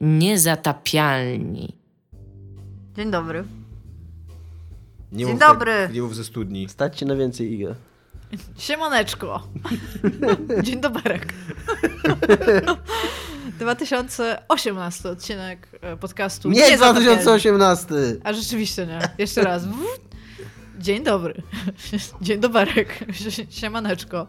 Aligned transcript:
Niezatapialni. 0.00 1.76
Dzień 2.96 3.10
dobry. 3.10 3.44
Nie 5.12 5.18
Dzień 5.18 5.30
mów 5.32 5.40
tak- 5.40 5.48
dobry. 5.52 5.88
nie 5.92 6.02
mów 6.02 6.16
ze 6.16 6.24
studni. 6.24 6.68
Stać 6.68 6.98
się 6.98 7.06
na 7.06 7.16
więcej 7.16 7.52
Iga. 7.52 7.74
Siemaneczko. 8.58 9.48
Dzień 10.62 10.80
doberek. 10.80 11.34
2018 13.58 15.08
odcinek 15.08 15.68
e, 15.80 15.96
podcastu. 15.96 16.50
Nie 16.50 16.78
Zatapialni. 16.78 17.04
2018! 17.04 17.86
A 18.24 18.32
rzeczywiście 18.32 18.86
nie. 18.86 18.98
Jeszcze 19.18 19.42
raz. 19.42 19.62
Dzień 20.78 21.04
dobry. 21.04 21.42
Dzień 22.22 22.40
doberek. 22.40 23.04
Siemaneczko. 23.50 24.26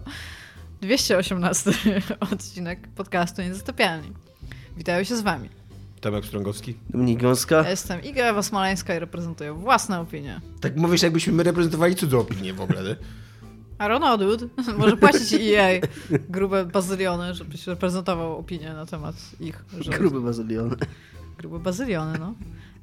218 0.81 1.71
odcinek 2.31 2.87
podcastu 2.87 3.41
Niezatapialni. 3.41 4.11
Witają 4.77 5.03
się 5.03 5.15
z 5.15 5.21
wami. 5.21 5.60
Tomek 6.01 6.25
Strągowski. 6.25 6.75
Dominik 6.89 7.21
Gąska. 7.21 7.55
Ja 7.55 7.69
jestem 7.69 8.03
Iga 8.03 8.23
Ewa 8.23 8.43
Smoleńska 8.43 8.95
i 8.95 8.99
reprezentuję 8.99 9.53
własne 9.53 9.99
opinie. 9.99 10.41
Tak 10.61 10.75
mówisz, 10.75 11.01
jakbyśmy 11.01 11.33
my 11.33 11.43
reprezentowali 11.43 11.95
cudzą 11.95 12.19
opinię 12.19 12.53
w 12.53 12.61
ogóle, 12.61 12.83
nie? 12.83 12.95
Aaron 13.77 14.03
Odwood 14.03 14.41
może 14.77 14.97
płacić 14.97 15.33
EA 15.33 15.79
grube 16.29 16.65
bazyliony, 16.65 17.33
żebyś 17.33 17.67
reprezentował 17.67 18.37
opinię 18.37 18.73
na 18.73 18.85
temat 18.85 19.15
ich. 19.39 19.65
Że... 19.79 19.91
Gruby 19.91 20.21
bazylion. 20.21 20.75
Grube 21.37 21.59
bazyliony, 21.59 22.19
no. 22.19 22.33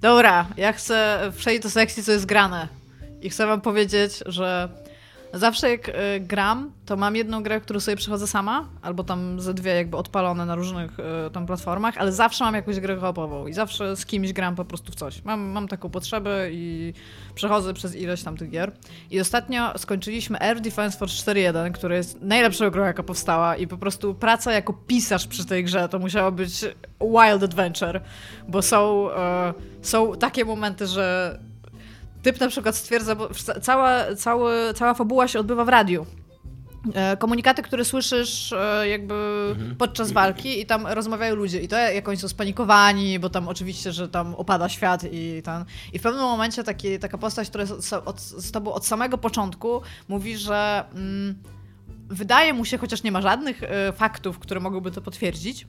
Dobra, 0.01 0.47
ja 0.57 0.73
chcę 0.73 1.19
przejść 1.37 1.63
do 1.63 1.71
sekcji, 1.71 2.03
co 2.03 2.13
jest 2.13 2.27
grane. 2.27 2.69
I 3.23 3.31
chcę 3.31 3.47
wam 3.47 3.61
powiedzieć, 3.61 4.23
że 4.27 4.69
zawsze 5.39 5.71
jak 5.71 5.89
y, 5.89 5.93
gram, 6.21 6.73
to 6.87 6.97
mam 6.97 7.17
jedną 7.17 7.43
grę, 7.43 7.61
którą 7.61 7.81
sobie 7.81 7.97
przechodzę 7.97 8.27
sama, 8.27 8.69
albo 8.83 9.05
tam 9.05 9.41
ze 9.41 9.55
dwie 9.55 9.75
jakby 9.75 9.97
odpalone 9.97 10.47
na 10.47 10.55
różnych 10.55 10.99
y, 10.99 11.31
tam 11.33 11.47
platformach, 11.47 11.99
ale 11.99 12.13
zawsze 12.13 12.45
mam 12.45 12.55
jakąś 12.55 12.81
grę 12.81 12.97
koopową 12.97 13.47
i 13.47 13.53
zawsze 13.53 13.97
z 13.97 14.07
kimś 14.07 14.33
gram 14.33 14.57
po 14.57 14.65
prostu 14.65 14.93
w 14.93 14.95
coś. 14.95 15.25
Mam, 15.25 15.41
mam 15.41 15.69
taką 15.69 15.91
potrzebę 15.91 16.51
i 16.53 16.95
przechodzę 17.35 17.75
przez 17.75 17.97
ileś 17.97 18.23
tam 18.23 18.37
tych 18.37 18.51
gier. 18.51 18.73
I 19.11 19.21
ostatnio 19.21 19.79
skończyliśmy 19.79 20.41
Air 20.41 20.61
Defense 20.61 20.99
Force 20.99 21.33
4.1, 21.33 21.73
która 21.73 21.97
jest 21.97 22.23
najlepszą 22.23 22.71
grą, 22.71 22.85
jaka 22.85 23.03
powstała 23.03 23.57
i 23.57 23.67
po 23.67 23.79
prostu 23.79 24.15
praca 24.15 24.53
jako 24.53 24.73
pisarz 24.73 25.27
przy 25.27 25.47
tej 25.47 25.65
grze 25.65 25.89
to 25.89 25.99
musiało 25.99 26.33
być 26.33 26.65
wild 27.01 27.43
adventure, 27.43 28.01
bo 28.49 28.63
są, 28.63 29.11
e, 29.13 29.55
są 29.83 30.17
takie 30.17 30.45
momenty, 30.45 30.87
że 30.87 31.39
typ 32.23 32.41
na 32.41 32.49
przykład 32.49 32.77
stwierdza, 32.77 33.15
bo 33.15 33.29
cała, 33.63 34.15
cały, 34.17 34.75
cała 34.75 34.95
fabuła 34.95 35.29
się 35.29 35.41
odbywa 35.41 35.65
w 35.65 35.69
radiu. 35.69 36.07
E, 36.95 37.17
Komunikaty, 37.17 37.63
które 37.63 37.85
słyszysz 37.85 38.53
e, 38.53 38.89
jakby 38.89 39.15
podczas 39.79 40.13
walki 40.13 40.61
i 40.61 40.67
tam 40.67 40.87
rozmawiają 40.87 41.35
ludzie. 41.35 41.61
I 41.61 41.69
to 41.69 41.77
jak 41.77 42.09
oni 42.09 42.17
są 42.17 42.29
spanikowani, 42.29 43.19
bo 43.19 43.31
tam 43.31 43.49
oczywiście, 43.49 43.93
że 43.93 44.09
tam 44.09 44.35
opada 44.35 44.69
świat 44.69 45.05
i 45.13 45.43
ten... 45.45 45.65
I 45.93 45.99
w 45.99 46.03
pewnym 46.03 46.23
momencie 46.23 46.65
taki, 46.65 46.99
taka 46.99 47.19
postać, 47.19 47.49
która 47.49 47.63
jest 47.63 47.89
z- 47.89 47.93
od, 47.93 48.21
z 48.21 48.51
tobą 48.53 48.73
od 48.73 48.87
samego 48.87 49.19
początku 49.19 49.83
mówi, 50.09 50.37
że 50.37 50.85
mm, 50.95 51.35
wydaje 52.09 52.53
mu 52.53 52.65
się, 52.65 52.79
chociaż 52.79 53.03
nie 53.03 53.13
ma 53.13 53.21
żadnych 53.21 53.63
e, 53.63 53.93
faktów, 53.93 54.39
które 54.39 54.61
mogłyby 54.61 54.91
to 54.91 55.01
potwierdzić, 55.01 55.67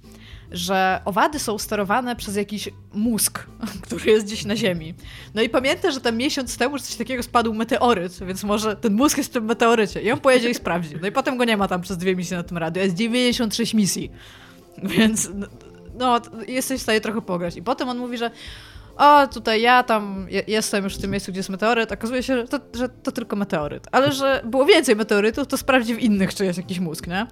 że 0.52 1.02
owady 1.06 1.40
są 1.40 1.58
sterowane 1.58 2.16
przez 2.16 2.36
jakiś 2.36 2.70
mózg, 2.94 3.46
który 3.84 4.12
jest 4.12 4.26
gdzieś 4.26 4.46
na 4.46 4.56
Ziemi. 4.56 4.94
No 5.36 5.42
i 5.42 5.50
pamiętam, 5.50 5.92
że 5.92 6.02
tam 6.02 6.18
miesiąc 6.18 6.58
temu 6.58 6.78
że 6.78 6.84
coś 6.84 6.96
takiego 6.96 7.24
spadł 7.24 7.54
meteoryt, 7.54 8.20
więc 8.28 8.44
może 8.44 8.76
ten 8.76 8.94
mózg 8.94 9.18
jest 9.18 9.30
w 9.30 9.34
tym 9.34 9.46
meteorycie. 9.46 10.02
I 10.02 10.12
on 10.12 10.20
pojedzie 10.20 10.50
i 10.50 10.56
sprawdzi. 10.56 10.96
No 11.02 11.08
i 11.08 11.12
potem 11.12 11.38
go 11.38 11.46
nie 11.46 11.58
ma 11.58 11.68
tam 11.68 11.82
przez 11.82 11.98
dwie 11.98 12.16
misje 12.16 12.38
na 12.38 12.44
tym 12.44 12.58
radiu. 12.58 12.84
Jest 12.84 12.96
96 12.96 13.74
misji. 13.74 14.12
Więc 14.84 15.30
no, 16.00 16.22
jesteś 16.48 16.80
w 16.80 16.84
stanie 16.84 17.02
trochę 17.02 17.22
pograć. 17.22 17.56
I 17.56 17.64
potem 17.64 17.90
on 17.90 17.98
mówi, 17.98 18.18
że 18.18 18.32
o, 18.98 19.28
tutaj 19.28 19.62
ja 19.62 19.84
tam 19.84 20.28
je, 20.30 20.44
jestem 20.48 20.84
już 20.84 20.96
w 20.96 21.02
tym 21.02 21.12
miejscu, 21.12 21.32
gdzie 21.32 21.40
jest 21.40 21.50
meteoryt. 21.50 21.92
Okazuje 21.92 22.24
się, 22.24 22.36
że 22.36 22.48
to, 22.48 22.60
że 22.74 22.90
to 22.90 23.12
tylko 23.12 23.36
meteoryt. 23.36 23.88
Ale 23.92 24.12
że 24.12 24.42
było 24.46 24.66
więcej 24.66 24.96
meteorytów, 24.96 25.48
to 25.48 25.58
sprawdzi 25.58 25.96
w 25.96 26.00
innych, 26.00 26.36
czy 26.36 26.46
jest 26.46 26.58
jakiś 26.58 26.80
mózg, 26.80 27.08
nie? 27.08 27.28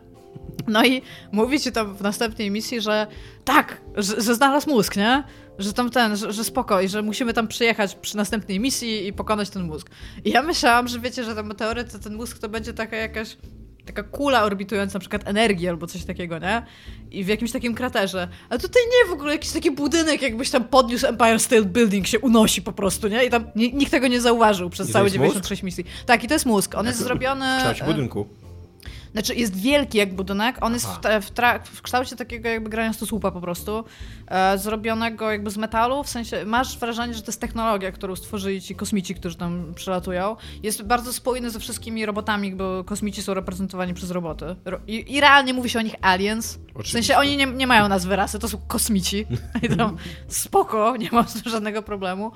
No 0.67 0.85
i 0.85 1.01
mówi 1.31 1.59
ci 1.59 1.71
tam 1.71 1.95
w 1.95 2.01
następnej 2.01 2.51
misji, 2.51 2.81
że 2.81 3.07
tak, 3.43 3.81
że, 3.95 4.21
że 4.21 4.35
znalazł 4.35 4.69
mózg, 4.69 4.95
nie? 4.95 5.23
Że 5.57 5.73
tam 5.73 5.89
ten, 5.89 6.17
że, 6.17 6.33
że 6.33 6.43
spoko 6.43 6.81
i 6.81 6.89
że 6.89 7.01
musimy 7.01 7.33
tam 7.33 7.47
przyjechać 7.47 7.95
przy 7.95 8.17
następnej 8.17 8.59
misji 8.59 9.07
i 9.07 9.13
pokonać 9.13 9.49
ten 9.49 9.63
mózg. 9.63 9.89
I 10.25 10.29
ja 10.29 10.43
myślałam, 10.43 10.87
że 10.87 10.99
wiecie, 10.99 11.23
że 11.23 11.35
ten 11.35 11.47
meteoryt, 11.47 11.91
to 11.91 11.99
ten 11.99 12.15
mózg 12.15 12.39
to 12.39 12.49
będzie 12.49 12.73
taka 12.73 12.95
jakaś 12.95 13.37
taka 13.87 14.03
kula 14.03 14.43
orbitująca 14.43 14.93
na 14.93 14.99
przykład 14.99 15.27
energii 15.27 15.69
albo 15.69 15.87
coś 15.87 16.05
takiego, 16.05 16.39
nie? 16.39 16.65
I 17.11 17.23
w 17.23 17.27
jakimś 17.27 17.51
takim 17.51 17.75
kraterze. 17.75 18.27
A 18.49 18.57
tutaj 18.57 18.81
nie, 18.85 19.09
w 19.09 19.13
ogóle 19.13 19.31
jakiś 19.31 19.51
taki 19.51 19.71
budynek, 19.71 20.21
jakbyś 20.21 20.49
tam 20.49 20.63
podniósł 20.63 21.07
Empire 21.07 21.39
State 21.39 21.63
Building, 21.63 22.07
się 22.07 22.19
unosi 22.19 22.61
po 22.61 22.71
prostu, 22.71 23.07
nie? 23.07 23.25
I 23.25 23.29
tam 23.29 23.47
ni- 23.55 23.73
nikt 23.73 23.91
tego 23.91 24.07
nie 24.07 24.21
zauważył 24.21 24.69
przez 24.69 24.89
I 24.89 24.93
całe 24.93 25.05
jest 25.05 25.15
96 25.15 25.63
misji. 25.63 25.85
Tak, 26.05 26.23
i 26.23 26.27
to 26.27 26.33
jest 26.33 26.45
mózg. 26.45 26.75
On 26.75 26.85
jest 26.85 26.99
zrobiony... 26.99 27.45
W 27.75 27.81
e, 27.81 27.85
budynku. 27.85 28.27
Znaczy 29.17 29.35
jest 29.35 29.55
wielki 29.55 29.97
jak 29.97 30.15
budynek, 30.15 30.57
on 30.61 30.73
jest 30.73 30.85
w, 30.87 30.99
w, 31.21 31.31
w 31.77 31.81
kształcie 31.81 32.15
takiego 32.15 32.49
jakby 32.49 32.69
grania 32.69 32.93
słupa 32.93 33.31
po 33.31 33.41
prostu, 33.41 33.83
e, 34.27 34.57
zrobionego 34.57 35.31
jakby 35.31 35.49
z 35.49 35.57
metalu, 35.57 36.03
w 36.03 36.09
sensie 36.09 36.45
masz 36.45 36.77
wrażenie, 36.77 37.13
że 37.13 37.21
to 37.21 37.27
jest 37.27 37.41
technologia, 37.41 37.91
którą 37.91 38.15
stworzyli 38.15 38.61
ci 38.61 38.75
kosmici, 38.75 39.15
którzy 39.15 39.35
tam 39.35 39.73
przylatują. 39.75 40.35
Jest 40.63 40.83
bardzo 40.83 41.13
spójny 41.13 41.49
ze 41.49 41.59
wszystkimi 41.59 42.05
robotami, 42.05 42.55
bo 42.55 42.83
kosmici 42.83 43.21
są 43.21 43.33
reprezentowani 43.33 43.93
przez 43.93 44.11
roboty. 44.11 44.55
Ro- 44.65 44.79
I, 44.87 45.13
I 45.13 45.21
realnie 45.21 45.53
mówi 45.53 45.69
się 45.69 45.79
o 45.79 45.81
nich 45.81 45.95
aliens, 46.01 46.53
w 46.53 46.59
Oczywiście. 46.69 46.91
sensie 46.91 47.17
oni 47.17 47.37
nie, 47.37 47.45
nie 47.45 47.67
mają 47.67 47.87
nazwy 47.87 48.15
rasy, 48.15 48.39
to 48.39 48.47
są 48.47 48.57
kosmici. 48.67 49.25
I 49.63 49.77
tam 49.77 49.97
spoko, 50.27 50.97
nie 50.97 51.09
ma 51.11 51.23
z 51.23 51.43
tym 51.43 51.51
żadnego 51.51 51.81
problemu. 51.81 52.31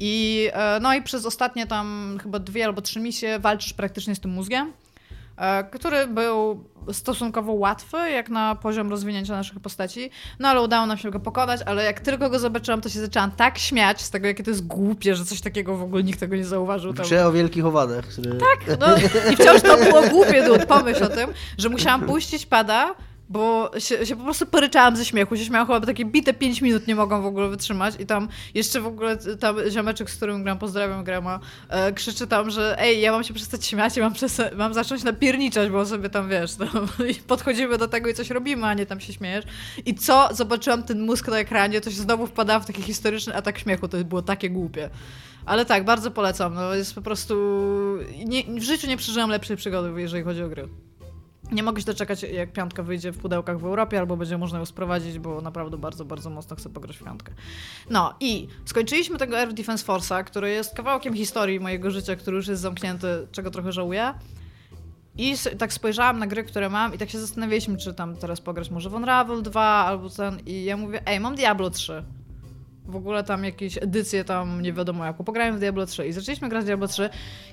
I 0.00 0.48
e, 0.52 0.78
no 0.80 0.94
i 0.94 1.02
przez 1.02 1.26
ostatnie 1.26 1.66
tam 1.66 2.18
chyba 2.22 2.38
dwie 2.38 2.64
albo 2.64 2.82
trzy 2.82 3.00
misje 3.00 3.38
walczysz 3.38 3.72
praktycznie 3.72 4.14
z 4.14 4.20
tym 4.20 4.30
mózgiem 4.30 4.72
który 5.72 6.06
był 6.06 6.64
stosunkowo 6.92 7.52
łatwy, 7.52 7.96
jak 8.10 8.28
na 8.28 8.54
poziom 8.54 8.90
rozwinięcia 8.90 9.32
naszych 9.32 9.60
postaci, 9.60 10.10
no 10.38 10.48
ale 10.48 10.62
udało 10.62 10.86
nam 10.86 10.98
się 10.98 11.10
go 11.10 11.20
pokonać, 11.20 11.60
ale 11.66 11.84
jak 11.84 12.00
tylko 12.00 12.30
go 12.30 12.38
zobaczyłam, 12.38 12.80
to 12.80 12.88
się 12.88 13.00
zaczęłam 13.00 13.30
tak 13.30 13.58
śmiać 13.58 14.02
z 14.02 14.10
tego, 14.10 14.26
jakie 14.26 14.42
to 14.42 14.50
jest 14.50 14.66
głupie, 14.66 15.14
że 15.14 15.24
coś 15.24 15.40
takiego 15.40 15.76
w 15.76 15.82
ogóle 15.82 16.02
nikt 16.02 16.20
tego 16.20 16.36
nie 16.36 16.44
zauważył. 16.44 16.92
Grze 16.92 17.26
o 17.26 17.32
wielkich 17.32 17.66
owadach. 17.66 18.04
Który... 18.04 18.30
Tak, 18.30 18.78
no 18.80 18.96
i 19.32 19.36
wciąż 19.36 19.62
to 19.62 19.76
było 19.76 20.02
głupie, 20.02 20.44
dude, 20.44 20.66
pomyśl 20.66 21.04
o 21.04 21.08
tym, 21.08 21.30
że 21.58 21.68
musiałam 21.68 22.06
puścić 22.06 22.46
pada, 22.46 22.94
bo 23.28 23.70
się, 23.78 24.06
się 24.06 24.16
po 24.16 24.24
prostu 24.24 24.46
poryczałam 24.46 24.96
ze 24.96 25.04
śmiechu, 25.04 25.36
się 25.36 25.44
śmiałam 25.44 25.66
chyba 25.66 25.80
takie 25.80 26.04
bite 26.04 26.34
5 26.34 26.62
minut 26.62 26.86
nie 26.86 26.94
mogłam 26.94 27.22
w 27.22 27.26
ogóle 27.26 27.48
wytrzymać 27.48 27.94
i 27.98 28.06
tam 28.06 28.28
jeszcze 28.54 28.80
w 28.80 28.86
ogóle 28.86 29.16
tam 29.16 29.56
ziomeczek, 29.70 30.10
z 30.10 30.16
którym 30.16 30.44
gram, 30.44 30.58
pozdrawiam 30.58 31.04
Grema, 31.04 31.40
e, 31.68 31.92
krzyczy 31.92 32.26
tam, 32.26 32.50
że 32.50 32.76
ej, 32.80 33.00
ja 33.00 33.12
mam 33.12 33.24
się 33.24 33.34
przestać 33.34 33.66
śmiać 33.66 33.96
i 33.96 34.00
mam, 34.00 34.12
przesta- 34.12 34.56
mam 34.56 34.74
zacząć 34.74 35.04
napierniczać, 35.04 35.70
bo 35.70 35.86
sobie 35.86 36.10
tam, 36.10 36.28
wiesz, 36.28 36.54
tam, 36.54 36.88
i 37.10 37.14
podchodzimy 37.14 37.78
do 37.78 37.88
tego 37.88 38.08
i 38.08 38.14
coś 38.14 38.30
robimy, 38.30 38.66
a 38.66 38.74
nie 38.74 38.86
tam 38.86 39.00
się 39.00 39.12
śmiejesz. 39.12 39.44
I 39.86 39.94
co? 39.94 40.28
Zobaczyłam 40.32 40.82
ten 40.82 41.00
mózg 41.00 41.28
na 41.28 41.38
ekranie, 41.38 41.80
to 41.80 41.90
się 41.90 41.96
znowu 41.96 42.26
wpadałam 42.26 42.62
w 42.62 42.66
taki 42.66 42.82
historyczny 42.82 43.34
atak 43.34 43.58
śmiechu, 43.58 43.88
to 43.88 44.04
było 44.04 44.22
takie 44.22 44.50
głupie. 44.50 44.90
Ale 45.46 45.64
tak, 45.64 45.84
bardzo 45.84 46.10
polecam. 46.10 46.54
No, 46.54 46.74
jest 46.74 46.94
po 46.94 47.02
prostu. 47.02 47.34
Nie, 48.24 48.44
w 48.44 48.62
życiu 48.62 48.86
nie 48.86 48.96
przeżyłam 48.96 49.30
lepszej 49.30 49.56
przygody, 49.56 50.00
jeżeli 50.00 50.24
chodzi 50.24 50.42
o 50.42 50.48
gry. 50.48 50.68
Nie 51.52 51.62
mogę 51.62 51.80
się 51.80 51.86
doczekać, 51.86 52.22
jak 52.22 52.52
piątka 52.52 52.82
wyjdzie 52.82 53.12
w 53.12 53.18
pudełkach 53.18 53.58
w 53.58 53.64
Europie, 53.64 53.98
albo 53.98 54.16
będzie 54.16 54.38
można 54.38 54.58
ją 54.58 54.66
sprowadzić, 54.66 55.18
bo 55.18 55.40
naprawdę 55.40 55.78
bardzo, 55.78 56.04
bardzo 56.04 56.30
mocno 56.30 56.56
chcę 56.56 56.68
pograć 56.68 56.96
w 56.96 57.04
piątkę. 57.04 57.32
No 57.90 58.14
i 58.20 58.48
skończyliśmy 58.64 59.18
tego 59.18 59.38
Air 59.38 59.52
Defense 59.52 59.86
Force'a, 59.86 60.24
który 60.24 60.50
jest 60.50 60.74
kawałkiem 60.74 61.14
historii 61.14 61.60
mojego 61.60 61.90
życia, 61.90 62.16
który 62.16 62.36
już 62.36 62.48
jest 62.48 62.62
zamknięty, 62.62 63.26
czego 63.32 63.50
trochę 63.50 63.72
żałuję. 63.72 64.14
I 65.18 65.34
tak 65.58 65.72
spojrzałam 65.72 66.18
na 66.18 66.26
gry, 66.26 66.44
które 66.44 66.68
mam 66.68 66.94
i 66.94 66.98
tak 66.98 67.10
się 67.10 67.18
zastanawialiśmy, 67.18 67.76
czy 67.76 67.94
tam 67.94 68.16
teraz 68.16 68.40
pograć 68.40 68.70
może 68.70 68.90
w 68.90 68.94
Unravel 68.94 69.42
2 69.42 69.62
albo 69.62 70.10
ten 70.10 70.38
i 70.46 70.64
ja 70.64 70.76
mówię, 70.76 71.06
ej, 71.06 71.20
mam 71.20 71.34
Diablo 71.34 71.70
3 71.70 72.04
w 72.88 72.96
ogóle 72.96 73.24
tam 73.24 73.44
jakieś 73.44 73.78
edycje 73.78 74.24
tam 74.24 74.62
nie 74.62 74.72
wiadomo 74.72 75.04
jaką. 75.04 75.24
Pograłem 75.24 75.56
w 75.56 75.58
Diablo 75.58 75.86
3 75.86 76.06
i 76.06 76.12
zaczęliśmy 76.12 76.48
grać 76.48 76.62
w 76.62 76.66
Diablo 76.66 76.88
3. 76.88 77.10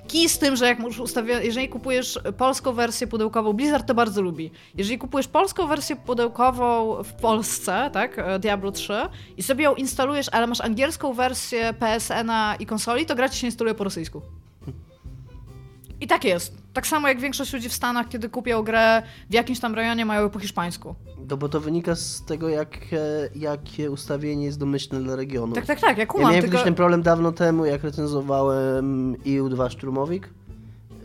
Kij 0.08 0.30
z 0.30 0.40
tym, 0.40 0.56
że 0.56 0.66
jak 0.66 0.80
już 0.80 1.00
ustawia, 1.00 1.42
jeżeli 1.42 1.70
kupujesz 1.70 2.20
polską 2.38 2.74
wersję 2.74 3.08
pudełkową, 3.08 3.54
Blizzard 3.54 3.88
to 3.88 3.94
bardzo 3.94 4.22
lubi. 4.22 4.52
Jeżeli 4.76 4.98
kupujesz 4.98 5.28
polską 5.28 5.68
wersję 5.68 5.96
pudełkową 5.96 7.04
w 7.04 7.14
Polsce, 7.14 7.90
tak, 7.94 8.20
e, 8.20 8.40
Diablo 8.40 8.72
3 8.72 8.94
i 9.38 9.44
sobie 9.44 9.64
ją 9.64 9.76
instalujesz, 9.76 10.30
ale 10.32 10.48
masz 10.48 10.62
angielską 10.62 11.14
wersję 11.14 11.74
PSN-a 11.74 12.56
i 12.60 12.66
konsoli, 12.66 13.06
to 13.06 13.16
gra 13.16 13.30
ci 13.30 13.40
się 13.40 13.48
instaluje 13.48 13.76
po 13.76 13.84
rosyjsku. 13.84 14.22
I 16.02 16.08
tak 16.08 16.24
jest. 16.24 16.63
Tak 16.74 16.88
samo 16.88 17.08
jak 17.08 17.20
większość 17.20 17.54
ludzi 17.54 17.70
w 17.70 17.74
Stanach, 17.74 18.10
kiedy 18.10 18.30
kupią 18.30 18.64
grę 18.64 19.04
w 19.30 19.34
jakimś 19.34 19.60
tam 19.60 19.76
rejonie, 19.76 20.06
mają 20.06 20.22
ją 20.22 20.30
po 20.30 20.40
hiszpańsku. 20.40 20.96
No 21.30 21.38
bo 21.38 21.50
to 21.50 21.60
wynika 21.60 21.96
z 21.96 22.26
tego, 22.26 22.50
jak, 22.50 22.78
e, 22.94 23.30
jakie 23.36 23.92
ustawienie 23.92 24.46
jest 24.46 24.60
domyślne 24.60 25.00
dla 25.00 25.16
regionu. 25.16 25.54
Tak, 25.54 25.66
tak, 25.66 25.80
tak, 25.80 25.98
ja 25.98 26.04
Ja 26.04 26.08
kumam, 26.08 26.32
miałem 26.32 26.50
tylko... 26.50 26.64
ten 26.64 26.76
problem 26.76 27.02
dawno 27.02 27.32
temu, 27.32 27.66
jak 27.66 27.84
recenzowałem 27.84 29.16
EU2 29.16 29.70
Szturmowik. 29.70 30.30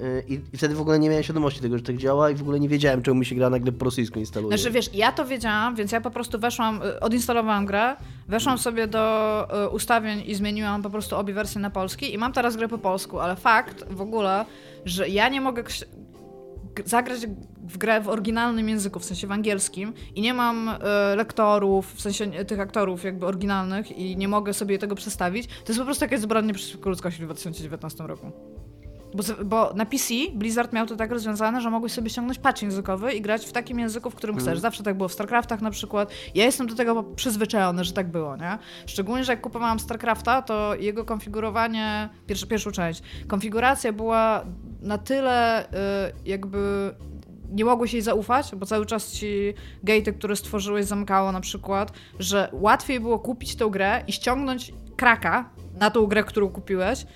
Y, 0.00 0.24
I, 0.28 0.40
I 0.52 0.58
wtedy 0.58 0.74
w 0.74 0.80
ogóle 0.80 0.98
nie 0.98 1.08
miałem 1.08 1.22
świadomości 1.22 1.60
tego, 1.60 1.78
że 1.78 1.84
tak 1.84 1.96
działa 1.96 2.30
i 2.30 2.34
w 2.34 2.42
ogóle 2.42 2.60
nie 2.60 2.68
wiedziałem, 2.68 3.02
czemu 3.02 3.20
mi 3.20 3.26
się 3.26 3.34
gra 3.34 3.50
nagle 3.50 3.72
po 3.72 3.84
rosyjsku 3.84 4.18
instaluje. 4.18 4.58
Znaczy 4.58 4.72
wiesz, 4.72 4.94
ja 4.94 5.12
to 5.12 5.26
wiedziałam, 5.26 5.76
więc 5.76 5.92
ja 5.92 6.00
po 6.00 6.10
prostu 6.10 6.38
weszłam, 6.38 6.82
y, 6.82 7.00
odinstalowałam 7.00 7.66
grę, 7.66 7.96
weszłam 8.28 8.58
sobie 8.58 8.86
do 8.86 9.46
y, 9.66 9.68
ustawień 9.68 10.22
i 10.26 10.34
zmieniłam 10.34 10.82
po 10.82 10.90
prostu 10.90 11.16
obie 11.16 11.34
wersje 11.34 11.60
na 11.60 11.70
polski 11.70 12.14
i 12.14 12.18
mam 12.18 12.32
teraz 12.32 12.56
grę 12.56 12.68
po 12.68 12.78
polsku, 12.78 13.20
ale 13.20 13.36
fakt 13.36 13.84
w 13.90 14.00
ogóle, 14.00 14.44
że 14.84 15.08
ja 15.08 15.28
nie 15.28 15.40
mogę 15.40 15.62
zagrać 16.84 17.26
w 17.68 17.78
grę 17.78 18.00
w 18.00 18.08
oryginalnym 18.08 18.68
języku, 18.68 19.00
w 19.00 19.04
sensie 19.04 19.26
w 19.26 19.32
angielskim 19.32 19.92
i 20.14 20.20
nie 20.20 20.34
mam 20.34 20.68
y, 20.68 20.76
lektorów, 21.16 21.94
w 21.94 22.00
sensie 22.00 22.30
tych 22.30 22.60
aktorów 22.60 23.04
jakby 23.04 23.26
oryginalnych 23.26 23.98
i 23.98 24.16
nie 24.16 24.28
mogę 24.28 24.54
sobie 24.54 24.78
tego 24.78 24.94
przestawić, 24.94 25.46
to 25.46 25.64
jest 25.68 25.78
po 25.78 25.84
prostu 25.84 26.04
jakieś 26.04 26.20
zbrodnie 26.20 26.54
przeciwko 26.54 26.90
ludzkości 26.90 27.22
w 27.22 27.24
2019 27.24 28.06
roku. 28.06 28.32
Bo, 29.14 29.22
bo 29.44 29.72
na 29.74 29.86
PC 29.86 30.14
Blizzard 30.34 30.72
miał 30.72 30.86
to 30.86 30.96
tak 30.96 31.10
rozwiązane, 31.10 31.60
że 31.60 31.70
mogłeś 31.70 31.92
sobie 31.92 32.10
ściągnąć 32.10 32.38
patch 32.38 32.62
językowy 32.62 33.12
i 33.12 33.20
grać 33.20 33.46
w 33.46 33.52
takim 33.52 33.78
języku, 33.78 34.10
w 34.10 34.14
którym 34.14 34.36
chcesz. 34.36 34.58
Zawsze 34.58 34.82
tak 34.82 34.96
było 34.96 35.08
w 35.08 35.12
StarCraftach 35.12 35.60
na 35.60 35.70
przykład. 35.70 36.12
Ja 36.34 36.44
jestem 36.44 36.66
do 36.66 36.74
tego 36.74 37.02
przyzwyczajony, 37.02 37.84
że 37.84 37.92
tak 37.92 38.10
było, 38.10 38.36
nie? 38.36 38.58
Szczególnie, 38.86 39.24
że 39.24 39.32
jak 39.32 39.40
kupowałam 39.40 39.80
StarCrafta, 39.80 40.42
to 40.42 40.74
jego 40.74 41.04
konfigurowanie, 41.04 42.08
pierwszy, 42.26 42.46
pierwszą 42.46 42.70
część, 42.70 43.02
konfiguracja 43.26 43.92
była 43.92 44.44
na 44.80 44.98
tyle 44.98 45.64
y, 45.64 45.68
jakby 46.24 46.94
nie 47.52 47.64
mogłeś 47.64 47.92
jej 47.92 48.02
zaufać, 48.02 48.54
bo 48.56 48.66
cały 48.66 48.86
czas 48.86 49.12
ci 49.12 49.54
gatey, 49.82 50.14
które 50.14 50.36
stworzyłeś, 50.36 50.86
zamykało 50.86 51.32
na 51.32 51.40
przykład, 51.40 51.92
że 52.18 52.48
łatwiej 52.52 53.00
było 53.00 53.18
kupić 53.18 53.56
tą 53.56 53.68
grę 53.68 54.04
i 54.06 54.12
ściągnąć 54.12 54.72
kraka 54.96 55.50
na 55.80 55.90
tą 55.90 56.06
grę, 56.06 56.24
którą 56.24 56.48
kupiłeś 56.48 57.06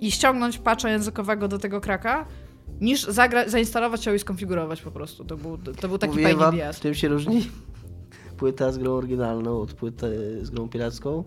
i 0.00 0.10
ściągnąć 0.10 0.58
patcha 0.58 0.90
językowego 0.90 1.48
do 1.48 1.58
tego 1.58 1.80
kraka, 1.80 2.26
niż 2.80 3.06
zagra- 3.06 3.48
zainstalować 3.48 4.06
ją 4.06 4.14
i 4.14 4.18
skonfigurować 4.18 4.82
po 4.82 4.90
prostu. 4.90 5.24
To 5.24 5.36
był, 5.36 5.58
to 5.58 5.88
był 5.88 5.98
taki 5.98 6.12
Mówię 6.18 6.36
wam, 6.36 6.60
ass. 6.60 6.80
czym 6.80 6.94
się 6.94 7.08
różni 7.08 7.50
płyta 8.36 8.72
z 8.72 8.78
grą 8.78 8.92
oryginalną 8.92 9.60
od 9.60 9.72
płyty 9.74 10.38
z 10.42 10.50
grą 10.50 10.68
piracką. 10.68 11.24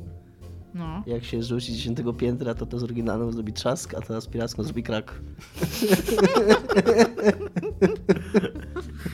No. 0.74 1.04
Jak 1.08 1.24
się 1.24 1.44
rzuci 1.44 1.74
z 1.74 1.76
10 1.78 1.98
piętra, 2.18 2.54
to 2.54 2.66
to 2.66 2.80
z 2.80 2.84
oryginalną 2.84 3.32
zrobi 3.32 3.54
trzask, 3.54 3.94
a 3.94 4.02
ta 4.02 4.22
z 4.22 4.28
piracką 4.28 4.64
zrobi 4.64 4.84
krak. 4.84 5.14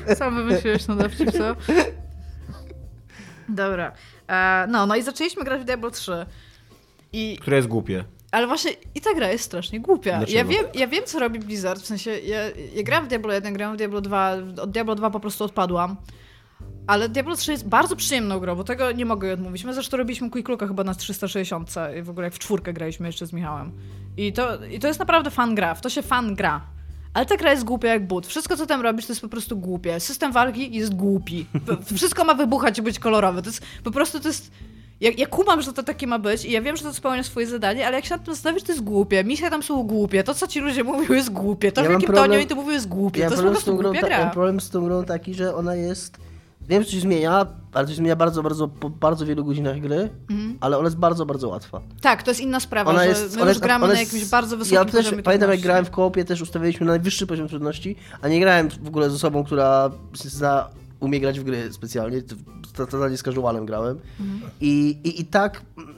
Sam 0.18 0.36
wymyśliłeś 0.36 0.88
na 0.88 0.95
dowcip, 0.95 1.31
co? 1.31 1.56
Dobra. 3.50 3.92
E, 4.27 4.68
no, 4.69 4.86
no 4.86 4.95
i 4.95 5.03
zaczęliśmy 5.03 5.44
grać 5.44 5.62
w 5.62 5.65
Diablo 5.65 5.92
3. 5.92 6.25
I 7.13 7.38
Które 7.42 7.57
jest 7.57 7.68
głupie. 7.69 8.03
Ale 8.38 8.48
właśnie 8.48 8.72
i 8.95 9.01
ta 9.01 9.13
gra 9.13 9.31
jest 9.31 9.44
strasznie 9.44 9.80
głupia. 9.80 10.18
Dlaczego? 10.18 10.38
Ja 10.38 10.45
wiem, 10.45 10.66
ja 10.74 10.88
wiem, 10.88 11.04
co 11.06 11.19
robi 11.19 11.39
Blizzard, 11.39 11.81
w 11.81 11.86
sensie 11.86 12.12
ja, 12.12 12.39
ja 12.75 12.84
grałam 12.84 13.06
w 13.06 13.07
Diablo 13.07 13.34
1, 13.34 13.54
grałam 13.54 13.75
w 13.75 13.78
Diablo 13.78 14.01
2, 14.01 14.36
od 14.62 14.72
Diablo 14.72 14.95
2 14.95 15.10
po 15.10 15.19
prostu 15.19 15.44
odpadłam. 15.44 15.95
Ale 16.88 17.10
Diablo 17.10 17.36
3 17.36 17.51
jest 17.51 17.68
bardzo 17.68 17.95
przyjemną 17.95 18.39
grą, 18.39 18.56
bo 18.56 18.63
tego 18.63 18.92
nie 18.92 19.06
mogę 19.06 19.28
jej 19.28 19.34
odmówić. 19.34 19.63
My 19.63 19.74
zresztą 19.74 19.98
robiliśmy 19.98 20.30
Quick 20.30 20.50
Looka 20.50 20.68
chyba 20.68 20.84
na 20.84 20.94
360 20.94 21.74
i 22.00 22.01
w 22.01 22.10
ogóle 22.10 22.28
jak 22.28 22.34
w 22.34 22.39
czwórkę 22.39 22.74
graliśmy 22.74 23.07
jeszcze 23.07 23.25
z 23.25 23.34
Michałem. 23.34 23.72
I 24.18 24.34
to, 24.34 24.66
I 24.66 24.80
to 24.80 24.88
jest 24.88 25.00
naprawdę 25.00 25.31
fan 25.31 25.56
gra, 25.56 25.75
w 25.75 25.81
to 25.81 25.89
się 25.89 26.01
fan 26.01 26.36
gra. 26.36 26.62
Ale 27.13 27.25
ta 27.25 27.38
gra 27.38 27.51
jest 27.51 27.63
głupia 27.63 27.88
jak 27.88 28.07
but. 28.07 28.28
Wszystko, 28.28 28.57
co 28.57 28.66
tam 28.66 28.81
robisz, 28.81 29.06
to 29.06 29.12
jest 29.12 29.22
po 29.22 29.30
prostu 29.30 29.57
głupie. 29.57 30.00
System 30.00 30.31
walki 30.31 30.75
jest 30.75 30.95
głupi. 30.95 31.45
Wszystko 31.95 32.24
ma 32.24 32.34
wybuchać 32.34 32.78
i 32.78 32.81
być 32.81 33.00
kolorowe. 33.00 33.42
To 33.42 33.50
jest 33.50 33.66
po 33.84 33.92
prostu 33.92 34.19
to 34.19 34.28
jest. 34.28 34.51
Ja, 35.02 35.12
ja 35.18 35.28
kumam, 35.28 35.62
że 35.62 35.74
to 35.74 35.84
takie 35.84 36.08
ma 36.08 36.20
być 36.20 36.46
i 36.46 36.52
ja 36.52 36.62
wiem, 36.62 36.78
że 36.78 36.84
to 36.84 36.94
spełnia 36.94 37.24
swoje 37.24 37.48
zadanie, 37.48 37.88
ale 37.88 37.96
jak 37.96 38.06
się 38.06 38.16
nad 38.16 38.24
tym 38.26 38.34
zastanowisz, 38.34 38.64
to 38.64 38.72
jest 38.72 38.84
głupie. 38.84 39.24
Misje 39.24 39.50
tam 39.50 39.64
są 39.64 39.84
głupie. 39.84 40.24
To, 40.24 40.34
co 40.34 40.48
ci 40.48 40.60
ludzie 40.60 40.84
mówią, 40.84 41.14
jest 41.16 41.30
głupie. 41.30 41.72
To, 41.72 41.82
Ja 41.84 41.90
w 41.90 41.92
jakim 41.92 42.08
problem- 42.08 42.32
oni 42.40 42.48
to 42.48 42.56
mówią, 42.56 42.70
jest 42.72 42.88
głupie. 42.88 43.20
Ja 43.20 43.28
to 43.28 43.34
jest 43.34 43.44
po 43.44 43.44
problem 43.44 43.62
z 43.62 43.66
prostu 43.66 43.72
tą 43.72 43.78
grą, 43.78 43.90
głupia 43.92 44.02
mam 44.10 44.22
gra. 44.22 44.30
problem 44.30 44.60
z 44.62 44.70
tą 44.70 44.86
grą 44.86 45.04
taki, 45.06 45.34
że 45.34 45.56
ona 45.56 45.76
jest... 45.76 46.18
Wiem, 46.62 46.84
że 46.84 46.90
coś 46.92 47.00
zmienia, 47.00 47.46
ale 47.74 47.88
coś 47.88 47.96
zmienia 47.96 48.16
bardzo, 48.16 48.44
bardzo, 48.44 48.68
po 48.68 48.90
bardzo 48.90 49.26
wielu 49.26 49.46
godzinach 49.46 49.80
gry, 49.80 50.10
Mhm. 50.30 50.58
ale 50.62 50.78
ona 50.78 50.86
jest 50.88 50.98
bardzo, 50.98 51.26
bardzo 51.26 51.50
łatwa. 51.50 51.82
Tak, 52.02 52.24
to 52.24 52.32
jest 52.32 52.42
inna 52.42 52.60
sprawa, 52.60 52.92
Ona 52.92 53.00
że 53.04 53.08
jest, 53.10 53.36
my 53.36 53.42
ona 53.42 53.52
już 53.52 53.60
gramy 53.60 53.86
ona 53.86 53.94
na 53.94 54.00
jest- 54.00 54.14
jakimś 54.14 54.30
bardzo 54.32 54.58
wysokim 54.58 54.76
Ja 54.76 54.86
też 54.86 54.94
poziomie 55.06 55.24
pamiętam, 55.24 55.52
jak 55.52 55.60
grałem 55.60 55.86
w 55.86 55.90
koopie, 55.92 56.26
też 56.26 56.42
ustawiliśmy 56.42 56.86
na 56.86 56.92
najwyższy 56.92 57.28
poziom 57.28 57.48
trudności, 57.48 57.96
a 58.22 58.28
nie 58.28 58.40
grałem 58.40 58.70
w 58.84 58.88
ogóle 58.88 59.10
z 59.10 59.14
osobą, 59.14 59.44
która 59.44 59.90
zna, 60.14 60.70
umie 61.00 61.20
grać 61.20 61.40
w 61.40 61.44
gry 61.44 61.74
specjalnie, 61.74 62.22
to- 62.22 62.36
to 62.74 62.86
totalnie 62.88 63.18
z 63.18 63.24
casualem 63.24 63.66
grałem. 63.66 64.00
Mhm. 64.20 64.52
I, 64.62 64.98
i, 65.04 65.22
I 65.22 65.26
tak 65.26 65.62
mm, 65.78 65.96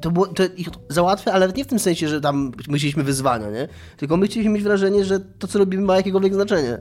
to 0.00 0.10
było 0.10 0.26
to 0.26 0.42
ich 0.56 0.68
załatwia, 0.88 1.32
ale 1.32 1.48
nie 1.56 1.64
w 1.64 1.66
tym 1.66 1.78
sensie, 1.78 2.08
że 2.08 2.20
tam 2.20 2.52
my 2.68 2.78
chcieliśmy 2.78 3.02
wyzwania, 3.04 3.50
nie? 3.50 3.68
Tylko 3.96 4.16
my 4.16 4.26
chcieliśmy 4.26 4.52
mieć 4.54 4.62
wrażenie, 4.62 5.04
że 5.04 5.20
to, 5.20 5.46
co 5.46 5.58
robimy, 5.58 5.82
ma 5.82 5.96
jakiekolwiek 5.96 6.34
znaczenie. 6.34 6.78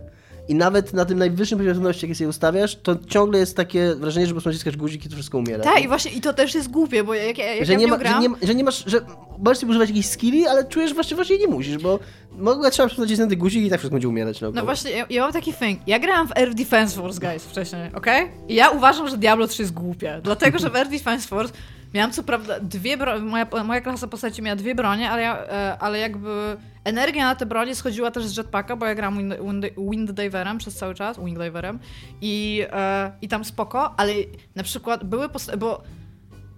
I 0.49 0.55
nawet 0.55 0.94
na 0.94 1.05
tym 1.05 1.17
najwyższym 1.17 1.57
poziomie 1.57 1.73
trudności, 1.73 2.07
jak 2.07 2.17
sobie 2.17 2.27
ustawiasz, 2.29 2.75
to 2.75 2.95
ciągle 3.07 3.39
jest 3.39 3.55
takie 3.57 3.95
wrażenie, 3.95 4.25
że 4.25 4.29
po 4.31 4.33
prostu 4.35 4.49
naciskasz 4.49 4.77
guzik 4.77 5.05
i 5.05 5.09
to 5.09 5.15
wszystko 5.15 5.38
umiera. 5.38 5.63
Tak, 5.63 5.83
i 5.83 5.88
właśnie 5.88 6.11
i 6.11 6.21
to 6.21 6.33
też 6.33 6.55
jest 6.55 6.71
głupie, 6.71 7.03
bo 7.03 7.13
jak, 7.13 7.38
ja- 7.38 7.55
jak 7.55 7.65
że, 7.65 7.73
ja 7.73 7.79
nie 7.79 7.88
ma, 7.88 7.97
gram... 7.97 8.13
że, 8.23 8.29
nie, 8.29 8.35
że 8.47 8.55
nie 8.55 8.63
masz, 8.63 8.83
że 8.88 9.01
możesz 9.38 9.57
sobie 9.57 9.69
używać 9.69 9.89
jakichś 9.89 10.07
skilli, 10.07 10.47
ale 10.47 10.65
czujesz 10.65 10.94
właśnie, 10.94 11.15
właśnie 11.15 11.38
nie 11.38 11.47
musisz, 11.47 11.77
bo 11.77 11.99
mogę 12.31 12.71
trzeba 12.71 12.89
nacisnąć 12.97 13.29
ten 13.29 13.39
guzik 13.39 13.63
i 13.65 13.69
tak 13.69 13.79
wszystko 13.79 13.94
będzie 13.95 14.09
umierać. 14.09 14.41
No 14.41 14.63
właśnie, 14.65 14.91
ja, 14.91 15.05
ja 15.09 15.21
mam 15.21 15.33
taki 15.33 15.53
thing. 15.53 15.79
Ja 15.88 15.99
grałam 15.99 16.27
w 16.27 16.31
Air 16.38 16.53
Defense 16.55 16.95
Force, 16.95 17.19
guys, 17.19 17.45
wcześniej, 17.45 17.81
okej? 17.94 18.31
I 18.47 18.55
ja 18.55 18.69
uważam, 18.69 19.09
że 19.09 19.17
Diablo 19.17 19.47
3 19.47 19.61
jest 19.63 19.73
głupie. 19.73 20.19
Dlatego, 20.23 20.59
że 20.59 20.69
w 20.69 20.75
Air 20.75 20.89
Defense 20.89 21.27
Force 21.27 21.53
miałam 21.94 22.12
co 22.12 22.24
prawda 22.24 22.60
dwie 22.60 22.98
bro- 22.98 23.22
moja, 23.22 23.48
moja 23.66 23.81
klasa 23.81 24.07
postaci 24.07 24.42
miała 24.42 24.56
dwie 24.56 24.75
bronie, 24.75 25.10
ale, 25.10 25.22
ja, 25.22 25.38
e, 25.45 25.78
ale 25.80 26.00
jakby 26.00 26.57
energia 26.84 27.25
na 27.25 27.36
te 27.36 27.45
bronie 27.45 27.75
schodziła 27.75 28.12
też 28.12 28.25
z 28.25 28.38
jetpacka, 28.38 28.75
bo 28.75 28.86
ja 28.86 28.95
grałam 28.95 29.18
wind, 29.18 29.34
wind, 29.42 29.66
winddiverem 29.78 30.57
przez 30.57 30.75
cały 30.75 30.95
czas, 30.95 31.19
wingdiverem 31.19 31.80
i, 32.22 32.66
e, 32.72 33.12
i 33.22 33.28
tam 33.28 33.45
spoko, 33.45 33.94
ale 34.00 34.13
na 34.56 34.63
przykład 34.63 35.04
były 35.04 35.30
bo 35.57 35.84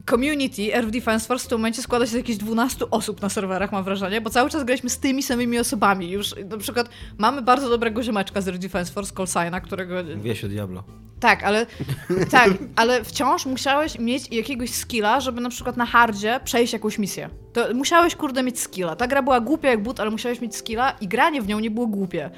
community 0.10 0.76
Air 0.76 0.92
Defense 0.92 1.28
Force 1.28 1.46
w 1.46 1.48
tym 1.48 1.58
momencie 1.58 1.82
składa 1.82 2.06
się 2.06 2.12
z 2.12 2.16
jakichś 2.16 2.38
12 2.38 2.90
osób 2.90 3.22
na 3.22 3.30
serwerach, 3.30 3.72
mam 3.72 3.84
wrażenie, 3.84 4.22
bo 4.22 4.30
cały 4.30 4.50
czas 4.50 4.64
graliśmy 4.64 4.90
z 4.90 5.00
tymi 5.00 5.24
samymi 5.24 5.60
osobami. 5.60 6.12
Już 6.12 6.36
na 6.50 6.58
przykład 6.58 6.90
mamy 7.18 7.42
bardzo 7.42 7.70
dobrego 7.70 8.04
ziomeczka 8.04 8.42
z 8.42 8.48
Air 8.48 8.58
Defense 8.58 8.94
Force, 8.94 9.14
Colsina, 9.14 9.62
którego... 9.62 9.96
Mówiłeś 10.16 10.44
o 10.44 10.48
Diablo. 10.48 10.84
Tak, 11.20 11.44
ale 11.44 11.66
tak, 12.32 12.50
ale 12.76 13.04
wciąż 13.04 13.46
musiałeś 13.46 14.00
mieć 14.00 14.32
jakiegoś 14.32 14.70
skilla, 14.70 15.20
żeby 15.20 15.42
na 15.42 15.50
przykład 15.50 15.78
na 15.78 15.86
hardzie 15.86 16.40
przejść 16.44 16.74
jakąś 16.74 16.98
misję. 16.98 17.30
To 17.54 17.74
musiałeś, 17.74 18.16
kurde, 18.16 18.44
mieć 18.44 18.60
skilla. 18.60 18.96
Ta 18.96 19.08
gra 19.08 19.22
była 19.22 19.42
głupia 19.42 19.70
jak 19.70 19.84
but, 19.84 20.00
ale 20.00 20.12
musiałeś 20.12 20.42
mieć 20.42 20.56
skilla 20.56 20.92
i 21.02 21.08
granie 21.08 21.42
w 21.42 21.48
nią 21.48 21.60
nie 21.60 21.72
było 21.72 21.88
głupie. 21.88 22.30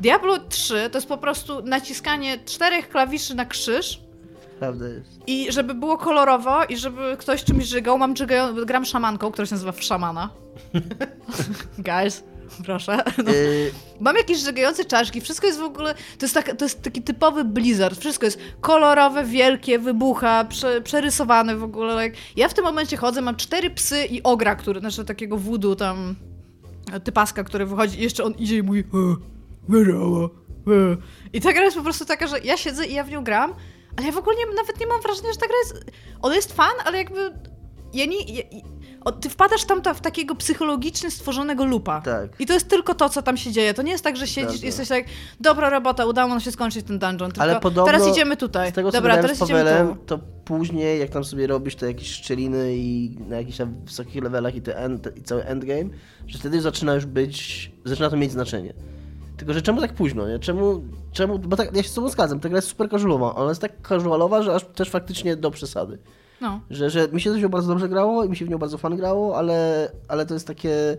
Diablo 0.00 0.38
3 0.38 0.90
to 0.92 0.98
jest 0.98 1.08
po 1.08 1.18
prostu 1.18 1.62
naciskanie 1.62 2.38
czterech 2.44 2.88
klawiszy 2.88 3.34
na 3.34 3.44
krzyż, 3.44 4.00
Prawda 4.58 4.88
jest. 4.88 5.18
i 5.26 5.52
żeby 5.52 5.74
było 5.74 5.98
kolorowo 5.98 6.64
i 6.64 6.76
żeby 6.76 7.16
ktoś 7.18 7.44
czymś 7.44 7.64
żygał, 7.64 7.98
mam 7.98 8.16
żygają, 8.16 8.54
gram 8.64 8.84
szamanką, 8.84 9.30
która 9.32 9.46
się 9.46 9.54
nazywa 9.54 9.72
w 9.72 9.82
szamana. 9.82 10.30
Guys, 11.78 12.24
proszę. 12.64 12.98
No. 13.24 13.32
Yy, 13.32 13.70
Mam 14.00 14.16
jakieś 14.16 14.38
żygające 14.38 14.84
czaszki, 14.84 15.20
wszystko 15.20 15.46
jest 15.46 15.58
w 15.58 15.62
ogóle, 15.62 15.94
to 15.94 16.24
jest, 16.26 16.34
tak, 16.34 16.56
to 16.56 16.64
jest 16.64 16.82
taki 16.82 17.02
typowy 17.02 17.44
blizzard, 17.44 18.00
wszystko 18.00 18.24
jest 18.26 18.38
kolorowe, 18.60 19.24
wielkie, 19.24 19.78
wybucha, 19.78 20.44
prze, 20.44 20.80
przerysowane 20.80 21.56
w 21.56 21.62
ogóle. 21.62 22.10
Ja 22.36 22.48
w 22.48 22.54
tym 22.54 22.64
momencie 22.64 22.96
chodzę, 22.96 23.20
mam 23.20 23.36
cztery 23.36 23.70
psy 23.70 24.04
i 24.04 24.22
ogra, 24.22 24.56
który, 24.56 24.80
znaczy 24.80 25.04
takiego 25.04 25.36
voodoo 25.36 25.74
tam, 25.76 26.14
typaska, 27.04 27.44
który 27.44 27.66
wychodzi 27.66 27.98
i 28.00 28.02
jeszcze 28.02 28.24
on 28.24 28.32
idzie 28.34 28.56
i 28.56 28.62
mówi 28.62 28.80
"E, 28.80 28.84
Weroła, 29.68 30.24
e". 30.66 30.96
I 31.32 31.40
ta 31.40 31.52
gra 31.52 31.62
jest 31.62 31.76
po 31.76 31.82
prostu 31.82 32.04
taka, 32.04 32.26
że 32.26 32.40
ja 32.40 32.56
siedzę 32.56 32.86
i 32.86 32.94
ja 32.94 33.04
w 33.04 33.10
nią 33.10 33.24
gram, 33.24 33.54
ale 33.98 34.06
ja 34.06 34.12
w 34.12 34.18
ogóle 34.18 34.36
nie, 34.36 34.46
nawet 34.56 34.80
nie 34.80 34.86
mam 34.86 35.00
wrażenia, 35.00 35.32
że 35.32 35.38
ta 35.38 35.46
gra 35.46 35.56
jest, 35.64 35.90
ona 36.22 36.34
jest 36.34 36.52
fan, 36.52 36.74
ale 36.84 36.98
jakby 36.98 37.32
ja 37.94 38.06
nie, 38.06 38.22
ja, 38.24 38.42
o, 39.04 39.12
ty 39.12 39.30
wpadasz 39.30 39.64
tam 39.64 39.82
ta, 39.82 39.94
w 39.94 40.00
takiego 40.00 40.34
psychologicznie 40.34 41.10
stworzonego 41.10 41.64
lupa. 41.64 42.00
Tak. 42.00 42.40
I 42.40 42.46
to 42.46 42.52
jest 42.52 42.68
tylko 42.68 42.94
to, 42.94 43.08
co 43.08 43.22
tam 43.22 43.36
się 43.36 43.52
dzieje. 43.52 43.74
To 43.74 43.82
nie 43.82 43.92
jest 43.92 44.04
tak, 44.04 44.16
że 44.16 44.26
siedzisz 44.26 44.62
i 44.62 44.66
jesteś 44.66 44.88
tak, 44.88 45.04
dobra 45.40 45.70
robota, 45.70 46.06
udało 46.06 46.28
nam 46.28 46.40
się 46.40 46.52
skończyć 46.52 46.86
ten 46.86 46.98
dungeon, 46.98 47.32
Ale 47.38 47.60
podobno 47.60 47.84
teraz 47.84 48.08
idziemy 48.08 48.36
tutaj. 48.36 48.70
z 48.70 48.74
tego, 48.74 48.92
co 48.92 48.98
dobra, 48.98 49.16
teraz 49.16 49.38
z 49.38 49.42
idziemy 49.42 49.64
Pawelem, 49.64 49.88
tu. 49.88 50.04
to 50.06 50.18
później, 50.44 51.00
jak 51.00 51.10
tam 51.10 51.24
sobie 51.24 51.46
robisz 51.46 51.76
te 51.76 51.86
jakieś 51.86 52.10
szczeliny 52.10 52.76
i 52.76 53.16
na 53.28 53.36
jakichś 53.36 53.58
wysokich 53.84 54.22
levelach 54.22 54.54
i, 54.54 54.62
te 54.62 54.76
end, 54.76 55.08
i 55.16 55.22
cały 55.22 55.44
endgame, 55.44 55.90
że 56.26 56.38
wtedy 56.38 56.60
zaczyna 56.60 56.94
już 56.94 57.06
być, 57.06 57.70
zaczyna 57.84 58.10
to 58.10 58.16
mieć 58.16 58.32
znaczenie. 58.32 58.74
Tylko, 59.38 59.52
że 59.52 59.62
czemu 59.62 59.80
tak 59.80 59.92
późno, 59.92 60.28
nie? 60.28 60.38
Czemu, 60.38 60.82
czemu, 61.12 61.38
bo 61.38 61.56
tak, 61.56 61.76
ja 61.76 61.82
się 61.82 61.88
z 61.88 61.94
tobą 61.94 62.08
zgadzam, 62.08 62.40
ta 62.40 62.48
gra 62.48 62.58
jest 62.58 62.68
super 62.68 62.90
casualowa, 62.90 63.34
ona 63.34 63.48
jest 63.48 63.60
tak 63.60 63.88
casualowa, 63.88 64.42
że 64.42 64.54
aż 64.54 64.64
też 64.64 64.90
faktycznie 64.90 65.36
do 65.36 65.50
przesady. 65.50 65.98
No. 66.40 66.60
Że, 66.70 66.90
że 66.90 67.08
mi 67.08 67.20
się 67.20 67.32
w 67.32 67.42
nią 67.42 67.48
bardzo 67.48 67.68
dobrze 67.68 67.88
grało 67.88 68.24
i 68.24 68.28
mi 68.28 68.36
się 68.36 68.44
w 68.44 68.48
nią 68.48 68.58
bardzo 68.58 68.78
fan 68.78 68.96
grało, 68.96 69.36
ale, 69.36 69.90
ale 70.08 70.26
to 70.26 70.34
jest 70.34 70.46
takie, 70.46 70.96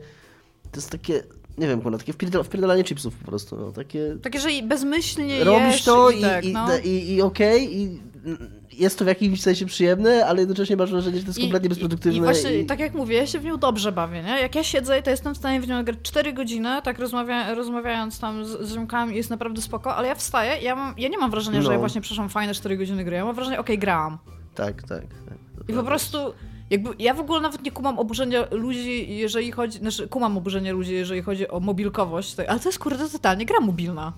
to 0.71 0.77
jest 0.77 0.89
takie, 0.89 1.23
nie 1.57 1.67
wiem, 1.67 1.81
kurwa, 1.81 1.97
takie 1.97 2.13
wpierdol, 2.13 2.43
wpierdolanie 2.43 2.83
chipsów 2.83 3.15
po 3.15 3.25
prostu, 3.25 3.57
no, 3.57 3.71
takie... 3.71 4.17
Takie, 4.21 4.39
że 4.39 4.49
bezmyślnie 4.63 5.43
Robisz 5.43 5.83
to 5.83 6.09
i, 6.09 6.19
i, 6.19 6.21
tak, 6.21 6.45
i, 6.45 6.53
no. 6.53 6.67
i, 6.83 7.13
i 7.13 7.21
okej, 7.21 7.77
i 7.77 7.99
jest 8.71 8.99
to 8.99 9.05
w 9.05 9.07
jakimś 9.07 9.41
sensie 9.41 9.65
przyjemne, 9.65 10.25
ale 10.25 10.39
jednocześnie 10.39 10.77
masz 10.77 10.91
wrażenie, 10.91 11.17
że 11.17 11.23
to 11.23 11.29
jest 11.29 11.39
kompletnie 11.39 11.69
bezproduktywne. 11.69 12.17
I 12.17 12.21
właśnie, 12.21 12.59
i- 12.59 12.65
tak 12.65 12.79
jak 12.79 12.93
mówię, 12.93 13.17
ja 13.17 13.27
się 13.27 13.39
w 13.39 13.43
nią 13.43 13.57
dobrze 13.57 13.91
bawię, 13.91 14.23
nie? 14.23 14.41
Jak 14.41 14.55
ja 14.55 14.63
siedzę, 14.63 15.01
to 15.01 15.09
jestem 15.09 15.33
w 15.35 15.37
stanie 15.37 15.61
w 15.61 15.67
nią 15.67 15.83
grać 15.83 15.97
4 16.03 16.33
godziny, 16.33 16.69
tak 16.83 16.99
rozmawia, 16.99 17.53
rozmawiając 17.55 18.19
tam 18.19 18.45
z, 18.45 18.49
z 18.61 18.73
ziomkami, 18.73 19.15
jest 19.15 19.29
naprawdę 19.29 19.61
spoko, 19.61 19.95
ale 19.95 20.07
ja 20.07 20.15
wstaję, 20.15 20.61
ja, 20.61 20.75
mam, 20.75 20.93
ja 20.97 21.09
nie 21.09 21.17
mam 21.17 21.31
wrażenia, 21.31 21.61
że 21.61 21.67
No. 21.67 21.73
ja 21.73 21.79
właśnie 21.79 22.01
przeszłam 22.01 22.29
fajne 22.29 22.53
4 22.53 22.77
godziny 22.77 23.03
gry, 23.03 23.15
ja 23.15 23.25
mam 23.25 23.35
wrażenie, 23.35 23.59
okej, 23.59 23.79
grałam. 23.79 24.17
Tak, 24.55 24.83
tak. 24.83 25.01
tak 25.01 25.37
I 25.69 25.73
po 25.73 25.83
prostu, 25.83 26.17
jakby, 26.69 26.89
ja 26.99 27.13
w 27.13 27.19
ogóle 27.19 27.41
nawet 27.41 27.63
nie 27.63 27.71
kumam 27.71 27.99
oburzenia 27.99 28.47
ludzi, 28.51 29.15
jeżeli 29.17 29.51
chodzi, 29.51 29.77
znaczy 29.79 30.07
kumam 30.07 30.37
oburzenia 30.37 30.73
ludzi, 30.73 30.93
jeżeli 30.93 31.21
chodzi 31.21 31.47
o 31.47 31.59
mobilkowość, 31.59 32.35
ale 32.47 32.59
to 32.59 32.69
jest 32.69 32.79
kurde 32.79 33.09
totalnie 33.09 33.45
gra 33.45 33.59
mobilna. 33.59 34.13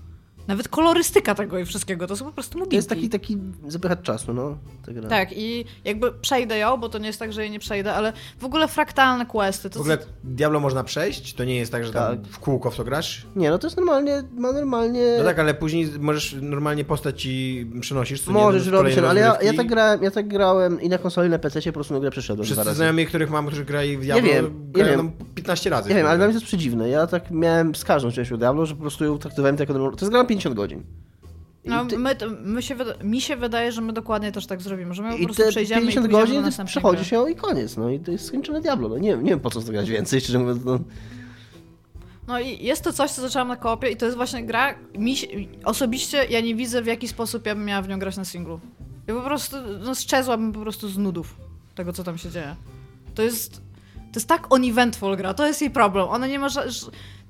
Nawet 0.48 0.68
kolorystyka 0.68 1.36
tego 1.36 1.60
i 1.60 1.66
wszystkiego, 1.66 2.08
to 2.08 2.16
są 2.16 2.26
po 2.26 2.32
prostu 2.32 2.58
mobilki. 2.58 2.72
To 2.72 2.76
jest 2.76 2.90
taki, 2.90 3.10
taki 3.10 3.38
zapychacz 3.68 4.02
czasu, 4.02 4.34
no. 4.34 4.58
Ta 4.86 4.94
gra. 4.94 5.10
Tak, 5.10 5.30
i 5.38 5.66
jakby 5.86 6.12
przejdę 6.12 6.58
ją, 6.58 6.78
bo 6.78 6.90
to 6.90 6.98
nie 6.98 7.08
jest 7.08 7.20
tak, 7.20 7.34
że 7.34 7.42
jej 7.42 7.52
nie 7.52 7.60
przejdę, 7.60 7.94
ale 7.94 8.14
w 8.40 8.46
ogóle 8.46 8.68
fraktalne 8.68 9.26
questy. 9.26 9.70
To 9.70 9.80
W 9.80 9.82
ogóle 9.82 9.98
Diablo 10.24 10.60
można 10.60 10.84
przejść? 10.84 11.34
To 11.34 11.44
nie 11.44 11.56
jest 11.56 11.72
tak, 11.72 11.86
że 11.86 11.94
tam 11.94 12.18
Tak. 12.18 12.28
w 12.28 12.40
kółko 12.40 12.72
w 12.72 12.76
to 12.76 12.84
grasz? 12.84 13.26
Nie, 13.36 13.50
no 13.50 13.58
to 13.60 13.68
jest 13.68 13.78
normalnie, 13.78 14.24
ma 14.38 14.52
normalnie... 14.52 15.16
No 15.18 15.24
tak, 15.24 15.40
ale 15.40 15.54
później 15.54 15.90
możesz 16.00 16.36
normalnie 16.42 16.86
postać 16.86 17.26
i 17.26 17.68
przenosisz. 17.82 18.22
Co 18.22 18.32
nie, 18.32 18.38
Możesz 18.38 18.66
do 18.66 18.72
robić, 18.72 18.98
no, 19.02 19.08
ale 19.08 19.20
ja, 19.20 19.38
ja, 19.42 19.54
tak 19.54 19.68
grałem, 19.68 20.04
ja 20.04 20.12
tak 20.12 20.28
grałem 20.28 20.82
i 20.82 20.90
na 20.90 20.98
konsoli, 20.98 21.28
i 21.28 21.32
na 21.32 21.40
PC 21.40 21.62
po 21.62 21.72
prostu 21.74 21.94
na 21.94 22.00
grę 22.00 22.12
przeszedłem 22.12 22.46
Wszyscy 22.46 22.74
znajomi, 22.74 23.06
których 23.06 23.30
mam, 23.30 23.48
którzy 23.48 23.66
grali 23.66 23.98
w 23.98 24.02
Diablo, 24.02 24.30
wiem, 24.30 24.46
ja 24.78 24.84
grają 24.84 24.98
wiem. 24.98 25.12
tam 25.12 25.26
15 25.36 25.70
razy. 25.70 25.90
Ja 25.90 25.96
wiem, 25.96 26.08
ale 26.08 26.18
dla 26.18 26.26
mnie 26.26 26.34
to 26.34 26.38
jest 26.40 26.48
przedziwne. 26.48 26.90
Ja 26.90 27.08
tak 27.08 27.32
miałem 27.32 27.76
z 27.76 27.84
każdą 27.84 28.12
częścią 28.12 28.38
Diablo, 28.38 28.66
że 28.66 28.76
po 28.76 28.82
prostu 28.82 29.04
ją 29.06 29.18
traktowałem 29.18 29.58
tak 29.58 29.70
jak. 29.70 29.78
To 29.78 29.92
jest 30.02 30.10
gra 30.12 30.24
50 30.36 30.56
godzin. 30.56 30.84
No, 31.66 31.86
ty- 31.86 31.98
my, 31.98 32.16
my 32.44 32.62
się, 32.62 32.76
mi 33.04 33.22
się 33.22 33.36
wydaje, 33.36 33.72
że 33.72 33.82
my 33.82 33.94
dokładnie 33.94 34.32
też 34.32 34.48
tak 34.48 34.62
zrobimy, 34.62 34.94
że 34.94 35.04
my 35.04 35.18
po 35.18 35.24
prostu 35.26 35.44
przejdziemy 35.50 35.82
50 35.82 36.06
i 36.06 36.10
do 36.10 36.18
godzin 36.18 36.66
przechodzisz 36.66 37.10
gry. 37.10 37.18
ją 37.18 37.28
i 37.28 37.36
koniec. 37.36 37.78
No 37.78 37.90
i 37.90 38.00
to 38.00 38.12
jest 38.12 38.26
skończone 38.26 38.62
Diablo. 38.62 38.90
No 38.90 38.98
nie, 38.98 39.18
nie 39.18 39.30
wiem 39.30 39.40
po 39.40 39.50
co 39.50 39.62
grać 39.62 39.90
więcej, 39.90 40.22
szczerze 40.22 40.40
mówiąc. 40.40 40.66
No. 40.66 40.80
No 42.28 42.40
i 42.40 42.64
jest 42.64 42.84
to 42.84 42.94
coś, 42.94 43.12
co 43.12 43.22
zaczęłam 43.22 43.48
na 43.48 43.56
kopie 43.56 43.90
i 43.90 43.98
to 43.98 44.06
jest 44.06 44.18
właśnie 44.18 44.44
gra, 44.44 44.76
mi 44.98 45.16
się, 45.16 45.28
osobiście 45.64 46.26
ja 46.30 46.42
nie 46.42 46.56
widzę 46.56 46.82
w 46.82 46.86
jaki 46.86 47.08
sposób 47.08 47.46
ja 47.46 47.56
bym 47.56 47.66
miała 47.66 47.82
w 47.82 47.88
nią 47.88 48.00
grać 48.00 48.18
na 48.18 48.26
singlu. 48.26 48.60
Ja 49.08 49.16
po 49.16 49.22
prostu, 49.22 49.56
no 49.86 49.96
strzezłabym 49.96 50.52
po 50.54 50.60
prostu 50.60 50.90
z 50.90 50.98
nudów 50.98 51.36
tego, 51.76 51.94
co 51.94 52.04
tam 52.04 52.18
się 52.18 52.30
dzieje. 52.30 52.56
To 53.16 53.22
jest, 53.22 53.56
to 53.96 54.16
jest 54.16 54.28
tak 54.28 54.54
uneventful 54.54 55.18
gra, 55.18 55.34
to 55.34 55.48
jest 55.48 55.62
jej 55.62 55.72
problem. 55.72 56.08
Ona 56.10 56.28
nie 56.28 56.40
ma, 56.40 56.48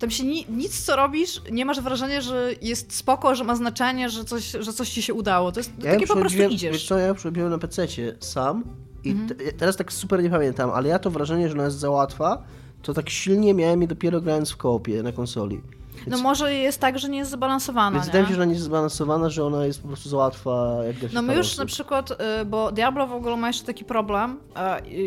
tam 0.02 0.12
się 0.12 0.24
ni, 0.26 0.46
nic 0.50 0.86
co 0.86 0.96
robisz, 0.96 1.42
nie 1.52 1.66
masz 1.66 1.82
wrażenia, 1.82 2.22
że 2.22 2.52
jest 2.62 2.96
spoko, 2.96 3.36
że 3.36 3.44
ma 3.44 3.56
znaczenie, 3.56 4.10
że 4.10 4.26
coś, 4.26 4.52
że 4.60 4.74
coś 4.74 4.90
ci 4.90 5.02
się 5.02 5.14
udało. 5.14 5.52
To 5.52 5.60
jest 5.60 5.72
Ja 5.84 5.92
takie 5.94 6.08
po 6.08 6.16
prostu 6.16 6.42
idziesz. 6.44 6.74
Wiesz 6.74 6.88
co, 6.88 6.98
ja 6.98 7.14
przerobiłem 7.14 7.50
na 7.50 7.58
PC 7.58 7.88
sam 8.20 8.64
i 9.04 9.10
Mhm. 9.12 9.30
te, 9.30 9.36
teraz 9.52 9.78
tak 9.78 9.94
super 9.94 10.24
nie 10.24 10.30
pamiętam, 10.30 10.70
ale 10.70 10.90
ja 10.90 11.00
to 11.00 11.10
wrażenie, 11.12 11.48
że 11.50 11.54
ona 11.54 11.64
jest 11.66 11.78
za 11.80 11.90
łatwa, 11.90 12.44
to 12.82 12.94
tak 12.94 13.10
silnie 13.10 13.54
miałem 13.54 13.82
je 13.82 13.88
dopiero 13.88 14.22
grając 14.22 14.52
w 14.52 14.58
koopie 14.58 15.04
na 15.04 15.12
konsoli. 15.12 15.62
No 16.08 16.18
może 16.18 16.54
jest 16.54 16.80
tak, 16.80 17.00
że 17.00 17.10
nie 17.10 17.18
jest 17.18 17.32
zbalansowana, 17.32 17.92
Więc 17.92 18.06
nie? 18.06 18.12
wydaje 18.12 18.24
mi 18.24 18.30
się, 18.30 18.36
że 18.36 18.40
ona 18.42 18.46
nie 18.46 18.54
jest 18.54 18.66
zbalansowana, 18.66 19.30
że 19.30 19.46
ona 19.46 19.66
jest 19.66 19.82
po 19.82 19.88
prostu 19.88 20.10
za 20.10 20.18
łatwa. 20.18 20.78
Jak 21.02 21.14
No 21.14 21.22
my 21.22 21.36
już 21.36 21.48
osób. 21.48 21.60
na 21.60 21.66
przykład, 21.66 22.12
y, 22.12 22.16
bo 22.46 22.72
Diablo 22.72 23.08
w 23.08 23.14
ogóle 23.14 23.38
ma 23.38 23.48
jeszcze 23.48 23.66
taki 23.66 23.86
problem, 23.86 24.40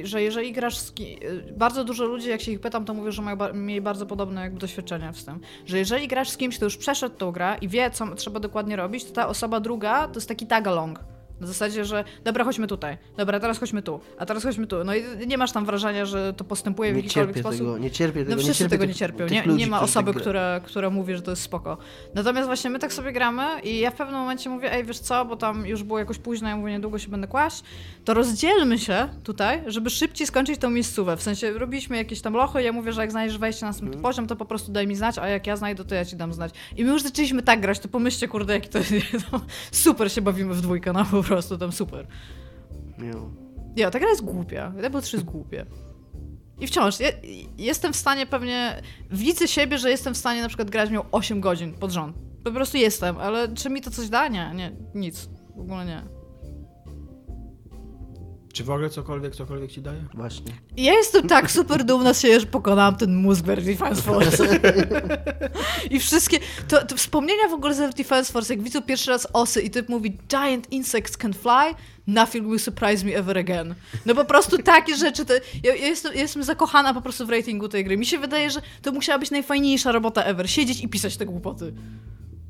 że 0.05 0.23
jeżeli 0.23 0.53
grasz 0.53 0.79
z 0.79 0.91
y, 1.01 1.55
bardzo 1.57 1.85
dużo 1.85 2.05
ludzi, 2.05 2.29
jak 2.29 2.41
się 2.41 2.53
ich 2.53 2.61
pytam, 2.61 2.85
to 2.85 2.95
mówią, 2.95 3.11
że 3.11 3.23
mają 3.23 3.37
mieli 3.55 3.81
bardzo 3.81 4.07
podobne 4.07 4.41
jakby 4.41 4.59
doświadczenia 4.61 5.13
z 5.13 5.25
tym, 5.25 5.41
że 5.67 5.79
jeżeli 5.79 6.09
grasz 6.09 6.29
z 6.31 6.37
kimś, 6.37 6.57
kto 6.57 6.65
już 6.67 6.77
przeszedł 6.77 7.17
tą 7.17 7.33
grę 7.33 7.57
i 7.61 7.69
wie, 7.69 7.91
co 7.91 8.15
trzeba 8.15 8.41
dokładnie 8.41 8.77
robić, 8.77 9.05
to 9.05 9.13
ta 9.13 9.29
osoba 9.29 9.61
druga 9.61 10.09
to 10.09 10.15
jest 10.15 10.29
taki 10.29 10.47
tagalong. 10.47 11.01
Na 11.41 11.47
zasadzie, 11.47 11.85
że 11.85 12.05
dobra, 12.25 12.45
chodźmy 12.45 12.67
tutaj, 12.67 12.99
dobra, 13.17 13.41
teraz 13.41 13.59
chodźmy 13.59 13.83
tu, 13.83 14.01
a 14.19 14.27
teraz 14.27 14.43
chodźmy 14.43 14.67
tu. 14.67 14.85
No 14.85 14.95
i 14.95 15.03
nie 15.27 15.39
masz 15.39 15.53
tam 15.53 15.65
wrażenia, 15.67 16.07
że 16.07 16.33
to 16.33 16.45
postępuje 16.45 16.93
w 16.93 16.97
Nie 16.97 17.03
jakikolwiek 17.03 17.39
sposób. 17.39 17.59
tego, 17.59 17.79
nie 17.79 17.91
cierpię 17.91 18.21
tego. 18.21 18.31
No 18.31 18.37
nie 18.37 18.43
wszyscy 18.43 18.59
cierpię 18.59 18.71
tego 18.71 18.85
nie 18.85 18.95
cierpią. 18.95 19.27
Nie, 19.27 19.43
ludzi, 19.43 19.59
nie 19.59 19.67
ma 19.67 19.81
osoby, 19.81 20.13
tak 20.13 20.23
która, 20.23 20.61
która 20.61 20.91
mówi, 20.91 21.15
że 21.17 21.23
to 21.23 21.31
jest 21.31 21.43
spoko. 21.43 21.77
Natomiast 22.15 22.47
właśnie 22.47 22.71
my 22.71 22.79
tak 22.79 22.93
sobie 22.93 23.13
gramy 23.13 23.45
i 23.63 23.79
ja 23.79 23.91
w 23.91 23.95
pewnym 23.95 24.21
momencie 24.21 24.51
mówię, 24.51 24.73
ej 24.73 24.85
wiesz 24.85 24.99
co, 24.99 25.25
bo 25.25 25.37
tam 25.37 25.67
już 25.67 25.83
było 25.83 25.99
jakoś 25.99 26.19
późno, 26.19 26.49
ja 26.49 26.57
mówię, 26.57 26.73
niedługo 26.73 26.99
się 26.99 27.09
będę 27.09 27.27
kłaść, 27.27 27.63
to 28.05 28.15
rozdzielmy 28.15 28.79
się 28.79 29.09
tutaj, 29.25 29.63
żeby 29.67 29.91
szybciej 29.91 30.27
skończyć 30.27 30.61
tą 30.61 30.71
miejscówę. 30.71 31.17
W 31.17 31.23
sensie 31.23 31.53
robiliśmy 31.53 31.97
jakieś 31.97 32.21
tam 32.21 32.35
lochy, 32.35 32.63
ja 32.63 32.73
mówię, 32.73 32.93
że 32.93 33.01
jak 33.01 33.11
znajdziesz 33.11 33.39
wejście 33.39 33.61
na 33.65 33.69
następny 33.69 33.97
Mhm. 33.97 34.03
poziom, 34.03 34.27
to 34.27 34.37
po 34.37 34.45
prostu 34.45 34.73
daj 34.73 34.87
mi 34.87 34.97
znać, 34.97 35.19
a 35.19 35.29
jak 35.29 35.47
ja 35.47 35.57
znajdę, 35.57 35.85
to 35.85 35.95
ja 35.95 36.05
ci 36.05 36.17
dam 36.17 36.33
znać. 36.33 36.53
I 36.77 36.85
my 36.85 36.93
już 36.93 37.03
zaczęliśmy 37.03 37.43
tak 37.43 37.61
grać, 37.61 37.79
to 37.79 37.89
pomyślcie, 37.89 38.29
kurde, 38.29 38.53
jaki 38.55 38.69
to 38.69 38.79
jest, 38.79 38.93
super 39.85 40.13
się 40.13 40.23
bawimy 40.23 40.55
w 40.55 40.61
dwójkę, 40.61 40.93
no 40.93 41.05
po 41.05 41.23
prostu 41.23 41.34
tam 41.43 41.73
super. 41.73 42.07
Ja, 43.77 43.91
ta 43.91 43.99
gra 43.99 44.09
jest 44.09 44.25
głupia. 44.25 44.71
Diablo 44.71 45.01
3 45.01 45.17
jest 45.17 45.27
głupie. 45.27 45.67
I 46.61 46.67
wciąż, 46.67 47.01
ja, 47.01 47.09
jestem 47.59 47.93
w 47.93 47.97
stanie 47.97 48.27
pewnie, 48.27 48.83
widzę 49.11 49.49
siebie, 49.49 49.79
że 49.79 49.91
jestem 49.91 50.15
w 50.15 50.17
stanie 50.17 50.43
na 50.43 50.49
przykład 50.49 50.71
grać 50.71 50.91
miał 50.91 51.05
8 51.13 51.41
godzin 51.41 51.75
pod 51.75 51.91
rząd. 51.91 52.17
Po 52.45 52.53
prostu 52.53 52.77
jestem, 52.77 53.19
ale 53.19 53.55
czy 53.55 53.71
mi 53.71 53.81
to 53.81 53.91
coś 53.91 54.09
da? 54.09 54.29
Nie, 54.29 54.53
nie, 54.55 54.73
nic. 54.95 55.29
W 55.57 55.61
ogóle 55.61 55.85
nie. 55.85 56.03
Czy 58.55 58.65
w 58.65 58.71
ogóle 58.71 58.91
cokolwiek, 58.91 59.37
cokolwiek 59.37 59.73
ci 59.73 59.83
daje? 59.83 60.05
Właśnie. 60.15 60.53
I 60.77 60.85
Ja 60.85 60.93
jestem 60.93 61.29
tak 61.29 61.51
super 61.51 61.85
dumna 61.85 62.15
z 62.15 62.21
siebie, 62.21 62.41
że 62.41 62.47
pokonałam 62.47 62.97
ten 62.97 63.17
mózg 63.17 63.45
w 63.45 63.65
Defense 63.65 64.03
Force. 64.03 64.45
I 65.91 66.01
wszystkie, 66.01 66.39
to, 66.69 66.87
to 66.87 66.97
wspomnienia 66.97 67.49
w 67.49 67.53
ogóle 67.53 67.75
z 67.75 67.95
Defense 67.95 68.33
Force, 68.33 68.55
jak 68.55 68.63
widzę 68.63 68.83
pierwszy 68.83 69.11
raz 69.11 69.29
osy 69.33 69.63
i 69.63 69.71
typ 69.71 69.89
mówi 69.89 70.19
Giant 70.29 70.73
insects 70.73 71.17
can 71.17 71.33
fly, 71.33 71.75
nothing 72.07 72.47
will 72.47 72.59
surprise 72.59 73.07
me 73.07 73.17
ever 73.17 73.39
again. 73.39 73.75
No 74.07 74.15
po 74.15 74.25
prostu 74.25 74.59
takie 74.59 74.97
rzeczy, 74.97 75.25
to, 75.25 75.35
ja, 75.35 75.41
ja, 75.75 75.87
jestem, 75.87 76.15
ja 76.15 76.21
jestem 76.21 76.43
zakochana 76.43 76.95
po 76.95 77.01
prostu 77.01 77.27
w 77.27 77.31
ratingu 77.31 77.69
tej 77.69 77.85
gry. 77.85 77.97
Mi 77.97 78.07
się 78.07 78.19
wydaje, 78.19 78.51
że 78.51 78.61
to 78.83 78.93
musiała 78.93 79.19
być 79.19 79.31
najfajniejsza 79.31 79.93
robota 79.93 80.23
ever, 80.23 80.51
siedzieć 80.51 80.81
i 80.81 80.89
pisać 80.89 81.17
te 81.17 81.27
głupoty. 81.27 81.73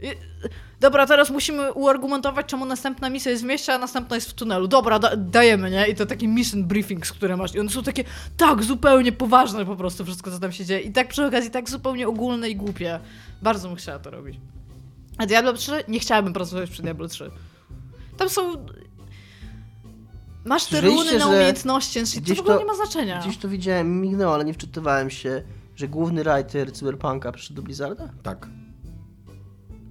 I- 0.04 0.16
Dobra, 0.80 1.06
teraz 1.06 1.30
musimy 1.30 1.72
uargumentować, 1.72 2.46
czemu 2.46 2.64
następna 2.66 3.10
misja 3.10 3.30
jest 3.30 3.42
w 3.42 3.46
mieście, 3.46 3.74
a 3.74 3.78
następna 3.78 4.16
jest 4.16 4.30
w 4.30 4.34
tunelu. 4.34 4.68
Dobra, 4.68 4.98
da 4.98 5.16
dajemy, 5.16 5.70
nie? 5.70 5.86
I 5.88 5.94
to 5.94 6.06
taki 6.06 6.28
mission 6.28 6.64
briefings, 6.64 7.12
które 7.12 7.36
masz. 7.36 7.54
I 7.54 7.60
one 7.60 7.70
są 7.70 7.82
takie 7.82 8.04
tak 8.36 8.62
zupełnie 8.62 9.12
poważne 9.12 9.64
po 9.66 9.76
prostu 9.76 10.04
wszystko, 10.04 10.30
co 10.30 10.38
tam 10.38 10.52
się 10.52 10.64
dzieje. 10.64 10.80
I 10.80 10.92
tak 10.92 11.08
przy 11.08 11.26
okazji 11.26 11.50
tak 11.50 11.70
zupełnie 11.70 12.08
ogólne 12.08 12.48
i 12.50 12.56
głupie. 12.56 13.00
Bardzo 13.42 13.68
bym 13.68 13.76
chciała 13.76 13.98
to 13.98 14.10
robić. 14.10 14.36
A 15.18 15.26
Diablo 15.26 15.52
3? 15.52 15.72
Nie 15.88 16.00
chciałabym 16.00 16.32
pracować 16.32 16.70
przy 16.70 16.82
Diablo 16.82 17.08
3. 17.08 17.30
Tam 18.16 18.28
są... 18.28 18.66
Masz 20.44 20.64
te 20.66 20.80
runy 20.80 21.18
na 21.18 21.26
umiejętności, 21.26 22.00
to 22.22 22.34
w 22.34 22.40
ogóle 22.40 22.54
to- 22.54 22.60
nie 22.60 22.66
ma 22.66 22.74
znaczenia. 22.74 23.20
Gdzieś 23.20 23.36
to 23.38 23.48
widziałem, 23.48 24.00
mignęło, 24.00 24.34
ale 24.34 24.44
nie 24.44 24.54
wczytywałem 24.54 25.10
się, 25.10 25.42
że 25.76 25.88
główny 25.88 26.24
writer 26.24 26.72
Cyberpunka 26.72 27.32
przyszedł 27.32 27.56
do 27.56 27.62
Blizzarda? 27.62 28.08
Tak. 28.22 28.48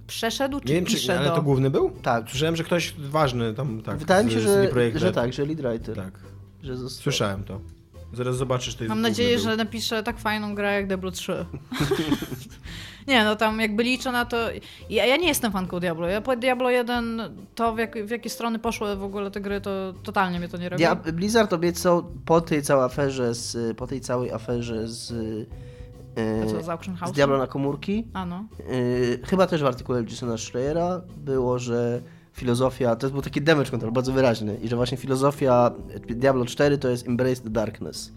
Przeszedł 0.06 0.60
czy 0.60 0.68
Nie 0.68 0.74
wiem, 0.74 0.84
czy, 0.84 0.94
pisze 0.94 1.18
ale 1.18 1.28
do... 1.28 1.36
to 1.36 1.42
główny 1.42 1.70
był? 1.70 1.90
Tak. 2.02 2.30
Słyszałem, 2.30 2.56
że 2.56 2.64
ktoś 2.64 2.94
ważny 2.98 3.54
tam, 3.54 3.82
tak. 3.82 3.98
Wydaje 3.98 4.24
mi 4.24 4.32
się, 4.32 4.40
z 4.40 4.44
że, 4.44 4.98
że 4.98 5.12
tak, 5.12 5.32
że 5.32 5.44
lead 5.46 5.60
writer. 5.60 5.96
Tak. 5.96 6.18
Że 6.62 6.76
został. 6.76 7.02
Słyszałem 7.02 7.44
to. 7.44 7.60
Zaraz 8.12 8.36
zobaczysz, 8.36 8.74
to 8.74 8.84
jest 8.84 8.88
Mam 8.88 9.00
nadzieję, 9.00 9.36
był. 9.36 9.44
że 9.44 9.56
napiszę 9.56 10.02
tak 10.02 10.18
fajną 10.18 10.54
grę 10.54 10.74
jak 10.74 10.86
Diablo 10.86 11.10
3. 11.10 11.46
nie, 13.08 13.24
no 13.24 13.36
tam 13.36 13.60
jakby 13.60 13.82
liczę 13.82 14.12
na 14.12 14.24
to... 14.24 14.36
Ja, 14.90 15.06
ja 15.06 15.16
nie 15.16 15.28
jestem 15.28 15.52
fanką 15.52 15.80
Diablo. 15.80 16.08
Ja 16.08 16.20
po 16.20 16.36
Diablo 16.36 16.70
1 16.70 17.22
to 17.54 17.74
w, 17.74 17.78
jak, 17.78 18.06
w 18.06 18.10
jakie 18.10 18.30
strony 18.30 18.58
poszły 18.58 18.96
w 18.96 19.02
ogóle 19.02 19.30
te 19.30 19.40
gry, 19.40 19.60
to 19.60 19.94
totalnie 20.02 20.38
mnie 20.38 20.48
to 20.48 20.56
nie 20.56 20.68
robi. 20.68 20.82
Ja, 20.82 20.94
Blizzard 20.94 21.52
obiecał 21.52 22.04
po 22.24 22.40
tej 22.40 22.62
całej 22.62 22.84
aferze 22.84 23.34
z, 23.34 23.76
po 23.76 23.86
tej 23.86 24.00
całej 24.00 24.32
aferze 24.32 24.88
z, 24.88 25.12
A 26.42 26.46
co, 26.46 26.58
e, 26.58 26.62
z 26.62 26.68
Auction 26.68 26.96
House? 26.96 27.12
z 27.12 27.14
Diablo 27.14 27.38
na 27.38 27.46
komórki, 27.46 28.08
A 28.12 28.26
no. 28.26 28.44
e, 29.22 29.26
chyba 29.26 29.46
też 29.46 29.62
w 29.62 29.66
artykule 29.66 30.04
Jasona 30.10 30.38
Schreiera 30.38 31.00
było, 31.16 31.58
że 31.58 32.00
filozofia, 32.32 32.96
to 32.96 33.10
był 33.10 33.22
taki 33.22 33.42
damage 33.42 33.70
control 33.70 33.92
bardzo 33.92 34.12
wyraźny 34.12 34.56
i 34.56 34.68
że 34.68 34.76
właśnie 34.76 34.98
filozofia 34.98 35.70
Diablo 36.08 36.44
4 36.44 36.78
to 36.78 36.88
jest 36.88 37.08
embrace 37.08 37.42
the 37.42 37.50
darkness. 37.50 38.12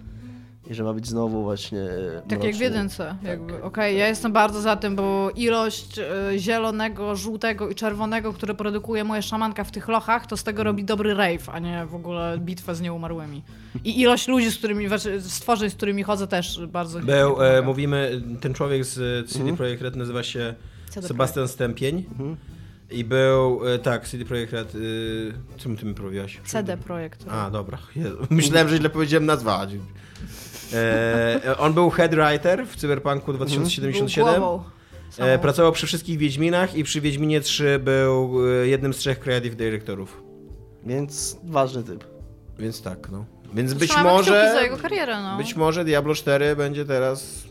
I 0.69 0.73
że 0.73 0.83
ma 0.83 0.93
być 0.93 1.07
znowu 1.07 1.43
właśnie 1.43 1.87
Tak 2.27 2.43
jak 2.43 2.55
w 2.55 2.59
jedynce. 2.59 3.15
Jakby. 3.23 3.63
Okej, 3.63 3.97
ja 3.97 4.07
jestem 4.07 4.33
bardzo 4.33 4.61
za 4.61 4.75
tym, 4.75 4.95
bo 4.95 5.31
ilość 5.35 5.99
e, 5.99 6.05
zielonego, 6.37 7.15
żółtego 7.15 7.69
i 7.69 7.75
czerwonego, 7.75 8.33
które 8.33 8.53
produkuje 8.53 9.03
moja 9.03 9.21
szamanka 9.21 9.63
w 9.63 9.71
tych 9.71 9.87
lochach, 9.87 10.27
to 10.27 10.37
z 10.37 10.43
tego 10.43 10.63
robi 10.63 10.83
dobry 10.83 11.13
rave, 11.13 11.49
a 11.49 11.59
nie 11.59 11.85
w 11.85 11.95
ogóle 11.95 12.37
bitwę 12.39 12.75
z 12.75 12.81
nieumarłymi. 12.81 13.43
I 13.83 14.01
ilość 14.01 14.27
ludzi, 14.27 14.51
z 14.51 14.57
którymi, 14.57 14.87
znaczy 14.87 15.21
stworzeń, 15.21 15.69
z 15.69 15.75
którymi 15.75 16.03
chodzę 16.03 16.27
też 16.27 16.61
bardzo... 16.67 16.99
Był, 16.99 17.41
e, 17.43 17.61
mówimy, 17.61 18.21
ten 18.41 18.53
człowiek 18.53 18.85
z 18.85 18.95
CD 19.27 19.39
Mhm. 19.39 19.57
Projekt 19.57 19.81
Red 19.81 19.95
nazywa 19.95 20.23
się 20.23 20.55
CD 20.89 21.07
Sebastian 21.07 21.47
Stępień. 21.47 22.05
Mhm. 22.11 22.37
I 22.91 23.03
był, 23.03 23.67
e, 23.67 23.79
tak, 23.79 24.07
CD 24.07 24.25
Projekt 24.25 24.53
Red, 24.53 24.75
y, 24.75 25.33
czym 25.57 25.77
ty 25.77 25.85
mi 25.85 25.93
powiedziałeś? 25.93 26.39
CD 26.45 26.77
Projekt. 26.77 27.25
A, 27.29 27.49
dobra. 27.49 27.77
Jezu. 27.95 28.17
Myślałem, 28.29 28.69
że 28.69 28.77
źle 28.77 28.89
powiedziałem 28.89 29.25
nazwa. 29.25 29.67
E, 30.73 31.57
on 31.57 31.73
był 31.73 31.89
head 31.89 32.15
writer 32.15 32.67
w 32.67 32.75
Cyberpunku 32.75 33.25
Był 33.25 33.35
2077. 33.35 34.41
głową 34.41 34.63
samą. 35.09 35.29
E, 35.29 35.39
pracował 35.39 35.71
przy 35.71 35.87
wszystkich 35.87 36.17
Wiedźminach 36.17 36.75
i 36.75 36.83
przy 36.83 37.01
Wiedźminie 37.01 37.41
3 37.41 37.79
był 37.79 38.39
e, 38.47 38.67
jednym 38.67 38.93
z 38.93 38.97
trzech 38.97 39.19
creative 39.19 39.55
dyrektorów. 39.55 40.23
Więc 40.85 41.37
ważny 41.43 41.83
typ. 41.83 42.03
Więc 42.59 42.81
tak, 42.81 43.09
no. 43.11 43.25
Więc 43.53 43.73
być 43.73 43.89
Trzymamy 43.91 44.09
kciuki 44.21 44.25
za 44.39 44.45
może... 44.45 44.63
jego 44.63 44.77
karierę, 44.77 45.21
no. 45.21 45.37
Być 45.37 45.55
może 45.55 45.85
Diablo 45.85 46.15
4 46.15 46.55
będzie 46.55 46.85
teraz... 46.85 47.43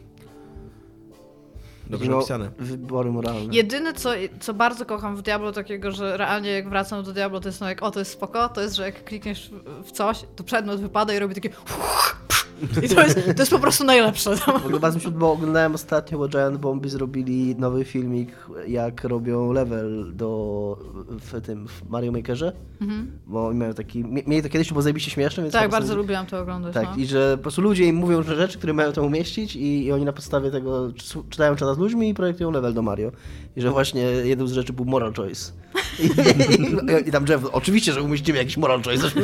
Dobrze 1.90 2.10
No, 2.10 2.16
napisane. 2.16 2.50
Wybory 2.58 3.10
moralne. 3.12 3.54
Jedyne, 3.54 3.94
co, 3.94 4.10
co 4.40 4.54
bardzo 4.54 4.86
kocham 4.86 5.16
w 5.16 5.22
Diablo, 5.22 5.52
takiego, 5.52 5.92
że 5.92 6.16
realnie 6.16 6.50
jak 6.50 6.68
wracam 6.68 7.04
do 7.04 7.12
Diablo, 7.12 7.40
to 7.40 7.48
jest 7.48 7.60
no 7.60 7.68
jak, 7.68 7.82
o, 7.82 7.90
to 7.90 7.98
jest 7.98 8.10
spoko, 8.10 8.48
to 8.48 8.60
jest, 8.62 8.74
że 8.76 8.84
jak 8.84 9.04
klikniesz 9.04 9.50
w- 9.84 9.92
coś, 9.92 10.24
to 10.36 10.44
przedmiot 10.44 10.80
wypada 10.80 11.14
i 11.14 11.18
robi 11.18 11.34
takie 11.34 11.50
i 12.84 12.88
to 12.88 13.02
jest, 13.02 13.14
to 13.36 13.42
jest 13.42 13.50
po 13.50 13.58
prostu 13.58 13.84
najlepsze. 13.84 14.36
W 14.36 14.48
ogóle 14.48 14.80
bardzo 14.80 14.98
mi 14.98 15.04
się 15.04 15.10
bo 15.10 15.32
oglądałem 15.32 15.74
ostatnio, 15.74 16.18
bo 16.18 16.28
Giant 16.28 16.56
Bomby 16.58 16.88
zrobili 16.88 17.56
nowy 17.58 17.84
filmik, 17.84 18.28
jak 18.68 19.04
robią 19.04 19.52
level 19.52 20.12
do 20.16 20.78
w 21.10 21.40
tym 21.40 21.68
w 21.68 21.88
Mario 21.90 22.12
Makerze. 22.12 22.52
Bo 23.26 23.46
oni 23.46 23.58
mają 23.58 23.74
taki. 23.74 24.04
mie- 24.04 24.22
Mieli 24.26 24.42
to 24.42 24.48
kiedyś, 24.48 24.68
to 24.68 24.74
było 24.74 24.82
zajebiście 24.82 25.10
śmieszne, 25.10 25.42
więc. 25.42 25.54
Mhm. 25.54 25.70
Tak, 25.70 25.80
bardzo 25.80 25.96
lubiłam 25.96 26.26
to 26.26 26.40
oglądać. 26.40 26.74
Tak, 26.74 26.88
no. 26.96 27.02
i 27.02 27.06
że 27.06 27.36
po 27.36 27.42
prostu 27.42 27.62
ludzie 27.62 27.84
im 27.84 27.96
mówią 27.96 28.22
rzeczy, 28.22 28.58
które 28.58 28.72
mają 28.72 28.92
tam 28.92 29.04
umieścić 29.04 29.56
i, 29.56 29.84
i 29.84 29.92
oni 29.92 30.04
na 30.04 30.12
podstawie 30.12 30.50
tego 30.50 30.92
czy- 30.92 31.18
czytają 31.30 31.56
czata 31.56 31.74
z 31.74 31.78
ludźmi 31.78 32.08
i 32.08 32.14
projektują 32.14 32.50
level 32.50 32.74
do 32.74 32.82
Mario. 32.82 33.12
I 33.56 33.60
że 33.60 33.70
właśnie 33.70 34.02
jedną 34.02 34.46
z 34.46 34.52
rzeczy 34.52 34.72
był 34.72 34.84
moral 34.84 35.14
choice. 35.14 35.52
I, 35.98 36.04
i, 36.04 37.08
i 37.08 37.12
tam 37.12 37.26
Jeff, 37.28 37.44
oczywiście, 37.52 37.92
że 37.92 38.02
umieścimy 38.02 38.38
jakiś 38.38 38.56
moral 38.56 38.82
choice 38.82 39.20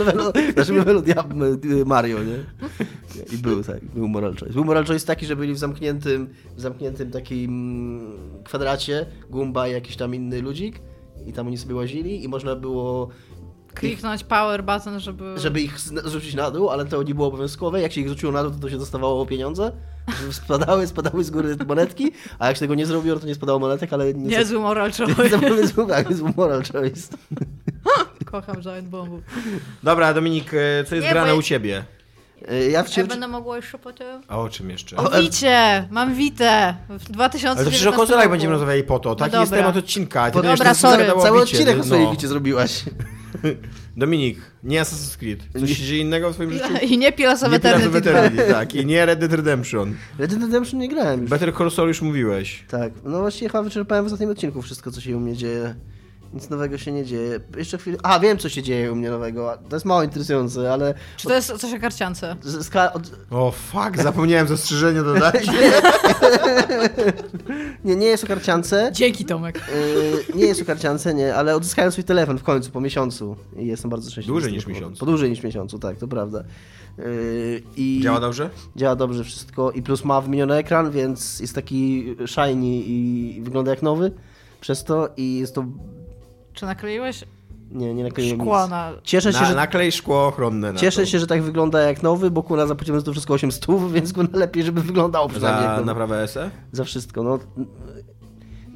levelu 0.73 1.01
Diab- 1.01 1.87
Mario, 1.87 2.19
nie? 2.23 2.39
I 3.35 3.39
był 3.39 3.65
tak, 3.65 3.85
był 3.85 4.09
moral 4.09 4.35
choice. 4.37 4.55
Był 4.55 4.65
moral 4.65 4.85
choice 4.85 5.07
taki, 5.07 5.27
że 5.27 5.37
byli 5.37 5.55
w 5.55 5.59
zamkniętym, 5.59 6.29
w 6.57 6.61
zamkniętym 6.61 7.11
takim 7.11 8.01
kwadracie 8.45 9.07
Gumba 9.31 9.69
i 9.69 9.73
jakiś 9.73 9.97
tam 9.97 10.15
inny 10.15 10.43
ludzik 10.43 10.81
i 11.27 11.33
tam 11.33 11.47
oni 11.47 11.59
sobie 11.59 11.75
łazili 11.75 12.25
i 12.25 12.29
można 12.29 12.57
było 12.57 13.09
Kliknąć 13.75 14.25
power 14.25 14.65
button, 14.65 15.01
żeby... 15.01 15.39
żeby 15.39 15.61
ich 15.61 15.79
zrzucić 15.81 16.35
na 16.35 16.51
dół, 16.51 16.71
ale 16.71 16.85
to 16.85 17.03
nie 17.03 17.15
było 17.15 17.29
obowiązkowe. 17.29 17.81
Jak 17.81 17.93
się 17.93 18.01
ich 18.01 18.09
rzuciło 18.09 18.33
na 18.33 18.43
dół, 18.43 18.53
to, 18.53 18.59
to 18.59 18.71
się 18.71 18.79
dostawało 18.79 19.27
pieniądze. 19.27 19.73
Spadały, 20.31 20.87
spadały 20.87 21.25
z 21.25 21.31
góry 21.31 21.57
monetki, 21.69 22.13
a 22.39 22.47
jak 22.47 22.57
się 22.57 22.61
tego 22.61 22.75
nie 22.75 22.87
zrobiło, 22.87 23.19
to 23.19 23.27
nie 23.27 23.35
spadało 23.35 23.59
monetek, 23.59 23.93
ale 23.93 24.15
nie 24.15 24.29
Niezły 24.39 24.59
moral 24.61 24.93
choice. 24.97 25.29
Zapomniałem, 25.29 25.69
tak, 25.89 26.11
jest 26.11 26.23
moral 26.37 26.63
choice. 26.73 27.17
Kocham 28.31 28.61
Giant 28.61 28.89
Bombów. 28.89 29.21
Dobra, 29.83 30.15
Dominik, 30.15 30.55
e, 30.55 30.85
co 30.85 30.95
jest 30.95 31.07
Nie, 31.07 31.13
grane 31.13 31.27
bo 31.27 31.33
ja- 31.33 31.39
u 31.39 31.43
ciebie? 31.43 31.85
E, 32.49 32.63
Ja 32.65 32.71
Ja 32.71 32.83
wciąż... 32.83 33.09
będę 33.09 33.29
mogła 33.29 33.57
jeszcze 33.57 33.79
potem... 33.79 34.23
A 34.29 34.39
o 34.39 34.49
czym 34.49 34.71
jeszcze? 34.71 34.97
O 34.97 35.21
Wicie! 35.21 35.89
Mam 35.91 36.15
Witę! 36.15 36.75
W 36.89 37.11
2019 37.11 37.49
Ale 37.51 37.65
to 37.65 37.71
przecież 37.71 37.87
o 37.87 37.93
konsolach 37.93 38.31
będziemy 38.31 38.53
rozmawiali 38.53 38.83
po 38.85 38.99
to. 38.99 39.15
Taki 39.15 39.35
No 39.35 39.41
jest 39.41 39.53
temat 39.53 39.77
odcinka. 39.77 40.31
Ty 40.31 40.39
będziesz 40.43 40.59
dobra, 40.59 40.75
sorry. 40.75 41.07
Cały 41.23 41.43
odcinek 41.43 41.81
o 41.81 41.85
swojej 41.85 42.05
no. 42.05 42.11
wicie 42.11 42.29
zrobiłaś. 42.29 42.85
Dominik, 43.97 44.39
nie 44.65 44.81
Assassin's 44.83 45.17
Creed. 45.19 45.39
Coś 45.61 45.79
się 45.79 45.85
dzieje 45.85 46.01
innego 46.01 46.31
w 46.31 46.35
twoim 46.35 46.53
życiu? 46.53 46.65
I 46.83 46.99
nie 46.99 47.13
Pillars 47.13 47.43
of 47.43 47.51
Nie 47.51 47.57
Eternity 47.57 47.89
2. 47.89 47.99
Eternity, 47.99 48.45
tak. 48.53 48.75
I 48.75 48.87
nie 48.87 49.07
Red 49.07 49.21
Dead 49.21 49.33
Redemption. 49.33 49.95
Red 50.19 50.31
Dead 50.31 50.43
Redemption 50.43 50.81
nie 50.81 50.89
grałem 50.89 51.21
już. 51.21 51.31
Better 51.31 51.55
Call 51.57 51.71
Saul 51.71 51.89
już 51.89 52.03
mówiłeś. 52.03 52.65
Tak, 52.69 52.93
no 53.05 53.21
właściwie 53.21 53.49
chyba 53.49 53.63
wyczerpałem 53.63 54.05
w 54.05 54.07
ostatnim 54.07 54.31
odcinku 54.31 54.63
wszystko, 54.63 54.91
co 54.91 55.01
się 55.01 55.17
u 55.17 55.21
mnie 55.21 55.37
dzieje. 55.37 55.75
Nic 56.35 56.51
nowego 56.51 56.79
się 56.79 56.93
nie 56.93 57.05
dzieje. 57.05 57.41
Jeszcze 57.57 57.79
chwilę... 57.79 57.97
A, 58.03 58.21
wiem, 58.21 58.39
co 58.39 58.49
się 58.49 58.63
dzieje 58.63 58.93
u 58.93 58.95
mnie 58.95 59.11
nowego. 59.11 59.59
To 59.69 59.77
jest 59.77 59.87
mało 59.87 60.03
interesujące, 60.03 60.73
ale... 60.73 60.95
Czy 61.17 61.29
to 61.29 61.35
jest 61.35 61.53
coś 61.59 61.75
o 61.75 61.81
karciance? 61.81 62.37
z- 62.43 62.67
Ska... 62.67 62.93
Od... 62.93 63.03
O 63.31 63.51
fuck, 63.51 63.97
zapomniałem 64.03 64.49
zastrzeżenie 64.49 65.03
dodać. 65.03 65.47
Nie, 67.85 67.97
nie 67.97 68.07
jest 68.07 68.25
o 68.25 68.27
karciance. 68.27 68.91
Dzięki 68.95 69.25
Tomek. 69.25 69.61
Yy, 70.29 70.35
nie 70.35 70.47
jest 70.47 70.63
o 70.63 70.65
karciance, 70.65 71.15
nie, 71.15 71.35
ale 71.35 71.57
odzyskałem 71.57 71.93
swój 71.93 72.05
telefon 72.05 72.39
w 72.39 72.43
końcu, 72.43 72.71
po 72.71 72.81
miesiącu. 72.81 73.37
I 73.57 73.67
jestem 73.67 73.91
bardzo 73.91 74.11
szczęśliwy. 74.11 74.33
Dłużej 74.33 74.53
niż 74.53 74.65
powodu. 74.65 74.81
miesiącu. 74.81 75.01
Po 75.01 75.07
dłużej 75.07 75.31
niż 75.31 75.43
miesiącu, 75.43 75.79
tak, 75.79 75.97
to 75.97 76.09
prawda. 76.09 76.45
Yy, 76.99 77.63
i 77.77 78.01
Działa 78.03 78.21
dobrze? 78.21 78.51
Działa 78.77 78.97
dobrze 78.97 79.25
wszystko 79.25 79.71
i 79.71 79.83
plus 79.83 80.05
ma 80.05 80.21
wymieniony 80.21 80.55
ekran, 80.55 80.91
więc 80.91 81.41
jest 81.41 81.55
taki 81.55 82.15
shiny 82.27 82.67
i 82.67 83.41
wygląda 83.43 83.71
jak 83.71 83.83
nowy 83.83 84.13
przez 84.61 84.85
to 84.85 85.09
i 85.17 85.39
jest 85.39 85.55
to... 85.55 85.65
Czy 86.55 86.67
nakleiłeś 86.67 87.25
Nie, 87.71 87.95
nie 87.95 88.05
nakleiłem 88.05 88.41
szkło 88.41 88.61
nic. 88.63 88.71
na... 88.71 88.93
Cieszę 89.03 89.33
się, 89.33 89.41
Na, 89.41 89.47
że... 89.47 89.55
naklej 89.55 89.93
szkło 89.93 90.27
ochronne 90.27 90.73
na 90.73 90.79
Cieszę 90.79 91.01
to. 91.01 91.07
się, 91.07 91.19
że 91.19 91.27
tak 91.27 91.43
wygląda 91.43 91.81
jak 91.81 92.03
nowy, 92.03 92.31
bo 92.31 92.43
kuna 92.43 92.67
zapłaciłem 92.67 93.01
za 93.01 93.07
to 93.07 93.13
wszystko 93.13 93.35
8 93.35 93.53
stów, 93.53 93.93
więc 93.95 94.13
kuna 94.13 94.29
lepiej, 94.33 94.63
żeby 94.63 94.81
wyglądało 94.83 95.29
przynajmniej 95.29 95.65
Za 95.67 95.73
nowy. 95.73 95.85
naprawę 95.87 96.29
SE? 96.29 96.51
za 96.73 96.85
wszystko. 96.85 97.23
No, 97.23 97.39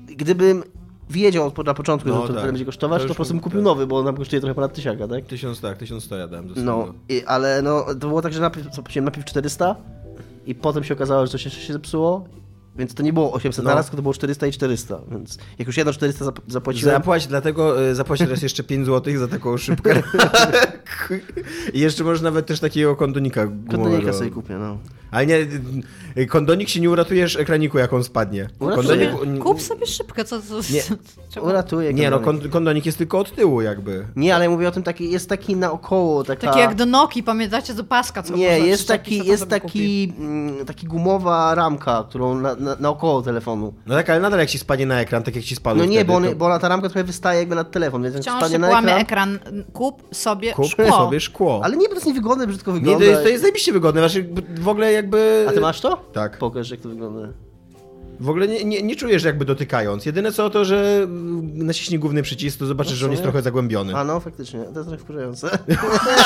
gdybym 0.07 0.63
wiedział 1.11 1.47
od- 1.47 1.67
na 1.67 1.75
początku, 1.75 2.09
No 2.09 2.15
że 2.15 2.21
to 2.21 2.27
tak. 2.29 2.37
tyle 2.37 2.47
będzie 2.53 2.65
kosztować, 2.65 3.03
To 3.03 3.09
to, 3.09 3.09
po 3.09 3.15
prostu 3.15 3.35
bym 3.35 3.41
tak. 3.41 3.45
kupił 3.45 3.63
nowy, 3.63 3.87
bo 3.87 3.99
on 3.99 4.05
nam 4.05 4.17
kosztuje 4.17 4.41
trochę 4.41 4.55
ponad 4.55 4.73
tysiaka, 4.75 5.09
tak? 5.09 5.25
Tysiąc 5.27 5.61
tak, 5.61 5.79
tysiąc 5.79 6.05
sto 6.05 6.17
ja 6.17 6.29
dałem 6.29 6.49
No, 6.57 6.93
i, 7.09 7.23
ale 7.27 7.63
no, 7.63 7.85
to 7.87 7.95
było 8.09 8.23
tak, 8.23 8.33
że 8.33 8.41
najpierw, 8.41 8.71
co, 8.71 8.83
płaciłem 8.83 9.05
najpierw 9.05 9.27
400 9.27 9.77
i 10.47 10.55
potem 10.55 10.85
się 10.85 10.95
okazało, 10.95 11.27
że 11.27 11.33
coś 11.33 11.45
jeszcze 11.45 11.61
się 11.61 11.73
zepsuło, 11.73 12.25
więc 12.79 12.95
to 12.95 13.03
nie 13.03 13.13
było 13.13 13.33
800 13.33 13.65
No. 13.65 13.71
naraz, 13.71 13.87
tylko 13.87 13.97
to 13.97 14.03
było 14.03 14.15
400 14.15 14.47
i 14.47 14.53
400, 14.53 14.99
więc 15.11 15.39
jak 15.59 15.67
już 15.67 15.77
jedno 15.77 15.93
400 15.93 16.25
zap- 16.25 16.41
zapłaciłem... 16.49 16.95
Zapłać, 16.95 17.27
dlatego 17.27 17.83
y, 17.89 17.95
zapłać 17.95 18.21
teraz 18.21 18.43
jeszcze 18.43 18.63
5 18.65 18.87
zł 18.87 19.19
za 19.19 19.29
taką 19.29 19.57
szybkę. 19.57 20.03
I 21.73 21.81
jeszcze 21.81 22.05
możesz 22.05 22.23
nawet 22.23 22.47
też 22.47 22.61
takiego 22.61 22.97
kondonika 22.97 23.45
Kondonika 23.47 23.77
gumowego. 23.77 24.13
sobie 24.13 24.31
kupię, 24.31 24.55
no. 24.55 24.79
Ale 25.11 25.27
nie, 25.27 25.37
y, 26.19 26.27
kondonik 26.27 26.69
się 26.69 26.81
nie 26.81 26.91
uratujesz 26.91 27.37
ekraniku, 27.37 27.79
jak 27.79 27.93
on 27.93 28.05
spadnie. 28.05 28.49
Kondonik, 28.59 29.11
Kup 29.43 29.63
sobie 29.63 29.87
szybkę, 29.87 30.25
co... 30.25 30.43
co 30.43 30.55
Nie. 30.73 30.83
czemu? 31.31 31.47
Nie, 31.93 32.11
no 32.11 32.19
kondonik. 32.21 32.43
kon, 32.43 32.51
kondonik 32.51 32.87
jest 32.87 32.99
tylko 32.99 33.19
od 33.19 33.35
tyłu 33.35 33.61
jakby. 33.61 34.07
Nie, 34.17 34.35
ale 34.35 34.45
ja 34.45 34.51
mówię 34.51 34.69
o 34.69 34.71
tym 34.71 34.83
taki, 34.83 35.11
jest 35.11 35.29
taki 35.29 35.57
naokoło, 35.57 36.25
taka... 36.25 36.47
Takie 36.47 36.61
jak 36.61 36.75
do 36.75 36.87
Noki, 36.87 37.23
pamiętacie, 37.23 37.75
do 37.75 37.85
paska, 37.85 38.23
co 38.23 38.37
Nie, 38.37 38.51
można 38.51 38.67
jest 38.67 38.89
taki, 38.89 39.27
jest 39.27 39.49
taki, 39.49 40.13
mm, 40.19 40.67
taki 40.67 40.87
gumowa 40.87 41.55
ramka, 41.55 42.05
którą 42.09 42.41
na, 42.41 42.57
na, 42.67 42.77
naokoło 42.81 43.23
telefonu. 43.23 43.75
No 43.87 43.95
tak, 43.95 44.11
ale 44.11 44.21
nadal 44.21 44.39
jak 44.41 44.49
ci 44.49 44.59
spadnie 44.59 44.87
na 44.87 45.01
ekran, 45.01 45.23
tak 45.23 45.37
jak 45.37 45.45
ci 45.45 45.57
spadło 45.57 45.83
No 45.85 45.91
nie, 45.91 45.97
wtedy, 45.99 46.09
bo, 46.09 46.15
on, 46.17 46.25
to 46.25 46.37
bo 46.37 46.47
ona, 46.47 46.59
ta 46.59 46.69
ramka 46.69 46.89
trochę 46.89 47.05
wystaje 47.05 47.39
jakby 47.41 47.55
nad 47.55 47.71
telefon, 47.71 48.03
więc 48.03 48.15
jak 48.15 48.23
Wciąż 48.25 48.37
spadnie 48.37 48.55
się 48.55 48.59
na 48.59 48.69
ekran... 48.81 48.89
ekran. 48.89 49.39
Kup 49.73 50.03
sobie 50.13 50.53
kup 50.53 50.67
szkło. 50.67 50.91
sobie 50.93 51.21
szkło. 51.21 51.61
Ale 51.65 51.77
nie, 51.77 51.83
bo 51.83 51.89
to 51.89 51.95
jest 51.95 52.07
niewygodne, 52.07 52.47
brzydko 52.47 52.73
Nie, 52.73 52.79
wygląda. 52.81 52.99
to 53.05 53.11
jest, 53.11 53.23
to 53.23 53.29
jest 53.29 53.43
zajebiście 53.43 53.73
wygodne, 53.73 54.01
znaczy 54.01 54.29
w 54.61 54.69
ogóle 54.69 54.93
jakby... 54.93 55.47
A 55.49 55.53
ty 55.53 55.61
masz 55.61 55.81
to? 55.81 55.97
Tak. 56.13 56.39
Pokaż, 56.39 56.71
jak 56.71 56.81
to 56.81 56.89
wygląda. 56.89 57.29
W 58.21 58.31
ogóle 58.31 58.49
nie, 58.49 58.65
nie, 58.65 58.83
nie 58.83 58.97
czujesz 58.97 59.25
jakby 59.25 59.45
dotykając. 59.45 60.07
Jedyne 60.07 60.33
co 60.33 60.51
to, 60.51 60.65
że 60.65 61.07
naciśnij 61.55 61.99
główny 61.99 62.23
przycisk, 62.23 62.59
to 62.59 62.67
zobaczysz, 62.67 62.93
No 62.93 62.97
że 62.99 63.07
on 63.07 63.11
jest 63.13 63.23
sumie. 63.23 63.33
trochę 63.33 63.43
zagłębiony. 63.43 63.97
A 63.97 64.05
no, 64.05 64.21
faktycznie, 64.21 64.61
to 64.61 64.79
jest 64.79 64.89
trochę 64.89 65.05
wkurzające. 65.05 65.59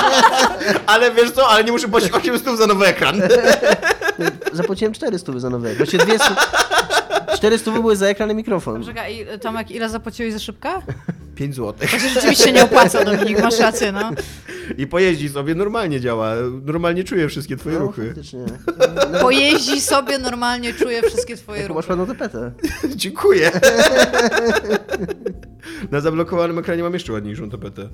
Ale 0.86 1.10
wiesz 1.10 1.30
co, 1.30 1.48
ale 1.48 1.64
nie 1.64 1.72
muszę 1.72 1.88
płacić 1.88 2.12
8 2.12 2.38
stów 2.38 2.58
za 2.58 2.66
nowy 2.66 2.86
ekran. 2.86 3.22
Zapłaciłem 4.52 4.92
400 4.94 5.38
za 5.40 5.50
nowego. 5.50 5.76
Właściwie 5.76 6.04
dwie 6.04 6.18
stu... 6.18 6.34
400 7.36 7.70
były 7.72 7.96
za 7.96 8.06
ekran 8.06 8.30
i 8.30 8.34
mikrofon. 8.34 8.84
Czekaj, 8.84 9.26
i, 9.36 9.38
Tomek, 9.38 9.70
ile 9.70 9.88
zapłaciłeś 9.88 10.32
za 10.32 10.38
szybkę? 10.38 10.68
5 11.34 11.54
zł. 11.54 11.74
To 11.80 11.86
się 11.86 12.08
rzeczywiście 12.08 12.52
nie 12.52 12.64
opłaca, 12.64 13.04
Dominik, 13.04 13.42
masz 13.42 13.58
rację, 13.58 13.92
no. 13.92 14.10
I 14.78 14.86
pojeździ 14.86 15.28
sobie, 15.28 15.54
normalnie 15.54 16.00
działa. 16.00 16.34
Normalnie 16.64 17.04
czuje 17.04 17.28
wszystkie 17.28 17.56
twoje 17.56 17.74
No, 17.78 17.80
ruchy. 17.84 18.06
faktycznie. 18.06 18.44
Pojeździ 19.20 19.80
sobie, 19.80 20.18
normalnie 20.18 20.74
czuje 20.74 21.02
wszystkie 21.02 21.36
twoje 21.36 21.62
Jaką 21.62 21.74
masz 21.74 21.88
ruchy. 21.88 22.00
ładną 22.00 22.14
tapetę. 22.16 22.52
Dziękuję. 22.96 23.50
Na 25.90 26.00
zablokowanym 26.00 26.58
ekranie 26.58 26.82
mam 26.82 26.92
jeszcze 26.94 27.12
ładniejszą 27.12 27.50
tapetę. 27.50 27.88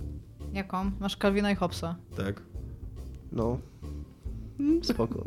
Jaką? 0.53 0.91
Masz 1.01 1.17
Calvina 1.17 1.51
i 1.51 1.55
Hobbesa. 1.55 1.97
Tak. 2.17 2.43
No. 3.33 3.59
Spoko. 4.83 5.23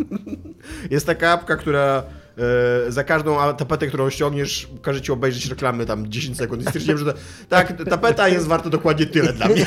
Jest 0.92 1.06
taka 1.06 1.32
apka, 1.32 1.56
która 1.58 2.04
e, 2.88 2.92
za 2.92 3.04
każdą 3.04 3.38
tapetę, 3.58 3.88
którą 3.88 4.10
ściągniesz, 4.10 4.68
każe 4.82 5.02
ci 5.02 5.12
obejrzeć 5.12 5.50
reklamy 5.50 5.86
tam 5.86 6.08
10 6.12 6.38
sekund. 6.38 6.62
I 6.62 6.65
stwierdziłem, 6.65 6.98
że 6.98 7.13
ta, 7.13 7.20
tak, 7.50 7.84
tapeta 7.89 8.28
jest 8.28 8.48
warta 8.48 8.70
dokładnie 8.70 9.06
tyle 9.06 9.34
dla 9.34 9.48
mnie. 9.48 9.65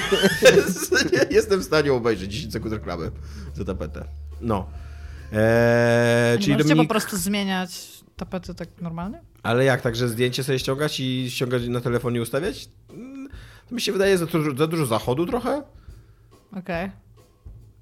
Jestem 1.30 1.60
w 1.60 1.64
stanie 1.64 1.92
obejrzeć 1.92 2.32
10 2.32 2.52
sekund 2.52 2.72
reklamy 2.74 3.10
za 3.54 3.64
tapetę. 3.64 4.04
No. 4.40 4.66
Eee, 5.32 6.38
Czyli 6.38 6.52
możecie 6.52 6.68
Dominik... 6.68 6.88
po 6.88 6.92
prostu 6.94 7.16
zmieniać 7.16 8.02
tapety 8.16 8.54
tak 8.54 8.68
normalnie? 8.80 9.20
Ale 9.42 9.64
jak, 9.64 9.80
także 9.80 10.08
zdjęcie 10.08 10.44
sobie 10.44 10.58
ściągać 10.58 11.00
i 11.00 11.30
ściągać 11.30 11.68
na 11.68 11.80
telefonie 11.80 12.22
ustawiać? 12.22 12.68
Mm, 12.90 13.28
To 13.68 13.74
mi 13.74 13.80
się 13.80 13.92
wydaje 13.92 14.18
za 14.18 14.26
dużo, 14.26 14.56
za 14.56 14.66
dużo 14.66 14.86
zachodu 14.86 15.26
trochę. 15.26 15.62
Okej. 16.58 16.90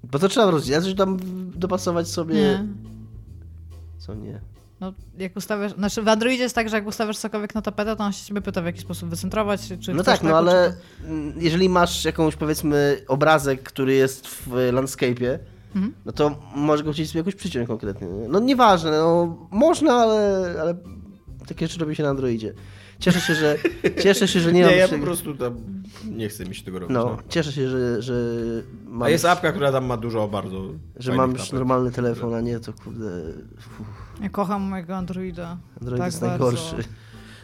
Bo 0.03 0.19
to 0.19 0.27
trzeba 0.27 0.51
rozdzielać, 0.51 0.95
tam 0.95 1.17
dopasować 1.55 2.07
sobie... 2.07 2.35
Nie. 2.35 2.65
Co 3.97 4.13
nie? 4.15 4.41
No, 4.79 4.93
jak 5.17 5.35
ustawiasz, 5.37 5.73
znaczy 5.73 6.01
w 6.01 6.07
Androidzie 6.07 6.43
jest 6.43 6.55
tak, 6.55 6.69
że 6.69 6.75
jak 6.75 6.87
ustawiasz 6.87 7.17
cokolwiek 7.17 7.55
na 7.55 7.61
tapetę, 7.61 7.95
to 7.95 8.03
on 8.03 8.13
się 8.13 8.25
ciebie 8.25 8.41
pyta 8.41 8.61
w 8.61 8.65
jaki 8.65 8.79
sposób 8.79 9.09
wycentrować, 9.09 9.61
czy 9.79 9.93
No 9.93 10.03
tak, 10.03 10.23
no 10.23 10.37
ale 10.37 10.73
czy 11.01 11.07
mm, 11.07 11.33
jeżeli 11.37 11.69
masz 11.69 12.05
jakąś 12.05 12.35
powiedzmy 12.35 13.01
obrazek, 13.07 13.63
który 13.63 13.93
jest 13.93 14.27
w 14.27 14.47
landscape'ie, 14.71 15.37
Mhm. 15.75 15.93
no 16.05 16.11
to 16.11 16.39
może 16.55 16.83
go 16.83 16.93
chcieć 16.93 17.09
sobie 17.09 17.19
jakoś 17.19 17.35
przyciąć 17.35 17.67
konkretnie. 17.67 18.07
nie? 18.07 18.27
No 18.27 18.39
nieważne, 18.39 18.91
no 18.91 19.37
można, 19.51 19.93
ale, 19.93 20.55
ale 20.61 20.75
takie 21.47 21.67
rzeczy 21.67 21.79
robi 21.79 21.95
się 21.95 22.03
na 22.03 22.09
Androidzie. 22.09 22.53
Cieszę 23.01 23.21
się, 23.21 23.35
że, 23.35 23.57
cieszę 24.03 24.27
się, 24.27 24.39
że 24.39 24.53
nie, 24.53 24.59
Nie, 24.59 24.65
mam 24.65 24.75
ja 24.77 24.87
przy- 24.87 24.97
po 24.97 25.03
prostu 25.05 25.35
tam 25.35 25.55
nie 26.11 26.29
chcę 26.29 26.45
mi 26.45 26.55
się 26.55 26.63
tego 26.63 26.79
robić. 26.79 26.93
No, 26.95 27.05
No. 27.05 27.17
cieszę 27.29 27.51
się, 27.51 27.69
że, 27.69 28.01
że 28.01 28.13
mam, 28.87 29.03
A 29.03 29.09
jest 29.09 29.25
apka, 29.25 29.51
która 29.51 29.71
tam 29.71 29.85
ma 29.85 29.97
dużo 29.97 30.27
bardzo 30.27 30.61
że 30.95 31.13
mam 31.13 31.31
już 31.31 31.51
normalny 31.51 31.91
telefon, 31.91 32.33
a 32.33 32.41
nie 32.41 32.59
to 32.59 32.73
kurde... 32.73 33.05
Uff, 33.57 33.81
Ja 34.21 34.29
kocham 34.29 34.61
mojego 34.61 34.95
Androida. 34.95 35.57
Android 35.79 35.97
tak 36.01 36.05
jest 36.07 36.21
bardzo. 36.21 36.45
najgorszy. 36.45 36.75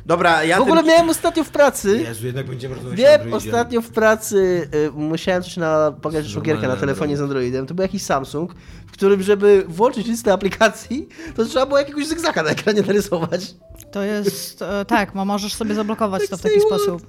Dobra, 0.06 0.43
ja 0.43 0.58
W 0.58 0.62
ogóle 0.62 0.82
tym... 0.82 0.89
miałem 0.89 1.10
ostatnio 1.10 1.43
w 1.43 1.50
pracy... 1.50 1.98
Jezu, 2.02 2.26
jednak 2.26 2.48
będziemy 2.48 2.76
rozmawiać 2.76 3.00
Wiem, 3.00 3.34
ostatnio 3.34 3.82
w 3.82 3.89
pracy 3.89 4.70
y, 4.88 4.91
musiałem 4.91 5.43
coś 5.43 5.58
na 5.58 5.93
Z 6.22 6.28
szukierkę 6.28 6.67
na 6.67 6.76
telefonie 6.76 7.17
z 7.17 7.22
Androidem. 7.22 7.65
To 7.65 7.74
był 7.74 7.82
jakiś 7.84 8.04
Samsung, 8.04 8.54
w 8.88 8.91
którym, 8.91 9.24
żeby 9.24 9.65
włączyć 9.67 10.08
listę 10.08 10.34
aplikacji, 10.34 11.08
to 11.36 11.46
trzeba 11.46 11.65
było 11.65 11.78
jakiegoś 11.80 12.08
zygzaka 12.08 12.43
na 12.43 12.50
ekranie 12.50 12.82
narysować. 12.82 13.56
To 13.97 14.03
jest, 14.03 14.62
e, 14.62 14.86
tak, 14.86 15.15
mo- 15.15 15.25
możesz 15.25 15.53
sobie 15.53 15.75
zablokować 15.75 16.29
to 16.29 16.38
w 16.38 16.41
taki 16.41 16.62
sposób. 16.62 17.01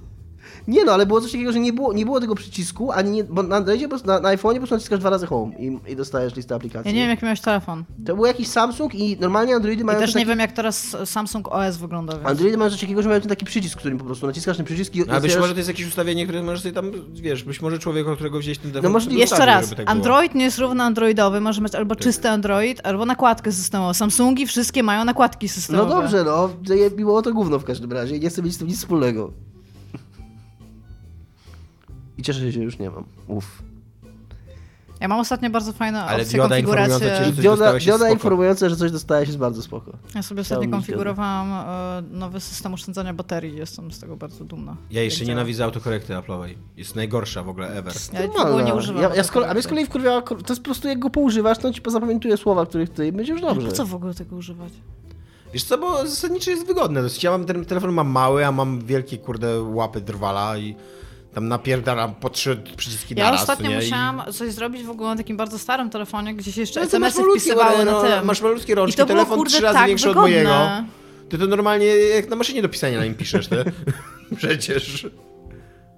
Nie 0.68 0.85
no, 0.85 0.92
ale 0.92 1.07
było 1.07 1.20
coś 1.20 1.33
takiego, 1.33 1.52
że 1.52 1.61
nie 1.61 1.72
było, 1.72 1.92
nie 1.92 2.04
było 2.04 2.20
tego 2.20 2.35
przycisku, 2.35 2.92
ani 2.92 3.11
nie, 3.11 3.24
bo 3.24 3.42
na 3.42 3.57
Androidzie, 3.57 3.85
po 3.85 3.88
prostu- 3.88 4.07
na, 4.07 4.20
na 4.20 4.28
iPhone'ie 4.28 4.52
po 4.52 4.59
prostu 4.59 4.74
naciskasz 4.74 5.00
dwa 5.00 5.11
razy 5.11 5.26
home 5.26 5.52
i, 5.59 5.78
i 5.88 5.96
dostajesz 5.96 6.37
listę 6.37 6.54
aplikacji. 6.54 6.90
Ja 6.90 6.94
nie 6.94 7.00
wiem, 7.00 7.11
jaki 7.11 7.24
miałeś 7.24 7.40
telefon. 7.40 7.85
To 8.07 8.16
był 8.16 8.26
jakiś 8.26 8.48
Samsung 8.48 8.94
i 8.94 9.16
normalnie 9.20 9.54
Androidy 9.54 9.83
I 9.83 9.85
mają 9.85 9.98
też 9.98 10.11
coś 10.11 10.14
nie 10.14 10.20
taki... 10.20 10.28
wiem, 10.28 10.38
jak 10.38 10.52
teraz 10.52 10.96
Samsung 11.04 11.48
OS 11.48 11.76
wygląda. 11.76 12.12
Więc... 12.12 12.26
Androidy 12.28 12.57
mają 12.57 12.70
coś 12.70 12.81
takiego, 12.81 13.02
że 13.02 13.09
mają 13.09 13.20
ten 13.20 13.28
taki 13.28 13.44
przycisk, 13.44 13.78
którym 13.78 13.98
po 13.98 14.04
prostu 14.04 14.26
naciskasz 14.26 14.57
ten 14.57 14.66
przycisk 14.66 14.96
i... 14.96 15.00
No, 15.00 15.14
a 15.14 15.20
być 15.20 15.37
może 15.37 15.52
to 15.52 15.59
jest 15.59 15.68
jakieś 15.68 15.87
ustawienie, 15.87 16.24
które 16.24 16.42
możesz 16.42 16.62
sobie 16.62 16.74
tam, 16.74 16.90
wiesz, 17.12 17.44
być 17.44 17.62
może 17.62 17.78
człowiek, 17.78 18.09
od 18.09 18.14
którego 18.14 18.38
wziąłeś 18.38 18.59
ten 18.59 18.70
telefon... 18.72 18.92
możliwe. 18.92 19.11
sobie 19.12 19.20
Jeszcze 19.20 19.35
ustawił, 19.35 19.54
raz, 19.54 19.70
tak. 19.70 19.90
Android 19.90 20.35
nie 20.35 20.44
jest 20.44 20.59
równo 20.59 20.85
Androidowy, 20.85 21.40
może 21.40 21.61
mieć 21.61 21.74
albo 21.74 21.96
czysty 21.96 22.28
Android, 22.28 22.81
albo 22.85 23.04
nakładkę 23.04 23.52
systemową. 23.52 23.94
Samsungi 23.94 24.46
wszystkie 24.46 24.83
mają 24.83 25.04
nakładki 25.04 25.46
No 25.46 25.52
systemowe. 25.52 25.88
dobrze, 25.88 26.24
no, 26.24 26.50
było 26.96 27.22
to 27.22 27.33
gówno 27.33 27.59
w 27.59 27.64
każdym 27.64 27.92
razie 27.92 28.16
i 28.16 28.20
nie 28.20 28.31
chcę 28.31 28.42
mieć 28.42 28.54
z 28.54 28.59
tym 28.59 28.68
nic 28.68 28.78
wspólnego. 28.78 29.33
I 32.18 32.22
cieszę 32.22 32.40
się, 32.40 32.52
że 32.52 32.61
już 32.61 32.78
nie 32.78 32.90
mam. 32.90 33.04
Uff. 33.26 33.62
Ja 35.00 35.09
mam 35.09 35.20
ostatnio 35.20 35.50
bardzo 35.50 35.72
fajne 35.72 36.02
Ale 36.02 36.22
opcje 36.22 36.38
dioda 36.38 36.59
informująca 36.59 37.24
cię, 37.24 37.33
Dioda, 37.33 37.78
dioda 37.78 38.11
informująca, 38.11 38.68
że 38.68 38.76
coś 38.76 38.92
dostałeś 38.92 39.28
jest 39.28 39.38
bardzo 39.38 39.62
spoko. 39.62 39.92
Ja 40.14 40.22
sobie 40.22 40.22
Chciałbym 40.22 40.40
ostatnio 40.42 40.62
mieć 40.62 40.70
konfigurowałam 40.70 41.52
e, 41.52 42.02
nowy 42.11 42.40
system 42.40 42.74
oszczędzania 42.74 43.14
baterii. 43.14 43.57
Jestem 43.57 43.92
z 43.92 44.00
tego 44.00 44.16
bardzo 44.16 44.44
dumna. 44.44 44.76
Ja 44.90 45.02
jeszcze 45.02 45.20
działa. 45.20 45.28
nienawidzę 45.28 45.64
autokorekty 45.64 46.12
Apple'owej. 46.12 46.54
Jest 46.76 46.96
najgorsza 46.96 47.42
w 47.42 47.48
ogóle 47.48 47.68
ever. 47.68 47.94
Ja 48.12 48.28
w 48.28 48.46
ogóle 48.46 48.64
nie 48.64 48.74
używam. 48.74 49.02
Ja, 49.02 49.14
ja 49.14 49.24
z 49.24 49.31
kolei, 49.31 49.50
a 49.50 49.54
mnie 49.54 49.62
z 49.62 49.66
kolei 49.66 49.87
wkurwiała, 49.87 50.22
to 50.22 50.35
jest 50.35 50.61
po 50.61 50.64
prostu 50.64 50.88
jak 50.88 50.98
go 50.98 51.11
poużywasz, 51.11 51.59
to 51.59 51.68
on 51.68 51.74
ci 51.74 51.83
pozapamiętuje 51.83 52.37
słowa, 52.37 52.66
których 52.66 52.90
ty 52.90 53.07
i 53.07 53.12
będzie 53.12 53.33
już 53.33 53.42
Ale 53.42 53.54
dobrze. 53.54 53.68
Po 53.68 53.74
co 53.74 53.87
w 53.87 53.94
ogóle 53.94 54.14
tego 54.14 54.37
używać? 54.37 54.72
Wiesz 55.52 55.64
co, 55.64 55.78
bo 55.78 56.07
zasadniczo 56.07 56.50
jest 56.50 56.66
wygodne. 56.66 57.00
Ja 57.22 57.31
mam 57.31 57.44
ten 57.44 57.64
telefon 57.64 57.92
mam 57.92 58.09
mały, 58.09 58.46
a 58.46 58.52
mam 58.52 58.81
wielkie, 58.81 59.18
kurde, 59.18 59.62
łapy 59.62 60.00
drwala 60.00 60.59
i 60.59 60.76
tam 61.35 61.49
napierdalam 61.49 62.14
po 62.14 62.31
trzy 62.31 62.62
przyciski 62.77 63.14
Ja 63.17 63.25
naraz. 63.25 63.41
ostatnio 63.41 63.69
nie? 63.69 63.75
I- 63.75 63.79
musiałam 63.79 64.23
coś 64.33 64.53
zrobić 64.53 64.83
w 64.83 64.91
ogóle 64.91 65.11
na 65.11 65.17
takim 65.17 65.37
bardzo 65.37 65.59
starym 65.59 65.91
telefonie, 65.91 66.35
gdzie 66.35 66.53
się 66.53 66.61
jeszcze 66.61 66.81
No, 66.81 66.87
SMS-y 66.87 67.23
wpisywały 67.31 67.85
no, 67.85 68.03
na 68.03 68.09
tym. 68.09 68.27
Masz 68.27 68.41
malutkie 68.43 68.75
rączki, 68.75 68.95
I 68.95 68.99
to 68.99 69.07
było, 69.07 69.17
telefon 69.19 69.38
kurde, 69.38 69.51
trzy 69.53 69.62
razy 69.62 69.75
tak 69.79 69.87
większy 69.87 70.09
wygodne. 70.09 70.23
od 70.23 70.31
mojego. 70.31 70.85
Ty 71.29 71.38
to 71.38 71.47
normalnie 71.47 71.87
jak 71.87 72.29
na 72.29 72.37
maszynie 72.37 72.62
do 72.62 72.69
pisania 72.69 72.99
na 72.99 73.05
nim 73.05 73.14
piszesz, 73.14 73.49
ty. 73.49 73.64
Przecież. 74.37 75.07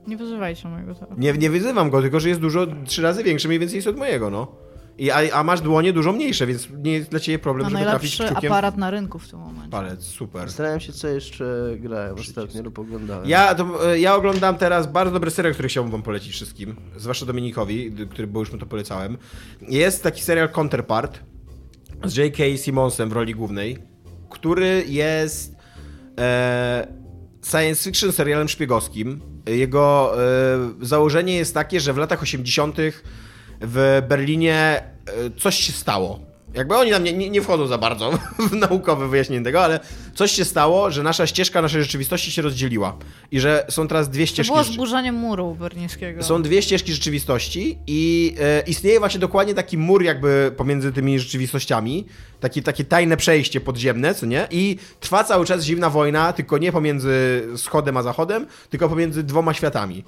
Nie 0.06 0.16
wyzywajcie 0.16 0.68
mojego 0.68 0.94
telefonu. 0.94 1.20
Nie, 1.20 1.32
nie 1.32 1.50
wyzywam 1.50 1.90
go, 1.90 2.02
tylko 2.02 2.20
że 2.20 2.28
jest 2.28 2.40
dużo, 2.40 2.66
trzy 2.86 3.02
razy 3.02 3.22
większy 3.24 3.48
mniej 3.48 3.60
więcej 3.60 3.76
jest 3.76 3.88
od 3.88 3.96
mojego, 3.96 4.30
no. 4.30 4.52
I, 5.00 5.10
a, 5.10 5.32
a 5.32 5.44
masz 5.44 5.60
dłonie 5.60 5.92
dużo 5.92 6.12
mniejsze, 6.12 6.46
więc 6.46 6.68
nie 6.78 6.92
jest 6.92 7.10
dla 7.10 7.20
ciebie 7.20 7.38
problem, 7.38 7.64
Ma 7.64 7.70
żeby 7.70 7.90
trafić 7.90 8.18
najlepszy 8.18 8.34
kciukiem 8.34 8.52
aparat 8.52 8.76
na 8.76 8.90
rynku 8.90 9.18
w 9.18 9.28
tym 9.28 9.38
momencie. 9.38 9.70
palec. 9.70 10.04
Super. 10.04 10.48
Zastanawiam 10.48 10.80
się, 10.80 10.92
co 10.92 11.08
jeszcze 11.08 11.44
grałem 11.76 12.14
ostatnio 12.14 12.62
lub 12.62 12.78
oglądałem. 12.78 13.28
Ja, 13.28 13.54
to, 13.54 13.92
e, 13.92 14.00
ja 14.00 14.14
oglądam 14.14 14.56
teraz 14.56 14.92
bardzo 14.92 15.12
dobry 15.12 15.30
serial, 15.30 15.54
który 15.54 15.68
chciałbym 15.68 15.92
wam 15.92 16.02
polecić 16.02 16.32
wszystkim, 16.32 16.76
zwłaszcza 16.96 17.26
Dominikowi, 17.26 17.92
który, 18.10 18.26
bo 18.26 18.40
już 18.40 18.52
mu 18.52 18.58
to 18.58 18.66
polecałem. 18.66 19.18
Jest 19.68 20.02
taki 20.02 20.22
serial 20.22 20.48
Counterpart 20.48 21.20
z 22.04 22.16
J.K. 22.16 22.44
Simmonsem 22.56 23.08
w 23.08 23.12
roli 23.12 23.34
głównej, 23.34 23.78
który 24.30 24.84
jest 24.88 25.56
e, 26.18 26.86
science 27.50 27.84
fiction 27.84 28.12
serialem 28.12 28.48
szpiegowskim. 28.48 29.20
Jego 29.46 30.14
e, 30.24 30.86
założenie 30.86 31.36
jest 31.36 31.54
takie, 31.54 31.80
że 31.80 31.92
w 31.92 31.96
latach 31.96 32.22
80. 32.22 32.76
w 33.60 34.02
Berlinie 34.08 34.82
e, 35.06 35.12
coś 35.40 35.54
się 35.56 35.72
stało. 35.72 36.20
Jakby 36.54 36.76
oni 36.76 36.90
nam 36.90 37.04
nie, 37.04 37.12
nie, 37.12 37.30
nie 37.30 37.42
wchodzą 37.42 37.66
za 37.66 37.78
bardzo 37.78 38.10
w 38.50 38.52
naukowe 38.56 39.08
wyjaśnienie 39.08 39.44
tego, 39.44 39.64
ale 39.64 39.80
coś 40.14 40.32
się 40.32 40.44
stało, 40.44 40.90
że 40.90 41.02
nasza 41.02 41.26
ścieżka 41.26 41.62
naszej 41.62 41.82
rzeczywistości 41.82 42.30
się 42.32 42.42
rozdzieliła. 42.42 42.96
I 43.32 43.40
że 43.40 43.66
są 43.68 43.88
teraz 43.88 44.08
dwie 44.08 44.24
To 44.26 44.30
ścieżki. 44.32 44.52
było 44.52 44.62
rzeczy- 44.62 44.74
zburzenie 44.74 45.12
muru 45.12 45.54
berlińskiego. 45.54 46.22
są 46.22 46.42
dwie 46.42 46.62
ścieżki 46.62 46.92
rzeczywistości 46.92 47.78
i 47.86 48.34
e, 48.40 48.60
istnieje 48.66 48.98
właśnie 48.98 49.20
dokładnie 49.20 49.54
taki 49.54 49.78
mur 49.78 50.02
jakby 50.02 50.52
pomiędzy 50.56 50.92
tymi 50.92 51.18
rzeczywistościami, 51.18 52.06
takie, 52.40 52.62
takie 52.62 52.84
tajne 52.84 53.16
przejście 53.16 53.60
podziemne, 53.60 54.14
co 54.14 54.26
nie? 54.26 54.48
I 54.50 54.76
trwa 55.00 55.24
cały 55.24 55.46
czas 55.46 55.64
zimna 55.64 55.90
wojna, 55.90 56.32
tylko 56.32 56.58
nie 56.58 56.72
pomiędzy 56.72 57.42
wschodem 57.56 57.96
a 57.96 58.02
zachodem, 58.02 58.46
tylko 58.70 58.88
pomiędzy 58.88 59.22
dwoma 59.22 59.54
światami. 59.54 60.04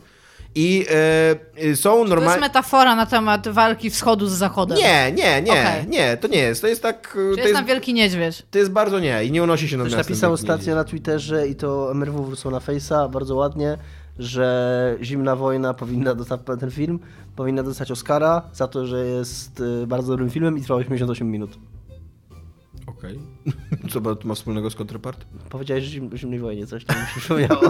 I 0.54 0.86
e, 0.90 1.70
e, 1.70 1.76
są 1.76 1.90
To 1.90 1.98
jest 1.98 2.10
normalnie... 2.10 2.40
metafora 2.40 2.96
na 2.96 3.06
temat 3.06 3.48
walki 3.48 3.90
wschodu 3.90 4.26
z 4.26 4.32
zachodem. 4.32 4.78
Nie, 4.78 5.12
nie, 5.12 5.42
nie, 5.42 5.52
Okej. 5.52 5.86
nie, 5.88 6.16
to 6.16 6.28
nie 6.28 6.38
jest. 6.38 6.60
To 6.60 6.68
jest 6.68 6.82
tak... 6.82 7.18
To 7.30 7.36
To 7.36 7.40
jest 7.40 7.54
tam 7.54 7.66
wielki 7.66 7.94
niedźwiedź. 7.94 8.42
to 8.50 8.58
jest 8.58 8.70
bardzo 8.70 9.00
nie 9.00 9.24
i 9.24 9.32
nie 9.32 9.42
unosi 9.42 9.68
się 9.68 9.76
nad 9.76 9.86
Ktoś 9.86 9.98
napisał 9.98 10.32
ostatnio 10.32 10.74
na 10.74 10.84
Twitterze 10.84 11.48
i 11.48 11.54
to 11.54 11.90
MRW 11.90 12.24
wróciło 12.24 12.50
na 12.50 12.58
Face'a 12.58 13.10
bardzo 13.10 13.36
ładnie, 13.36 13.78
że 14.18 14.96
Zimna 15.02 15.36
Wojna 15.36 15.74
powinna 15.74 16.14
dostać, 16.14 16.40
ten 16.60 16.70
film 16.70 16.98
powinna 17.36 17.62
dostać 17.62 17.90
Oscara 17.90 18.42
za 18.52 18.68
to, 18.68 18.86
że 18.86 19.06
jest 19.06 19.60
y, 19.60 19.86
bardzo 19.86 20.12
dobrym 20.12 20.30
filmem 20.30 20.58
i 20.58 20.62
trwał 20.62 20.78
88 20.78 21.30
minut. 21.30 21.58
Okej. 23.02 23.18
Co 23.90 24.00
ma- 24.00 24.14
to 24.14 24.28
ma 24.28 24.34
wspólnego 24.34 24.70
z 24.70 24.74
Counterpart? 24.74 25.24
Powiedziałeś 25.50 25.84
o 25.84 25.88
zim, 25.90 26.10
o 26.14 26.16
Zimnej 26.16 26.38
Wojnie, 26.40 26.66
coś 26.66 26.84
tam 26.84 27.00
mi 27.00 27.06
się 27.06 27.20
przypomniało. 27.20 27.60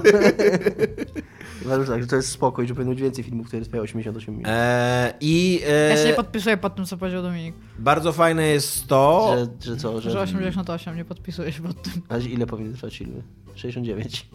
Uważam, 1.64 1.86
tak, 1.94 2.02
że 2.02 2.08
to 2.08 2.16
jest 2.16 2.28
spoko 2.28 2.62
i 2.62 2.68
że 2.68 2.74
powinno 2.74 2.92
być 2.94 3.02
więcej 3.02 3.24
filmów, 3.24 3.46
które 3.46 3.62
trwają 3.62 3.82
88 3.82 4.34
minut. 4.34 4.48
Eee, 4.50 5.12
I 5.20 5.60
e, 5.68 5.88
Ja 5.90 5.96
się 5.96 6.04
nie 6.08 6.14
podpisuję 6.14 6.56
pod 6.56 6.74
tym, 6.76 6.84
co 6.84 6.96
powiedział 6.96 7.22
Dominik. 7.22 7.54
bardzo 7.78 8.12
fajne 8.12 8.46
jest 8.46 8.86
to... 8.86 9.34
Że, 9.62 9.70
że 9.70 9.76
co, 9.76 10.00
że... 10.00 10.10
Że 10.10 10.20
88, 10.20 10.96
nie 10.96 11.04
podpisuję 11.04 11.52
się 11.52 11.62
pod 11.62 11.82
tym. 11.82 11.92
A 12.08 12.18
ile 12.18 12.46
powinny 12.46 12.72
trwać 12.72 12.98
filmy? 12.98 13.22
69. 13.54 14.26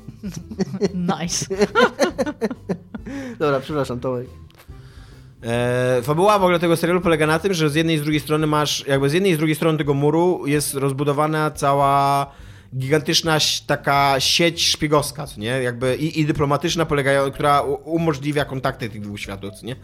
Nice. 0.93 1.45
Dobra, 3.39 3.59
przepraszam, 3.59 3.99
Tomek. 3.99 4.27
E, 5.43 6.01
fabuła 6.03 6.39
w 6.39 6.43
ogóle 6.43 6.59
tego 6.59 6.77
serialu 6.77 7.01
polega 7.01 7.27
na 7.27 7.39
tym, 7.39 7.53
że 7.53 7.69
z 7.69 7.75
jednej 7.75 7.95
i 7.95 7.99
z 7.99 8.01
drugiej 8.01 8.19
strony 8.19 8.47
masz, 8.47 8.87
jakby 8.87 9.09
z 9.09 9.13
jednej 9.13 9.31
i 9.31 9.35
z 9.35 9.37
drugiej 9.37 9.55
strony 9.55 9.77
tego 9.77 9.93
muru 9.93 10.47
jest 10.47 10.73
rozbudowana 10.73 11.51
cała 11.51 12.25
gigantyczna 12.75 13.37
taka 13.67 14.15
sieć 14.19 14.67
szpiegowska, 14.67 15.27
co 15.27 15.39
nie? 15.39 15.49
Jakby 15.49 15.95
i, 15.95 16.19
i 16.19 16.25
dyplomatyczna, 16.25 16.85
polegają, 16.85 17.31
która 17.31 17.61
umożliwia 17.61 18.45
kontakty 18.45 18.89
tych 18.89 19.01
dwóch 19.01 19.19
światów, 19.19 19.53
co 19.53 19.65
nie? 19.65 19.75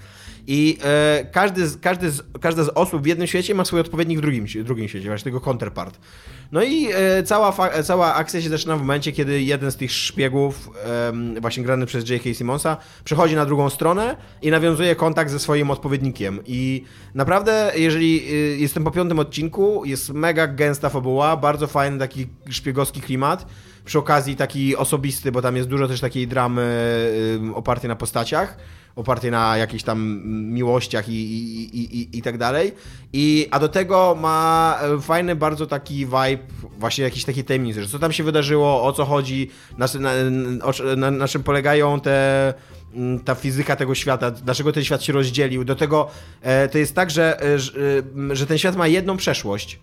I 0.48 0.78
e, 0.84 1.26
każdy 1.32 1.68
z, 1.68 1.78
każdy 1.78 2.12
z, 2.12 2.24
każda 2.42 2.64
z 2.64 2.70
osób 2.70 3.04
w 3.04 3.06
jednym 3.06 3.28
świecie 3.28 3.56
ma 3.56 3.66
swój 3.66 3.80
odpowiednik 3.80 4.18
w 4.18 4.22
drugim, 4.22 4.46
drugim 4.64 4.88
świecie, 4.88 5.08
właśnie 5.08 5.24
tego 5.24 5.42
counterpart. 5.42 6.00
No 6.52 6.64
i 6.64 6.90
e, 6.94 7.24
cała, 7.24 7.52
fa- 7.52 7.84
cała 7.84 8.16
akcja 8.16 8.42
się 8.42 8.50
zaczyna 8.50 8.78
w 8.78 8.80
momencie, 8.80 9.12
kiedy 9.12 9.42
jeden 9.42 9.72
z 9.72 9.76
tych 9.76 9.92
szpiegów, 9.92 10.70
em, 11.10 11.42
właśnie 11.42 11.64
grany 11.64 11.86
przez 11.86 12.10
J.K. 12.10 12.34
Simonsa, 12.34 12.78
przechodzi 13.04 13.36
na 13.36 13.46
drugą 13.46 13.70
stronę 13.70 14.18
i 14.42 14.52
nawiązuje 14.52 14.96
kontakt 14.96 15.32
ze 15.32 15.40
swoim 15.40 15.72
odpowiednikiem. 15.72 16.40
I 16.46 16.84
naprawdę, 17.16 17.72
jeżeli 17.76 18.34
y, 18.34 18.58
jestem 18.58 18.84
po 18.84 18.92
piątym 18.92 19.20
odcinku, 19.20 19.86
jest 19.86 20.10
mega 20.10 20.48
gęsta 20.48 20.90
fabuła, 20.90 21.38
bardzo 21.38 21.68
fajny 21.68 22.00
taki 22.00 22.28
szpiegowski 22.74 23.02
klimat. 23.02 23.46
Przy 23.86 24.00
okazji 24.00 24.36
taki 24.36 24.76
osobisty, 24.76 25.32
bo 25.32 25.42
tam 25.42 25.56
jest 25.56 25.70
dużo 25.70 25.88
też 25.88 26.02
takiej 26.02 26.28
dramy 26.28 26.64
opartej 27.56 27.88
na 27.88 27.96
postaciach 27.96 28.58
opartej 28.96 29.32
na 29.32 29.58
jakichś 29.58 29.84
tam 29.84 30.22
miłościach 30.54 31.10
i, 31.10 31.14
i, 31.14 31.78
i, 31.78 32.00
i, 32.02 32.18
i 32.18 32.22
tak 32.22 32.38
dalej. 32.38 32.72
I, 33.14 33.48
a 33.52 33.60
do 33.60 33.68
tego 33.68 34.16
ma 34.20 34.80
e, 34.82 35.02
fajny 35.02 35.36
bardzo 35.36 35.68
taki 35.68 36.06
vibe, 36.06 36.44
właśnie 36.78 37.04
jakiś 37.04 37.26
taki 37.26 37.44
tajemnicy, 37.44 37.84
że 37.84 37.90
co 37.90 38.00
tam 38.00 38.12
się 38.12 38.24
wydarzyło, 38.24 38.84
o 38.84 38.94
co 38.94 39.06
chodzi, 39.06 39.50
na, 39.78 39.88
na, 40.00 40.12
na, 40.96 41.12
na 41.12 41.28
czym 41.28 41.44
polegają 41.44 42.00
te 42.00 42.54
mm, 42.94 43.20
ta 43.20 43.36
fizyka 43.36 43.76
tego 43.76 43.96
świata, 43.96 44.32
dlaczego 44.32 44.72
ten 44.72 44.84
świat 44.84 45.04
się 45.04 45.14
rozdzielił. 45.14 45.64
Do 45.64 45.76
tego 45.76 46.08
e, 46.42 46.68
to 46.68 46.78
jest 46.78 46.96
tak, 46.96 47.10
że, 47.10 47.42
e, 47.42 47.60
że 48.36 48.48
ten 48.48 48.58
świat 48.58 48.76
ma 48.76 48.88
jedną 48.88 49.18
przeszłość. 49.18 49.80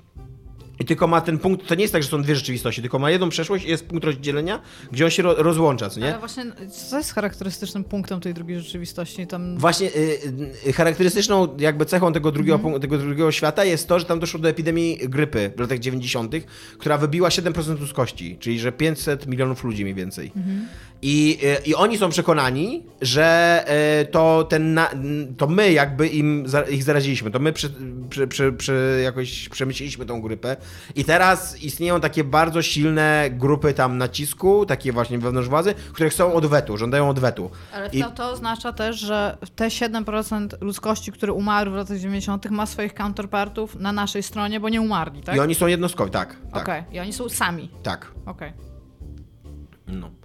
I 0.81 0.85
tylko 0.85 1.07
ma 1.07 1.21
ten 1.21 1.39
punkt, 1.39 1.67
to 1.67 1.75
nie 1.75 1.83
jest 1.83 1.93
tak, 1.93 2.03
że 2.03 2.09
są 2.09 2.23
dwie 2.23 2.37
rzeczywistości, 2.37 2.81
tylko 2.81 2.99
ma 2.99 3.11
jedną 3.11 3.29
przeszłość 3.29 3.65
i 3.65 3.69
jest 3.69 3.87
punkt 3.87 4.05
rozdzielenia, 4.05 4.61
gdzie 4.93 5.05
on 5.05 5.11
się 5.11 5.23
ro, 5.23 5.35
rozłącza, 5.35 5.91
co 5.91 6.01
nie? 6.01 6.09
Ale 6.09 6.19
właśnie, 6.19 6.45
co 6.89 6.99
jest 6.99 7.15
charakterystycznym 7.15 7.85
punktem 7.85 8.21
tej 8.21 8.35
drugiej 8.35 8.61
rzeczywistości? 8.61 9.27
Tam... 9.27 9.59
Właśnie 9.59 9.89
y, 9.89 10.19
y, 10.67 10.73
charakterystyczną 10.73 11.57
jakby 11.59 11.87
cechą 11.87 12.13
tego 12.13 12.33
drugiego, 12.33 12.69
mm. 12.69 12.81
tego 12.81 12.99
drugiego 12.99 13.33
świata 13.33 13.65
jest 13.65 13.89
to, 13.89 13.99
że 13.99 14.05
tam 14.05 14.21
doszło 14.21 14.41
do 14.41 14.49
epidemii 14.49 14.99
grypy 15.03 15.53
w 15.57 15.61
latach 15.61 15.79
90., 15.79 16.35
która 16.79 16.99
wybiła 16.99 17.29
7% 17.29 17.81
ludzkości, 17.81 18.37
czyli 18.41 18.59
że 18.59 18.73
500 18.73 19.27
milionów 19.27 19.65
ludzi 19.65 19.83
mniej 19.83 19.95
więcej. 19.95 20.33
Mm. 20.37 20.67
I, 21.03 21.39
y, 21.43 21.69
I 21.69 21.75
oni 21.75 21.99
są 21.99 22.11
przekonani, 22.11 22.83
że 23.03 23.65
to, 24.11 24.45
ten 24.45 24.75
na, 24.75 24.91
to 25.37 25.47
my 25.47 25.73
jakby 25.73 26.09
im, 26.09 26.47
ich 26.71 26.85
zaraziliśmy, 26.85 27.31
to 27.31 27.39
my 27.39 27.53
przy, 27.53 27.71
przy, 28.11 28.27
przy, 28.27 28.53
przy 28.53 29.01
jakoś 29.05 29.49
przemyśleliśmy 29.49 30.07
tą 30.07 30.21
grypę 30.23 30.57
i 30.95 31.05
teraz 31.05 31.63
istnieją 31.63 32.01
takie 32.01 32.25
bardzo 32.25 32.63
silne 32.63 33.31
grupy 33.31 33.75
tam 33.75 33.99
nacisku, 33.99 34.67
takie 34.67 34.93
właśnie 34.93 35.19
wewnątrz 35.19 35.49
władzy, 35.49 35.75
które 35.93 36.11
chcą 36.11 36.35
odwetu, 36.35 36.77
żądają 36.77 37.09
odwetu. 37.09 37.51
Ale 37.75 37.89
I... 37.89 38.03
to, 38.03 38.11
to 38.11 38.31
oznacza 38.31 38.73
też, 38.73 38.97
że 38.97 39.39
te 39.57 39.69
7% 39.69 40.49
ludzkości, 40.61 41.13
które 41.13 41.33
umarły 41.33 41.73
w 41.73 41.77
latach 41.77 41.99
90., 41.99 42.51
ma 42.51 42.67
swoich 42.67 42.95
counterpartów 42.95 43.75
na 43.75 43.93
naszej 43.93 44.23
stronie, 44.23 44.61
bo 44.61 44.69
nie 44.69 44.81
umarli, 44.81 45.23
tak? 45.23 45.37
I 45.37 45.41
oni 45.41 45.55
są 45.55 45.67
jednostkowi, 45.67 46.11
tak. 46.11 46.37
tak. 46.53 46.63
Okej, 46.63 46.81
okay. 46.81 46.95
i 46.95 47.01
oni 47.01 47.13
są 47.13 47.29
sami. 47.29 47.71
Tak. 47.83 48.13
Okej. 48.27 48.49
Okay. 48.49 49.97
No. 49.97 50.20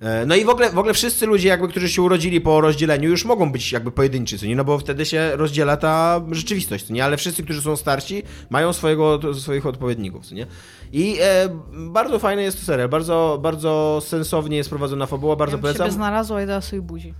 E, 0.00 0.26
no 0.26 0.34
i 0.34 0.44
w 0.44 0.48
ogóle, 0.48 0.70
w 0.70 0.78
ogóle 0.78 0.94
wszyscy 0.94 1.26
ludzie, 1.26 1.48
jakby, 1.48 1.68
którzy 1.68 1.88
się 1.88 2.02
urodzili 2.02 2.40
po 2.40 2.60
rozdzieleniu, 2.60 3.10
już 3.10 3.24
mogą 3.24 3.52
być 3.52 3.72
jakby 3.72 3.90
pojedynczy, 3.90 4.38
co 4.38 4.46
nie? 4.46 4.56
No 4.56 4.64
bo 4.64 4.78
wtedy 4.78 5.06
się 5.06 5.36
rozdziela 5.36 5.76
ta 5.76 6.20
rzeczywistość, 6.30 6.84
co 6.84 6.92
nie? 6.92 7.04
Ale 7.04 7.16
wszyscy, 7.16 7.42
którzy 7.42 7.62
są 7.62 7.76
starsi, 7.76 8.22
mają 8.50 8.72
swojego, 8.72 9.34
swoich 9.34 9.66
odpowiedników, 9.66 10.26
co 10.26 10.34
nie? 10.34 10.46
I 10.92 11.16
e, 11.20 11.48
bardzo 11.72 12.18
fajny 12.18 12.42
jest 12.42 12.60
to 12.60 12.66
serial, 12.66 12.88
bardzo, 12.88 13.38
bardzo 13.42 14.02
sensownie 14.06 14.56
jest 14.56 14.70
prowadzona 14.70 15.06
fabuła, 15.06 15.36
bardzo 15.36 15.56
ja 15.56 15.62
polecam. 15.62 15.86
Ja 15.86 15.92
znalazła 15.92 16.42
i 16.42 16.46
dała 16.46 16.60
sobie 16.60 16.82
buzi. 16.82 17.14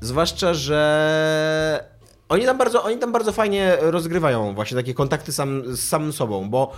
Zwłaszcza, 0.00 0.54
że 0.54 1.84
oni 2.28 2.44
tam 2.44 2.58
bardzo, 2.58 2.82
oni 2.82 2.98
tam 2.98 3.12
bardzo 3.12 3.32
fajnie 3.32 3.76
rozgrywają 3.80 4.54
właśnie 4.54 4.76
takie 4.76 4.94
kontakty 4.94 5.32
sam, 5.32 5.76
z 5.76 5.88
samym 5.88 6.12
sobą, 6.12 6.50
bo 6.50 6.72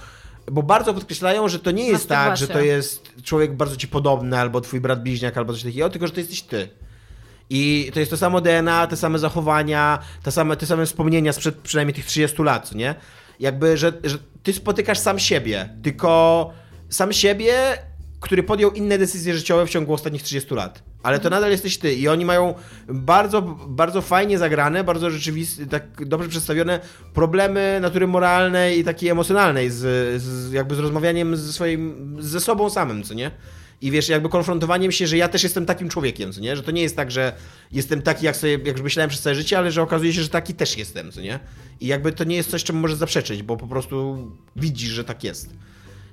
bo 0.52 0.62
bardzo 0.62 0.94
podkreślają, 0.94 1.48
że 1.48 1.58
to 1.58 1.70
nie 1.70 1.86
jest 1.86 2.08
tak, 2.08 2.36
że 2.36 2.48
to 2.48 2.60
jest 2.60 3.22
człowiek 3.22 3.56
bardzo 3.56 3.76
ci 3.76 3.88
podobny, 3.88 4.38
albo 4.38 4.60
twój 4.60 4.80
brat 4.80 5.02
bliźniak, 5.02 5.36
albo 5.36 5.52
coś 5.52 5.62
takiego, 5.62 5.90
tylko 5.90 6.06
że 6.06 6.12
to 6.12 6.20
jesteś 6.20 6.42
ty. 6.42 6.68
I 7.50 7.90
to 7.94 8.00
jest 8.00 8.10
to 8.10 8.16
samo 8.16 8.40
DNA, 8.40 8.86
te 8.86 8.96
same 8.96 9.18
zachowania, 9.18 9.98
te 10.22 10.32
same, 10.32 10.56
te 10.56 10.66
same 10.66 10.86
wspomnienia 10.86 11.32
sprzed 11.32 11.56
przynajmniej 11.56 11.94
tych 11.94 12.06
30 12.06 12.42
lat, 12.42 12.74
nie? 12.74 12.94
Jakby, 13.40 13.76
że, 13.76 13.92
że 14.04 14.18
ty 14.42 14.52
spotykasz 14.52 14.98
sam 14.98 15.18
siebie, 15.18 15.68
tylko 15.82 16.50
sam 16.88 17.12
siebie 17.12 17.78
który 18.20 18.42
podjął 18.42 18.70
inne 18.70 18.98
decyzje 18.98 19.34
życiowe 19.34 19.66
w 19.66 19.70
ciągu 19.70 19.92
ostatnich 19.92 20.22
30 20.22 20.54
lat. 20.54 20.82
Ale 21.06 21.18
to 21.18 21.30
nadal 21.30 21.50
jesteś 21.50 21.78
ty. 21.78 21.94
I 21.94 22.08
oni 22.08 22.24
mają 22.24 22.54
bardzo, 22.88 23.42
bardzo 23.68 24.02
fajnie 24.02 24.38
zagrane, 24.38 24.84
bardzo 24.84 25.10
rzeczywiste, 25.10 25.66
tak 25.66 26.08
dobrze 26.08 26.28
przedstawione 26.28 26.80
problemy 27.14 27.78
natury 27.82 28.06
moralnej 28.06 28.78
i 28.78 28.84
takiej 28.84 29.08
emocjonalnej, 29.08 29.70
z, 29.70 29.76
z, 30.22 30.52
jakby 30.52 30.74
z 30.74 30.78
rozmawianiem 30.78 31.36
ze 31.36 31.52
swoim, 31.52 32.16
ze 32.20 32.40
sobą 32.40 32.70
samym, 32.70 33.02
co 33.02 33.14
nie? 33.14 33.30
I 33.82 33.90
wiesz, 33.90 34.08
jakby 34.08 34.28
konfrontowaniem 34.28 34.92
się, 34.92 35.06
że 35.06 35.16
ja 35.16 35.28
też 35.28 35.42
jestem 35.42 35.66
takim 35.66 35.88
człowiekiem, 35.88 36.32
co 36.32 36.40
nie? 36.40 36.56
Że 36.56 36.62
to 36.62 36.70
nie 36.70 36.82
jest 36.82 36.96
tak, 36.96 37.10
że 37.10 37.32
jestem 37.72 38.02
taki, 38.02 38.26
jak 38.26 38.36
sobie, 38.36 38.58
jak 38.64 38.82
myślałem 38.82 39.10
przez 39.10 39.22
całe 39.22 39.34
życie, 39.34 39.58
ale 39.58 39.72
że 39.72 39.82
okazuje 39.82 40.12
się, 40.12 40.22
że 40.22 40.28
taki 40.28 40.54
też 40.54 40.78
jestem, 40.78 41.12
co 41.12 41.20
nie? 41.20 41.38
I 41.80 41.86
jakby 41.86 42.12
to 42.12 42.24
nie 42.24 42.36
jest 42.36 42.50
coś, 42.50 42.64
czemu 42.64 42.80
możesz 42.80 42.96
zaprzeczyć, 42.96 43.42
bo 43.42 43.56
po 43.56 43.66
prostu 43.66 44.16
widzisz, 44.56 44.90
że 44.90 45.04
tak 45.04 45.24
jest. 45.24 45.50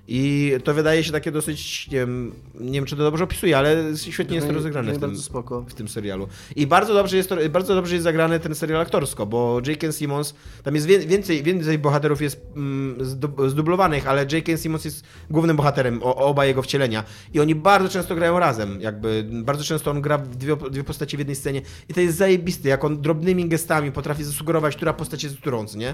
I 0.08 0.54
to 0.64 0.74
wydaje 0.74 1.04
się 1.04 1.12
takie 1.12 1.32
dosyć, 1.32 1.88
nie 1.88 1.98
wiem, 1.98 2.32
nie 2.60 2.72
wiem 2.72 2.86
czy 2.86 2.96
to 2.96 3.04
dobrze 3.04 3.24
opisuje, 3.24 3.58
ale 3.58 3.76
świetnie 3.96 4.36
jest 4.36 4.48
to 4.48 4.54
rozegrane 4.54 4.94
w 4.94 5.00
tym, 5.00 5.16
w 5.68 5.74
tym 5.74 5.88
serialu. 5.88 6.28
I 6.56 6.68
bardzo 6.68 6.94
dobrze, 6.94 7.18
jest 7.18 7.30
to, 7.30 7.36
bardzo 7.50 7.76
dobrze 7.76 7.96
jest 7.96 8.04
zagrany 8.04 8.40
ten 8.40 8.56
serial 8.56 8.82
aktorsko, 8.82 9.26
bo 9.26 9.62
J.K. 9.68 9.92
Simmons, 9.92 10.34
tam 10.64 10.76
jest 10.76 10.88
więcej, 10.88 11.44
więcej 11.44 11.80
bohaterów 11.80 12.22
jest 12.22 12.42
mm, 12.56 12.98
zdublowanych, 13.48 14.08
ale 14.08 14.26
J.K. 14.32 14.58
Simmons 14.58 14.86
jest 14.86 15.04
głównym 15.30 15.58
bohaterem, 15.58 16.04
o, 16.04 16.16
oba 16.16 16.46
jego 16.46 16.62
wcielenia. 16.62 17.04
I 17.34 17.40
oni 17.40 17.56
bardzo 17.56 17.90
często 17.90 18.16
grają 18.16 18.40
razem, 18.40 18.82
jakby 18.82 19.26
bardzo 19.32 19.64
często 19.64 19.92
on 19.92 20.02
gra 20.02 20.18
dwie, 20.18 20.56
dwie 20.56 20.84
postacie 20.84 21.18
w 21.18 21.20
jednej 21.20 21.36
scenie 21.36 21.62
i 21.90 21.94
to 21.94 22.02
jest 22.02 22.18
zajebiste, 22.18 22.70
jak 22.70 22.84
on 22.84 23.02
drobnymi 23.02 23.50
gestami 23.50 23.92
potrafi 23.92 24.24
zasugerować, 24.24 24.76
która 24.76 24.94
postać 24.94 25.24
jest 25.24 25.38
którą, 25.38 25.66
nie? 25.76 25.94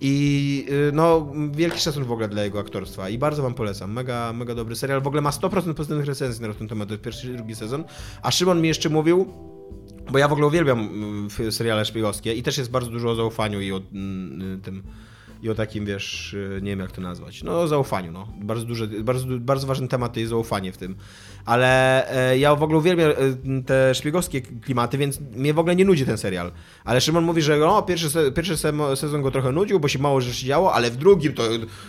I 0.00 0.66
y, 0.88 0.92
no, 0.92 1.32
wielki 1.52 1.80
szacun 1.80 2.04
w 2.04 2.12
ogóle 2.12 2.28
dla 2.28 2.44
jego 2.44 2.58
aktorstwa 2.58 3.08
i 3.08 3.18
bardzo 3.18 3.42
wam 3.42 3.54
polecam. 3.54 3.92
Mega, 3.92 4.32
mega 4.32 4.54
dobry 4.54 4.76
serial. 4.76 5.02
W 5.02 5.06
ogóle 5.06 5.22
ma 5.22 5.30
100% 5.30 5.74
pozytywnych 5.74 6.06
recenzji 6.06 6.42
na 6.42 6.54
ten 6.54 6.68
temat, 6.68 6.88
pierwszy 7.02 7.32
i 7.32 7.36
drugi 7.36 7.54
sezon. 7.54 7.84
A 8.22 8.30
Szymon 8.30 8.60
mi 8.60 8.68
jeszcze 8.68 8.88
mówił, 8.88 9.26
bo 10.10 10.18
ja 10.18 10.28
w 10.28 10.32
ogóle 10.32 10.46
uwielbiam 10.46 10.78
mm, 10.80 11.52
seriale 11.52 11.84
szpiegowskie 11.84 12.34
i 12.34 12.42
też 12.42 12.58
jest 12.58 12.70
bardzo 12.70 12.90
dużo 12.90 13.10
o 13.10 13.14
zaufaniu 13.14 13.60
i 13.60 13.72
o 13.72 13.80
mm, 13.92 14.60
tym 14.60 14.82
i 15.42 15.50
o 15.50 15.54
takim, 15.54 15.86
wiesz, 15.86 16.34
y, 16.34 16.60
nie 16.62 16.70
wiem 16.70 16.80
jak 16.80 16.92
to 16.92 17.00
nazwać, 17.00 17.42
no 17.42 17.60
o 17.60 17.68
zaufaniu, 17.68 18.12
no. 18.12 18.28
Bardzo, 18.40 18.64
duży, 18.64 18.88
bardzo, 18.88 19.26
bardzo 19.40 19.66
ważny 19.66 19.88
temat 19.88 20.12
to 20.12 20.20
jest 20.20 20.30
zaufanie 20.30 20.72
w 20.72 20.76
tym. 20.76 20.96
Ale 21.44 22.10
e, 22.30 22.38
ja 22.38 22.54
w 22.54 22.62
ogóle 22.62 22.78
uwielbiam 22.78 23.10
e, 23.10 23.14
te 23.66 23.94
szpiegowskie 23.94 24.40
klimaty, 24.40 24.98
więc 24.98 25.20
mnie 25.20 25.54
w 25.54 25.58
ogóle 25.58 25.76
nie 25.76 25.84
nudzi 25.84 26.06
ten 26.06 26.18
serial. 26.18 26.52
Ale 26.84 27.00
Szymon 27.00 27.24
mówi, 27.24 27.42
że 27.42 27.56
no, 27.58 27.82
pierwszy, 27.82 28.32
pierwszy 28.32 28.56
sezon 28.96 29.22
go 29.22 29.30
trochę 29.30 29.52
nudził, 29.52 29.80
bo 29.80 29.88
się 29.88 29.98
mało 29.98 30.20
rzeczy 30.20 30.46
działo, 30.46 30.74
ale 30.74 30.90
w 30.90 30.96
drugim 30.96 31.34
to, 31.34 31.42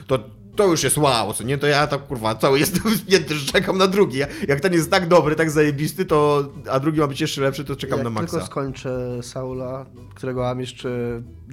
to 0.07 0.19
to 0.55 0.67
już 0.67 0.83
jest 0.83 0.97
wow, 0.97 1.33
co 1.33 1.43
nie? 1.43 1.57
To 1.57 1.67
ja 1.67 1.87
tak 1.87 2.07
kurwa 2.07 2.35
cały 2.35 2.59
jestem 2.59 2.83
wspięty, 2.95 3.35
że 3.35 3.51
czekam 3.51 3.77
na 3.77 3.87
drugi. 3.87 4.19
Jak 4.47 4.59
ten 4.59 4.73
jest 4.73 4.91
tak 4.91 5.07
dobry, 5.07 5.35
tak 5.35 5.51
zajebisty, 5.51 6.05
to 6.05 6.43
a 6.71 6.79
drugi 6.79 6.99
ma 6.99 7.07
być 7.07 7.21
jeszcze 7.21 7.41
lepszy, 7.41 7.65
to 7.65 7.75
czekam 7.75 7.97
Jak 7.97 8.03
na 8.03 8.09
maksa. 8.09 8.31
tylko 8.31 8.45
skończę 8.45 9.19
Saula, 9.23 9.85
którego 10.15 10.41
mam 10.41 10.59
jeszcze 10.59 10.89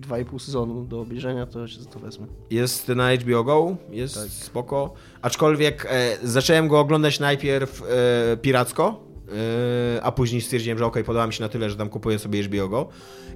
2,5 0.08 0.38
sezonu 0.38 0.84
do 0.84 1.00
obejrzenia, 1.00 1.46
to 1.46 1.68
się 1.68 1.80
za 1.80 1.90
to 1.90 1.98
wezmę. 1.98 2.26
Jest 2.50 2.88
na 2.88 3.14
HBO 3.16 3.44
Go, 3.44 3.76
jest 3.90 4.14
tak. 4.14 4.28
spoko. 4.28 4.94
Aczkolwiek 5.22 5.86
e, 5.90 6.16
zacząłem 6.22 6.68
go 6.68 6.80
oglądać 6.80 7.20
najpierw 7.20 7.82
e, 8.32 8.36
piracko, 8.36 9.05
a 10.02 10.12
później 10.12 10.40
stwierdziłem, 10.40 10.78
że 10.78 10.86
ok, 10.86 10.98
podoba 11.06 11.26
mi 11.26 11.32
się 11.32 11.42
na 11.42 11.48
tyle, 11.48 11.70
że 11.70 11.76
tam 11.76 11.88
kupuję 11.88 12.18
sobie 12.18 12.42
HBO 12.42 12.68
Go. 12.68 12.88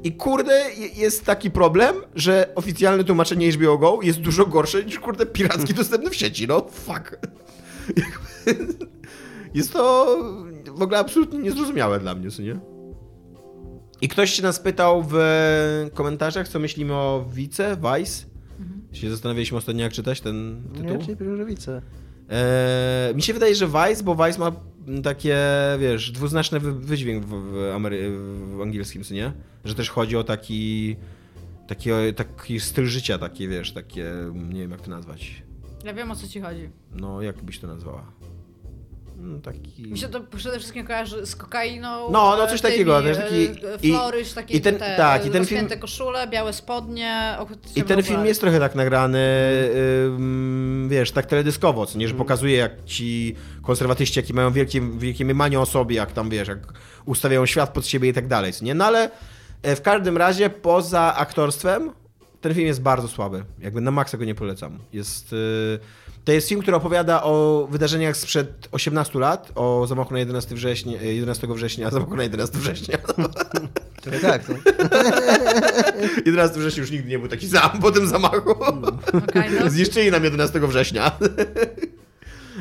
I 0.05 0.13
kurde, 0.13 0.65
jest 0.97 1.25
taki 1.25 1.51
problem, 1.51 1.97
że 2.15 2.53
oficjalne 2.55 3.05
tłumaczenie 3.05 3.53
HBO 3.53 3.79
Go 3.79 3.99
jest 4.03 4.21
dużo 4.21 4.47
gorsze 4.47 4.85
niż 4.85 4.99
kurde 4.99 5.27
piracki 5.27 5.75
dostępny 5.81 6.11
w 6.11 6.17
sieci. 6.17 6.47
No, 6.47 6.67
fuck. 6.71 7.19
Jest 9.55 9.73
to 9.73 10.17
w 10.65 10.83
ogóle 10.83 10.99
absolutnie 10.99 11.39
niezrozumiałe 11.39 12.01
dla 12.01 12.15
mnie, 12.15 12.31
co 12.31 12.43
nie? 12.43 12.61
I 14.01 14.09
ktoś 14.09 14.31
się 14.31 14.43
nas 14.43 14.61
pytał 14.61 15.05
w 15.11 15.17
komentarzach, 15.95 16.49
co 16.49 16.59
myślimy 16.59 16.95
o 16.95 17.25
Wice, 17.33 17.77
Vice. 17.77 18.27
Mhm. 18.61 18.83
Się 18.93 19.11
zastanawialiśmy 19.11 19.59
ostatnio, 19.59 19.83
jak 19.83 19.93
czytać 19.93 20.21
ten 20.21 20.63
tytuł. 20.75 20.91
Nie, 20.91 20.99
czyli 20.99 21.37
że 21.37 21.45
Wice. 21.45 21.83
Eee, 22.29 23.15
mi 23.15 23.23
się 23.23 23.33
wydaje, 23.33 23.55
że 23.55 23.67
Vice, 23.67 24.03
bo 24.03 24.15
Vice 24.15 24.39
ma 24.39 24.53
takie, 25.03 25.39
wiesz, 25.79 26.11
dwuznaczny 26.11 26.61
wydźwięk 26.61 27.25
w, 27.25 27.29
w, 27.29 27.73
Amery 27.75 28.19
w 28.57 28.61
angielskim, 28.61 29.05
co 29.05 29.15
nie? 29.15 29.33
Że 29.65 29.75
też 29.75 29.91
chodzi 29.91 30.17
o 30.17 30.25
taki, 30.25 30.97
taki, 31.67 31.91
taki 32.17 32.61
styl 32.61 32.87
życia, 32.87 33.19
takie, 33.19 33.49
wiesz, 33.49 33.73
takie, 33.73 34.13
nie 34.35 34.61
wiem 34.61 34.71
jak 34.71 34.81
to 34.81 34.91
nazwać. 34.91 35.43
Ja 35.85 35.95
wiem 35.95 36.11
o 36.11 36.17
co 36.17 36.29
ci 36.29 36.41
chodzi. 36.41 36.69
No, 36.93 37.23
jak 37.23 37.43
byś 37.43 37.59
to 37.59 37.67
nazwała? 37.67 38.13
No, 39.23 39.41
taki... 39.41 39.83
Mi 39.83 39.99
się 39.99 40.09
to 40.09 40.21
przede 40.21 40.59
wszystkim 40.59 40.87
kojarzy 40.87 41.27
z 41.27 41.37
kokainą. 41.37 42.11
No, 42.11 42.37
no 42.37 42.47
coś 42.47 42.61
takiego. 42.61 43.03
Tymi, 43.03 43.17
taki, 43.17 43.67
e, 43.67 43.79
floryś, 43.79 44.33
takie 44.33 44.57
i 44.57 44.61
ten, 44.61 44.79
te, 44.79 44.97
tak, 44.97 45.27
i 45.27 45.31
ten 45.31 45.47
film, 45.47 45.69
koszule, 45.81 46.27
białe 46.27 46.53
spodnie. 46.53 47.37
I 47.77 47.83
ten 47.83 48.03
film 48.03 48.27
jest 48.27 48.41
trochę 48.41 48.59
tak 48.59 48.75
nagrany, 48.75 49.19
wiesz, 50.89 51.13
tak 51.13 51.27
teledyskowo, 51.27 51.87
co 51.87 51.99
nie, 51.99 52.09
że 52.09 52.15
mm. 52.15 52.25
pokazuje 52.25 52.57
jak 52.57 52.85
ci 52.85 53.35
konserwatyści, 53.63 54.19
jaki 54.19 54.35
mają 54.35 54.53
wielkie, 54.53 54.81
wielkie 54.81 55.25
manie 55.25 55.61
o 55.61 55.67
sobie, 55.67 55.97
jak 55.97 56.13
tam, 56.13 56.31
wiesz, 56.31 56.49
jak 56.49 56.59
ustawiają 57.07 57.47
świat 57.47 57.73
pod 57.73 57.87
siebie 57.87 58.09
i 58.09 58.13
tak 58.13 58.27
dalej, 58.27 58.53
nie? 58.63 58.75
No 58.75 58.85
ale 58.85 59.11
e, 59.63 59.77
w 59.77 59.83
każdym 59.83 60.17
razie, 60.17 60.51
poza 60.51 61.15
aktorstwem, 61.17 61.91
ten 62.41 62.55
film 62.55 62.67
jest 62.67 62.83
bardzo 62.83 63.09
słaby. 63.09 63.45
Jakby 63.59 63.81
na 63.81 63.91
maksa 63.91 64.19
go 64.19 64.25
nie 64.25 64.35
polecam. 64.35 64.79
Jest... 64.93 65.33
Yy 65.33 66.01
to 66.25 66.33
jest 66.33 66.49
film, 66.49 66.61
który 66.63 66.77
opowiada 66.77 67.23
o 67.23 67.67
wydarzeniach 67.71 68.17
sprzed 68.17 68.69
18 68.73 69.19
lat, 69.19 69.53
o 69.55 69.87
zamachu 69.87 70.13
na 70.13 70.19
11 70.19 70.55
września, 70.55 71.03
11 71.03 71.47
września, 71.47 71.91
zamachu 71.91 72.17
na 72.17 72.23
11 72.23 72.59
września. 72.59 72.99
Trochę 74.03 74.21
tak, 74.21 74.49
no. 74.49 74.55
11 76.27 76.59
września 76.59 76.81
już 76.81 76.91
nigdy 76.91 77.09
nie 77.09 77.19
był 77.19 77.29
taki 77.29 77.49
sam 77.49 77.81
po 77.81 77.91
tym 77.91 78.09
zamachu. 78.09 78.51
Okay, 78.51 79.51
no. 79.61 79.71
Zniszczyli 79.71 80.11
nam 80.11 80.25
11 80.25 80.61
września. 80.61 81.13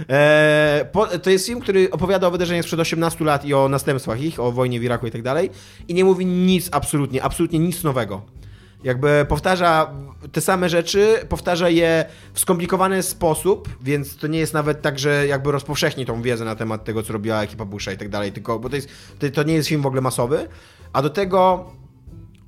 E, 0.09 0.85
to 1.23 1.29
jest 1.29 1.45
film, 1.45 1.59
który 1.59 1.91
opowiada 1.91 2.27
o 2.27 2.31
wydarzeniach 2.31 2.63
sprzed 2.63 2.79
18 2.79 3.25
lat 3.25 3.45
i 3.45 3.53
o 3.53 3.69
następstwach 3.69 4.21
ich, 4.21 4.39
o 4.39 4.51
wojnie 4.51 4.79
w 4.79 4.83
Iraku 4.83 5.07
i 5.07 5.11
tak 5.11 5.21
dalej. 5.21 5.49
I 5.87 5.93
nie 5.93 6.05
mówi 6.05 6.25
nic 6.25 6.69
absolutnie, 6.71 7.23
absolutnie 7.23 7.59
nic 7.59 7.83
nowego. 7.83 8.21
Jakby 8.83 9.25
powtarza 9.29 9.91
te 10.31 10.41
same 10.41 10.69
rzeczy, 10.69 11.25
powtarza 11.29 11.69
je 11.69 12.05
w 12.33 12.39
skomplikowany 12.39 13.03
sposób, 13.03 13.69
więc 13.81 14.17
to 14.17 14.27
nie 14.27 14.39
jest 14.39 14.53
nawet 14.53 14.81
tak, 14.81 14.99
że 14.99 15.27
jakby 15.27 15.51
rozpowszechni 15.51 16.05
tą 16.05 16.21
wiedzę 16.21 16.45
na 16.45 16.55
temat 16.55 16.83
tego, 16.83 17.03
co 17.03 17.13
robiła 17.13 17.43
ekipa 17.43 17.65
Busha 17.65 17.91
i 17.91 17.97
tak 17.97 18.09
dalej, 18.09 18.31
tylko, 18.31 18.59
bo 18.59 18.69
to, 18.69 18.75
jest, 18.75 18.89
to, 19.19 19.29
to 19.29 19.43
nie 19.43 19.53
jest 19.53 19.69
film 19.69 19.81
w 19.81 19.85
ogóle 19.85 20.01
masowy, 20.01 20.47
a 20.93 21.01
do 21.01 21.09
tego 21.09 21.71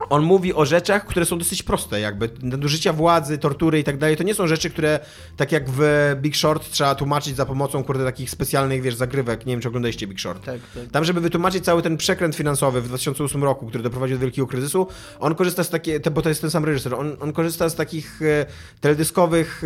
on 0.09 0.23
mówi 0.23 0.53
o 0.53 0.65
rzeczach, 0.65 1.05
które 1.05 1.25
są 1.25 1.37
dosyć 1.37 1.63
proste, 1.63 1.99
jakby 1.99 2.29
nadużycia 2.41 2.93
władzy, 2.93 3.37
tortury 3.37 3.79
i 3.79 3.83
tak 3.83 3.97
dalej. 3.97 4.17
To 4.17 4.23
nie 4.23 4.33
są 4.33 4.47
rzeczy, 4.47 4.69
które 4.69 4.99
tak 5.37 5.51
jak 5.51 5.69
w 5.69 5.81
Big 6.21 6.35
Short 6.35 6.71
trzeba 6.71 6.95
tłumaczyć 6.95 7.35
za 7.35 7.45
pomocą, 7.45 7.83
kurde, 7.83 8.05
takich 8.05 8.29
specjalnych, 8.29 8.81
wiesz, 8.81 8.95
zagrywek. 8.95 9.45
Nie 9.45 9.53
wiem, 9.53 9.61
czy 9.61 9.67
oglądaliście 9.67 10.07
Big 10.07 10.19
Short. 10.19 10.45
Tak, 10.45 10.59
tak. 10.75 10.91
Tam, 10.91 11.05
żeby 11.05 11.21
wytłumaczyć 11.21 11.65
cały 11.65 11.81
ten 11.81 11.97
przekręt 11.97 12.35
finansowy 12.35 12.81
w 12.81 12.87
2008 12.87 13.43
roku, 13.43 13.67
który 13.67 13.83
doprowadził 13.83 14.17
do 14.17 14.21
wielkiego 14.21 14.47
kryzysu, 14.47 14.87
on 15.19 15.35
korzysta 15.35 15.63
z 15.63 15.69
takiej, 15.69 15.99
bo 16.11 16.21
to 16.21 16.29
jest 16.29 16.41
ten 16.41 16.49
sam 16.49 16.65
reżyser, 16.65 16.93
on, 16.93 17.17
on 17.19 17.33
korzysta 17.33 17.69
z 17.69 17.75
takich 17.75 18.21
e, 18.21 18.45
teledyskowych 18.81 19.63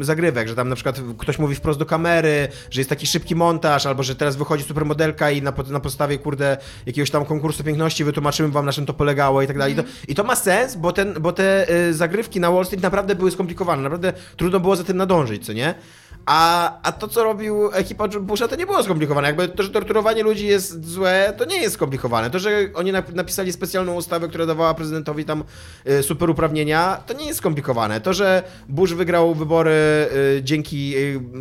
e, 0.00 0.04
zagrywek, 0.04 0.48
że 0.48 0.54
tam 0.54 0.68
na 0.68 0.74
przykład 0.74 1.00
ktoś 1.18 1.38
mówi 1.38 1.54
wprost 1.54 1.78
do 1.78 1.86
kamery, 1.86 2.48
że 2.70 2.80
jest 2.80 2.90
taki 2.90 3.06
szybki 3.06 3.34
montaż, 3.34 3.86
albo 3.86 4.02
że 4.02 4.14
teraz 4.16 4.36
wychodzi 4.36 4.64
supermodelka 4.64 5.30
i 5.30 5.42
na, 5.42 5.52
na 5.70 5.80
podstawie, 5.80 6.18
kurde, 6.18 6.56
jakiegoś 6.86 7.10
tam 7.10 7.24
konkursu 7.24 7.64
piękności 7.64 8.04
wytłumaczymy 8.04 8.48
wam, 8.48 8.66
na 8.66 8.72
czym 8.72 8.86
to 8.86 8.94
polegało 8.94 9.42
i 9.42 9.46
tak 9.46 9.55
dalej. 9.58 9.72
I 9.74 9.76
to, 9.76 9.82
I 10.08 10.14
to 10.14 10.24
ma 10.24 10.36
sens, 10.36 10.76
bo, 10.76 10.92
ten, 10.92 11.14
bo 11.20 11.32
te 11.32 11.68
e, 11.68 11.92
zagrywki 11.92 12.40
na 12.40 12.50
Wall 12.50 12.64
Street 12.64 12.82
naprawdę 12.82 13.14
były 13.14 13.30
skomplikowane, 13.30 13.82
naprawdę 13.82 14.12
trudno 14.36 14.60
było 14.60 14.76
za 14.76 14.84
tym 14.84 14.96
nadążyć, 14.96 15.46
co 15.46 15.52
nie? 15.52 15.74
A, 16.26 16.72
a 16.82 16.92
to, 16.92 17.08
co 17.08 17.24
robił 17.24 17.70
ekipa 17.72 18.08
Busha, 18.08 18.48
to 18.48 18.56
nie 18.56 18.66
było 18.66 18.82
skomplikowane. 18.82 19.28
Jakby 19.28 19.48
to, 19.48 19.62
że 19.62 19.70
torturowanie 19.70 20.22
ludzi 20.22 20.46
jest 20.46 20.84
złe, 20.88 21.34
to 21.38 21.44
nie 21.44 21.56
jest 21.56 21.74
skomplikowane. 21.74 22.30
To, 22.30 22.38
że 22.38 22.50
oni 22.74 22.92
nap- 22.92 23.14
napisali 23.14 23.52
specjalną 23.52 23.94
ustawę, 23.94 24.28
która 24.28 24.46
dawała 24.46 24.74
prezydentowi 24.74 25.24
tam 25.24 25.44
y, 25.90 26.02
super 26.02 26.30
uprawnienia, 26.30 27.02
to 27.06 27.14
nie 27.14 27.26
jest 27.26 27.38
skomplikowane. 27.38 28.00
To, 28.00 28.12
że 28.12 28.42
Bush 28.68 28.92
wygrał 28.92 29.34
wybory 29.34 29.70
y, 30.36 30.42
dzięki 30.42 30.96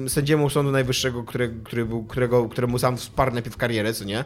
y, 0.06 0.10
sędziemu 0.10 0.50
Sądu 0.50 0.72
Najwyższego, 0.72 1.24
który, 1.24 1.54
który 1.64 1.86
był, 1.86 2.04
którego, 2.04 2.50
któremu 2.50 2.80
sam 2.80 2.98
wsparł 2.98 3.34
najpierw 3.34 3.58
karierę, 3.58 3.94
co 3.94 4.04
nie? 4.06 4.26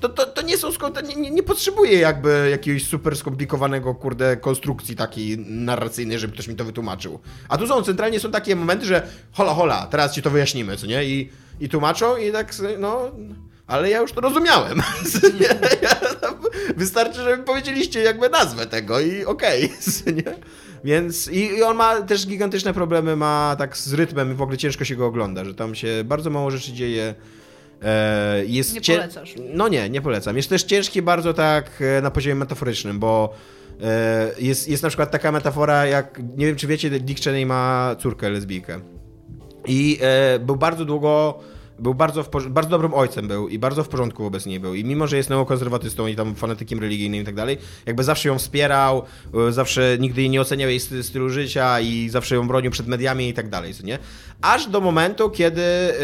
To, 0.00 0.08
to, 0.08 0.26
to 0.26 0.42
nie 0.42 0.58
są 0.58 0.72
to 0.72 1.00
nie, 1.00 1.16
nie, 1.16 1.30
nie 1.30 1.42
potrzebuje 1.42 1.98
jakby 1.98 2.48
jakiegoś 2.50 2.86
super 2.86 3.16
skomplikowanego, 3.16 3.94
kurde, 3.94 4.36
konstrukcji 4.36 4.96
takiej 4.96 5.38
narracyjnej, 5.38 6.18
żeby 6.18 6.32
ktoś 6.32 6.48
mi 6.48 6.54
to 6.54 6.64
wytłumaczył. 6.64 7.18
A 7.48 7.58
tu 7.58 7.66
są, 7.66 7.82
centralnie 7.82 8.20
są 8.20 8.30
takie 8.30 8.56
momenty, 8.56 8.86
że 8.86 9.06
hola, 9.32 9.54
hola, 9.54 9.86
teraz 9.90 10.14
ci 10.14 10.22
to 10.22 10.30
wyjaśnimy, 10.30 10.76
co 10.76 10.86
nie? 10.86 11.04
I, 11.04 11.30
i 11.60 11.68
tłumaczą 11.68 12.16
i 12.16 12.32
tak, 12.32 12.54
no... 12.78 13.10
Ale 13.66 13.90
ja 13.90 14.00
już 14.00 14.12
to 14.12 14.20
rozumiałem. 14.20 14.82
Wystarczy, 16.76 17.22
że 17.22 17.38
powiedzieliście 17.38 18.00
jakby 18.00 18.28
nazwę 18.28 18.66
tego 18.66 19.00
i 19.00 19.24
okej. 19.24 19.72
nie? 20.16 20.34
Więc 20.84 21.28
i, 21.28 21.38
i 21.38 21.62
on 21.62 21.76
ma 21.76 22.02
też 22.02 22.26
gigantyczne 22.26 22.74
problemy, 22.74 23.16
ma 23.16 23.56
tak 23.58 23.76
z 23.76 23.92
rytmem 23.92 24.32
i 24.32 24.34
w 24.34 24.42
ogóle 24.42 24.58
ciężko 24.58 24.84
się 24.84 24.96
go 24.96 25.06
ogląda, 25.06 25.44
że 25.44 25.54
tam 25.54 25.74
się 25.74 25.88
bardzo 26.04 26.30
mało 26.30 26.50
rzeczy 26.50 26.72
dzieje. 26.72 27.14
E, 27.82 28.44
jest 28.46 28.74
Nie 28.74 28.80
cię- 28.80 28.94
polecasz. 28.96 29.34
No 29.54 29.68
nie, 29.68 29.90
nie 29.90 30.00
polecam. 30.00 30.36
Jest 30.36 30.48
też 30.48 30.62
ciężki 30.62 31.02
bardzo 31.02 31.34
tak 31.34 31.70
e, 31.98 32.02
na 32.02 32.10
poziomie 32.10 32.34
metaforycznym, 32.34 32.98
bo 32.98 33.34
e, 33.82 34.30
jest, 34.38 34.68
jest 34.68 34.82
na 34.82 34.88
przykład 34.88 35.10
taka 35.10 35.32
metafora 35.32 35.86
jak, 35.86 36.20
nie 36.36 36.46
wiem 36.46 36.56
czy 36.56 36.66
wiecie, 36.66 36.90
Dick 36.90 37.24
Cheney 37.24 37.46
ma 37.46 37.96
córkę 38.00 38.30
lesbijkę. 38.30 38.80
I 39.66 39.98
był 40.40 40.56
bardzo 40.56 40.84
długo, 40.84 41.38
był 41.78 41.94
bardzo, 41.94 42.24
bardzo 42.50 42.70
dobrym 42.70 42.94
ojcem 42.94 43.28
był 43.28 43.48
i 43.48 43.58
bardzo 43.58 43.84
w 43.84 43.88
porządku 43.88 44.22
wobec 44.22 44.46
niej 44.46 44.60
był. 44.60 44.74
I 44.74 44.84
mimo, 44.84 45.06
że 45.06 45.16
jest 45.16 45.30
neokonserwatystą 45.30 46.06
i 46.06 46.16
tam 46.16 46.34
fanatykiem 46.34 46.80
religijnym 46.80 47.22
i 47.22 47.24
tak 47.24 47.34
dalej, 47.34 47.58
jakby 47.86 48.04
zawsze 48.04 48.28
ją 48.28 48.38
wspierał, 48.38 49.02
zawsze 49.50 49.96
nigdy 50.00 50.20
jej 50.20 50.30
nie 50.30 50.40
oceniał 50.40 50.68
jej 50.70 50.80
sty- 50.80 51.02
stylu 51.02 51.30
życia 51.30 51.80
i 51.80 52.08
zawsze 52.08 52.34
ją 52.34 52.48
bronił 52.48 52.70
przed 52.70 52.86
mediami 52.86 53.28
i 53.28 53.34
tak 53.34 53.48
dalej, 53.48 53.72
nie? 53.84 53.98
Aż 54.42 54.66
do 54.66 54.80
momentu, 54.80 55.30
kiedy 55.30 55.62
e, 55.62 55.94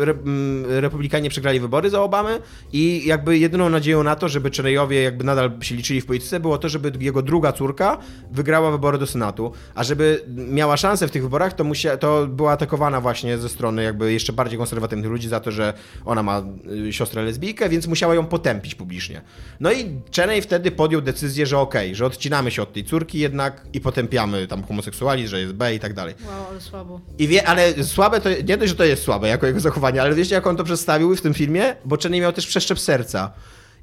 re, 0.00 0.12
m, 0.12 0.64
republikanie 0.68 1.30
przegrali 1.30 1.60
wybory 1.60 1.90
za 1.90 2.02
Obamy 2.02 2.38
i 2.72 3.02
jakby 3.06 3.38
jedyną 3.38 3.68
nadzieją 3.68 4.02
na 4.02 4.16
to, 4.16 4.28
żeby 4.28 4.50
Cheneyowie 4.50 5.02
jakby 5.02 5.24
nadal 5.24 5.50
się 5.60 5.74
liczyli 5.74 6.00
w 6.00 6.06
polityce, 6.06 6.40
było 6.40 6.58
to, 6.58 6.68
żeby 6.68 6.92
jego 7.00 7.22
druga 7.22 7.52
córka 7.52 7.98
wygrała 8.30 8.70
wybory 8.70 8.98
do 8.98 9.06
Senatu, 9.06 9.52
a 9.74 9.84
żeby 9.84 10.24
miała 10.28 10.76
szansę 10.76 11.08
w 11.08 11.10
tych 11.10 11.22
wyborach, 11.22 11.52
to, 11.52 11.64
musia, 11.64 11.96
to 11.96 12.26
była 12.26 12.52
atakowana 12.52 13.00
właśnie 13.00 13.38
ze 13.38 13.48
strony 13.48 13.82
jakby 13.82 14.12
jeszcze 14.12 14.32
bardziej 14.32 14.58
konserwatywnych 14.58 15.10
ludzi 15.10 15.28
za 15.28 15.40
to, 15.40 15.50
że 15.50 15.74
ona 16.04 16.22
ma 16.22 16.42
y, 16.88 16.92
siostrę 16.92 17.22
lesbijkę, 17.22 17.68
więc 17.68 17.86
musiała 17.86 18.14
ją 18.14 18.26
potępić 18.26 18.74
publicznie. 18.74 19.20
No 19.60 19.72
i 19.72 20.00
Cheney 20.16 20.42
wtedy 20.42 20.70
podjął 20.70 21.00
decyzję, 21.00 21.46
że 21.46 21.58
okej, 21.58 21.94
że 21.94 22.06
odcinamy 22.06 22.50
się 22.50 22.62
od 22.62 22.72
tej 22.72 22.84
córki 22.84 23.18
jednak 23.18 23.66
i 23.72 23.80
potępiamy 23.80 24.46
tam 24.46 24.62
homoseksualizm, 24.62 25.28
że 25.30 25.40
jest 25.40 25.52
B 25.52 25.74
i 25.74 25.80
tak 25.80 25.94
dalej. 25.94 26.14
Wow, 26.26 26.46
ale 26.50 26.60
słabo. 26.60 27.00
I 27.18 27.28
wie, 27.28 27.48
ale 27.48 27.81
słabe 27.84 28.20
to, 28.20 28.28
nie 28.48 28.56
dość, 28.56 28.70
że 28.70 28.76
to 28.76 28.84
jest 28.84 29.02
słabe 29.02 29.28
jako 29.28 29.46
jego 29.46 29.60
zachowanie, 29.60 30.02
ale 30.02 30.14
wiecie 30.14 30.34
jak 30.34 30.46
on 30.46 30.56
to 30.56 30.64
przedstawił 30.64 31.16
w 31.16 31.20
tym 31.20 31.34
filmie? 31.34 31.76
Bo 31.84 31.96
Cheney 31.96 32.20
miał 32.20 32.32
też 32.32 32.46
przeszczep 32.46 32.80
serca. 32.80 33.30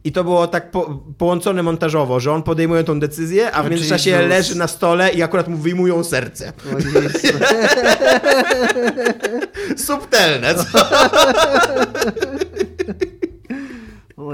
I 0.04 0.12
to 0.12 0.24
było 0.24 0.48
tak 0.48 0.72
po, 0.72 1.04
połączone 1.18 1.64
montażowo, 1.64 2.20
że 2.20 2.32
on 2.32 2.44
podejmuje 2.44 2.84
tą 2.84 3.00
decyzję, 3.00 3.52
a 3.52 3.64
w 3.64 3.66
O 3.66 3.70
międzyczasie 3.70 4.10
Jesus. 4.10 4.30
leży 4.30 4.58
na 4.58 4.68
stole 4.68 5.10
i 5.10 5.24
akurat 5.24 5.48
mu 5.48 5.58
wyjmują 5.58 6.04
serce. 6.04 6.54
Subtelne, 9.88 10.56
co? 10.56 10.64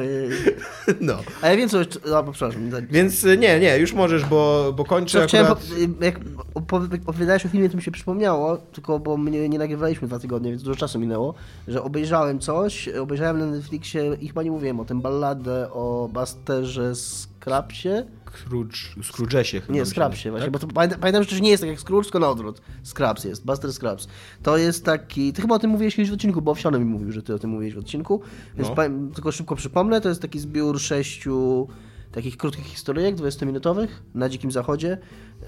No. 1.01 1.13
A 1.41 1.47
ja 1.49 1.57
wiem 1.57 1.69
co 1.69 1.79
jeszcze... 1.79 1.99
A, 2.17 2.23
przepraszam. 2.23 2.69
Więc 2.89 3.23
y, 3.23 3.37
nie, 3.37 3.59
nie, 3.59 3.77
już 3.77 3.93
możesz, 3.93 4.25
bo, 4.25 4.73
bo 4.77 4.85
kończę 4.85 5.21
Co 5.21 5.27
chciałem, 5.27 5.45
akurat... 5.47 5.63
po, 5.99 6.05
jak 6.05 6.19
opowi- 6.55 6.99
opowiadałeś 7.05 7.45
o 7.45 7.49
filmie, 7.49 7.69
to 7.69 7.77
mi 7.77 7.83
się 7.83 7.91
przypomniało, 7.91 8.57
tylko 8.57 8.99
bo 8.99 9.17
mnie 9.17 9.49
nie 9.49 9.59
nagrywaliśmy 9.59 10.07
dwa 10.07 10.19
tygodnie, 10.19 10.49
więc 10.49 10.63
dużo 10.63 10.75
czasu 10.75 10.99
minęło, 10.99 11.33
że 11.67 11.83
obejrzałem 11.83 12.39
coś, 12.39 12.87
obejrzałem 12.87 13.39
na 13.39 13.45
Netflixie 13.45 14.17
i 14.21 14.27
chyba 14.27 14.43
nie 14.43 14.51
mówiłem 14.51 14.79
o 14.79 14.85
tym, 14.85 15.01
balladę 15.01 15.71
o 15.71 16.09
Busterze 16.13 16.93
Scrapsie. 16.95 18.05
Scrooge, 18.37 18.75
Scrooge'esie 19.01 19.61
chyba. 19.61 19.73
Nie, 19.73 19.85
Scrapsie 19.85 20.31
właśnie, 20.31 20.51
bo 20.51 20.59
to 20.59 20.67
pamiętam, 20.67 20.99
pamiętam, 20.99 21.23
że 21.23 21.29
to 21.29 21.39
nie 21.43 21.49
jest 21.49 21.63
tak 21.63 21.69
jak 21.69 21.79
Scrooge, 21.79 22.03
tylko 22.03 22.19
na 22.19 22.29
odwrót. 22.29 22.61
Scraps 22.83 23.23
jest, 23.23 23.45
Buster 23.45 23.73
Scraps. 23.73 24.07
To 24.43 24.57
jest 24.57 24.85
taki, 24.85 25.33
ty 25.33 25.41
chyba 25.41 25.55
o 25.55 25.59
tym 25.59 25.71
mówiłeś 25.71 25.95
kiedyś 25.95 26.11
w 26.11 26.13
odcinku, 26.13 26.41
bo 26.41 26.51
Owsiany 26.51 26.79
mi 26.79 26.85
mówił, 26.85 27.11
że 27.11 27.23
ty 27.23 27.33
o 27.33 27.39
tym 27.39 27.49
mówiłeś 27.49 27.75
w 27.75 27.77
odcinku, 27.77 28.21
więc 28.57 28.69
No. 28.69 29.13
tylko 29.13 29.31
szybko 29.31 29.55
przypomnę, 29.55 30.01
to 30.01 30.09
jest 30.09 30.21
taki 30.21 30.39
zbiór 30.39 30.79
sześciu 30.79 31.67
takich 32.11 32.37
krótkich 32.37 32.65
historyjek, 32.65 33.15
20-minutowych, 33.15 33.87
na 34.13 34.29
Dzikim 34.29 34.51
Zachodzie. 34.51 34.97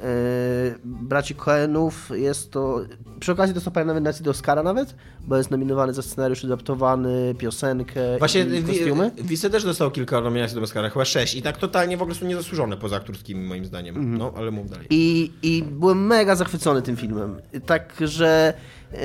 Yy, 0.04 0.80
braci 0.84 1.36
Coenów, 1.36 2.12
jest 2.16 2.52
to, 2.52 2.80
przy 3.20 3.32
okazji 3.32 3.54
dostał 3.56 3.86
nominacji 3.86 4.26
do 4.26 4.32
Oscara 4.32 4.64
nawet, 4.64 4.96
bo 5.22 5.38
jest 5.38 5.52
nominowany 5.52 5.94
za 5.94 6.02
scenariusz 6.02 6.46
adaptowany, 6.46 7.36
piosenkę 7.38 8.18
Właśnie 8.20 8.42
i 8.42 8.46
Wi- 8.46 8.64
kostiumy. 8.64 9.12
Wice 9.18 9.50
też 9.50 9.64
dostał 9.64 9.92
kilka 9.92 10.22
nominacji 10.22 10.56
do 10.56 10.62
Oscara, 10.62 10.90
chyba 10.90 11.06
sześć 11.06 11.36
i 11.36 11.42
tak 11.42 11.58
totalnie 11.58 11.98
w 11.98 12.02
ogóle 12.02 12.16
są 12.16 12.26
niezasłużone 12.26 12.78
poza 12.78 12.96
aktorskimi 12.96 13.48
moim 13.48 13.66
zdaniem. 13.66 14.18
No, 14.18 14.34
ale 14.38 14.52
mów 14.52 14.70
dalej. 14.70 14.88
I, 14.90 15.32
I 15.44 15.64
byłem 15.64 16.06
mega 16.08 16.36
zachwycony 16.36 16.82
tym 16.82 16.96
filmem. 16.98 17.42
Tak, 17.66 17.94
że 18.02 18.54
y, 18.94 18.98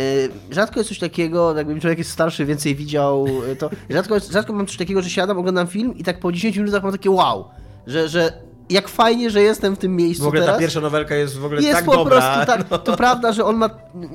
rzadko 0.50 0.80
jest 0.80 0.88
coś 0.88 0.98
takiego, 0.98 1.56
jakbym 1.56 1.80
człowiek 1.80 1.98
jest 1.98 2.10
starszy, 2.10 2.44
więcej 2.44 2.74
widział 2.74 3.26
to. 3.58 3.70
Rzadko, 3.90 4.14
jest- 4.14 4.32
rzadko 4.32 4.52
mam 4.52 4.66
coś 4.66 4.76
takiego, 4.76 5.02
że 5.02 5.10
siadam, 5.10 5.38
oglądam 5.38 5.66
film 5.66 5.94
i 5.98 6.04
tak 6.04 6.20
po 6.20 6.32
10 6.32 6.56
minutach 6.56 6.82
mam 6.82 6.92
takie 6.92 7.10
wow, 7.10 7.44
że, 7.86 8.08
że 8.08 8.32
jak 8.72 8.88
fajnie, 8.88 9.30
że 9.30 9.42
jestem 9.42 9.76
w 9.76 9.78
tym 9.78 9.96
miejscu 9.96 10.24
W 10.24 10.26
ogóle 10.26 10.40
teraz. 10.40 10.56
ta 10.56 10.60
pierwsza 10.60 10.80
nowelka 10.80 11.14
jest 11.14 11.38
w 11.38 11.44
ogóle 11.44 11.62
jest 11.62 11.74
tak 11.74 11.84
po 11.84 11.96
dobra. 11.96 12.10
prostu 12.44 12.68
tak. 12.68 12.82
To 12.84 12.96
prawda, 13.04 13.32
że 13.32 13.44
on 13.44 13.56
ma. 13.56 13.70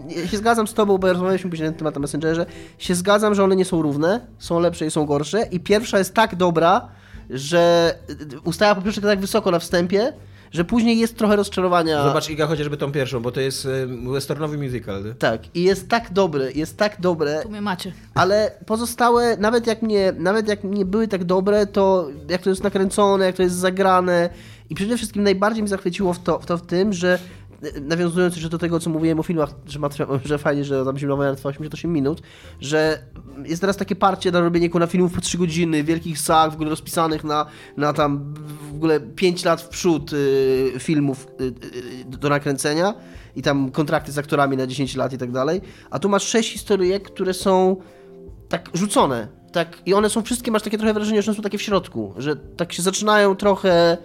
Ja 0.09 0.27
się 0.27 0.37
zgadzam 0.37 0.67
z 0.67 0.73
tobą, 0.73 0.97
bo 0.97 1.07
rozmawialiśmy 1.07 1.49
później 1.49 1.65
na 1.67 1.71
ten 1.71 1.79
temat 1.79 1.95
na 1.95 2.01
Messengerze. 2.01 2.45
Się 2.77 2.95
zgadzam, 2.95 3.35
że 3.35 3.43
one 3.43 3.55
nie 3.55 3.65
są 3.65 3.81
równe, 3.81 4.27
są 4.39 4.59
lepsze 4.59 4.85
i 4.85 4.91
są 4.91 5.05
gorsze. 5.05 5.43
I 5.51 5.59
pierwsza 5.59 5.97
jest 5.97 6.13
tak 6.13 6.35
dobra, 6.35 6.87
że 7.29 7.93
ustała 8.43 8.75
po 8.75 8.81
pierwsze 8.81 9.01
tak 9.01 9.19
wysoko 9.19 9.51
na 9.51 9.59
wstępie, 9.59 10.13
że 10.51 10.65
później 10.65 10.99
jest 10.99 11.17
trochę 11.17 11.35
rozczarowania. 11.35 12.03
Zobacz 12.03 12.29
Iga 12.29 12.47
chociażby 12.47 12.77
tą 12.77 12.91
pierwszą, 12.91 13.19
bo 13.19 13.31
to 13.31 13.39
jest 13.41 13.65
y, 13.65 13.87
westernowy 14.11 14.57
musical. 14.57 15.15
Tak, 15.19 15.41
i 15.55 15.63
jest 15.63 15.89
tak 15.89 16.13
dobre, 16.13 16.51
jest 16.51 16.77
tak 16.77 17.01
dobre, 17.01 17.39
Tu 17.43 17.49
mnie 17.49 17.61
macie. 17.61 17.91
ale 18.13 18.51
pozostałe, 18.65 19.37
nawet 19.37 19.67
jak 19.67 19.81
nie, 19.81 20.13
nawet 20.17 20.47
jak 20.47 20.63
nie 20.63 20.85
były 20.85 21.07
tak 21.07 21.23
dobre, 21.23 21.65
to 21.67 22.07
jak 22.29 22.41
to 22.41 22.49
jest 22.49 22.63
nakręcone, 22.63 23.25
jak 23.25 23.35
to 23.35 23.43
jest 23.43 23.55
zagrane 23.55 24.29
i 24.69 24.75
przede 24.75 24.97
wszystkim 24.97 25.23
najbardziej 25.23 25.63
mnie 25.63 25.69
zachwyciło 25.69 26.13
w 26.13 26.19
to 26.19 26.39
w, 26.39 26.45
to 26.45 26.57
w 26.57 26.65
tym, 26.65 26.93
że 26.93 27.19
nawiązując 27.81 28.35
jeszcze 28.35 28.49
do 28.49 28.57
tego, 28.57 28.79
co 28.79 28.89
mówiłem 28.89 29.19
o 29.19 29.23
filmach, 29.23 29.49
że, 29.65 29.79
ma, 29.79 29.89
że 30.25 30.37
fajnie, 30.37 30.63
że 30.63 30.85
tam 30.85 30.97
zimnowa 30.97 31.35
trwa 31.35 31.49
88 31.49 31.93
minut, 31.93 32.21
że 32.61 33.03
jest 33.45 33.61
teraz 33.61 33.77
takie 33.77 33.95
parcie 33.95 34.31
na 34.31 34.39
robienie 34.39 34.69
na 34.73 34.87
filmów 34.87 35.13
po 35.13 35.21
3 35.21 35.37
godziny, 35.37 35.83
wielkich 35.83 36.19
sag, 36.19 36.51
w 36.51 36.53
ogóle 36.53 36.69
rozpisanych 36.69 37.23
na, 37.23 37.45
na 37.77 37.93
tam 37.93 38.33
w 38.71 38.75
ogóle 38.75 38.99
5 38.99 39.45
lat 39.45 39.61
w 39.61 39.67
przód 39.67 40.13
y, 40.13 40.73
filmów 40.79 41.27
y, 41.41 41.43
y, 41.43 42.05
do 42.05 42.29
nakręcenia 42.29 42.93
i 43.35 43.41
tam 43.41 43.71
kontrakty 43.71 44.11
z 44.11 44.17
aktorami 44.17 44.57
na 44.57 44.67
10 44.67 44.95
lat 44.95 45.13
i 45.13 45.17
tak 45.17 45.31
dalej, 45.31 45.61
a 45.89 45.99
tu 45.99 46.09
masz 46.09 46.23
6 46.23 46.53
historyjek, 46.53 47.03
które 47.03 47.33
są 47.33 47.77
tak 48.49 48.69
rzucone. 48.73 49.27
Tak, 49.51 49.81
I 49.85 49.93
one 49.93 50.09
są 50.09 50.21
wszystkie, 50.21 50.51
masz 50.51 50.61
takie 50.61 50.77
trochę 50.77 50.93
wrażenie, 50.93 51.21
że 51.21 51.31
one 51.31 51.35
są 51.35 51.43
takie 51.43 51.57
w 51.57 51.61
środku, 51.61 52.13
że 52.17 52.35
tak 52.35 52.73
się 52.73 52.81
zaczynają 52.81 53.35
trochę 53.35 53.97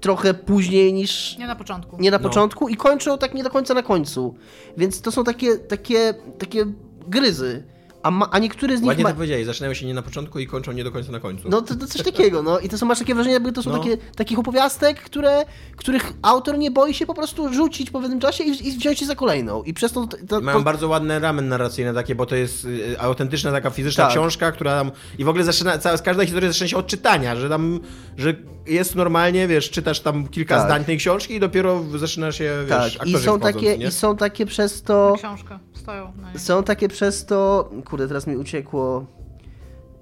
trochę 0.00 0.34
później 0.34 0.92
niż 0.92 1.38
Nie 1.38 1.46
na 1.46 1.56
początku. 1.56 1.96
nie 2.00 2.10
na 2.10 2.18
No. 2.18 2.22
początku 2.22 2.68
i 2.68 2.76
kończą 2.76 3.18
tak 3.18 3.34
nie 3.34 3.42
do 3.42 3.50
końca 3.50 3.74
na 3.74 3.82
końcu. 3.82 4.34
Więc 4.76 5.00
to 5.00 5.12
są 5.12 5.24
takie, 5.24 5.56
takie, 5.56 6.14
takie 6.38 6.64
gryzy. 7.08 7.62
A, 8.08 8.10
ma, 8.10 8.28
a 8.30 8.38
niektóre 8.38 8.76
z 8.76 8.80
nich 8.80 8.88
Ładnie 8.88 9.04
ma... 9.04 9.10
to 9.10 9.16
powiedzieli, 9.16 9.44
zaczynają 9.44 9.74
się 9.74 9.86
nie 9.86 9.94
na 9.94 10.02
początku 10.02 10.38
i 10.38 10.46
kończą 10.46 10.72
nie 10.72 10.84
do 10.84 10.92
końca 10.92 11.12
na 11.12 11.20
końcu. 11.20 11.48
No 11.48 11.62
to, 11.62 11.74
to 11.74 11.86
coś 11.86 12.02
takiego, 12.02 12.42
no. 12.42 12.58
I 12.58 12.68
to 12.68 12.78
są, 12.78 12.86
masz 12.86 12.98
takie 12.98 13.14
wrażenie, 13.14 13.34
jakby 13.34 13.52
to 13.52 13.62
są 13.62 13.70
No. 13.70 13.78
takie, 13.78 13.96
takich 13.96 14.38
opowiastek, 14.38 15.00
które, 15.00 15.44
których 15.76 16.12
autor 16.22 16.58
nie 16.58 16.70
boi 16.70 16.94
się 16.94 17.06
po 17.06 17.14
prostu 17.14 17.52
rzucić 17.52 17.90
po 17.90 18.00
pewnym 18.00 18.20
czasie 18.20 18.44
i, 18.44 18.68
i 18.68 18.72
wziąć 18.78 18.98
się 18.98 19.06
za 19.06 19.14
kolejną. 19.14 19.62
I 19.62 19.74
przez 19.74 19.92
to... 19.92 20.06
to, 20.06 20.16
to 20.28 20.40
Mają 20.40 20.64
bardzo 20.64 20.88
ładne 20.88 21.18
ramy 21.18 21.42
narracyjne 21.42 21.94
takie, 21.94 22.14
bo 22.14 22.26
to 22.26 22.36
jest 22.36 22.64
y, 22.64 23.00
autentyczna 23.00 23.52
taka 23.52 23.70
fizyczna 23.70 24.04
Tak. 24.04 24.12
książka, 24.12 24.52
która 24.52 24.78
tam... 24.78 24.90
I 25.18 25.24
w 25.24 25.28
ogóle 25.28 25.44
zaczyna, 25.44 25.78
cała, 25.78 25.98
każda 25.98 26.24
historia 26.24 26.48
zaczyna 26.48 26.68
się 26.68 26.76
od 26.76 26.86
czytania, 26.86 27.36
że 27.36 27.48
tam, 27.48 27.80
że 28.16 28.34
jest 28.66 28.94
normalnie, 28.94 29.48
wiesz, 29.48 29.70
czytasz 29.70 30.00
tam 30.00 30.28
kilka 30.28 30.56
Tak. 30.56 30.66
zdań 30.66 30.84
tej 30.84 30.98
książki 30.98 31.34
i 31.34 31.40
dopiero 31.40 31.84
zaczyna 31.96 32.32
się, 32.32 32.52
wiesz, 32.68 32.96
tak, 32.98 33.08
i 33.08 33.12
są, 33.12 33.18
wchodzą, 33.18 33.40
takie, 33.40 33.78
nie? 33.78 33.86
i 33.86 33.90
są 33.90 34.16
takie 34.16 34.46
przez 34.46 34.82
to... 34.82 35.14
Książka. 35.18 35.58
Stoją. 35.74 36.12
Są 36.36 36.62
takie 36.62 36.88
przez 36.88 37.26
to. 37.26 37.70
Kurde, 37.98 38.08
teraz 38.08 38.26
mi 38.26 38.36
uciekło. 38.36 39.06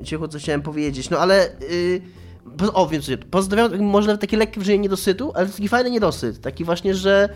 Uciekło, 0.01 0.29
co 0.29 0.39
chciałem 0.39 0.63
powiedzieć. 0.63 1.11
No 1.11 1.19
ale. 1.19 1.51
Yy, 2.61 2.73
o, 2.73 2.87
wiem, 2.87 3.03
co 3.03 3.11
się- 3.11 3.19
pozostawia 3.19 3.69
może 3.79 4.07
nawet 4.07 4.21
takie 4.21 4.37
lekkie 4.37 4.61
wrażenie 4.61 4.79
niedosytu, 4.79 5.33
ale 5.35 5.47
taki 5.47 5.69
fajny 5.69 5.91
niedosyt. 5.91 6.41
Taki 6.41 6.65
właśnie, 6.65 6.95
że. 6.95 7.29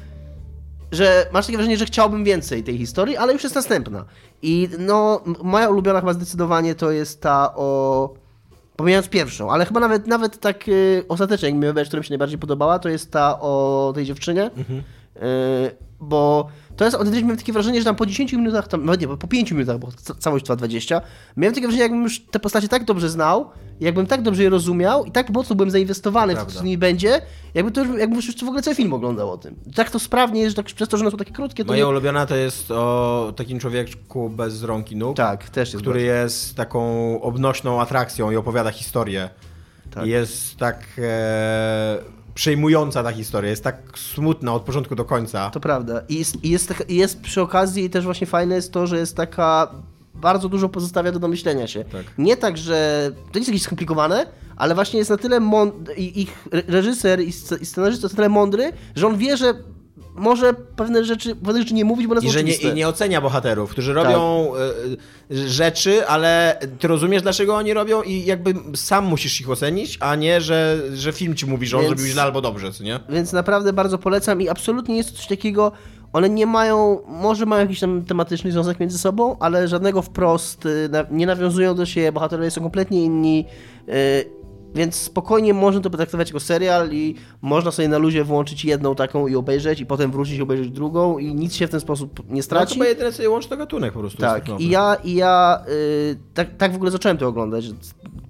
Że 0.92 1.26
masz 1.32 1.46
takie 1.46 1.56
wrażenie, 1.56 1.76
że 1.76 1.86
chciałbym 1.86 2.24
więcej 2.24 2.64
tej 2.64 2.78
historii, 2.78 3.16
ale 3.16 3.32
już 3.32 3.42
jest 3.42 3.54
następna. 3.54 4.04
I 4.42 4.68
no, 4.78 5.20
moja 5.42 5.68
ulubiona 5.68 6.00
chyba 6.00 6.12
zdecydowanie 6.12 6.74
to 6.74 6.90
jest 6.90 7.20
ta 7.20 7.54
o. 7.56 8.14
Pomijając 8.76 9.08
pierwszą, 9.08 9.50
ale 9.50 9.66
chyba 9.66 9.80
nawet, 9.80 10.06
nawet 10.06 10.40
tak 10.40 10.66
yy, 10.68 11.04
ostatecznie, 11.08 11.48
jak 11.48 11.58
mi 11.58 11.66
wybrać, 11.66 11.88
która 11.88 12.00
mi 12.00 12.04
się 12.04 12.12
najbardziej 12.12 12.38
podobała, 12.38 12.78
to 12.78 12.88
jest 12.88 13.10
ta 13.10 13.40
o 13.40 13.92
tej 13.94 14.04
dziewczynie. 14.04 14.50
Yy, 14.58 15.22
bo 16.00 16.48
to 16.80 16.84
jest, 16.84 16.94
autentycznie 16.96 17.24
miałem 17.24 17.38
takie 17.38 17.52
wrażenie, 17.52 17.78
że 17.78 17.84
tam 17.84 17.96
po 17.96 18.06
10 18.06 18.32
minutach, 18.32 18.68
tam, 18.68 18.84
no 18.84 18.94
nie, 18.94 19.08
po 19.08 19.28
5 19.28 19.52
minutach, 19.52 19.78
bo 19.78 19.88
ca- 19.96 20.14
całość 20.14 20.44
trwa 20.44 20.56
20, 20.56 21.00
miałem 21.36 21.54
takie 21.54 21.66
wrażenie, 21.66 21.82
jakbym 21.82 22.02
już 22.02 22.20
te 22.20 22.40
postacie 22.40 22.68
tak 22.68 22.84
dobrze 22.84 23.08
znał, 23.08 23.50
jakbym 23.80 24.06
tak 24.06 24.22
dobrze 24.22 24.42
je 24.42 24.48
rozumiał 24.48 25.04
i 25.04 25.10
tak 25.10 25.30
mocno 25.30 25.56
byłem 25.56 25.70
zainwestowany 25.70 26.32
w 26.32 26.36
to, 26.36 26.40
co 26.40 26.46
Prawda. 26.46 26.60
z 26.60 26.64
nimi 26.64 26.78
będzie, 26.78 27.20
jakby 27.54 27.70
to 27.72 27.84
już, 27.84 27.98
jakbym 27.98 28.16
już 28.16 28.36
w 28.36 28.42
ogóle 28.42 28.62
cały 28.62 28.74
film 28.74 28.92
oglądał 28.92 29.30
o 29.30 29.38
tym. 29.38 29.54
Tak 29.74 29.90
to 29.90 29.98
sprawnie 29.98 30.40
jest, 30.40 30.56
że 30.56 30.62
tak, 30.62 30.74
przez 30.74 30.88
to, 30.88 30.96
że 30.96 31.04
one 31.04 31.10
są 31.10 31.16
takie 31.16 31.32
krótkie, 31.32 31.64
to 31.64 31.72
Moja 31.72 31.84
nie... 31.84 31.88
ulubiona 31.88 32.26
to 32.26 32.36
jest 32.36 32.70
o 32.70 33.32
takim 33.36 33.58
człowieku 33.58 34.30
bez 34.30 34.62
rąk 34.62 34.92
i 34.92 34.96
nóg, 34.96 35.16
Tak, 35.16 35.50
też 35.50 35.72
jest 35.72 35.82
który 35.82 36.02
jest 36.02 36.56
taką 36.56 37.20
obnośną 37.22 37.80
atrakcją 37.80 38.30
i 38.30 38.36
opowiada 38.36 38.70
historię. 38.70 39.30
Tak. 39.90 40.06
Jest 40.06 40.56
tak 40.56 40.84
e, 40.98 41.98
przejmująca 42.44 43.02
ta 43.02 43.12
historia, 43.12 43.50
jest 43.50 43.64
tak 43.64 43.76
smutna 43.98 44.54
od 44.54 44.62
początku 44.62 44.94
do 44.94 45.04
końca. 45.04 45.50
To 45.50 45.60
prawda. 45.60 46.02
I 46.08 46.18
jest, 46.18 46.44
i 46.44 46.50
jest, 46.50 46.68
taka- 46.68 46.84
jest 46.88 47.20
przy 47.20 47.42
okazji 47.42 47.90
też 47.90 48.04
właśnie 48.04 48.26
fajne 48.26 48.54
jest 48.54 48.72
to, 48.72 48.86
że 48.86 48.98
jest 48.98 49.16
taka 49.16 49.70
bardzo 50.14 50.48
dużo 50.48 50.68
pozostawia 50.68 51.12
do 51.12 51.18
domyślenia 51.18 51.66
się. 51.66 51.84
Tak. 51.84 52.04
Nie 52.18 52.36
tak, 52.36 52.58
że 52.58 53.10
to 53.14 53.34
nie 53.34 53.40
jest 53.40 53.48
jakieś 53.48 53.62
skomplikowane, 53.62 54.26
ale 54.56 54.74
właśnie 54.74 54.98
jest 54.98 55.10
na 55.10 55.16
tyle 55.16 55.40
mądry, 55.40 55.94
ich 55.94 56.48
re- 56.52 56.62
reżyser 56.68 57.20
i 57.20 57.30
sc- 57.30 57.60
i 57.62 57.66
scenarzysta 57.66 58.04
jest 58.04 58.14
na 58.14 58.16
tyle 58.16 58.28
mądry, 58.28 58.72
że 58.96 59.06
on 59.06 59.16
wie, 59.18 59.36
że 59.36 59.54
może 60.14 60.54
pewne 60.54 61.04
rzeczy, 61.04 61.36
pewne 61.36 61.60
rzeczy 61.60 61.74
nie 61.74 61.84
mówić, 61.84 62.06
bo 62.06 62.12
one 62.12 62.20
są 62.20 62.26
I 62.26 62.30
że 62.30 62.44
nie, 62.44 62.54
i 62.54 62.74
nie 62.74 62.88
ocenia 62.88 63.20
bohaterów, 63.20 63.70
którzy 63.70 63.92
robią 63.92 64.52
e, 65.30 65.36
rzeczy, 65.46 66.06
ale 66.06 66.58
ty 66.78 66.88
rozumiesz, 66.88 67.22
dlaczego 67.22 67.56
oni 67.56 67.74
robią 67.74 68.02
i 68.02 68.24
jakby 68.24 68.54
sam 68.74 69.04
musisz 69.04 69.40
ich 69.40 69.50
ocenić, 69.50 69.98
a 70.00 70.16
nie, 70.16 70.40
że, 70.40 70.82
że 70.94 71.12
film 71.12 71.34
ci 71.34 71.46
mówi, 71.46 71.66
że 71.66 71.76
on 71.76 71.82
Więc- 71.82 71.96
zrobił 71.96 72.12
źle 72.12 72.22
albo 72.22 72.40
dobrze, 72.40 72.72
co 72.72 72.84
nie? 72.84 73.00
Więc 73.08 73.32
naprawdę 73.32 73.72
bardzo 73.72 73.98
polecam 73.98 74.42
i 74.42 74.48
absolutnie 74.48 74.96
jest 74.96 75.10
coś 75.10 75.26
takiego, 75.26 75.72
one 76.12 76.28
nie 76.28 76.46
mają, 76.46 77.00
może 77.06 77.46
mają 77.46 77.62
jakiś 77.62 77.80
tam 77.80 78.04
tematyczny 78.04 78.52
związek 78.52 78.80
między 78.80 78.98
sobą, 78.98 79.36
ale 79.40 79.68
żadnego 79.68 80.02
wprost 80.02 80.66
y, 80.66 80.88
nie 81.10 81.26
nawiązują 81.26 81.74
do 81.74 81.86
siebie, 81.86 82.12
bohaterowie 82.12 82.50
są 82.50 82.60
kompletnie 82.60 83.04
inni, 83.04 83.44
y, 83.88 84.39
więc 84.74 84.94
spokojnie 84.96 85.54
można 85.54 85.80
to 85.80 85.90
potraktować 85.90 86.28
jako 86.28 86.40
serial 86.40 86.92
i 86.92 87.14
można 87.42 87.70
sobie 87.70 87.88
na 87.88 87.98
luzie 87.98 88.24
włączyć 88.24 88.64
jedną 88.64 88.94
taką 88.94 89.26
i 89.26 89.36
obejrzeć 89.36 89.80
i 89.80 89.86
potem 89.86 90.10
wrócić 90.12 90.38
i 90.38 90.42
obejrzeć 90.42 90.70
drugą 90.70 91.18
i 91.18 91.34
nic 91.34 91.54
się 91.54 91.66
w 91.66 91.70
ten 91.70 91.80
sposób 91.80 92.28
nie 92.28 92.36
No, 92.36 92.42
straci. 92.42 92.74
chyba 92.74 92.86
jedyne, 92.86 93.12
co 93.12 93.22
je 93.22 93.30
łączy, 93.30 93.48
to 93.48 93.56
gatunek 93.56 93.92
po 93.92 94.00
prostu. 94.00 94.18
Tak, 94.18 94.60
i 94.60 94.68
ja, 94.68 94.96
i 95.04 95.14
ja 95.14 95.64
y, 95.68 96.16
tak, 96.34 96.56
tak 96.56 96.72
w 96.72 96.74
ogóle 96.76 96.90
zacząłem 96.90 97.18
to 97.18 97.28
oglądać. 97.28 97.64
że 97.64 97.72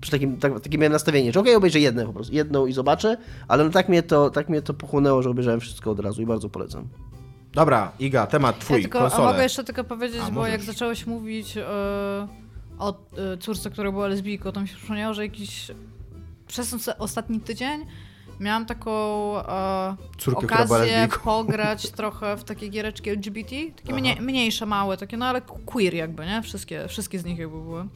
Przy 0.01 0.11
takim, 0.11 0.37
tak, 0.39 0.61
takie 0.61 0.79
miałem 0.79 0.93
nastawienie, 0.93 1.33
że 1.33 1.41
okej, 1.41 1.55
obejrzę 1.55 1.81
jedną 1.81 2.07
po 2.07 2.13
prostu, 2.13 2.35
jedną 2.35 2.67
i 2.67 2.73
zobaczę, 2.73 3.17
ale 3.49 3.65
no 3.65 3.71
tak 3.71 3.89
mnie 3.89 4.03
to, 4.03 4.31
tak 4.31 4.49
mnie 4.49 4.63
to 4.63 4.75
pochłonęło, 4.75 5.23
że 5.23 5.31
obejrzałem 5.31 5.61
wszystko 5.61 5.91
od 5.91 6.01
razu 6.01 6.23
i 6.23 6.27
bardzo 6.27 6.49
polecam. 6.49 6.89
Dobra, 7.53 7.93
Iga, 7.99 8.27
temat 8.27 8.59
twój, 8.59 8.77
ja 8.77 8.83
tylko, 8.83 8.99
a 8.99 9.03
konsole. 9.03 9.29
mogę 9.33 9.43
jeszcze 9.43 9.65
tylko 9.65 9.85
powiedzieć, 9.85 10.21
A, 10.23 10.31
bo 10.31 10.33
możesz. 10.41 10.53
jak 10.53 10.63
zacząłeś 10.63 11.07
mówić 11.07 11.57
e, 11.57 11.65
o 12.79 12.95
e, 13.35 13.37
córce, 13.39 13.71
która 13.71 13.93
była 13.93 14.07
lesbijką, 14.09 14.53
to 14.53 14.61
mi 14.61 14.69
się 14.69 14.77
przypomniało, 14.77 15.15
że 15.15 15.23
jakiś 15.23 15.71
przez 16.51 16.89
ostatni 16.99 17.41
tydzień 17.41 17.87
miałam 18.41 18.67
taką 18.67 18.93
e, 19.39 19.97
Córkę, 20.19 20.47
okazję 20.47 21.09
pograć 21.25 21.91
trochę 22.01 22.37
w 22.37 22.45
takie 22.45 22.69
giereczki 22.69 23.11
LGBT, 23.11 23.57
takie 23.77 24.21
mniejsze, 24.21 24.67
małe, 24.67 24.97
takie 24.97 25.17
no 25.17 25.27
ale 25.27 25.41
queer 25.41 25.95
jakby, 25.95 26.27
nie? 26.27 26.43
Wszystkie, 26.43 26.89
wszystkie 26.89 27.19
z 27.19 27.25
nich 27.25 27.39
jakby 27.39 27.61
były. 27.61 27.89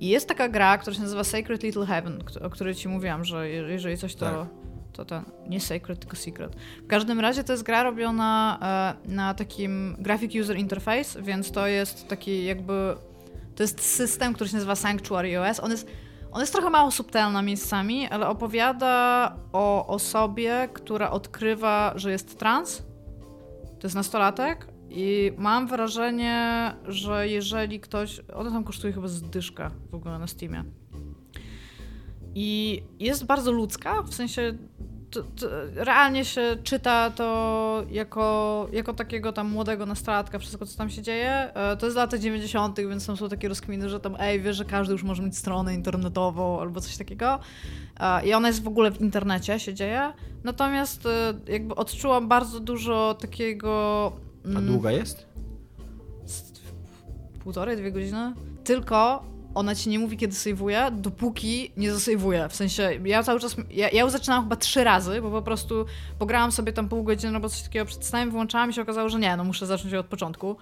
I 0.00 0.08
jest 0.08 0.28
taka 0.28 0.48
gra, 0.48 0.78
która 0.78 0.96
się 0.96 1.02
nazywa 1.02 1.24
Sacred 1.24 1.62
Little 1.62 1.86
Heaven, 1.86 2.22
o 2.42 2.50
której 2.50 2.74
ci 2.74 2.88
mówiłam, 2.88 3.24
że 3.24 3.48
je- 3.48 3.62
jeżeli 3.62 3.96
coś 3.96 4.14
to... 4.14 4.26
Tak. 4.26 4.46
To 4.92 5.04
ten, 5.04 5.22
nie 5.48 5.60
Sacred, 5.60 6.00
tylko 6.00 6.16
Secret. 6.16 6.56
W 6.84 6.86
każdym 6.86 7.20
razie 7.20 7.44
to 7.44 7.52
jest 7.52 7.62
gra 7.62 7.82
robiona 7.82 8.58
e, 9.06 9.08
na 9.08 9.34
takim 9.34 9.96
Graphic 9.98 10.34
User 10.34 10.56
Interface, 10.56 11.22
więc 11.22 11.52
to 11.52 11.66
jest 11.66 12.08
taki 12.08 12.44
jakby. 12.44 12.94
To 13.56 13.62
jest 13.62 13.80
system, 13.80 14.34
który 14.34 14.50
się 14.50 14.56
nazywa 14.56 14.74
Sanctuary 14.74 15.40
OS. 15.40 15.60
On 15.60 15.70
jest, 15.70 15.86
on 16.32 16.40
jest 16.40 16.52
trochę 16.52 16.70
mało 16.70 16.90
subtelna 16.90 17.42
miejscami, 17.42 18.08
ale 18.08 18.28
opowiada 18.28 19.36
o 19.52 19.86
osobie, 19.86 20.68
która 20.72 21.10
odkrywa, 21.10 21.92
że 21.96 22.10
jest 22.10 22.38
trans. 22.38 22.82
To 23.80 23.86
jest 23.86 23.96
nastolatek. 23.96 24.68
I 24.90 25.32
mam 25.36 25.66
wrażenie, 25.66 26.72
że 26.88 27.28
jeżeli 27.28 27.80
ktoś. 27.80 28.20
Ona 28.34 28.50
tam 28.50 28.64
kosztuje 28.64 28.92
chyba 28.92 29.08
zdyszka 29.08 29.70
w 29.90 29.94
ogóle 29.94 30.18
na 30.18 30.26
Steamie. 30.26 30.64
I 32.34 32.82
jest 33.00 33.26
bardzo 33.26 33.52
ludzka, 33.52 34.02
w 34.02 34.14
sensie 34.14 34.58
to, 35.12 35.22
to 35.22 35.46
realnie 35.74 36.24
się 36.24 36.56
czyta 36.64 37.10
to 37.10 37.84
jako, 37.90 38.68
jako 38.72 38.92
takiego 38.94 39.32
tam 39.32 39.50
młodego 39.50 39.86
nastolatka, 39.86 40.38
wszystko 40.38 40.66
co 40.66 40.78
tam 40.78 40.90
się 40.90 41.02
dzieje. 41.02 41.54
E, 41.54 41.76
To 41.76 41.86
jest 41.86 41.96
lata 41.96 42.18
90., 42.18 42.80
więc 42.80 43.06
tam 43.06 43.16
są 43.16 43.28
takie 43.28 43.48
rozkminy, 43.48 43.88
że 43.88 44.00
tam 44.00 44.16
ej, 44.18 44.40
wiesz, 44.40 44.56
że 44.56 44.64
każdy 44.64 44.92
już 44.92 45.02
może 45.02 45.22
mieć 45.22 45.38
stronę 45.38 45.74
internetową 45.74 46.60
albo 46.60 46.80
coś 46.80 46.96
takiego. 46.96 47.38
E, 48.00 48.26
I 48.26 48.34
ona 48.34 48.48
jest 48.48 48.62
w 48.62 48.68
ogóle 48.68 48.90
w 48.90 49.00
internecie, 49.00 49.60
się 49.60 49.74
dzieje. 49.74 50.12
Natomiast 50.44 51.06
e, 51.06 51.34
jakby 51.52 51.74
odczułam 51.74 52.28
bardzo 52.28 52.60
dużo 52.60 53.14
takiego... 53.20 54.12
A 54.44 54.48
mm, 54.48 54.66
długa 54.66 54.90
jest? 54.90 55.32
półtorej, 57.42 57.76
dwie 57.76 57.92
godziny. 57.92 58.32
Tylko 58.64 59.24
ona 59.54 59.74
ci 59.74 59.90
nie 59.90 59.98
mówi, 59.98 60.16
kiedy 60.16 60.34
sejwuje, 60.34 60.90
dopóki 60.92 61.72
nie 61.76 61.92
zasejwuje. 61.92 62.48
W 62.48 62.56
sensie, 62.56 62.90
ja 63.04 63.22
cały 63.22 63.40
czas, 63.40 63.56
ja, 63.70 63.90
ja 63.90 64.02
już 64.02 64.12
zaczynałam 64.12 64.44
chyba 64.44 64.56
trzy 64.56 64.84
razy, 64.84 65.22
bo 65.22 65.30
po 65.30 65.42
prostu 65.42 65.86
pograłam 66.18 66.52
sobie 66.52 66.72
tam 66.72 66.88
pół 66.88 67.02
godziny 67.04 67.34
albo 67.34 67.48
coś 67.48 67.62
takiego 67.62 67.84
przed 67.84 68.04
snem, 68.04 68.30
wyłączałam 68.30 68.70
i 68.70 68.72
się 68.72 68.82
okazało, 68.82 69.08
że 69.08 69.18
nie, 69.18 69.36
no 69.36 69.44
muszę 69.44 69.66
zacząć 69.66 69.94
od 69.94 70.06
początku. 70.06 70.56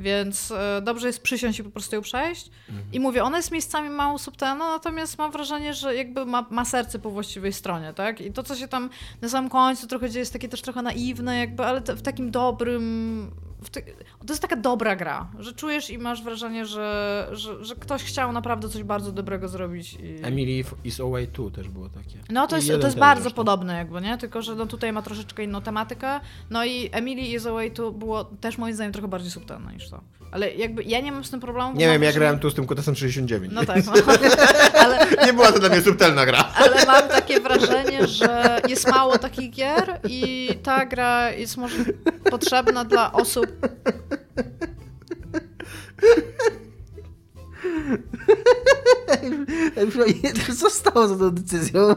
Więc 0.00 0.50
e, 0.50 0.82
dobrze 0.82 1.06
jest 1.06 1.22
przysiąść 1.22 1.58
i 1.58 1.64
po 1.64 1.70
prostu 1.70 1.96
ją 1.96 2.02
przejść. 2.02 2.50
I 2.92 3.00
mówię, 3.00 3.24
ona 3.24 3.36
jest 3.36 3.50
miejscami 3.50 3.90
mało 3.90 4.18
subtelna, 4.18 4.70
natomiast 4.70 5.18
mam 5.18 5.32
wrażenie, 5.32 5.74
że 5.74 5.94
jakby 5.94 6.26
ma, 6.26 6.46
ma 6.50 6.64
serce 6.64 6.98
po 6.98 7.10
właściwej 7.10 7.52
stronie, 7.52 7.92
tak? 7.92 8.20
I 8.20 8.32
to, 8.32 8.42
co 8.42 8.56
się 8.56 8.68
tam 8.68 8.90
na 9.22 9.28
samym 9.28 9.50
końcu 9.50 9.86
trochę 9.86 10.10
dzieje, 10.10 10.20
jest 10.20 10.32
takie 10.32 10.48
też 10.48 10.62
trochę 10.62 10.82
naiwne, 10.82 11.38
jakby, 11.38 11.64
ale 11.64 11.80
w 11.80 12.02
takim 12.02 12.30
dobrym... 12.30 13.30
To 14.26 14.32
jest 14.32 14.42
taka 14.42 14.56
dobra 14.56 14.96
gra, 14.96 15.28
że 15.38 15.52
czujesz 15.52 15.90
i 15.90 15.98
masz 15.98 16.22
wrażenie, 16.22 16.66
że, 16.66 17.28
że, 17.32 17.64
że 17.64 17.74
ktoś 17.76 18.02
chciał 18.02 18.32
naprawdę 18.32 18.68
coś 18.68 18.82
bardzo 18.82 19.12
dobrego 19.12 19.48
zrobić. 19.48 19.94
I... 19.94 20.18
Emily 20.22 20.64
is 20.84 21.00
Away 21.00 21.26
2 21.28 21.50
też 21.50 21.68
było 21.68 21.88
takie. 21.88 22.18
No 22.30 22.46
to 22.46 22.56
jest, 22.56 22.68
to 22.68 22.86
jest 22.86 22.98
bardzo 22.98 23.22
zresztą. 23.22 23.36
podobne 23.36 23.76
jakby, 23.76 24.00
nie? 24.00 24.18
Tylko, 24.18 24.42
że 24.42 24.54
no 24.54 24.66
tutaj 24.66 24.92
ma 24.92 25.02
troszeczkę 25.02 25.44
inną 25.44 25.60
tematykę. 25.60 26.20
No 26.50 26.64
i 26.64 26.88
Emily 26.92 27.20
is 27.20 27.46
Away 27.46 27.70
to 27.70 27.92
było 27.92 28.24
też 28.24 28.58
moim 28.58 28.74
zdaniem 28.74 28.92
trochę 28.92 29.08
bardziej 29.08 29.30
subtelne 29.30 29.72
niż 29.72 29.90
to. 29.90 30.00
Ale 30.32 30.54
jakby 30.54 30.82
ja 30.82 31.00
nie 31.00 31.12
mam 31.12 31.24
z 31.24 31.30
tym 31.30 31.40
problemu. 31.40 31.72
Nie 31.76 31.86
wiem, 31.86 32.02
ja 32.02 32.12
grałem 32.12 32.38
tu 32.38 32.50
z 32.50 32.54
tym 32.54 32.66
kotesem 32.66 32.94
69. 32.94 33.52
No 33.54 33.64
tak, 33.64 33.84
no. 33.86 33.92
ale, 34.80 35.06
Nie 35.26 35.32
była 35.32 35.52
to 35.52 35.58
dla 35.58 35.68
mnie 35.68 35.82
subtelna 35.82 36.26
gra. 36.26 36.44
ale 36.54 36.86
mam 36.86 37.08
takie 37.08 37.40
wrażenie, 37.40 38.06
że 38.06 38.60
jest 38.68 38.90
mało 38.90 39.18
takich 39.18 39.50
gier 39.50 40.00
i 40.08 40.48
ta 40.62 40.86
gra 40.86 41.30
jest 41.30 41.56
może 41.56 41.76
potrzebna 42.30 42.84
dla 42.84 43.12
osób. 43.12 43.46
Co 50.60 50.70
stało 50.80 51.08
za 51.08 51.16
tą 51.16 51.30
decyzją? 51.30 51.94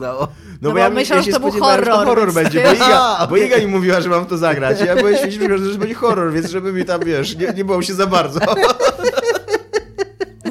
uznało? 0.00 0.28
No 0.62 0.72
bo 0.72 0.90
myślałem, 0.90 1.24
się 1.24 1.30
że 1.32 1.38
to 1.38 1.40
był 1.40 1.52
że 1.52 1.58
horror, 1.58 1.88
horror 2.06 2.18
więc- 2.18 2.34
będzie, 2.34 2.62
bo 2.64 2.72
Iga, 2.72 3.26
bo. 3.30 3.36
Iga 3.36 3.56
mi 3.58 3.66
mówiła, 3.66 4.00
że 4.00 4.08
mam 4.08 4.26
to 4.26 4.38
zagrać. 4.38 4.80
Ja 4.80 4.96
byłem 4.96 5.16
święcie, 5.16 5.58
że 5.58 5.78
będzie 5.78 5.94
horror, 5.94 6.32
więc 6.32 6.50
żeby 6.50 6.72
mi 6.72 6.84
tam, 6.84 7.00
wiesz, 7.04 7.36
nie, 7.36 7.52
nie 7.56 7.64
było 7.64 7.82
się 7.82 7.94
za 7.94 8.06
bardzo. 8.06 8.40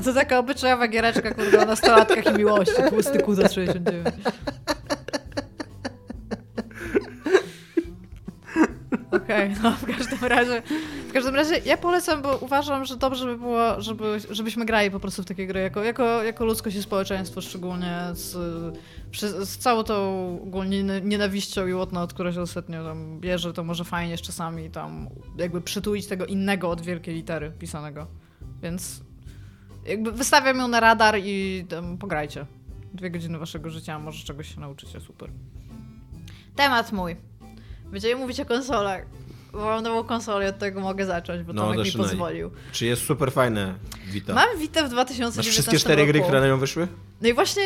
To 0.05 0.13
taka 0.13 0.39
obyczajowa 0.39 0.87
giereczka, 0.87 1.33
kurde, 1.33 1.61
o 1.61 1.65
nastolatkach 1.65 2.25
i 2.25 2.37
miłości. 2.37 2.73
Tłusty 2.89 3.19
kuza 3.19 3.47
69. 3.49 4.07
Okej, 9.11 9.51
no 9.63 9.71
w 9.71 9.85
każdym 9.85 10.23
razie, 10.29 10.61
w 11.09 11.13
każdym 11.13 11.35
razie 11.35 11.57
ja 11.65 11.77
polecam, 11.77 12.21
bo 12.21 12.37
uważam, 12.37 12.85
że 12.85 12.97
dobrze 12.97 13.25
by 13.25 13.37
było, 13.37 13.81
żeby, 13.81 14.17
żebyśmy 14.29 14.65
grali 14.65 14.91
po 14.91 14.99
prostu 14.99 15.23
w 15.23 15.25
takie 15.25 15.47
gry 15.47 15.59
jako, 15.59 15.83
jako, 15.83 16.23
jako 16.23 16.45
ludzkość 16.45 16.75
i 16.75 16.81
społeczeństwo, 16.83 17.41
szczególnie 17.41 17.99
z, 18.13 18.31
z 19.49 19.57
całą 19.57 19.83
tą 19.83 19.93
ogólnie 20.43 20.83
nie- 20.83 21.01
nienawiścią 21.01 21.67
i 21.67 21.73
whatnot, 21.73 22.13
która 22.13 22.33
się 22.33 22.41
ostatnio 22.41 22.83
tam 22.83 23.19
bierze, 23.19 23.53
to 23.53 23.63
może 23.63 23.83
fajnie 23.83 24.11
jeszcze 24.11 24.27
czasami 24.27 24.69
tam 24.69 25.09
jakby 25.37 25.61
przytulić 25.61 26.07
tego 26.07 26.25
innego 26.25 26.69
od 26.69 26.81
wielkiej 26.81 27.15
litery 27.15 27.51
pisanego. 27.59 28.07
Więc 28.61 29.01
jakby 29.85 30.11
wystawiam 30.11 30.57
ją 30.57 30.67
na 30.67 30.79
radar 30.79 31.15
i 31.23 31.65
tam 31.69 31.97
pograjcie. 31.97 32.45
Dwie 32.93 33.11
godziny 33.11 33.37
waszego 33.37 33.69
życia, 33.69 33.99
może 33.99 34.25
czegoś 34.25 34.55
się 34.55 34.59
nauczycie, 34.59 34.99
super. 35.01 35.29
Temat 36.55 36.91
mój. 36.91 37.28
Będziemy 37.91 38.15
mówić 38.15 38.39
o 38.39 38.45
konsolach. 38.45 39.05
Bo 39.51 39.57
Mam 39.59 39.83
nową 39.83 40.03
konsolę, 40.03 40.49
od 40.49 40.57
tego 40.57 40.81
mogę 40.81 41.05
zacząć, 41.05 41.43
bo 41.43 41.53
No, 41.53 41.61
Tomek 41.61 41.79
mi 41.79 41.85
zaczynaj. 41.85 42.07
pozwolił. 42.09 42.51
Czy 42.71 42.85
jest 42.85 43.05
super 43.05 43.31
fajne, 43.31 43.73
Wita? 44.07 44.33
Mam 44.33 44.57
Vita 44.59 44.83
w 44.83 44.89
2019 44.89 45.39
Masz 45.39 45.47
wszystkie 45.47 45.77
cztery 45.79 46.01
roku. 46.01 46.11
gry, 46.11 46.21
które 46.21 46.41
na 46.41 46.47
nią 46.47 46.57
wyszły? 46.59 46.87
No 47.21 47.27
i 47.29 47.33
właśnie, 47.33 47.63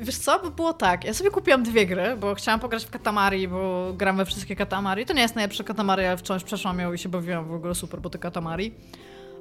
wiesz 0.00 0.16
co, 0.18 0.38
by 0.38 0.50
było 0.50 0.72
tak, 0.72 1.04
ja 1.04 1.14
sobie 1.14 1.30
kupiłam 1.30 1.62
dwie 1.62 1.86
gry, 1.86 2.16
bo 2.20 2.34
chciałam 2.34 2.60
pograć 2.60 2.84
w 2.84 2.90
Katamari, 2.90 3.48
bo 3.48 3.92
gram 3.96 4.16
we 4.16 4.24
wszystkie 4.24 4.56
Katamari. 4.56 5.06
To 5.06 5.12
nie 5.14 5.22
jest 5.22 5.34
najlepsze 5.34 5.64
Katamari, 5.64 6.04
ale 6.04 6.16
wciąż 6.16 6.44
przeszłam 6.44 6.78
ją 6.78 6.92
i 6.92 6.98
się 6.98 7.08
bawiłam 7.08 7.44
w 7.48 7.52
ogóle 7.52 7.74
super 7.74 8.00
po 8.00 8.10
te 8.10 8.18
Katamari. 8.18 8.74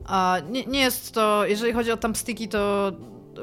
A 0.06 0.38
nie, 0.50 0.66
nie 0.66 0.80
jest 0.80 1.14
to, 1.14 1.46
jeżeli 1.46 1.74
chodzi 1.74 1.92
o 1.92 1.98
thumbsticki, 1.98 2.48
to 2.48 2.92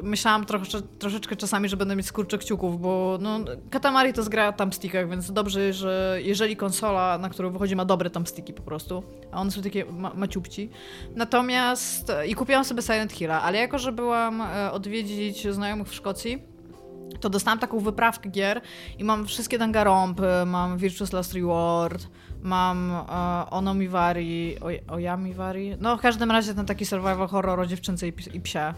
myślałam 0.02 0.46
trosze, 0.46 0.82
troszeczkę 0.82 1.36
czasami, 1.36 1.68
że 1.68 1.76
będę 1.76 1.96
mieć 1.96 2.06
skurcze 2.06 2.38
kciuków, 2.38 2.80
bo 2.80 3.18
no, 3.20 3.40
Katamari 3.70 4.12
to 4.12 4.20
jest 4.20 4.30
gra 4.30 4.48
o 4.48 4.52
thumbstickach, 4.52 5.10
więc 5.10 5.32
dobrze, 5.32 5.72
że 5.72 6.18
jeżeli 6.22 6.56
konsola, 6.56 7.18
na 7.18 7.28
którą 7.28 7.50
wychodzi, 7.50 7.76
ma 7.76 7.84
dobre 7.84 8.10
thumbsticki 8.10 8.52
po 8.52 8.62
prostu, 8.62 9.02
a 9.32 9.40
one 9.40 9.50
są 9.50 9.62
takie 9.62 9.84
ma, 9.84 10.14
maciupci. 10.14 10.70
Natomiast, 11.16 12.12
i 12.28 12.34
kupiłam 12.34 12.64
sobie 12.64 12.82
Silent 12.82 13.12
Hilla, 13.12 13.42
ale 13.42 13.58
jako, 13.58 13.78
że 13.78 13.92
byłam 13.92 14.40
e, 14.40 14.72
odwiedzić 14.72 15.48
znajomych 15.48 15.88
w 15.88 15.94
Szkocji, 15.94 16.42
to 17.20 17.30
dostałam 17.30 17.58
taką 17.58 17.78
wyprawkę 17.78 18.28
gier 18.30 18.60
i 18.98 19.04
mam 19.04 19.26
wszystkie 19.26 19.58
Danganronpy, 19.58 20.26
mam 20.46 20.78
Virtuous 20.78 21.12
Last 21.12 21.34
Reward, 21.34 22.06
mam 22.42 22.90
e, 22.90 23.50
Onomiwari, 23.50 24.56
Oyamiwari, 24.88 25.76
no 25.80 25.96
w 25.96 26.00
każdym 26.00 26.30
razie 26.30 26.54
ten 26.54 26.66
taki 26.66 26.86
survival 26.86 27.28
horror 27.28 27.60
o 27.60 27.66
dziewczynce 27.66 28.08
i, 28.08 28.12
i 28.32 28.40
psie. 28.40 28.74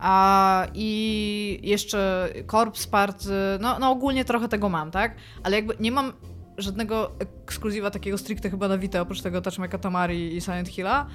A, 0.00 0.66
I 0.74 1.60
jeszcze 1.62 2.28
Corpse 2.50 2.88
Party, 2.88 3.30
no, 3.60 3.78
no 3.78 3.90
ogólnie 3.90 4.24
trochę 4.24 4.48
tego 4.48 4.68
mam, 4.68 4.90
tak? 4.90 5.14
Ale 5.42 5.56
jakby 5.56 5.76
nie 5.80 5.92
mam 5.92 6.12
żadnego 6.58 7.12
ekskluzywa 7.18 7.90
takiego 7.90 8.18
stricte 8.18 8.50
chyba 8.50 8.68
na 8.68 8.78
Vita, 8.78 9.00
oprócz 9.00 9.22
tego 9.22 9.40
Touch 9.40 9.58
My 9.58 9.68
Katamari 9.68 10.36
i 10.36 10.40
Silent 10.40 10.68
Hilla, 10.68 11.06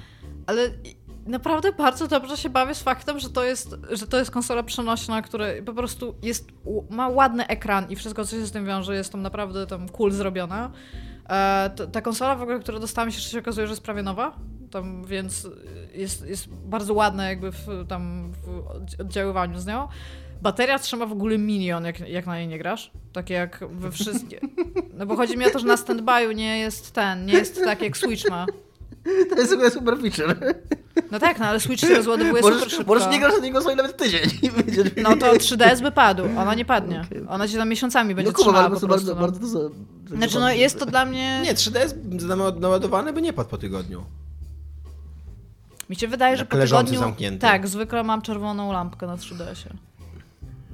ale 0.46 0.70
naprawdę 1.26 1.72
bardzo 1.72 2.08
dobrze 2.08 2.36
się 2.36 2.50
bawię 2.50 2.74
z 2.74 2.82
faktem, 2.82 3.18
że 3.18 3.30
to 3.30 3.44
jest, 3.44 3.76
że 3.90 4.06
to 4.06 4.18
jest 4.18 4.30
konsola 4.30 4.62
przenośna, 4.62 5.22
która 5.22 5.46
po 5.66 5.72
prostu 5.72 6.14
jest, 6.22 6.48
ma 6.90 7.08
ładny 7.08 7.46
ekran 7.46 7.90
i 7.90 7.96
wszystko, 7.96 8.24
co 8.24 8.36
się 8.36 8.46
z 8.46 8.52
tym 8.52 8.66
wiąże, 8.66 8.94
jest 8.94 9.12
tam 9.12 9.22
naprawdę 9.22 9.66
tam 9.66 9.88
cool 9.88 10.12
zrobione. 10.12 10.70
E, 11.28 11.70
ta 11.92 12.00
konsola 12.00 12.36
w 12.36 12.42
ogóle, 12.42 12.60
którą 12.60 12.80
dostałam, 12.80 13.10
się, 13.10 13.20
się 13.20 13.38
okazuje, 13.38 13.66
że 13.66 13.72
jest 13.72 13.82
prawie 13.82 14.02
nowa, 14.02 14.36
tam, 14.72 15.04
więc 15.04 15.48
jest, 15.94 16.26
jest 16.26 16.48
bardzo 16.48 16.94
ładna 16.94 17.28
jakby 17.28 17.52
w, 17.52 17.66
tam 17.88 18.32
w 18.32 19.00
oddziaływaniu 19.00 19.58
z 19.58 19.66
nią. 19.66 19.88
Bateria 20.42 20.78
trzyma 20.78 21.06
w 21.06 21.12
ogóle 21.12 21.38
milion, 21.38 21.84
jak, 21.84 22.00
jak 22.08 22.26
na 22.26 22.38
niej 22.38 22.48
nie 22.48 22.58
grasz. 22.58 22.90
Tak 23.12 23.30
jak 23.30 23.64
we 23.70 23.90
wszystkie. 23.90 24.40
No 24.94 25.06
bo 25.06 25.16
chodzi 25.16 25.36
mi 25.38 25.46
o 25.46 25.50
to, 25.50 25.58
że 25.58 25.66
na 25.66 25.76
standby'u 25.76 26.34
nie 26.34 26.58
jest 26.58 26.92
ten, 26.92 27.26
nie 27.26 27.32
jest 27.32 27.64
tak 27.64 27.82
jak 27.82 27.96
Switch 27.96 28.30
ma. 28.30 28.46
To 29.30 29.36
jest 29.36 29.50
w 29.50 29.54
ogóle 29.54 29.70
super 29.70 29.98
feature. 29.98 30.54
No 31.10 31.18
tak, 31.18 31.38
no 31.38 31.46
ale 31.46 31.60
Switch 31.60 31.80
się 31.80 31.94
rozładowuje 31.94 32.42
super 32.42 32.54
Możesz, 32.54 32.72
szybko. 32.72 32.94
możesz 32.94 33.08
nie 33.10 33.18
grać 33.20 33.32
na 33.32 33.38
niego 33.44 33.62
sobie 33.62 33.76
nawet 33.76 33.96
tydzień. 33.96 34.20
No 35.02 35.16
to 35.16 35.32
3DS 35.32 35.82
by 35.82 35.90
padł, 35.92 36.24
ona 36.38 36.54
nie 36.54 36.64
padnie. 36.64 37.06
Ona 37.28 37.48
się 37.48 37.58
tam 37.58 37.68
miesiącami 37.68 38.14
będzie 38.14 38.30
No 38.30 38.36
kurwa, 38.36 38.50
trzymała 38.50 38.64
ale 38.66 38.80
po 38.80 38.86
prostu 38.86 38.88
bardzo, 38.88 39.14
no. 39.14 39.20
bardzo 39.20 39.40
to 39.40 39.46
za... 39.46 39.58
Znaczy 40.16 40.40
no 40.40 40.52
jest 40.52 40.78
to 40.78 40.86
dla 40.86 41.04
mnie... 41.04 41.40
Nie, 41.44 41.54
3DS 41.54 41.94
namo- 42.18 42.60
naładowany 42.60 43.12
by 43.12 43.22
nie 43.22 43.32
padł 43.32 43.50
po 43.50 43.58
tygodniu. 43.58 44.04
Mi 45.92 45.96
się 45.96 46.08
wydaje, 46.08 46.36
że 46.36 46.46
po 46.46 46.56
tygodniu... 46.56 46.98
zamknięty. 46.98 47.38
Tak, 47.38 47.68
zwykle 47.68 48.02
mam 48.02 48.22
czerwoną 48.22 48.72
lampkę 48.72 49.06
na 49.06 49.16
3DS-ie. 49.16 49.74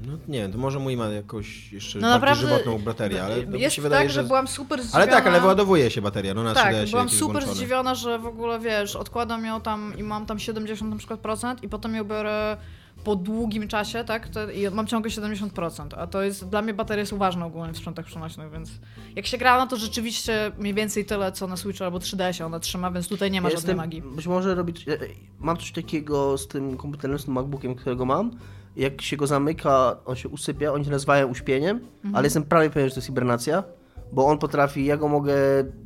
No 0.07 0.13
nie 0.29 0.49
to 0.49 0.59
może 0.59 0.79
mój 0.79 0.97
ma 0.97 1.07
jakąś 1.07 1.73
jeszcze 1.73 1.99
No 1.99 2.21
bardziej 2.21 2.49
żywotną 2.49 2.79
baterię, 2.79 3.25
ale 3.25 3.43
to 3.43 3.51
mi 3.51 3.61
jest 3.61 3.77
się 3.77 3.83
wydaje, 3.83 4.03
tak, 4.03 4.11
że... 4.11 4.23
że... 4.23 4.27
byłam 4.27 4.49
super 4.49 4.83
zdziwiona... 4.83 5.05
Ale 5.05 5.13
tak, 5.13 5.27
ale 5.27 5.41
wyładowuje 5.41 5.91
się 5.91 6.03
bateria, 6.03 6.35
no 6.35 6.43
na 6.43 6.53
3DS. 6.53 6.55
Tak, 6.55 6.91
byłam 6.91 7.07
jest 7.07 7.19
super 7.19 7.33
włączone. 7.33 7.55
zdziwiona, 7.55 7.95
że 7.95 8.19
w 8.19 8.27
ogóle 8.27 8.61
wiesz, 8.61 8.97
odkładam 8.97 9.45
ją 9.45 9.61
tam 9.61 9.93
i 9.97 10.03
mam 10.03 10.27
tam 10.27 10.39
70 10.39 10.91
na 10.91 10.97
przykład 10.97 11.21
procent 11.21 11.63
i 11.63 11.69
potem 11.69 11.95
ją 11.95 12.05
biorę 12.05 12.57
po 13.05 13.17
długim 13.17 13.69
czasie, 13.69 14.05
tak? 14.05 14.29
To, 14.29 14.51
I 14.51 14.71
mam 14.71 14.87
ciągle 14.87 15.11
70%, 15.11 15.87
a 15.97 16.07
to 16.07 16.23
jest 16.23 16.49
dla 16.49 16.63
mnie 16.63 16.75
bateria 16.75 17.01
jest 17.01 17.13
uważna 17.13 17.47
ogólnie 17.47 17.73
w 17.73 17.77
sprzętach 17.77 18.07
przenośnych, 18.07 18.51
więc 18.53 18.71
jak 19.17 19.27
się 19.27 19.39
gra, 19.39 19.59
no 19.59 19.67
to 19.67 19.77
rzeczywiście 19.77 20.53
mniej 20.59 20.75
więcej 20.75 21.05
tyle 21.05 21.33
co 21.33 21.47
na 21.47 21.57
Switchu 21.57 21.85
albo 21.85 21.99
3DS 21.99 22.45
ona 22.45 22.61
trzyma, 22.61 22.91
więc 22.91 23.09
tutaj 23.09 23.31
nie 23.31 23.41
ma 23.41 23.49
Ja 23.49 23.57
żadnej 23.57 23.69
jestem, 23.69 23.77
magii. 23.77 24.03
być 24.17 24.27
może 24.27 24.55
robić. 24.55 24.87
ja- 24.87 24.95
Mam 25.39 25.57
coś 25.57 25.73
takiego 25.73 26.39
z 26.39 26.49
tym 26.49 26.77
komputerem, 26.77 27.19
z 27.19 27.25
tym 27.25 27.35
MacBookiem, 27.35 27.75
którego 27.75 28.05
mam. 28.05 28.31
Jak 28.77 29.03
się 29.03 29.17
go 29.17 29.27
zamyka, 29.27 29.97
on 30.05 30.17
się 30.17 30.29
usypia, 30.29 30.73
oni 30.73 30.85
się 30.85 30.91
nazywają 30.91 31.27
uśpieniem, 31.29 31.77
Mhm. 31.77 32.15
ale 32.17 32.27
jestem 32.27 32.43
prawie 32.43 32.71
pewien, 32.71 32.89
że 32.89 32.95
to 32.95 32.99
jest 32.99 33.07
hibernacja, 33.09 33.65
bo 34.13 34.27
on 34.27 34.39
potrafi, 34.39 34.85
ja 34.85 34.97
go 34.97 35.09
mogę 35.09 35.35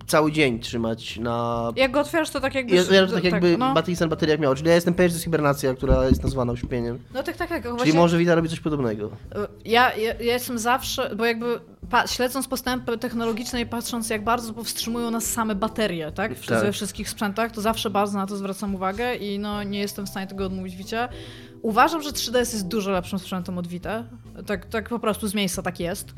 cały 0.07 0.33
dzień 0.33 0.61
trzymać 0.61 1.19
na. 1.19 1.71
Jak 1.77 1.91
go 1.91 2.01
otwierasz, 2.01 2.31
to 2.31 2.41
tak 2.41 2.55
jakby... 2.55 2.75
Ja, 2.77 2.83
ja, 2.91 3.07
tak 3.07 3.25
jakby 3.25 3.59
no, 3.59 3.75
baterii 3.75 3.97
stan 3.97 4.09
bateriach 4.09 4.39
miał, 4.39 4.55
czyli 4.55 4.69
ja 4.69 4.75
jestem 4.75 4.95
pewien, 4.95 5.09
że 5.09 5.13
to 5.13 5.17
jest 5.17 5.25
hibernacja, 5.25 5.75
która 5.75 6.05
jest 6.05 6.23
nazywana 6.23 6.53
uśpieniem. 6.53 6.99
no 7.15 7.23
tak, 7.23 7.37
tak, 7.37 7.49
tak. 7.49 7.63
Czyli 7.63 7.77
Właśnie, 7.77 7.95
może 7.95 8.19
Wita 8.19 8.35
robi 8.35 8.49
coś 8.49 8.61
podobnego. 8.61 9.11
ja, 9.65 9.97
ja, 9.97 10.15
ja 10.15 10.33
jestem 10.33 10.59
zawsze, 10.59 11.17
bo 11.17 11.25
jakby 11.25 11.61
pa, 11.91 12.07
śledząc 12.07 12.49
postępy 12.49 12.99
technologiczne 12.99 13.61
i 13.61 13.67
patrząc 13.67 14.11
jak 14.11 14.25
bardzo 14.25 14.55
powstrzymują 14.55 15.11
nas 15.11 15.25
same 15.25 15.55
baterie, 15.55 16.13
tak? 16.13 16.35
W, 16.35 16.47
Tak. 16.47 16.63
We 16.63 16.73
wszystkich 16.73 17.09
sprzętach, 17.11 17.53
to 17.53 17.61
zawsze 17.61 17.91
bardzo 17.91 18.19
na 18.19 18.27
to 18.27 18.37
zwracam 18.37 18.75
uwagę 18.75 19.15
i 19.15 19.39
no 19.39 19.63
nie 19.63 19.79
jestem 19.79 20.07
w 20.07 20.09
stanie 20.09 20.27
tego 20.27 20.47
odmówić 20.47 20.77
Wicie. 20.77 21.09
Uważam, 21.63 22.03
że 22.03 22.11
3DS 22.11 22.39
jest 22.39 22.69
dużo 22.69 22.91
lepszym 22.91 23.19
sprzętem 23.19 23.59
od 23.59 23.67
Vita. 23.67 24.05
Tak, 24.47 24.67
tak 24.67 24.89
po 24.89 24.99
prostu 24.99 25.29
z 25.29 25.35
miejsca 25.35 25.63
tak 25.63 25.81
jest. 25.81 26.15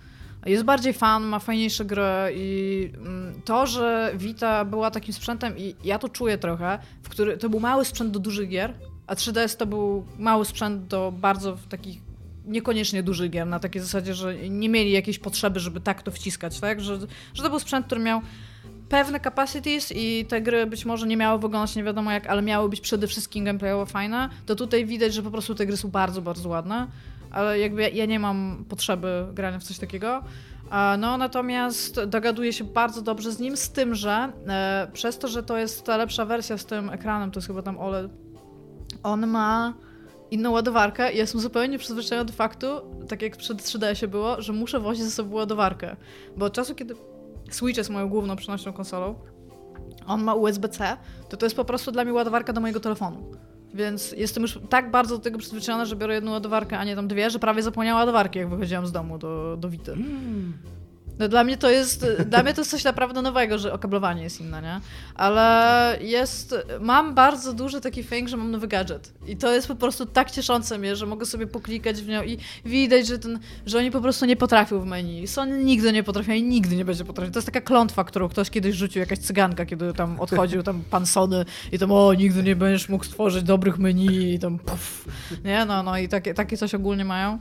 Jest 0.47 0.65
bardziej 0.65 0.93
fan, 0.93 1.25
ma 1.25 1.39
fajniejsze 1.39 1.85
gry 1.85 2.03
i 2.35 2.91
mm, 2.97 3.41
to, 3.45 3.67
że 3.67 4.13
Vita 4.17 4.65
była 4.65 4.91
takim 4.91 5.15
sprzętem 5.15 5.59
i 5.59 5.75
ja 5.85 5.99
to 5.99 6.09
czuję 6.09 6.39
trochę, 6.39 6.79
w 7.03 7.09
który 7.09 7.37
to 7.37 7.49
był 7.49 7.61
mały 7.61 7.85
sprzęt 7.85 8.11
do 8.11 8.19
dużych 8.19 8.49
gier, 8.49 8.75
a 9.07 9.15
3DS 9.15 9.57
to 9.57 9.67
był 9.67 10.07
mały 10.19 10.45
sprzęt 10.45 10.87
do 10.87 11.13
bardzo 11.13 11.57
takich 11.69 12.01
niekoniecznie 12.47 13.03
dużych 13.03 13.31
gier, 13.31 13.47
na 13.47 13.59
takiej 13.61 13.83
zasadzie, 13.83 14.15
że 14.15 14.49
nie 14.49 14.69
mieli 14.69 14.91
jakiejś 14.91 15.19
potrzeby, 15.19 15.61
żeby 15.61 15.81
tak 15.81 16.03
to 16.03 16.11
wciskać, 16.11 16.61
tak? 16.61 16.81
Że, 16.81 16.99
że 17.35 17.43
to 17.43 17.51
był 17.51 17.59
sprzęt, 17.59 17.87
który 17.87 18.01
miał 18.01 18.21
pewne 18.89 19.21
capacities 19.21 19.93
i 19.97 20.27
te 20.29 20.43
gry 20.43 20.67
być 20.67 20.85
może 20.85 21.07
nie 21.07 21.17
miały 21.17 21.39
wyglądać 21.39 21.77
nie 21.77 21.85
wiadomo 21.85 22.13
jak, 22.13 22.27
ale 22.27 22.43
miały 22.43 22.69
być 22.69 22.81
przede 22.81 23.07
wszystkim 23.07 23.45
gameplayowo 23.45 23.87
fajne, 23.87 24.29
to 24.47 24.55
tutaj 24.57 24.87
widać, 24.87 25.15
że 25.15 25.23
po 25.23 25.31
prostu 25.31 25.55
te 25.55 25.67
gry 25.67 25.77
są 25.77 25.91
bardzo, 25.91 26.23
bardzo 26.23 26.49
ładne, 26.49 26.87
ale 27.35 27.59
jakby 27.59 27.83
ja, 27.83 27.89
ja 27.89 28.07
nie 28.07 28.19
mam 28.19 28.65
potrzeby 28.69 29.27
grania 29.33 29.59
w 29.59 29.65
coś 29.65 29.79
takiego. 29.79 30.23
No, 30.99 31.17
natomiast 31.17 32.05
dogaduję 32.05 32.53
się 32.53 32.65
bardzo 32.65 33.03
dobrze 33.03 33.33
z 33.33 33.39
nim, 33.39 33.57
z 33.57 33.71
tym, 33.71 33.95
że 33.95 34.33
e, 34.49 34.89
przez 34.93 35.19
to, 35.19 35.29
że 35.29 35.43
to 35.43 35.59
jest 35.59 35.85
ta 35.85 35.97
lepsza 35.97 36.25
wersja 36.25 36.59
z 36.59 36.67
tym 36.67 36.91
ekranem, 36.91 37.31
to 37.31 37.39
jest 37.39 37.47
chyba 37.47 37.63
tam 37.63 37.79
OLED, 37.79 38.13
on 39.03 39.27
ma 39.27 39.75
inną 40.31 40.51
ładowarkę 40.51 41.13
i 41.13 41.17
jestem 41.17 41.41
zupełnie 41.41 41.79
przyzwyczajona 41.79 42.25
do 42.25 42.33
faktu, 42.33 42.67
tak 43.09 43.23
jak 43.23 43.37
przy 43.37 43.55
3DS-ie 43.55 44.09
było, 44.09 44.43
że 44.43 44.53
muszę 44.53 44.81
wozić 44.81 45.05
ze 45.05 45.11
sobą 45.11 45.35
ładowarkę. 45.35 45.97
Bo 46.37 46.47
od 46.47 46.53
czasu, 46.53 46.75
kiedy 46.75 46.95
Switch 47.51 47.79
jest 47.79 47.91
moją 47.91 48.09
główną 48.09 48.37
przenośną 48.37 48.73
konsolą, 48.73 49.15
on 50.07 50.25
ma 50.25 50.35
USB-C, 50.35 50.97
to 51.29 51.37
to 51.37 51.47
jest 51.47 51.57
po 51.57 51.65
prostu 51.65 51.93
dla 51.93 52.05
mnie 52.05 52.13
ładowarka 52.13 52.53
do 52.53 52.61
mojego 52.61 52.81
telefonu. 52.81 53.31
Więc 53.75 54.13
jestem 54.13 54.43
już 54.43 54.59
tak 54.69 54.91
bardzo 54.91 55.17
do 55.17 55.23
tego 55.23 55.39
przyzwyczajona, 55.39 55.85
że 55.85 55.97
biorę 55.97 56.15
jedną 56.15 56.33
ładowarkę, 56.33 56.79
a 56.79 56.85
nie 56.85 56.97
tam 56.97 57.09
dwie, 57.09 57.31
że 57.31 57.39
prawie 57.39 57.63
zapomniałam 57.63 58.01
ładowarki, 58.01 58.39
jak 58.39 58.49
wychodziłam 58.49 58.87
z 58.87 58.93
domu 58.93 59.19
do, 59.19 59.57
do 59.61 59.71
Wity. 59.71 59.97
No 61.19 61.29
dla 61.29 61.45
mnie 61.45 61.57
to 61.57 61.71
jest, 61.71 62.07
dla 62.27 62.43
mnie 62.43 62.55
to 62.55 62.61
jest 62.61 62.71
coś 62.71 62.85
naprawdę 62.85 63.23
nowego, 63.23 63.59
że 63.59 63.73
okablowanie 63.73 64.23
jest 64.23 64.41
inne, 64.41 64.63
nie? 64.63 64.81
Ale 65.15 65.99
jest, 66.01 66.55
mam 66.81 67.15
bardzo 67.15 67.53
duży 67.53 67.81
taki 67.81 68.03
fame, 68.03 68.29
że 68.29 68.37
mam 68.37 68.51
nowy 68.51 68.69
gadżet. 68.69 69.13
I 69.27 69.37
to 69.37 69.53
jest 69.53 69.69
po 69.69 69.75
prostu 69.75 70.07
tak 70.07 70.31
cieszące 70.31 70.79
mnie, 70.79 70.97
że 70.97 71.07
mogę 71.07 71.27
sobie 71.27 71.47
poklikać 71.47 71.97
w 71.97 72.09
nią 72.09 72.23
i 72.23 72.39
widać, 72.65 73.07
że, 73.07 73.19
ten, 73.19 73.39
że 73.67 73.79
oni 73.79 73.91
po 73.91 74.01
prostu 74.01 74.27
nie 74.27 74.37
potrafią 74.37 74.81
w 74.81 74.87
menu. 74.87 75.27
Sony 75.27 75.65
nigdy 75.65 75.93
nie 75.93 76.03
potrafią 76.03 76.33
i 76.33 76.43
nigdy 76.43 76.77
nie 76.77 76.85
będzie 76.85 77.05
potrafił. 77.05 77.33
To 77.33 77.39
jest 77.39 77.47
taka 77.47 77.61
klątwa, 77.61 78.05
którą 78.05 78.29
ktoś 78.29 78.51
kiedyś 78.51 78.77
rzucił, 78.77 79.01
jakaś 79.01 79.19
cyganka, 79.19 79.67
kiedy 79.67 79.93
tam 79.93 80.21
odchodził 80.21 80.63
tam 80.63 80.83
pan 80.91 81.07
Sony 81.07 81.45
i 81.73 81.79
tam 81.79 81.93
o, 81.93 82.15
nigdy 82.15 82.43
nie 82.43 82.57
będziesz 82.57 82.89
mógł 82.89 83.05
stworzyć 83.05 83.43
dobrych 83.43 83.79
menu 83.79 84.35
i 84.35 84.39
tam 84.39 84.59
puf. 84.59 85.05
Nie, 85.45 85.65
no, 85.65 85.83
no 85.83 85.99
i 85.99 86.09
takie, 86.09 86.35
takie 86.35 86.57
coś 86.57 86.75
ogólnie 86.75 87.05
mają. 87.05 87.39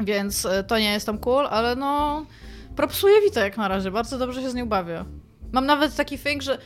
Więc 0.00 0.46
e, 0.46 0.64
to 0.64 0.78
nie 0.78 0.92
jest 0.92 1.06
tam 1.06 1.18
cool, 1.18 1.46
ale 1.46 1.76
no 1.76 2.22
propsuję 2.76 3.20
Vita 3.20 3.40
jak 3.40 3.56
na 3.56 3.68
razie, 3.68 3.90
bardzo 3.90 4.18
dobrze 4.18 4.42
się 4.42 4.50
z 4.50 4.54
nią 4.54 4.68
bawię. 4.68 5.04
Mam 5.52 5.66
nawet 5.66 5.96
taki 5.96 6.18
thing, 6.18 6.42
że 6.42 6.58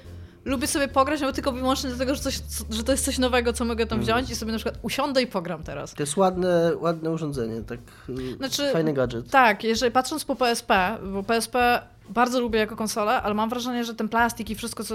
lubię 0.45 0.67
sobie 0.67 0.89
pograć, 0.89 1.23
ale 1.23 1.33
tylko 1.33 1.53
wyłącznie 1.53 1.91
dlatego, 1.91 2.15
że, 2.15 2.21
coś, 2.21 2.41
że 2.71 2.85
to 2.85 2.93
jest 2.93 3.05
coś 3.05 3.19
nowego, 3.19 3.53
co 3.53 3.65
mogę 3.65 3.87
tam 3.87 4.01
wziąć 4.01 4.31
i 4.31 4.37
sobie 4.37 4.53
na 4.53 4.59
przykład 4.59 4.79
usiądę 4.83 5.23
i 5.23 5.27
pogram 5.27 5.63
teraz. 5.63 5.95
To 5.95 6.03
jest 6.03 6.17
ładne, 6.17 6.73
ładne 6.77 7.11
urządzenie, 7.11 7.63
tak 7.63 7.81
y, 8.09 8.37
Znaczy- 8.37 8.73
fajny 8.73 8.93
gadżet. 8.93 9.31
Tak, 9.31 9.65
jeżeli 9.65 9.93
patrząc 9.93 10.25
po 10.25 10.37
PSP, 10.37 10.99
bo 11.13 11.23
PSP 11.23 11.83
bardzo 12.09 12.41
lubię 12.41 12.59
jako 12.59 12.77
konsolę, 12.77 13.23
ale 13.23 13.35
mam 13.35 13.51
wrażenie, 13.51 13.85
że 13.85 13.95
ten 13.95 14.09
plastik 14.09 14.51
i 14.51 14.55
wszystko, 14.55 14.85
co 14.85 14.95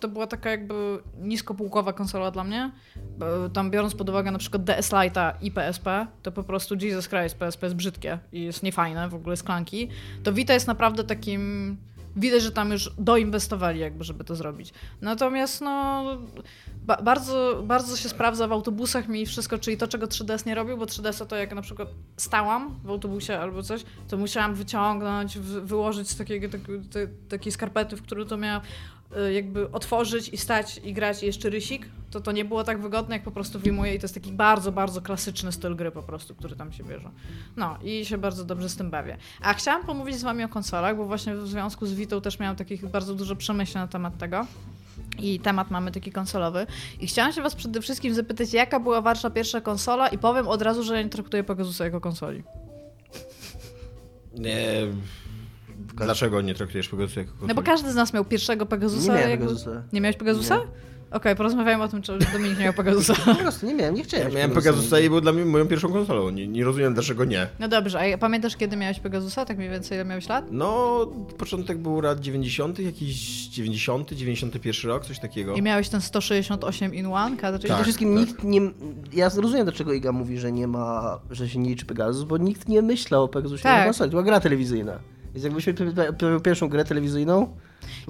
to 0.00 0.08
była 0.08 0.26
taka 0.26 0.50
jakby 0.50 0.74
niskopółkowa 1.20 1.92
konsola 1.92 2.30
dla 2.30 2.44
mnie. 2.44 2.70
Bo 3.18 3.48
Tam 3.48 3.70
biorąc 3.70 3.94
pod 3.94 4.08
uwagę 4.08 4.30
na 4.30 4.38
przykład 4.38 4.64
DS 4.64 4.90
Lite'a 4.90 5.32
i 5.40 5.50
PSP, 5.50 6.06
to 6.22 6.32
po 6.32 6.42
prostu 6.42 6.74
Jesus 6.80 7.08
Christ, 7.08 7.38
PSP 7.38 7.66
jest 7.66 7.76
brzydkie 7.76 8.18
i 8.32 8.42
jest 8.42 8.62
niefajne, 8.62 9.08
w 9.08 9.14
ogóle 9.14 9.36
sklanki. 9.36 9.88
To 10.22 10.32
Vita 10.32 10.54
jest 10.54 10.66
naprawdę 10.66 11.04
takim... 11.04 11.76
Widać, 12.16 12.42
że 12.42 12.52
tam 12.52 12.70
już 12.70 12.90
doinwestowali 12.98 13.80
jakby, 13.80 14.04
żeby 14.04 14.24
to 14.24 14.36
zrobić. 14.36 14.72
Natomiast 15.00 15.60
no... 15.60 16.04
Ba 16.86 16.96
bardzo, 16.96 17.62
bardzo 17.66 17.96
się 17.96 18.08
sprawdza 18.08 18.48
w 18.48 18.52
autobusach 18.52 19.08
mi 19.08 19.26
wszystko, 19.26 19.58
czyli 19.58 19.76
to, 19.76 19.88
czego 19.88 20.06
3DS 20.06 20.46
nie 20.46 20.54
robił, 20.54 20.76
bo 20.76 20.84
3DS 20.84 21.26
to 21.26 21.36
jak 21.36 21.54
na 21.54 21.62
przykład 21.62 21.88
stałam 22.16 22.80
w 22.84 22.90
autobusie 22.90 23.38
albo 23.38 23.62
coś, 23.62 23.84
to 24.08 24.16
musiałam 24.16 24.54
wyciągnąć, 24.54 25.38
wy 25.38 25.60
wyłożyć 25.60 26.10
z 26.10 26.16
takiego, 26.16 26.48
tak, 26.48 26.60
takiej 27.28 27.52
skarpety, 27.52 27.96
w 27.96 28.02
którą 28.02 28.24
to 28.24 28.36
miałam 28.36 28.62
jakby 29.32 29.70
otworzyć 29.72 30.28
i 30.28 30.36
stać 30.36 30.80
i 30.84 30.92
grać 30.92 31.22
i 31.22 31.26
jeszcze 31.26 31.50
rysik, 31.50 31.88
to 32.10 32.20
to 32.20 32.32
nie 32.32 32.44
było 32.44 32.64
tak 32.64 32.80
wygodne, 32.82 33.16
jak 33.16 33.24
po 33.24 33.30
prostu 33.30 33.58
wyjmuję 33.58 33.94
i 33.94 33.98
to 33.98 34.04
jest 34.04 34.14
taki 34.14 34.32
bardzo, 34.32 34.72
bardzo 34.72 35.02
klasyczny 35.02 35.52
styl 35.52 35.76
gry 35.76 35.90
po 35.90 36.02
prostu, 36.02 36.34
który 36.34 36.56
tam 36.56 36.72
się 36.72 36.84
bierze. 36.84 37.10
No 37.56 37.78
i 37.82 38.04
się 38.04 38.18
bardzo 38.18 38.44
dobrze 38.44 38.68
z 38.68 38.76
tym 38.76 38.90
bawię. 38.90 39.16
A 39.40 39.54
chciałam 39.54 39.86
pomówić 39.86 40.16
z 40.16 40.22
wami 40.22 40.44
o 40.44 40.48
konsolach, 40.48 40.96
bo 40.96 41.04
właśnie 41.04 41.34
w 41.34 41.48
związku 41.48 41.86
z 41.86 41.94
Witą 41.94 42.20
też 42.20 42.38
miałam 42.38 42.56
takich 42.56 42.86
bardzo 42.86 43.14
dużo 43.14 43.36
przemyśleń 43.36 43.84
na 43.84 43.88
temat 43.88 44.18
tego. 44.18 44.46
I 45.18 45.40
temat 45.40 45.70
mamy 45.70 45.92
taki 45.92 46.12
konsolowy. 46.12 46.66
I 47.00 47.06
chciałam 47.06 47.32
się 47.32 47.42
was 47.42 47.54
przede 47.54 47.80
wszystkim 47.80 48.14
zapytać, 48.14 48.52
jaka 48.52 48.80
była 48.80 49.00
wasza 49.00 49.30
pierwsza 49.30 49.60
konsola 49.60 50.08
i 50.08 50.18
powiem 50.18 50.48
od 50.48 50.62
razu, 50.62 50.82
że 50.82 50.96
ja 50.96 51.02
nie 51.02 51.08
traktuję 51.08 51.44
Pegasusa 51.44 51.84
jako 51.84 52.00
konsoli. 52.00 52.42
Nie. 54.34 54.86
Dlaczego 55.94 56.40
nie 56.40 56.54
traktujesz 56.54 56.88
Pegasusa 56.88 57.20
jako 57.20 57.32
No 57.48 57.54
bo 57.54 57.62
każdy 57.62 57.92
z 57.92 57.94
nas 57.94 58.14
miał 58.14 58.24
pierwszego 58.24 58.66
Pegasusa. 58.66 59.02
Nie 59.12 59.18
miałem 59.18 59.30
jakby- 59.30 59.46
Pegasusa. 59.46 59.82
Nie 59.92 60.00
miałeś 60.00 60.16
Pegasusa? 60.16 60.56
Nie. 60.56 60.62
Okej, 61.10 61.36
porozmawiajmy 61.36 61.82
o 61.84 61.88
tym, 61.88 62.02
czy 62.02 62.18
Dominik 62.32 62.58
nie 62.58 62.64
miał 62.64 62.72
Pegasusa. 62.72 63.14
Po 63.24 63.34
prostu 63.34 63.66
nie 63.66 63.74
miałem, 63.74 63.94
nie 63.94 64.02
chciałem. 64.02 64.28
Ja 64.28 64.34
miałem 64.34 64.50
Pegasusa 64.50 65.00
i 65.00 65.08
był 65.08 65.20
dla 65.20 65.32
mnie 65.32 65.44
moją 65.44 65.66
pierwszą 65.68 65.92
konsolą. 65.92 66.30
Nie, 66.30 66.48
nie 66.48 66.64
rozumiem 66.64 66.94
dlaczego 66.94 67.24
nie. 67.24 67.46
No 67.58 67.68
dobrze, 67.68 68.14
a 68.14 68.18
pamiętasz 68.18 68.56
kiedy 68.56 68.76
miałeś 68.76 69.00
Pegasusa? 69.00 69.44
Tak 69.44 69.58
mniej 69.58 69.70
więcej 69.70 69.96
ile 69.98 70.04
miałeś 70.04 70.28
lat? 70.28 70.44
No, 70.50 71.06
początek 71.38 71.78
był 71.78 72.00
lat 72.00 72.20
90., 72.20 72.78
jakiś 72.78 73.46
90., 73.48 74.12
91 74.12 74.90
rok, 74.90 75.06
coś 75.06 75.18
takiego. 75.18 75.54
I 75.54 75.62
miałeś 75.62 75.88
ten 75.88 76.00
168 76.00 76.94
in 76.94 77.06
one? 77.06 77.36
Przede 77.36 77.58
Tak, 77.68 77.82
wszystkim 77.82 78.16
tak. 78.16 78.28
nikt 78.28 78.44
nie. 78.44 78.60
Ja 79.12 79.28
rozumiem, 79.36 79.64
dlaczego 79.64 79.92
Iga 79.92 80.12
mówi, 80.12 80.38
że 80.38 80.52
nie 80.52 80.66
ma, 80.66 81.18
że 81.30 81.48
się 81.48 81.58
nie 81.58 81.68
liczy 81.70 81.86
Pegasus, 81.86 82.24
bo 82.24 82.36
nikt 82.36 82.68
nie 82.68 82.82
myślał 82.82 83.24
o 83.24 83.28
Pegasusie 83.28 83.62
Tak. 83.62 83.78
na 83.78 83.84
konsoli. 83.84 84.10
To 84.10 84.12
była 84.12 84.22
gra 84.22 84.40
telewizyjna. 84.40 84.98
Więc 85.34 85.44
jakbyśmy 85.44 85.74
p- 85.74 86.40
pierwszą 86.44 86.68
grę 86.68 86.84
telewizyjną, 86.84 87.56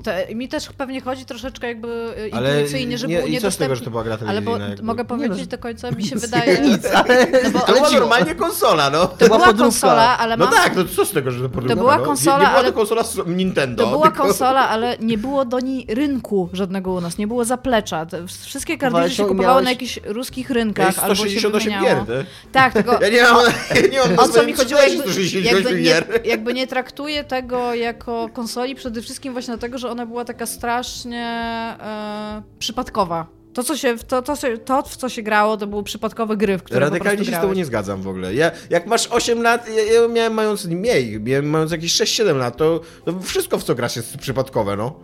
To 0.05 0.11
mi 0.35 0.49
też 0.49 0.69
pewnie 0.79 1.01
chodzi 1.01 1.25
troszeczkę 1.25 1.67
jakby 1.67 2.15
e, 2.33 2.35
Ale 2.35 2.55
intuicyjnie, 2.55 2.99
że 2.99 3.07
nie- 3.07 3.17
był 3.19 3.27
i 3.27 3.27
co 3.27 3.31
z 3.31 3.33
niedostępny. 3.43 3.65
tego, 3.67 3.77
że 3.77 3.85
to 3.85 3.91
była 3.91 4.05
gra 4.05 4.19
Ale 4.29 4.43
bo 4.43 4.57
jakby? 4.59 4.83
mogę 4.83 5.05
powiedzieć 5.05 5.39
no, 5.41 5.47
do 5.47 5.59
końca, 5.59 5.91
mi 5.91 6.05
się 6.09 6.17
wydaje... 6.17 6.59
nic, 6.61 6.87
ale. 6.87 7.27
No 7.45 7.51
bo, 7.51 7.59
To 7.59 7.73
była 7.73 7.89
cicho. 7.89 8.01
normalnie 8.01 8.35
konsola, 8.35 8.91
no. 8.91 9.07
to 9.07 9.27
była 9.27 9.39
podróbka. 9.39 9.63
konsola, 9.65 10.19
ale 10.19 10.37
No 10.37 10.45
mam... 10.45 10.55
tak, 10.55 10.77
no 10.77 10.85
co 10.97 11.05
z 11.05 11.11
tego, 11.11 11.31
że 11.31 11.43
to 11.43 11.49
podróbka, 11.49 11.77
była 11.77 11.99
no? 11.99 12.05
konsola, 12.05 12.37
nie, 12.37 12.43
nie 12.43 12.49
była 12.49 12.59
ale- 12.61 12.69
to 12.73 12.79
konsola 12.79 13.03
z 13.05 13.17
Nintendo. 13.27 13.85
To 13.85 13.91
była 13.91 14.07
tylko- 14.11 14.23
konsola, 14.25 14.69
ale 14.69 14.97
nie 15.01 15.19
było 15.19 15.45
do 15.45 15.61
niej 15.61 15.87
rynku 15.89 16.49
żadnego 16.53 16.93
u 16.93 17.01
nas, 17.01 17.19
nie 17.19 17.27
było 17.27 17.45
zaplecza. 17.45 18.07
Wszystkie 18.45 18.79
kartridże 18.79 19.11
się 19.11 19.23
kupowały 19.25 19.47
miałeś- 19.47 19.65
na 19.65 19.71
jakichś 19.71 20.01
ruskich 20.05 20.49
To 20.49 20.55
rynkach 20.55 20.99
albo 20.99 21.15
się 21.15 21.21
168 21.21 21.73
wymieniało. 21.73 22.05
gier, 22.07 22.25
ty. 22.25 22.25
Tak, 22.53 22.73
tylko 22.73 22.99
Ja 23.05 23.09
nie 23.09 23.23
mam, 23.23 23.45
ja 23.75 23.81
nie 23.93 23.99
mam 24.17 24.19
o 24.19 24.29
co 24.29 24.43
mi 24.43 24.53
chodziło, 24.53 24.81
jakby, 24.81 24.99
168 25.03 25.57
jakby, 25.57 25.75
nie, 25.75 25.83
gier. 25.83 26.21
jakby 26.25 26.55
nie 26.55 26.67
traktuję 26.67 27.25
tego 27.25 27.75
jako 27.75 28.29
konsoli 28.33 28.75
przede 28.75 29.03
wszystkim 29.03 29.33
właśnie 29.33 29.59
dlatego, 29.61 29.79
że 29.79 29.91
ona 29.91 30.07
była 30.07 30.25
taka 30.25 30.47
strasznie 30.47 31.27
e, 31.81 32.43
przypadkowa. 32.59 33.27
To, 33.53 33.65
co 33.65 33.77
się, 33.77 33.97
to, 33.97 34.23
to, 34.23 34.35
to, 34.65 34.83
w 34.83 34.97
co 34.97 35.09
się 35.09 35.23
grało, 35.23 35.57
to 35.57 35.67
były 35.67 35.83
przypadkowe 35.83 36.37
gry, 36.37 36.59
w 36.59 36.63
które 36.63 36.81
Radykalnie 36.81 37.25
się 37.25 37.33
z 37.33 37.41
tobą 37.41 37.53
nie 37.53 37.65
zgadzam 37.65 38.03
w 38.03 38.09
ogóle. 38.09 38.35
Ja, 38.35 38.51
jak 38.71 38.87
masz 38.87 39.07
8 39.07 39.43
lat, 39.43 39.69
ja, 39.69 39.83
ja 39.83 40.09
miałem 40.09 40.35
mając 40.35 40.65
mniej, 40.65 41.21
miałem 41.21 41.51
mając 41.51 41.73
jakieś 41.73 41.93
6-7 41.93 42.37
lat, 42.37 42.57
to, 42.57 42.81
to 43.05 43.21
wszystko 43.21 43.59
w 43.59 43.65
co 43.65 43.75
grasz 43.75 43.97
jest 43.97 44.17
przypadkowe, 44.17 44.77
no. 44.77 45.01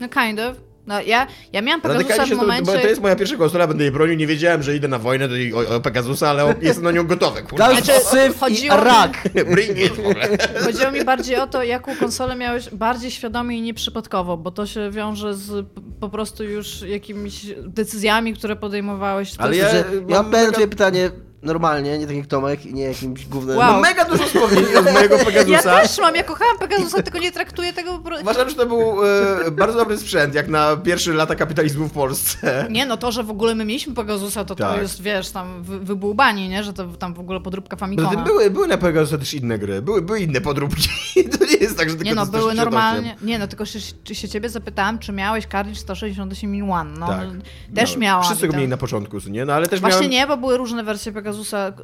No 0.00 0.08
kind 0.08 0.40
of. 0.40 0.65
No, 0.86 1.00
ja, 1.00 1.26
ja 1.52 1.62
miałam 1.62 1.80
Pegasusa 1.80 2.26
w 2.26 2.30
momencie... 2.30 2.72
bo 2.72 2.72
to 2.72 2.88
jest 2.88 3.00
moja 3.00 3.16
pierwsza 3.16 3.36
konsola, 3.36 3.66
będę 3.66 3.84
jej 3.84 3.92
bronił, 3.92 4.16
nie 4.16 4.26
wiedziałem, 4.26 4.62
że 4.62 4.76
idę 4.76 4.88
na 4.88 4.98
wojnę 4.98 5.28
do, 5.28 5.34
o, 5.58 5.74
o 5.76 5.80
Pegasusa, 5.80 6.30
ale 6.30 6.54
jestem 6.62 6.84
na 6.84 6.90
nią 6.90 7.06
gotowy, 7.06 7.42
kurwa. 7.42 7.70
Znaczy, 7.74 8.00
syf 8.04 8.36
i 8.36 8.38
chodziło 8.38 8.78
mi- 8.78 8.84
rak. 8.84 9.28
Bring 9.54 9.78
it 9.78 9.92
w 9.92 9.98
ogóle. 9.98 10.28
Chodziło 10.64 10.90
mi 10.90 11.04
bardziej 11.04 11.36
o 11.36 11.46
to, 11.46 11.62
jaką 11.62 11.96
konsolę 11.96 12.36
miałeś 12.36 12.70
bardziej 12.70 13.10
świadomie 13.10 13.58
i 13.58 13.62
nieprzypadkowo, 13.62 14.36
bo 14.36 14.50
to 14.50 14.66
się 14.66 14.90
wiąże 14.90 15.34
z 15.34 15.66
po 16.00 16.08
prostu 16.08 16.44
już 16.44 16.82
jakimiś 16.82 17.46
decyzjami, 17.66 18.34
które 18.34 18.56
podejmowałeś. 18.56 19.34
To 19.34 19.42
Ale 19.42 19.56
jest- 19.56 19.74
ja- 19.74 19.82
Że 19.82 20.00
mam 20.00 20.08
ja 20.10 20.22
mam 20.22 20.30
mega... 20.30 20.66
pytanie 20.66 21.10
normalnie, 21.42 21.98
nie 21.98 22.06
tak 22.06 22.16
jak 22.16 22.26
Tomek 22.26 22.66
i 22.66 22.74
nie 22.74 22.82
jakimś 22.82 23.26
gównem. 23.26 23.56
Wow. 23.56 23.72
Mam 23.72 23.80
mega 23.82 24.04
dużo 24.04 24.24
wspomnień 24.24 24.64
od 24.76 24.84
mojego 24.94 25.16
Ja 25.16 25.24
Pegasusa. 25.24 25.80
też 25.80 25.98
mam, 25.98 26.14
ja 26.14 26.22
kochałam 26.22 26.58
Pegasusa, 26.58 27.02
tylko 27.02 27.18
nie 27.18 27.32
traktuję 27.32 27.72
tego 27.72 27.92
po 27.92 27.98
prostu... 27.98 28.22
Uważam, 28.22 28.50
że 28.50 28.56
to 28.56 28.66
był 28.66 29.04
e, 29.46 29.50
bardzo 29.50 29.78
dobry 29.78 29.98
sprzęt, 29.98 30.34
jak 30.34 30.48
na 30.48 30.76
pierwsze 30.76 31.12
lata 31.12 31.34
kapitalizmu 31.34 31.88
w 31.88 31.92
Polsce. 31.92 32.66
Nie, 32.70 32.86
no 32.86 32.96
to, 32.96 33.12
że 33.12 33.22
w 33.22 33.30
ogóle 33.30 33.54
my 33.54 33.64
mieliśmy 33.64 33.94
Pegasusa, 33.94 34.44
to 34.44 34.54
to 34.54 34.64
Tak. 34.68 34.82
jest, 34.82 35.02
wiesz, 35.02 35.30
tam 35.30 35.62
wy, 35.62 35.78
wybułbani, 35.80 36.48
nie? 36.48 36.64
Że 36.64 36.72
to 36.72 36.84
tam 36.86 37.14
w 37.14 37.20
ogóle 37.20 37.40
podróbka 37.40 37.76
Famicoma. 37.76 38.16
były, 38.24 38.50
były 38.50 38.68
na 38.68 38.78
Pegasusa 38.78 39.18
też 39.18 39.34
inne 39.34 39.58
gry, 39.58 39.82
były, 39.82 40.02
były 40.02 40.20
inne 40.20 40.40
podróbki. 40.40 40.88
To 41.38 41.44
nie 41.44 41.56
jest 41.56 41.76
tak, 41.78 41.90
że 41.90 41.94
tylko 41.96 42.04
Nie 42.10 42.14
no, 42.14 42.26
to 42.26 42.32
były 42.32 42.52
168. 42.52 42.64
normalnie. 42.64 43.16
Nie 43.22 43.38
no, 43.38 43.46
tylko 43.46 43.64
się, 43.66 43.78
czy 44.04 44.14
się 44.14 44.28
ciebie 44.28 44.48
zapytałam, 44.48 44.98
czy 44.98 45.12
miałeś 45.12 45.46
cartridge 45.46 45.78
168 45.78 46.54
in 46.54 46.70
one. 46.70 46.90
No, 46.98 47.06
Tak. 47.06 47.28
też 47.74 47.92
No, 47.94 48.00
miałam. 48.00 48.24
Wszyscy 48.24 48.48
go 48.48 48.56
mieli 48.56 48.68
na 48.68 48.76
początku, 48.76 49.16
nie? 49.30 49.44
No 49.44 49.52
ale 49.52 49.66
też 49.68 49.80
Właśnie 49.80 49.96
miałem... 50.00 50.10
nie, 50.10 50.26
bo 50.26 50.36
były 50.36 50.56
różne 50.56 50.84
wersje 50.84 51.12
Pegasusa 51.12 51.25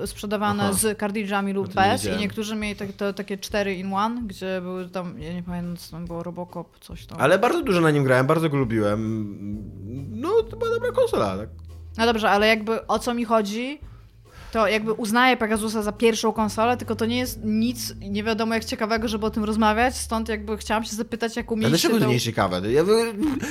sprzedawane 0.06 0.62
Aha. 0.62 0.72
z 0.72 0.98
kartridżami 0.98 1.52
lub 1.52 1.74
No 1.74 1.82
bez 1.82 2.04
i 2.04 2.16
niektórzy 2.16 2.56
mieli 2.56 2.76
tak, 2.76 2.92
to, 2.92 3.12
takie 3.12 3.38
4 3.38 3.74
in 3.74 3.94
one, 3.94 4.22
gdzie 4.26 4.60
były 4.60 4.88
tam, 4.88 5.20
ja 5.20 5.32
nie 5.32 5.42
pamiętam, 5.42 5.76
co 5.76 5.90
tam 5.90 6.06
było, 6.06 6.22
Robocop, 6.22 6.78
coś 6.78 7.06
tam. 7.06 7.20
Ale 7.20 7.38
bardzo 7.38 7.62
dużo 7.62 7.80
na 7.80 7.90
nim 7.90 8.04
grałem, 8.04 8.26
bardzo 8.26 8.48
go 8.48 8.56
lubiłem. 8.56 9.26
No, 10.10 10.42
to 10.50 10.56
była 10.56 10.70
dobra 10.70 10.92
konsola, 10.92 11.36
tak? 11.36 11.48
No 11.98 12.06
dobrze, 12.06 12.30
ale 12.30 12.46
jakby 12.46 12.86
o 12.86 12.98
co 12.98 13.14
mi 13.14 13.24
chodzi, 13.24 13.80
to 14.52 14.68
jakby 14.68 14.92
uznaję 14.92 15.36
Pegasusa 15.36 15.82
za 15.82 15.92
pierwszą 15.92 16.32
konsolę, 16.32 16.76
tylko 16.76 16.96
to 16.96 17.06
nie 17.06 17.18
jest 17.18 17.40
nic, 17.44 17.94
nie 18.00 18.24
wiadomo 18.24 18.54
jak 18.54 18.64
ciekawego, 18.64 19.08
żeby 19.08 19.26
o 19.26 19.30
tym 19.30 19.44
rozmawiać, 19.44 19.96
stąd 19.96 20.28
jakby 20.28 20.56
chciałam 20.56 20.84
się 20.84 20.96
zapytać, 20.96 21.36
jak 21.36 21.50
umieliście 21.50 21.88
dlaczego 21.88 22.00
to 22.04 22.06
nie 22.08 22.14
jest 22.14 22.24
ciekawe? 22.24 22.72
Ja, 22.72 22.82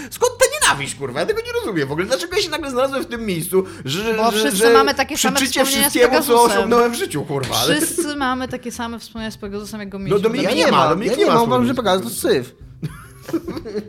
skąd 0.09 0.31
ta 0.39 0.45
nienawiść, 0.61 0.95
kurwa? 0.95 1.19
Ja 1.19 1.25
tego 1.25 1.41
nie 1.45 1.51
rozumiem 1.51 1.87
w 1.87 1.91
ogóle. 1.91 2.07
Dlaczego 2.07 2.35
ja 2.35 2.41
się 2.41 2.49
nagle 2.49 2.71
znalazłem 2.71 3.03
w 3.03 3.05
tym 3.05 3.25
miejscu, 3.25 3.63
że, 3.85 4.13
Bo 4.13 4.31
że, 4.31 4.37
wszyscy 4.37 4.57
że 4.57 4.73
mamy 4.73 4.93
takie 4.93 5.17
same 5.17 5.39
wspomnienia 5.39 5.65
z 5.65 5.71
wszystkiemu, 5.71 6.07
co 6.07 6.19
Pegasusem. 6.19 6.57
osiągnąłem 6.57 6.91
w 6.91 6.95
życiu, 6.95 7.23
kurwa. 7.23 7.55
Ale... 7.55 7.75
Wszyscy 7.75 8.15
mamy 8.15 8.47
takie 8.47 8.71
same 8.71 8.99
wspomnienia 8.99 9.31
z 9.31 9.37
Pegasusem, 9.37 9.79
jak 9.79 9.89
go 9.89 9.99
No 9.99 10.05
mieliśmy. 10.05 10.23
Dominik 10.23 10.49
Ja 10.49 10.55
nie 10.55 10.65
nie 10.65 10.71
ma, 10.71 10.89
Dominik 10.89 11.11
ja 11.11 11.17
nie 11.17 11.23
nie 11.23 11.29
ma 11.29 11.35
mam, 11.35 11.43
uważam, 11.43 11.65
że. 11.67 11.73
Pegasus 11.73 12.03
to 12.03 12.29
syf. 12.29 12.55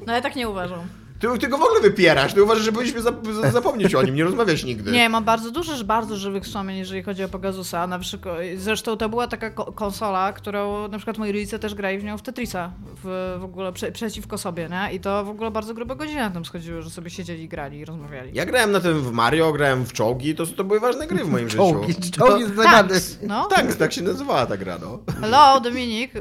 No 0.07 0.13
ja 0.13 0.21
tak 0.21 0.37
nie 0.37 0.49
uważam. 0.49 0.79
Ty, 1.23 1.39
ty 1.39 1.49
go 1.49 1.59
w 1.59 1.62
ogóle 1.62 1.81
wypierasz, 1.81 2.35
ty 2.35 2.43
uważasz, 2.43 2.64
że 2.64 2.73
powinniśmy 2.73 3.01
zap- 3.03 3.33
za- 3.43 3.51
zapomnieć 3.51 3.95
o 3.95 4.03
nim, 4.03 4.14
nie 4.14 4.25
rozmawiać 4.25 4.64
nigdy. 4.64 4.91
Nie, 4.93 5.09
mam 5.09 5.25
bardzo 5.25 5.51
dużo, 5.51 5.85
bardzo 5.85 6.16
żywych 6.16 6.43
wspomnień, 6.45 6.79
jeżeli 6.79 7.03
chodzi 7.03 7.25
o 7.25 7.29
Pegasusa. 7.29 7.87
Na 7.87 7.99
przykład, 7.99 8.37
zresztą 8.57 8.97
to 8.97 9.09
była 9.09 9.27
taka 9.29 9.51
ko- 9.51 9.73
konsola, 9.73 10.33
którą 10.33 10.89
na 10.89 10.99
przykład 10.99 11.18
moi 11.18 11.33
rodzice 11.33 11.59
też 11.59 11.75
grali 11.75 11.99
w 11.99 12.05
nią 12.05 12.18
w 12.18 12.23
Tetrisa, 12.23 12.73
w, 13.05 13.37
w 13.41 13.45
ogóle 13.45 13.73
prze, 13.73 13.93
przeciwko 13.93 14.39
sobie, 14.39 14.68
nie? 14.68 14.95
I 14.95 15.01
to 15.01 15.25
w 15.25 15.29
ogóle 15.29 15.51
bardzo 15.51 15.75
grube 15.75 15.97
godziny 15.97 16.20
na 16.20 16.31
tym 16.31 16.45
schodziły, 16.45 16.83
że 16.83 16.91
sobie 16.91 17.11
siedzieli, 17.11 17.49
grali 17.49 17.79
i 17.79 17.85
rozmawiali. 17.85 18.31
Ja 18.35 18.47
grałem 18.47 18.73
na 18.73 18.81
tym 18.81 19.01
w 19.03 19.12
Mario, 19.12 19.53
grałem 19.53 19.85
w 19.87 19.93
czołgi, 19.93 20.35
to, 20.35 20.47
to 20.47 20.64
były 20.64 20.81
ważne 20.81 21.07
gry 21.07 21.25
w 21.25 21.29
moim 21.29 21.49
życiu. 21.51 21.62
Czołgi, 21.62 22.11
czołgi. 22.11 22.45
Tanks, 22.64 23.18
no. 23.27 23.47
Tak, 23.47 23.75
tak 23.75 23.93
się 23.93 24.03
nazywała 24.03 24.47
ta 24.47 24.57
gra, 24.57 24.79
no. 24.81 24.99
Hello, 25.20 25.61
Dominik. 25.61 26.12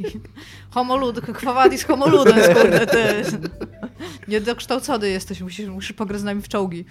Homolud, 0.74 1.20
kwawadis 1.20 1.84
homoludem, 1.84 2.54
kurde, 2.54 2.86
ty. 2.86 3.24
Niedokształcony 4.28 5.08
jesteś, 5.08 5.40
musisz, 5.40 5.68
musisz 5.68 5.92
pograć 5.92 6.20
z 6.20 6.24
nami 6.24 6.42
w 6.42 6.48
czołgi. 6.48 6.84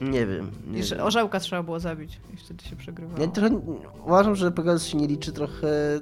Nie 0.00 0.26
wiem. 0.26 0.50
Nie 0.66 0.82
wiem. 0.82 1.00
orzełka 1.00 1.40
trzeba 1.40 1.62
było 1.62 1.80
zabić 1.80 2.20
i 2.34 2.36
wtedy 2.36 2.64
się 2.64 2.76
przegrywało. 2.76 3.20
Ja 3.20 3.28
trochę 3.28 3.60
uważam, 4.06 4.36
że 4.36 4.50
Pegasus 4.50 4.88
się 4.88 4.98
nie 4.98 5.06
liczy 5.06 5.32
trochę... 5.32 6.00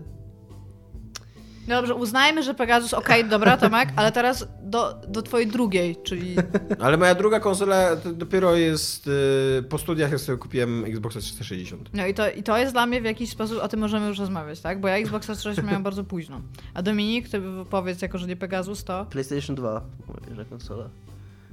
No 1.68 1.74
Dobrze, 1.76 1.94
uznajmy, 1.94 2.42
że 2.42 2.54
Pegasus, 2.54 2.94
okej, 2.94 3.24
dobra 3.28 3.56
Tomek, 3.56 3.88
ale 3.96 4.12
teraz 4.12 4.48
do, 4.62 5.00
do 5.08 5.22
twojej 5.22 5.46
drugiej, 5.46 5.96
czyli... 6.04 6.36
Ale 6.80 6.96
moja 6.96 7.14
druga 7.14 7.40
konsola 7.40 7.96
dopiero 7.96 8.54
jest 8.54 9.06
y, 9.06 9.62
po 9.68 9.78
studiach, 9.78 10.10
jak 10.10 10.20
sobie 10.20 10.38
kupiłem 10.38 10.84
Xboxa 10.84 11.20
360. 11.20 11.90
No 11.94 12.06
i 12.06 12.14
to, 12.14 12.30
i 12.30 12.42
to 12.42 12.58
jest 12.58 12.72
dla 12.72 12.86
mnie 12.86 13.00
w 13.00 13.04
jakiś 13.04 13.30
sposób, 13.30 13.58
o 13.62 13.68
tym 13.68 13.80
możemy 13.80 14.06
już 14.08 14.18
rozmawiać, 14.18 14.60
tak? 14.60 14.80
Bo 14.80 14.88
ja 14.88 14.96
Xboxa 14.96 15.34
360 15.34 15.66
miałem 15.68 15.82
bardzo 15.82 16.04
późno. 16.04 16.40
A 16.74 16.82
Dominik, 16.82 17.28
ty 17.28 17.42
powiedz, 17.70 18.02
jako 18.02 18.18
że 18.18 18.26
nie 18.26 18.36
Pegasus, 18.36 18.84
to 18.84 19.06
PlayStation 19.10 19.56
2, 19.56 19.80
moja 20.08 20.20
pierwsza 20.20 20.44
konsola. 20.44 20.84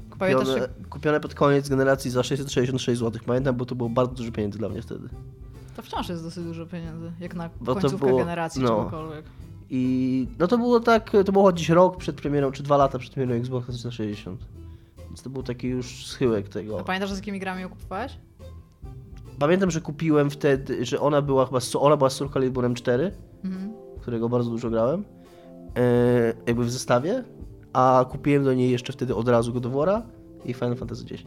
Kupione, 0.09 0.59
jak- 0.59 0.87
kupione 0.89 1.19
pod 1.19 1.33
koniec 1.35 1.69
generacji 1.69 2.11
za 2.11 2.23
666 2.23 2.99
zł. 2.99 3.21
Pamiętam, 3.25 3.55
bo 3.55 3.65
to 3.65 3.75
było 3.75 3.89
bardzo 3.89 4.13
dużo 4.13 4.31
pieniędzy 4.31 4.57
dla 4.59 4.69
mnie 4.69 4.81
wtedy. 4.81 5.09
to 5.75 5.81
wciąż 5.81 6.09
jest 6.09 6.23
dosyć 6.23 6.43
dużo 6.43 6.65
pieniędzy, 6.65 7.11
jak 7.19 7.35
na 7.35 7.49
Bo 7.61 7.75
to 7.75 7.81
końcówkę 7.81 8.07
było- 8.07 8.19
generacji 8.19 8.61
no. 8.61 8.67
czegokolwiek. 8.69 9.25
I 9.69 10.27
no 10.39 10.47
to 10.47 10.57
było 10.57 10.79
tak, 10.79 11.11
to 11.25 11.31
było 11.31 11.51
gdzieś 11.53 11.69
rok 11.69 11.97
przed 11.97 12.15
premierą, 12.15 12.51
czy 12.51 12.63
dwa 12.63 12.77
lata 12.77 12.99
przed 12.99 13.13
premierą 13.13 13.33
Xboxa 13.39 13.71
360. 13.73 14.41
Więc 15.07 15.21
to 15.21 15.29
był 15.29 15.43
taki 15.43 15.67
już 15.67 16.05
schyłek 16.07 16.45
A 16.49 16.53
tego. 16.53 16.77
pamiętasz, 16.83 17.11
z 17.13 17.15
jakimi 17.17 17.39
grami 17.39 17.61
ją 17.61 17.69
kupowałeś? 17.69 18.17
Pamiętam, 19.39 19.71
że 19.71 19.81
kupiłem 19.81 20.29
wtedy, 20.29 20.85
że 20.85 20.99
ona 20.99 21.21
była 21.21 21.45
chyba, 21.45 21.59
ona 21.79 21.97
była 21.97 22.09
z 22.09 22.13
Soul 22.13 22.29
Caliburem 22.29 22.73
4, 22.75 23.11
Mhm. 23.43 23.73
którego 24.01 24.29
bardzo 24.29 24.49
dużo 24.49 24.69
grałem, 24.69 25.03
e, 25.77 26.33
jakby 26.47 26.63
w 26.63 26.71
zestawie, 26.71 27.23
a 27.73 28.05
kupiłem 28.09 28.43
do 28.43 28.53
niej 28.53 28.71
jeszcze 28.71 28.93
wtedy 28.93 29.15
od 29.15 29.27
razu 29.27 29.53
God 29.53 29.65
of 29.65 29.73
War'a 29.73 30.01
i 30.45 30.53
Final 30.53 30.75
Fantasy 30.75 31.03
X. 31.11 31.23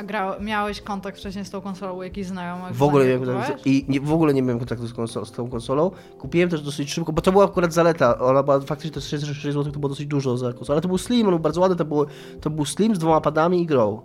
A 0.00 0.02
gra, 0.02 0.36
miałeś 0.40 0.80
kontakt 0.80 1.18
wcześniej 1.18 1.44
z 1.44 1.50
tą 1.50 1.60
konsolą 1.60 1.96
u 1.96 2.02
jakichś 2.02 2.28
znajomych? 2.28 2.74
W 2.74 2.82
ogóle, 2.82 3.06
nie 3.06 3.18
i 3.64 3.84
nie, 3.88 4.00
w 4.00 4.12
ogóle 4.12 4.34
nie 4.34 4.42
miałem 4.42 4.58
kontaktu 4.58 4.86
z, 4.86 4.94
konsol, 4.94 5.26
z 5.26 5.32
tą 5.32 5.50
konsolą. 5.50 5.90
Kupiłem 6.18 6.48
też 6.48 6.62
dosyć 6.62 6.92
szybko, 6.92 7.12
bo 7.12 7.22
to 7.22 7.32
była 7.32 7.44
akurat 7.44 7.72
zaleta. 7.72 8.18
Ona 8.18 8.42
była 8.42 8.60
faktycznie 8.60 8.90
to 8.90 9.00
66 9.00 9.54
zł 9.56 9.72
to 9.72 9.78
było 9.78 9.88
dosyć 9.88 10.06
dużo 10.06 10.36
za 10.36 10.52
konsolę, 10.52 10.74
ale 10.74 10.82
to 10.82 10.88
był 10.88 10.98
slim, 10.98 11.26
on 11.26 11.32
był 11.32 11.38
bardzo 11.38 11.60
ładny, 11.60 11.76
to, 11.76 11.84
było, 11.84 12.06
to 12.40 12.50
był 12.50 12.64
slim 12.64 12.94
z 12.94 12.98
dwoma 12.98 13.20
padami 13.20 13.62
i 13.62 13.66
grą. 13.66 14.02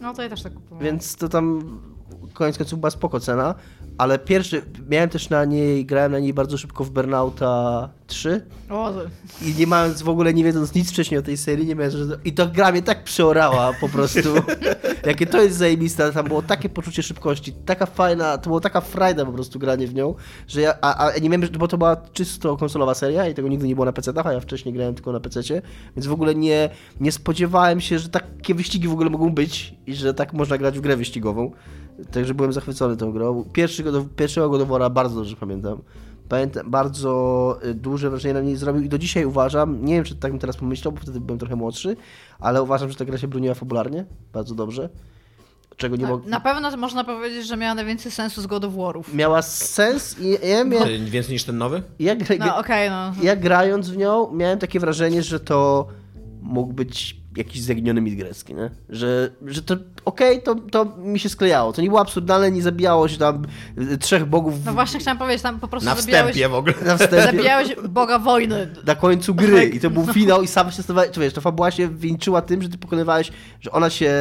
No 0.00 0.14
to 0.14 0.22
ja 0.22 0.28
też 0.28 0.42
tak 0.42 0.54
kupowałam. 0.54 0.84
Więc 0.84 1.16
to 1.16 1.28
tam 1.28 1.78
koniec 2.34 2.58
końców 2.58 2.80
była 2.80 2.90
spoko 2.90 3.20
cena, 3.20 3.54
ale 4.02 4.18
pierwszy, 4.18 4.62
miałem 4.88 5.10
też 5.10 5.30
na 5.30 5.44
niej, 5.44 5.86
grałem 5.86 6.12
na 6.12 6.18
niej 6.18 6.34
bardzo 6.34 6.58
szybko 6.58 6.84
w 6.84 6.90
Burnouta 6.90 7.88
3 8.06 8.46
O, 8.70 8.92
i 9.42 9.54
nie 9.58 9.66
mając 9.66 10.02
w 10.02 10.08
ogóle, 10.08 10.34
nie 10.34 10.44
wiedząc 10.44 10.74
nic 10.74 10.90
wcześniej 10.90 11.20
o 11.20 11.22
tej 11.22 11.36
serii, 11.36 11.66
nie 11.66 11.74
miałem, 11.74 11.90
że 11.90 12.18
i 12.24 12.32
to 12.32 12.46
gra 12.46 12.72
mnie 12.72 12.82
tak 12.82 13.04
przeorała 13.04 13.72
po 13.80 13.88
prostu. 13.88 14.28
Jakie 15.06 15.26
to 15.26 15.42
jest 15.42 15.56
zajebiste, 15.56 16.12
tam 16.12 16.28
było 16.28 16.42
takie 16.42 16.68
poczucie 16.68 17.02
szybkości, 17.02 17.52
taka 17.52 17.86
fajna, 17.86 18.38
to 18.38 18.44
było 18.44 18.60
taka 18.60 18.80
frajda 18.80 19.24
po 19.24 19.32
prostu 19.32 19.58
granie 19.58 19.86
w 19.86 19.94
nią, 19.94 20.14
że 20.48 20.60
ja, 20.60 20.74
a, 20.80 21.12
a 21.12 21.18
nie 21.18 21.30
wiem, 21.30 21.42
bo 21.58 21.68
to 21.68 21.78
była 21.78 21.96
czysto 21.96 22.56
konsolowa 22.56 22.94
seria 22.94 23.28
i 23.28 23.34
tego 23.34 23.48
nigdy 23.48 23.68
nie 23.68 23.74
było 23.74 23.84
na 23.84 23.92
PC-tach, 23.92 24.26
a 24.26 24.32
ja 24.32 24.40
wcześniej 24.40 24.74
grałem 24.74 24.94
tylko 24.94 25.12
na 25.12 25.20
PC-cie, 25.20 25.62
więc 25.96 26.06
w 26.06 26.12
ogóle 26.12 26.34
nie, 26.34 26.70
nie 27.00 27.12
spodziewałem 27.12 27.80
się, 27.80 27.98
że 27.98 28.08
takie 28.08 28.54
wyścigi 28.54 28.88
w 28.88 28.92
ogóle 28.92 29.10
mogą 29.10 29.30
być 29.34 29.74
i 29.86 29.94
że 29.94 30.14
tak 30.14 30.32
można 30.32 30.58
grać 30.58 30.78
w 30.78 30.80
grę 30.80 30.96
wyścigową. 30.96 31.52
Także 32.10 32.34
byłem 32.34 32.52
zachwycony 32.52 32.96
tą 32.96 33.12
grą. 33.12 33.44
Pierwszy 33.52 33.82
God 33.82 33.94
of, 33.94 34.04
pierwszego 34.16 34.50
God 34.50 34.62
of 34.62 34.68
War'a 34.68 34.90
bardzo 34.90 35.16
dobrze 35.16 35.36
pamiętam. 35.36 35.82
Pamiętam, 36.28 36.70
bardzo 36.70 37.58
y, 37.64 37.74
duże 37.74 38.10
wrażenie 38.10 38.34
na 38.34 38.40
mnie 38.40 38.56
zrobił 38.56 38.82
i 38.82 38.88
do 38.88 38.98
dzisiaj 38.98 39.24
uważam, 39.24 39.84
nie 39.84 39.94
wiem 39.94 40.04
czy 40.04 40.16
tak 40.16 40.30
bym 40.32 40.40
teraz 40.40 40.56
pomyślał, 40.56 40.92
bo 40.92 41.00
wtedy 41.00 41.20
byłem 41.20 41.38
trochę 41.38 41.56
młodszy, 41.56 41.96
ale 42.40 42.62
uważam, 42.62 42.90
że 42.90 42.94
ta 42.96 43.04
gra 43.04 43.18
się 43.18 43.28
broniła 43.28 43.54
fabularnie, 43.54 44.04
bardzo 44.32 44.54
dobrze. 44.54 44.88
Czego 45.76 45.96
nie 45.96 46.02
na, 46.02 46.08
mogę... 46.10 46.28
na 46.28 46.40
pewno 46.40 46.76
można 46.76 47.04
powiedzieć, 47.04 47.46
że 47.46 47.56
miała 47.56 47.74
najwięcej 47.74 48.12
sensu 48.12 48.42
z 48.42 48.46
God 48.46 48.64
of 48.64 48.72
War'ów. 48.72 49.14
Miała 49.14 49.42
sens 49.42 50.16
i 50.20 50.48
ja, 50.48 50.64
miałem, 50.64 51.04
Więcej 51.06 51.32
niż 51.32 51.44
ten 51.44 51.58
nowy? 51.58 51.82
ja, 51.98 52.16
gra, 52.16 52.46
No 52.46 52.56
okej, 52.56 52.90
no. 52.90 53.12
ja 53.22 53.36
grając 53.36 53.90
w 53.90 53.96
nią 53.96 54.32
miałem 54.32 54.58
takie 54.58 54.80
wrażenie, 54.80 55.22
że 55.22 55.40
to 55.40 55.86
mógł 56.42 56.72
być 56.72 57.21
jakiś 57.36 57.62
zaginiony 57.62 58.00
mit 58.00 58.16
grecki, 58.16 58.54
nie? 58.54 58.70
Że, 58.88 59.30
że 59.46 59.62
to 59.62 59.76
okej, 60.04 60.42
to, 60.42 60.54
to 60.54 60.84
mi 60.84 61.18
się 61.18 61.28
sklejało. 61.28 61.72
To 61.72 61.82
nie 61.82 61.88
było 61.88 62.00
absurdalne, 62.00 62.50
nie 62.50 62.62
zabijało 62.62 63.08
się 63.08 63.18
tam 63.18 63.42
y, 63.78 63.98
trzech 63.98 64.24
bogów 64.26 64.54
No 64.66 64.72
właśnie 64.72 65.00
chciałam 65.00 65.18
powiedzieć, 65.18 65.42
tam 65.42 65.60
po 65.60 65.68
prostu 65.68 65.88
Na 65.88 65.94
wstępie 65.94 66.48
w 66.48 66.54
ogóle. 66.54 66.74
na 66.86 66.96
wstępie. 66.96 67.22
zabijałeś 67.22 67.68
boga 67.88 68.18
wojny. 68.18 68.74
na 68.86 68.94
końcu 68.94 69.34
gry 69.34 69.64
i 69.64 69.80
to 69.80 69.90
był 69.90 70.06
finał 70.06 70.42
i 70.42 70.46
sam 70.46 70.70
się 70.72 70.82
stawałeś, 70.82 71.10
to 71.10 71.20
wiesz, 71.20 71.32
ta 71.32 71.40
fabuła 71.40 71.70
się 71.70 71.88
wieńczyła 71.88 72.42
tym, 72.42 72.62
że 72.62 72.68
ty 72.68 72.78
pokonywałeś, 72.78 73.32
że 73.60 73.70
ona 73.72 73.90
się 73.90 74.12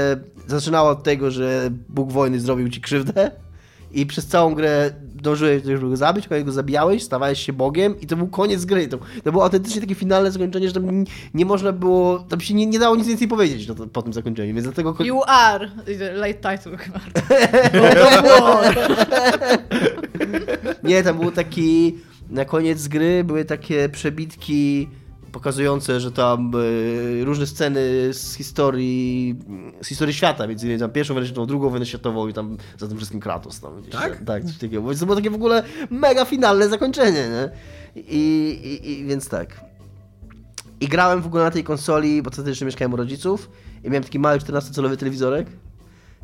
zaczynała 0.47 0.89
od 0.89 1.03
tego, 1.03 1.31
że 1.31 1.69
Bóg 1.89 2.11
wojny 2.11 2.39
zrobił 2.39 2.69
ci 2.69 2.81
krzywdę 2.81 3.31
i 3.91 4.05
przez 4.05 4.27
całą 4.27 4.55
grę 4.55 4.91
dążyłeś 5.21 5.61
do 5.61 5.69
tego, 5.69 5.97
zabić, 5.97 6.27
go 6.45 6.51
zabijałeś, 6.51 7.03
stawałeś 7.03 7.45
się 7.45 7.53
Bogiem 7.53 7.99
i 8.01 8.07
to 8.07 8.15
był 8.15 8.27
koniec 8.27 8.65
gry. 8.65 8.87
To, 8.87 8.97
to 9.23 9.31
było 9.31 9.43
autentycznie 9.43 9.81
takie 9.81 9.95
finalne 9.95 10.31
zakończenie, 10.31 10.67
że 10.67 10.73
tam 10.73 10.99
nie, 10.99 11.05
nie 11.33 11.45
można 11.45 11.71
było, 11.71 12.19
tam 12.19 12.41
się 12.41 12.53
nie, 12.53 12.65
nie 12.65 12.79
dało 12.79 12.95
nic 12.95 13.07
więcej 13.07 13.27
powiedzieć 13.27 13.67
no 13.67 13.75
to, 13.75 13.87
po 13.87 14.01
tym 14.01 14.13
zakończeniu, 14.13 14.53
więc 14.53 14.63
dlatego... 14.63 14.95
You 15.03 15.21
are. 15.27 15.71
Late 16.13 16.33
title 16.33 16.77
chyba. 16.77 16.99
Nie, 20.83 21.03
tam 21.03 21.19
był 21.19 21.31
taki. 21.31 21.97
Na 22.29 22.45
koniec 22.45 22.87
gry 22.87 23.23
były 23.23 23.45
takie 23.45 23.89
przebitki 23.89 24.87
pokazujące, 25.31 25.99
że 25.99 26.11
tam 26.11 26.51
e, 27.21 27.25
różne 27.25 27.47
sceny 27.47 27.79
z 28.13 28.35
historii, 28.35 29.35
z 29.81 29.87
historii 29.87 30.13
świata, 30.13 30.47
między 30.47 30.65
innymi 30.65 30.79
tam 30.79 30.91
pierwszą 30.91 31.13
wojnę 31.13 31.27
światową, 31.27 31.47
drugą 31.47 31.69
wojnę 31.69 31.85
światową 31.85 32.27
i 32.27 32.33
tam 32.33 32.57
za 32.77 32.87
tym 32.87 32.97
wszystkim 32.97 33.19
Kratos 33.19 33.59
tam 33.59 33.81
gdzieś. 33.81 33.91
Tak? 33.91 34.23
Tak, 34.25 34.43
coś 34.43 34.57
takiego. 34.57 34.83
Więc 34.83 34.99
to 34.99 35.05
było 35.05 35.15
takie 35.15 35.29
w 35.29 35.35
ogóle 35.35 35.63
mega 35.89 36.25
finalne 36.25 36.69
zakończenie, 36.69 37.29
nie? 37.29 37.49
I, 37.95 38.49
i, 38.63 38.91
i 38.91 39.05
więc 39.05 39.29
tak. 39.29 39.65
I 40.81 40.87
grałem 40.87 41.21
w 41.21 41.27
ogóle 41.27 41.43
na 41.43 41.51
tej 41.51 41.63
konsoli, 41.63 42.21
bo 42.21 42.29
wtedy 42.29 42.49
jeszcze 42.49 42.65
mieszkałem 42.65 42.93
u 42.93 42.95
rodziców 42.95 43.49
i 43.83 43.89
miałem 43.89 44.03
taki 44.03 44.19
mały 44.19 44.37
14-calowy 44.37 44.97
telewizorek 44.97 45.47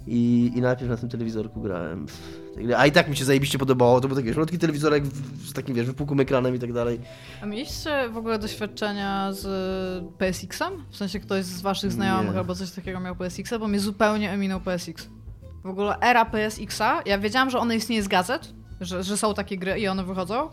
i, 0.07 0.51
i 0.55 0.61
najpierw 0.61 0.89
na 0.89 0.97
tym 0.97 1.09
telewizorku 1.09 1.61
grałem. 1.61 2.07
w. 2.07 2.46
A 2.77 2.85
i 2.85 2.91
tak 2.91 3.09
mi 3.09 3.15
się 3.15 3.25
zajebiście 3.25 3.57
podobało, 3.57 4.01
to 4.01 4.07
był 4.07 4.17
taki 4.17 4.29
malutki 4.29 4.57
telewizorek 4.59 5.03
z 5.45 5.53
takim, 5.53 5.75
wiesz, 5.75 5.85
wypukłym 5.85 6.19
ekranem 6.19 6.55
i 6.55 6.59
tak 6.59 6.73
dalej. 6.73 6.99
A 7.41 7.45
mieliście 7.45 8.09
w 8.09 8.17
ogóle 8.17 8.39
doświadczenia 8.39 9.33
z 9.33 9.45
PSX-em? 10.17 10.73
W 10.89 10.97
sensie 10.97 11.19
ktoś 11.19 11.45
z 11.45 11.61
waszych 11.61 11.91
znajomych 11.91 12.33
Nie. 12.33 12.39
albo 12.39 12.55
coś 12.55 12.71
takiego 12.71 12.99
miał 12.99 13.15
PSX-a, 13.15 13.59
bo 13.59 13.67
mnie 13.67 13.79
zupełnie 13.79 14.33
ominął 14.33 14.59
PSX. 14.59 15.09
W 15.63 15.69
ogóle 15.69 15.95
era 16.01 16.25
PSX-a, 16.25 17.01
ja 17.05 17.19
wiedziałam, 17.19 17.49
że 17.49 17.59
one 17.59 17.75
istnieje 17.75 18.03
z 18.03 18.07
gazet, 18.07 18.53
że, 18.81 19.03
że 19.03 19.17
są 19.17 19.33
takie 19.33 19.57
gry 19.57 19.79
i 19.79 19.87
one 19.87 20.03
wychodzą, 20.03 20.49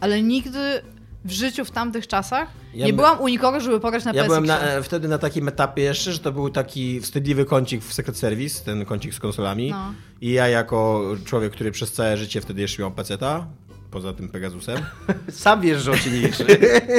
ale 0.00 0.22
nigdy 0.22 0.82
w 1.26 1.30
życiu 1.30 1.64
w 1.64 1.70
tamtych 1.70 2.06
czasach 2.06 2.48
Ja 2.74 2.86
nie 2.86 2.92
by- 2.92 2.96
byłam 2.96 3.20
u 3.20 3.28
nikogo, 3.28 3.60
żeby 3.60 3.80
pograć 3.80 4.04
na 4.04 4.10
Ja 4.10 4.14
PSX-a. 4.22 4.28
byłem 4.28 4.46
na, 4.46 4.60
e, 4.60 4.82
wtedy 4.82 5.08
na 5.08 5.18
takim 5.18 5.48
etapie 5.48 5.82
jeszcze, 5.82 6.12
że 6.12 6.18
to 6.18 6.32
był 6.32 6.50
taki 6.50 7.00
wstydliwy 7.00 7.44
kącik 7.44 7.84
w 7.84 7.92
Secret 7.92 8.16
Service, 8.18 8.64
ten 8.64 8.84
kącik 8.84 9.14
z 9.14 9.18
konsolami. 9.20 9.70
No. 9.70 9.92
I 10.20 10.30
ja 10.32 10.48
jako 10.48 11.02
człowiek, 11.24 11.52
który 11.52 11.70
przez 11.70 11.92
całe 11.92 12.16
życie 12.16 12.40
wtedy 12.40 12.60
jeszcze 12.62 12.82
miał 12.82 12.90
peceta, 12.90 13.46
poza 13.90 14.12
tym 14.12 14.28
Pegasusem, 14.28 14.78
Sam 15.30 15.60
wiesz, 15.60 15.82
że 15.82 15.92
on 15.92 15.98
się 15.98 16.10
nie 16.10 16.20
liczy. 16.20 16.44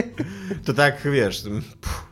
to 0.65 0.73
tak, 0.73 1.01
wiesz, 1.11 1.41
pff. 1.81 2.06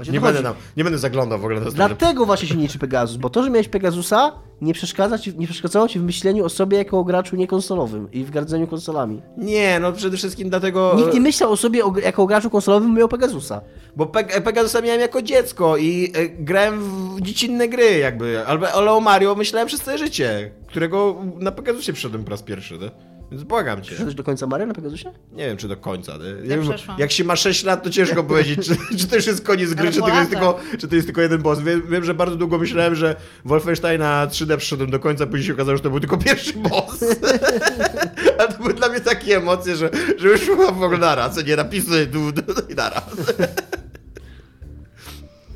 Właśnie 0.00 0.12
Nie 0.12 0.20
będę, 0.20 0.42
nam, 0.42 0.54
nie 0.76 0.84
będę 0.84 0.98
zaglądał 0.98 1.38
w 1.38 1.44
ogóle 1.44 1.60
na 1.60 1.70
stronę. 1.70 1.94
Dlatego 1.94 2.26
właśnie 2.26 2.48
się 2.48 2.54
nie 2.54 2.62
liczy 2.62 2.78
Pegasus, 2.78 3.16
bo 3.16 3.30
to, 3.30 3.42
że 3.42 3.50
miałeś 3.50 3.68
Pegasusa, 3.68 4.32
nie, 4.60 4.74
przeszkadza 4.74 5.18
ci, 5.18 5.38
nie 5.38 5.46
przeszkadzało 5.46 5.88
ci 5.88 5.98
w 5.98 6.02
myśleniu 6.02 6.44
o 6.44 6.48
sobie 6.48 6.78
jako 6.78 6.98
o 6.98 7.04
graczu 7.04 7.36
niekonsolowym 7.36 8.12
i 8.12 8.24
w 8.24 8.30
gardzeniu 8.30 8.66
konsolami. 8.66 9.22
Nie, 9.36 9.80
no 9.80 9.92
przede 9.92 10.16
wszystkim 10.16 10.50
dlatego... 10.50 10.94
Nikt 10.96 11.14
nie 11.14 11.20
myślał 11.20 11.52
o 11.52 11.56
sobie 11.56 11.82
jako 12.02 12.22
o 12.22 12.26
graczu 12.26 12.50
konsolowym, 12.50 12.94
miał 12.94 13.08
Pegasusa. 13.08 13.60
Bo 13.96 14.06
Pe 14.06 14.24
Pegasusa 14.24 14.80
miałem 14.80 15.00
jako 15.00 15.22
dziecko 15.22 15.76
i 15.76 16.12
e, 16.14 16.28
grałem 16.28 16.80
w 17.16 17.20
dziecinne 17.20 17.68
gry 17.68 17.98
jakby, 17.98 18.46
albo 18.46 18.72
ale 18.72 18.92
o 18.92 19.00
Mario 19.00 19.34
myślałem 19.34 19.68
przez 19.68 19.80
całe 19.80 19.98
życie, 19.98 20.50
którego 20.66 21.16
na 21.38 21.52
Pegasusie 21.52 21.92
przyszedłem 21.92 22.24
po 22.24 22.30
raz 22.30 22.42
pierwszy. 22.42 22.78
No? 22.80 23.09
Więc 23.30 23.42
błagam 23.42 23.82
cię. 23.82 23.86
Przeszedłeś 23.86 24.14
do 24.14 24.24
końca 24.24 24.46
Mario 24.46 24.66
na 24.66 24.74
Pegasusie? 24.74 25.04
Nie 25.32 25.46
wiem, 25.46 25.56
czy 25.56 25.68
do 25.68 25.76
końca. 25.76 26.12
Nie 26.16 26.48
Ja 26.48 26.56
wiem, 26.58 26.72
jak 26.98 27.12
się 27.12 27.24
ma 27.24 27.36
6 27.36 27.64
lat, 27.64 27.82
to 27.82 27.90
ciężko 27.90 28.24
powiedzieć, 28.24 28.66
czy, 28.66 28.96
czy 28.98 29.06
to 29.08 29.16
już 29.16 29.26
jest 29.26 29.44
koniec 29.44 29.74
gry, 29.74 29.92
czy 29.92 30.00
to, 30.00 30.08
jest 30.08 30.30
tylko, 30.30 30.58
czy 30.78 30.88
to 30.88 30.94
jest 30.94 31.06
tylko 31.06 31.20
jeden 31.20 31.42
boss. 31.42 31.60
Wiem, 31.60 31.82
wiem, 31.90 32.04
że 32.04 32.14
bardzo 32.14 32.36
długo 32.36 32.58
myślałem, 32.58 32.94
że 32.94 33.16
Wolfensteina 33.44 34.26
3D 34.26 34.56
przyszedłem 34.56 34.90
do 34.90 34.98
końca, 34.98 35.26
później 35.26 35.46
się 35.46 35.52
okazało, 35.52 35.76
że 35.76 35.82
to 35.82 35.90
był 35.90 36.00
tylko 36.00 36.16
pierwszy 36.18 36.52
boss. 36.52 37.04
A 38.38 38.44
to 38.52 38.58
były 38.62 38.74
dla 38.74 38.88
mnie 38.88 39.00
takie 39.00 39.36
emocje, 39.36 39.76
że, 39.76 39.90
że 40.18 40.28
już 40.28 40.40
chyba 40.40 40.72
w 40.72 40.82
ogóle 40.82 40.98
naraz, 40.98 41.34
co 41.34 41.42
nie 41.42 41.56
napisy 41.56 42.06
du, 42.06 42.32
du, 42.32 42.42
i 42.68 42.74
naraz. 42.74 43.04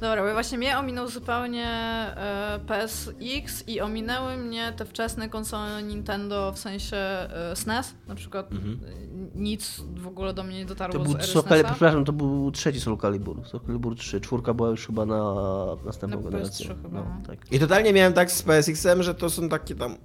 Dobra, 0.04 0.22
bo 0.24 0.32
właśnie 0.32 0.58
mnie 0.58 0.78
ominął 0.78 1.08
zupełnie 1.08 1.66
e, 1.66 2.60
PSX 2.66 3.68
i 3.68 3.80
ominęły 3.80 4.36
mnie 4.36 4.72
te 4.76 4.84
wczesne 4.84 5.28
konsole 5.28 5.82
Nintendo, 5.82 6.52
w 6.52 6.58
sensie 6.58 6.96
e, 6.96 7.56
SNES 7.56 7.94
na 8.08 8.14
przykład. 8.14 8.52
Mhm. 8.52 8.80
e, 8.88 9.38
Nic 9.38 9.80
w 9.96 10.06
ogóle 10.06 10.34
do 10.34 10.42
mnie 10.44 10.58
nie 10.58 10.66
dotarło 10.66 10.98
To 10.98 11.04
był, 11.04 11.12
z 11.22 11.24
SNES-a. 11.26 11.64
przepraszam, 11.64 12.04
to 12.04 12.12
był 12.12 12.50
trzeci 12.50 12.80
Soul 12.80 12.98
Calibur. 12.98 13.46
Soul 13.46 13.60
Calibur 13.66 13.96
3. 13.96 14.20
Czwórka 14.20 14.54
była 14.54 14.68
już 14.68 14.86
chyba 14.86 15.06
na 15.06 15.34
następną 15.84 16.20
Na 16.22 16.30
generację. 16.30 16.66
PS3 16.66 16.82
chyba, 16.82 16.98
No, 17.00 17.04
no. 17.04 17.26
tak. 17.26 17.52
I 17.52 17.58
totalnie 17.58 17.92
miałem 17.92 18.12
tak 18.12 18.32
z 18.32 18.42
PSX-em, 18.42 19.02
że 19.02 19.14
to 19.14 19.30
są 19.30 19.48
takie 19.48 19.74
tam... 19.74 19.96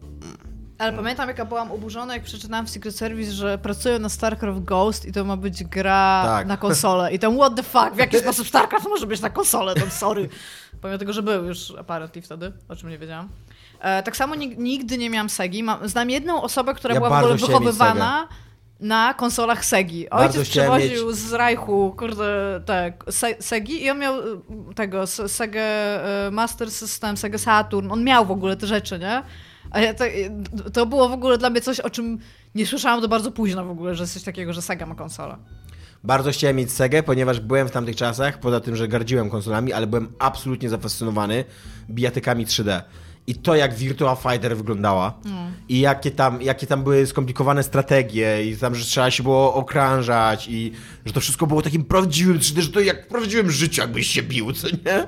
Ale 0.79 0.93
pamiętam, 0.93 1.27
jaka 1.27 1.45
byłam 1.45 1.71
oburzona, 1.71 2.13
jak 2.13 2.23
przeczytałam 2.23 2.67
w 2.67 2.69
Secret 2.69 2.95
Service, 2.95 3.31
że 3.31 3.57
pracuję 3.57 3.99
na 3.99 4.09
StarCraft 4.09 4.59
Ghost 4.59 5.05
i 5.05 5.11
to 5.11 5.23
ma 5.25 5.37
być 5.37 5.63
gra 5.63 6.21
Tak. 6.25 6.47
na 6.47 6.57
konsolę. 6.57 7.13
I 7.13 7.19
tam 7.19 7.37
what 7.37 7.55
the 7.55 7.63
fuck, 7.63 7.93
w 7.93 7.97
jaki 7.97 8.17
sposób 8.25 8.47
StarCraft 8.47 8.85
może 8.89 9.07
być 9.07 9.21
na 9.21 9.29
konsolę? 9.29 9.75
Tam 9.75 9.91
sorry. 9.91 10.29
Pomimo 10.81 10.97
tego, 10.97 11.13
że 11.13 11.23
był 11.23 11.45
już 11.45 11.73
apparently 11.79 12.21
wtedy, 12.21 12.51
o 12.69 12.75
czym 12.75 12.89
nie 12.89 12.97
wiedziałam. 12.97 13.29
E, 13.81 14.03
tak 14.03 14.17
samo 14.17 14.35
nig- 14.35 14.57
nigdy 14.57 14.97
nie 14.97 15.09
miałam 15.09 15.29
Segi. 15.29 15.63
Mam, 15.63 15.87
znam 15.89 16.09
jedną 16.09 16.41
osobę, 16.41 16.73
która 16.73 16.93
Ja 16.93 16.99
była 16.99 17.09
w 17.09 17.13
ogóle 17.13 17.33
mieć 17.33 17.45
wychowywana 17.45 18.27
na 18.79 19.13
konsolach 19.13 19.65
Segi. 19.65 20.09
Ojciec 20.09 20.49
przywoził 20.49 21.11
z 21.11 21.33
Reichu, 21.33 21.95
kurde, 21.97 22.61
te 22.65 22.93
se 23.09 23.35
Segi 23.39 23.83
i 23.83 23.89
on 23.89 23.99
miał 23.99 24.19
y, 24.19 24.23
tego, 24.75 25.07
Sega 25.07 25.61
y, 26.27 26.31
Master 26.31 26.71
System, 26.71 27.17
Sega 27.17 27.37
Saturn, 27.37 27.91
on 27.91 28.03
miał 28.03 28.25
w 28.25 28.31
ogóle 28.31 28.57
te 28.57 28.67
rzeczy, 28.67 28.99
nie? 28.99 29.23
A 29.71 29.79
ja 29.79 29.93
to, 29.93 30.03
to 30.73 30.85
było 30.85 31.09
w 31.09 31.11
ogóle 31.11 31.37
dla 31.37 31.49
mnie 31.49 31.61
coś, 31.61 31.79
o 31.79 31.89
czym 31.89 32.19
nie 32.55 32.65
słyszałam 32.65 33.01
do 33.01 33.07
bardzo 33.07 33.31
późno 33.31 33.65
w 33.65 33.69
ogóle, 33.69 33.95
że 33.95 34.03
jest 34.03 34.13
coś 34.13 34.23
takiego, 34.23 34.53
że 34.53 34.61
Sega 34.61 34.85
ma 34.85 34.95
konsolę. 34.95 35.37
Bardzo 36.03 36.31
chciałem 36.31 36.55
mieć 36.55 36.71
Segę, 36.71 37.03
ponieważ 37.03 37.39
byłem 37.39 37.67
w 37.67 37.71
tamtych 37.71 37.95
czasach, 37.95 38.39
poza 38.39 38.59
tym, 38.59 38.75
że 38.75 38.87
gardziłem 38.87 39.29
konsolami, 39.29 39.73
ale 39.73 39.87
byłem 39.87 40.11
absolutnie 40.19 40.69
zafascynowany 40.69 41.45
bijatykami 41.89 42.45
3D. 42.45 42.81
I 43.27 43.35
to, 43.35 43.55
jak 43.55 43.75
Virtua 43.75 44.15
Fighter 44.15 44.57
wyglądała 44.57 45.19
i 45.69 45.79
jakie 45.79 46.11
tam, 46.11 46.41
jakie 46.41 46.67
tam 46.67 46.83
były 46.83 47.07
skomplikowane 47.07 47.63
strategie 47.63 48.45
i 48.45 48.57
tam, 48.57 48.75
że 48.75 48.85
trzeba 48.85 49.11
się 49.11 49.23
było 49.23 49.53
okrążać 49.53 50.47
i 50.47 50.71
że 51.05 51.13
to 51.13 51.19
wszystko 51.19 51.47
było 51.47 51.61
takim 51.61 51.85
prawdziwym 51.85 52.39
3D, 52.39 52.59
że 52.59 52.69
to 52.69 52.79
jak 52.79 53.05
w 53.05 53.07
prawdziwym 53.07 53.51
życiu 53.51 53.81
jakbyś 53.81 54.07
się 54.07 54.23
bił, 54.23 54.53
co 54.53 54.67
nie? 54.67 55.07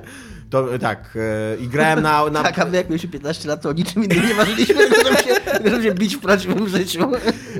To 0.52 0.78
tak, 0.78 1.16
e, 1.16 1.56
i 1.56 1.68
grałem 1.68 2.02
na... 2.02 2.30
na... 2.30 2.42
Tak, 2.42 2.58
a 2.58 2.64
my 2.64 2.76
jak 2.76 2.88
mieliśmy 2.88 3.08
15 3.08 3.48
lat, 3.48 3.62
to 3.62 3.68
o 3.68 3.72
niczym 3.72 4.04
innym 4.04 4.28
nie 4.28 4.34
marzyliśmy, 4.34 4.88
żeby 4.88 5.16
się, 5.16 5.34
żeby 5.70 5.82
się 5.82 5.94
bić 5.94 6.16
w 6.16 6.20
prawdziwym 6.20 6.68
życiu. 6.68 7.12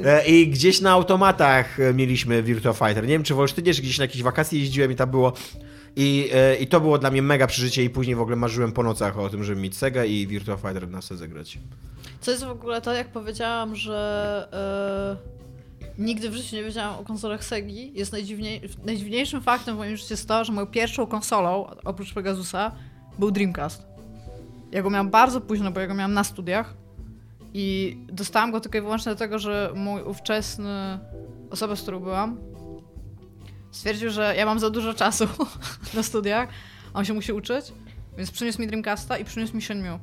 E, 0.04 0.26
I 0.26 0.48
gdzieś 0.48 0.80
na 0.80 0.90
automatach 0.90 1.80
e, 1.80 1.94
mieliśmy 1.94 2.42
Virtua 2.42 2.72
Fighter. 2.72 3.02
Nie 3.02 3.08
wiem, 3.08 3.22
czy 3.22 3.34
w 3.34 3.38
Olsztynie, 3.38 3.74
czy 3.74 3.82
gdzieś 3.82 3.98
na 3.98 4.04
jakieś 4.04 4.22
wakacje 4.22 4.58
jeździłem 4.58 4.92
i 4.92 4.96
tam 4.96 5.10
było. 5.10 5.32
I, 5.96 6.30
I 6.60 6.66
to 6.66 6.80
było 6.80 6.98
dla 6.98 7.10
mnie 7.10 7.22
mega 7.22 7.46
przeżycie 7.46 7.84
i 7.84 7.90
później 7.90 8.16
w 8.16 8.20
ogóle 8.20 8.36
marzyłem 8.36 8.72
po 8.72 8.82
nocach 8.82 9.18
o 9.18 9.28
tym, 9.28 9.44
żeby 9.44 9.60
mieć 9.60 9.76
Sega 9.76 10.04
i 10.04 10.26
Virtua 10.26 10.56
Fighter 10.56 10.88
na 10.88 11.02
Sedze 11.02 11.28
grać. 11.28 11.58
Co 12.20 12.30
jest 12.30 12.44
w 12.44 12.50
ogóle 12.50 12.80
to, 12.80 12.92
jak 12.92 13.08
powiedziałam, 13.08 13.76
że 13.76 15.18
e, 15.18 15.41
nigdy 15.98 16.30
w 16.30 16.34
życiu 16.34 16.56
nie 16.56 16.62
wiedziałam 16.62 17.00
o 17.00 17.04
konsolach 17.04 17.44
Segi, 17.44 17.92
jest 17.94 18.12
najdziwniej, 18.12 18.60
najdziwniejszym 18.84 19.42
faktem 19.42 19.74
w 19.74 19.78
moim 19.78 19.96
życiu 19.96 20.12
jest 20.12 20.28
to, 20.28 20.44
że 20.44 20.52
moją 20.52 20.66
pierwszą 20.66 21.06
konsolą, 21.06 21.66
oprócz 21.84 22.14
Pegasusa, 22.14 22.72
był 23.18 23.30
Dreamcast. 23.30 23.86
Ja 24.72 24.82
go 24.82 24.90
miałam 24.90 25.10
bardzo 25.10 25.40
późno, 25.40 25.70
bo 25.70 25.80
ja 25.80 25.86
go 25.86 25.94
miałam 25.94 26.14
na 26.14 26.24
studiach 26.24 26.74
i 27.54 27.96
dostałam 28.08 28.52
go 28.52 28.60
tylko 28.60 28.78
i 28.78 28.80
wyłącznie 28.80 29.10
dlatego, 29.10 29.38
że 29.38 29.72
mój 29.74 30.02
ówczesny, 30.02 30.98
osoba, 31.50 31.76
z 31.76 31.82
którą 31.82 32.00
byłam, 32.00 32.38
stwierdził, 33.70 34.10
że 34.10 34.34
ja 34.36 34.46
mam 34.46 34.58
za 34.58 34.70
dużo 34.70 34.94
czasu 34.94 35.24
na 35.94 36.02
studiach, 36.02 36.48
a 36.94 36.98
on 36.98 37.04
się 37.04 37.12
musi 37.12 37.32
uczyć, 37.32 37.72
więc 38.16 38.30
przyniósł 38.30 38.60
mi 38.60 38.66
Dreamcasta 38.66 39.18
i 39.18 39.24
przyniósł 39.24 39.56
mi 39.56 39.62
Shenmue. 39.62 39.98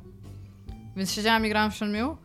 Więc 0.96 1.12
siedziałam 1.12 1.46
i 1.46 1.48
grałam 1.48 1.70
w 1.70 1.74
Shenmue. 1.74 2.16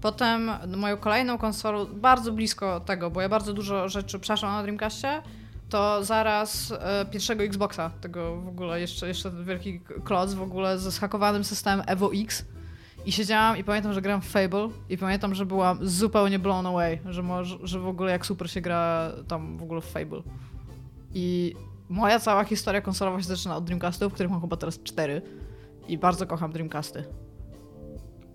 Potem 0.00 0.50
moją 0.76 0.96
kolejną 0.96 1.38
konsolą, 1.38 1.86
bardzo 1.86 2.32
blisko 2.32 2.80
tego, 2.80 3.10
bo 3.10 3.20
ja 3.20 3.28
bardzo 3.28 3.52
dużo 3.52 3.88
rzeczy 3.88 4.18
przeszłam 4.18 4.52
na 4.52 4.62
Dreamcastie, 4.62 5.22
to 5.68 6.04
zaraz 6.04 6.72
e, 6.72 7.06
pierwszego 7.10 7.42
Xboxa, 7.42 7.90
tego 8.00 8.36
w 8.36 8.48
ogóle 8.48 8.80
jeszcze, 8.80 9.08
jeszcze 9.08 9.30
wielki 9.30 9.80
kloc 10.04 10.34
w 10.34 10.42
ogóle 10.42 10.78
ze 10.78 10.90
zhakowanym 10.90 11.44
systemem 11.44 11.86
Evo 11.86 12.10
X. 12.14 12.44
I 13.06 13.12
siedziałam 13.12 13.56
i 13.56 13.64
pamiętam, 13.64 13.92
że 13.92 14.02
grałam 14.02 14.22
w 14.22 14.28
Fable 14.28 14.68
i 14.88 14.98
pamiętam, 14.98 15.34
że 15.34 15.46
byłam 15.46 15.78
zupełnie 15.82 16.38
blown 16.38 16.66
away, 16.66 16.98
że, 17.08 17.22
może, 17.22 17.58
że 17.62 17.78
w 17.78 17.86
ogóle 17.86 18.12
jak 18.12 18.26
super 18.26 18.50
się 18.50 18.60
gra 18.60 19.12
tam 19.28 19.58
w 19.58 19.62
ogóle 19.62 19.80
w 19.80 19.84
Fable. 19.84 20.22
I 21.14 21.54
moja 21.88 22.20
cała 22.20 22.44
historia 22.44 22.80
konsolowa 22.80 23.18
się 23.18 23.28
zaczyna 23.28 23.56
od 23.56 23.64
Dreamcastów, 23.64 24.12
których 24.12 24.32
mam 24.32 24.40
chyba 24.40 24.56
teraz 24.56 24.82
cztery. 24.82 25.22
I 25.88 25.98
bardzo 25.98 26.26
kocham 26.26 26.52
Dreamcasty. 26.52 27.04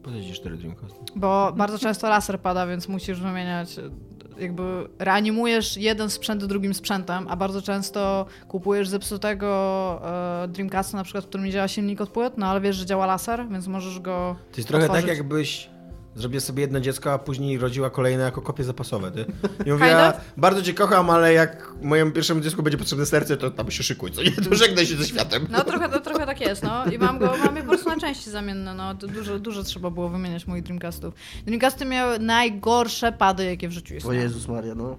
Po 0.06 0.12
co 0.12 0.22
ci 0.22 0.34
4 0.34 0.58
Dreamcasty? 0.58 1.00
Bo 1.16 1.54
bardzo 1.58 1.80
często 1.80 2.10
laser 2.10 2.40
pada, 2.40 2.68
więc 2.68 2.88
musisz 2.88 3.22
wymieniać, 3.22 3.76
jakby 4.38 4.88
reanimujesz 5.00 5.78
jeden 5.78 6.10
sprzęt 6.10 6.46
drugim 6.46 6.74
sprzętem, 6.74 7.28
a 7.30 7.36
bardzo 7.36 7.62
często 7.62 8.26
kupujesz 8.48 8.90
zepsutego 8.90 10.02
e, 10.44 10.48
Dreamcasta, 10.48 10.98
na 10.98 11.04
przykład, 11.04 11.26
w 11.26 11.28
którym 11.28 11.46
nie 11.46 11.52
działa 11.52 11.68
silnik 11.68 12.02
od 12.02 12.10
płyt, 12.10 12.38
no 12.38 12.48
ale 12.48 12.62
wiesz, 12.62 12.76
że 12.76 12.86
działa 12.86 13.06
laser, 13.06 13.48
więc 13.50 13.68
możesz 13.68 14.00
go 14.00 14.36
To 14.52 14.58
jest 14.58 14.68
trochę 14.68 14.86
otworzyć. 14.86 15.06
tak, 15.08 15.18
jakbyś 15.18 15.70
zrobił 16.16 16.42
sobie 16.42 16.62
jedno 16.62 16.80
dziecko, 16.80 17.14
a 17.14 17.20
później 17.20 17.58
rodziła 17.58 17.90
kolejne 17.90 18.24
jako 18.24 18.42
kopie 18.42 18.64
zapasowe, 18.64 19.12
ty? 19.12 19.26
I 19.66 19.72
mówiła, 19.72 20.14
bardzo 20.38 20.62
cię 20.62 20.74
kocham, 20.74 21.10
ale 21.10 21.34
jak 21.34 21.74
mojemu 21.82 22.12
pierwszemu 22.12 22.42
dziecku 22.42 22.64
będzie 22.64 22.78
potrzebne 22.78 23.06
serce, 23.06 23.38
to 23.38 23.52
tam 23.52 23.72
się 23.72 23.84
szykuj, 23.84 24.12
co 24.12 24.24
nie? 24.24 24.32
To 24.32 24.56
żegnaj 24.56 24.86
się 24.86 24.96
ze 24.96 25.06
światem. 25.06 25.48
No 25.50 25.64
trochę, 25.64 25.90
to, 25.90 26.00
trochę 26.00 26.26
tak 26.26 26.42
jest, 26.42 26.64
no. 26.64 26.86
I 26.86 26.98
mam 26.98 27.20
go, 27.20 27.34
mam 27.46 27.56
je 27.56 27.62
po 27.62 27.70
prostu 27.70 27.90
na 27.90 27.98
części 28.00 28.30
zamienne, 28.30 28.74
no. 28.74 28.96
To 28.96 29.08
dużo, 29.08 29.40
dużo 29.40 29.64
trzeba 29.64 29.90
było 29.90 30.10
wymieniać 30.10 30.48
moich 30.48 30.64
Dreamcastów. 30.64 31.14
Dreamcasty 31.46 31.86
miały 31.86 32.20
najgorsze 32.20 33.12
pady, 33.12 33.46
jakie 33.46 33.68
w 33.68 33.72
życiu 33.72 33.94
O 33.94 33.98
istniały. 33.98 34.18
Jezus 34.18 34.48
Maria, 34.48 34.76
no. 34.76 34.98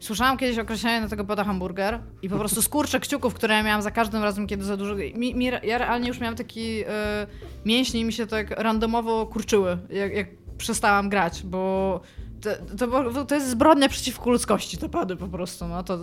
Słyszałam 0.00 0.36
kiedyś 0.36 0.58
określenie 0.58 1.00
na 1.00 1.08
tego 1.08 1.24
pada 1.24 1.44
hamburger 1.44 2.00
i 2.22 2.28
po 2.28 2.38
prostu 2.38 2.62
skurcze 2.62 3.00
kciuków, 3.00 3.34
które 3.34 3.54
ja 3.54 3.62
miałam 3.62 3.82
za 3.82 3.90
każdym 3.90 4.22
razem, 4.22 4.46
kiedy 4.46 4.64
za 4.64 4.76
dużo... 4.76 4.94
Mi, 4.94 5.34
mi, 5.34 5.44
ja 5.44 5.78
realnie 5.78 6.08
już 6.08 6.20
miałam 6.20 6.36
taki... 6.36 6.76
Yy, 6.76 6.86
mięśnie 7.64 8.04
mi 8.04 8.12
się 8.12 8.26
tak 8.26 8.50
randomowo 8.50 9.26
kurczyły, 9.26 9.78
jak, 9.90 10.12
jak 10.14 10.26
przestałam 10.58 11.08
grać, 11.08 11.42
bo... 11.42 12.00
To, 12.40 12.76
to, 13.12 13.24
to 13.24 13.34
jest 13.34 13.50
zbrodnia 13.50 13.88
przeciwko 13.88 14.30
ludzkości, 14.30 14.78
te 14.78 14.88
pady 14.88 15.16
po 15.16 15.28
prostu. 15.28 15.68
No, 15.68 15.82
to, 15.82 15.98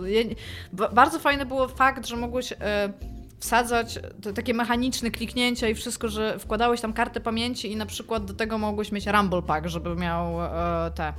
ba- 0.72 0.88
bardzo 0.88 1.18
fajny 1.18 1.46
był 1.46 1.68
fakt, 1.68 2.06
że 2.06 2.16
mogłeś 2.16 2.52
e, 2.52 2.92
wsadzać 3.38 3.98
te, 4.22 4.32
takie 4.32 4.54
mechaniczne 4.54 5.10
kliknięcia 5.10 5.68
i 5.68 5.74
wszystko, 5.74 6.08
że 6.08 6.38
wkładałeś 6.38 6.80
tam 6.80 6.92
kartę 6.92 7.20
pamięci 7.20 7.72
i 7.72 7.76
na 7.76 7.86
przykład 7.86 8.24
do 8.24 8.34
tego 8.34 8.58
mogłeś 8.58 8.92
mieć 8.92 9.06
Rumble 9.06 9.42
Pack, 9.42 9.66
żeby 9.66 9.96
miał 9.96 10.42
e, 10.42 10.90
te 10.94 11.12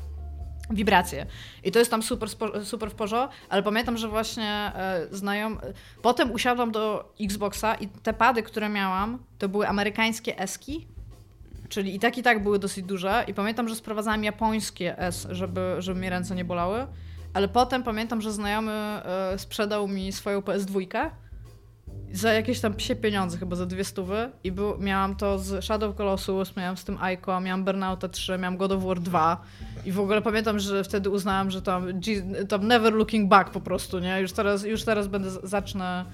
wibracje. 0.70 1.26
I 1.64 1.72
to 1.72 1.80
jest 1.80 1.92
tam 1.92 2.04
super, 2.04 2.30
super 2.64 2.92
w 2.92 2.96
porządku, 2.96 3.36
ale 3.50 3.64
pamiętam, 3.64 3.98
że 3.98 4.08
właśnie 4.08 4.72
e, 4.76 5.08
znajom... 5.12 5.60
Potem 6.02 6.32
usiadłam 6.32 6.72
do 6.72 7.14
Xboxa 7.22 7.76
i 7.76 7.88
te 7.88 8.14
pady, 8.14 8.44
które 8.44 8.70
miałam, 8.70 9.20
to 9.38 9.50
były 9.50 9.68
amerykańskie 9.68 10.40
eski, 10.40 10.88
czyli 11.70 11.96
i 11.96 12.00
tak 12.00 12.18
i 12.18 12.24
tak 12.24 12.44
były 12.44 12.60
dosyć 12.60 12.86
duże. 12.86 13.24
I 13.28 13.34
pamiętam, 13.34 13.70
że 13.70 13.76
sprowadzałam 13.76 14.24
japońskie 14.24 15.00
S, 15.00 15.28
żeby, 15.32 15.76
żeby 15.80 16.00
mi 16.00 16.10
ręce 16.10 16.36
nie 16.36 16.46
bolały, 16.46 16.88
ale 17.34 17.48
potem 17.48 17.84
pamiętam, 17.84 18.22
że 18.22 18.32
znajomy 18.32 18.72
e, 18.72 19.34
sprzedał 19.38 19.88
mi 19.88 20.12
swoją 20.12 20.40
PS2 20.40 21.10
za 22.14 22.34
jakieś 22.34 22.60
tam 22.60 22.74
psie 22.74 22.96
pieniądze, 22.96 23.38
chyba 23.38 23.56
za 23.56 23.66
dwie 23.66 23.84
stówy 23.84 24.32
i 24.44 24.52
był, 24.52 24.78
miałam 24.78 25.16
to 25.16 25.40
z 25.40 25.66
Shadow 25.66 25.96
Colossus, 25.96 26.56
miałam 26.56 26.78
z 26.78 26.84
tym 26.84 26.98
Ico, 27.14 27.42
miałam 27.42 27.64
Burnouta 27.64 28.10
3, 28.10 28.38
miałam 28.38 28.58
God 28.58 28.72
of 28.72 28.84
War 28.84 29.00
2 29.00 29.42
i 29.86 29.92
w 29.92 30.00
ogóle 30.00 30.22
pamiętam, 30.22 30.60
że 30.60 30.84
wtedy 30.84 31.10
uznałam, 31.10 31.52
że 31.52 31.62
tam, 31.62 31.88
tam 32.50 32.68
never 32.68 32.94
looking 32.94 33.30
back 33.30 33.50
po 33.50 33.62
prostu, 33.62 34.00
nie? 34.00 34.22
Już 34.22 34.32
teraz, 34.32 34.64
już 34.64 34.84
teraz 34.84 35.08
będę, 35.08 35.30
zacznę 35.44 36.06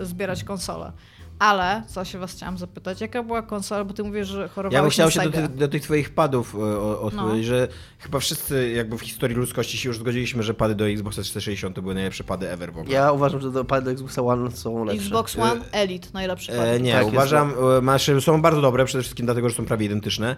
zbierać 0.00 0.44
konsole. 0.44 0.92
Ale, 1.40 1.82
co 1.86 2.04
się 2.04 2.18
was 2.18 2.32
chciałam 2.32 2.58
zapytać, 2.58 3.00
jaka 3.00 3.22
była 3.22 3.42
konsola, 3.42 3.84
bo 3.84 3.94
ty 3.94 4.04
mówisz, 4.04 4.28
że 4.28 4.48
chorowałeś 4.48 4.74
Ja 4.74 4.82
bym 4.82 4.90
chciał 4.90 5.10
się 5.10 5.20
do, 5.30 5.30
tych- 5.30 5.54
do 5.54 5.68
tych 5.68 5.82
twoich 5.82 6.10
padów 6.14 6.54
e, 6.54 6.58
o- 6.58 7.00
odpowiedzieć, 7.00 7.48
No. 7.50 7.54
że 7.56 7.68
chyba 7.98 8.18
wszyscy 8.20 8.70
jakby 8.70 8.98
w 8.98 9.00
historii 9.00 9.36
ludzkości 9.36 9.78
się 9.78 9.88
już 9.88 9.98
zgodziliśmy, 9.98 10.42
że 10.42 10.54
pady 10.54 10.74
do 10.74 10.88
Xboxa 10.88 11.22
360 11.22 11.76
to 11.76 11.82
były 11.82 11.94
najlepsze 11.94 12.24
pady 12.24 12.50
ever 12.50 12.72
w 12.72 12.78
ogóle. 12.78 12.94
Ja 12.94 13.12
uważam, 13.12 13.40
że 13.40 13.50
do 13.50 13.64
pady 13.64 13.84
do 13.84 13.90
Xboxa 13.90 14.22
One 14.22 14.50
są 14.50 14.84
lepsze. 14.84 15.02
Xbox 15.02 15.36
One 15.38 15.60
Elite, 15.72 16.08
najlepszy 16.14 16.52
E, 16.52 16.56
pad. 16.72 16.82
nie, 16.82 16.92
Tak, 16.92 17.00
jest 17.02 17.12
uważam, 17.12 17.54
e, 17.78 17.80
masz, 17.80 18.10
są 18.20 18.42
bardzo 18.42 18.60
dobre, 18.60 18.84
przede 18.84 19.02
wszystkim 19.02 19.26
dlatego, 19.26 19.48
że 19.48 19.54
są 19.54 19.64
prawie 19.66 19.86
identyczne. 19.86 20.36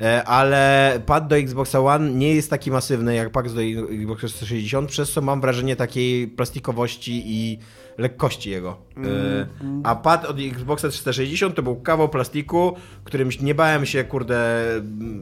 E, 0.00 0.24
Ale 0.24 1.00
pad 1.06 1.28
do 1.28 1.36
Xboxa 1.36 1.80
One 1.80 2.10
nie 2.10 2.34
jest 2.34 2.50
taki 2.50 2.70
masywny 2.70 3.14
jak 3.14 3.30
pad 3.30 3.52
do 3.52 3.60
Xboxa 3.90 4.26
360, 4.28 4.90
przez 4.90 5.12
co 5.12 5.20
mam 5.22 5.40
wrażenie 5.40 5.76
takiej 5.76 6.28
plastikowości 6.28 7.22
i 7.26 7.58
lekkości 7.98 8.50
jego. 8.50 8.76
E, 8.96 9.46
A 9.84 9.96
pad 9.96 10.24
od 10.24 10.36
Xboxa 10.40 10.88
360 10.88 11.54
to 11.54 11.62
był 11.62 11.76
kawał 11.76 12.08
plastiku, 12.08 12.76
którym 13.04 13.28
nie 13.40 13.54
bałem 13.54 13.86
się, 13.86 14.04
kurde, 14.04 14.64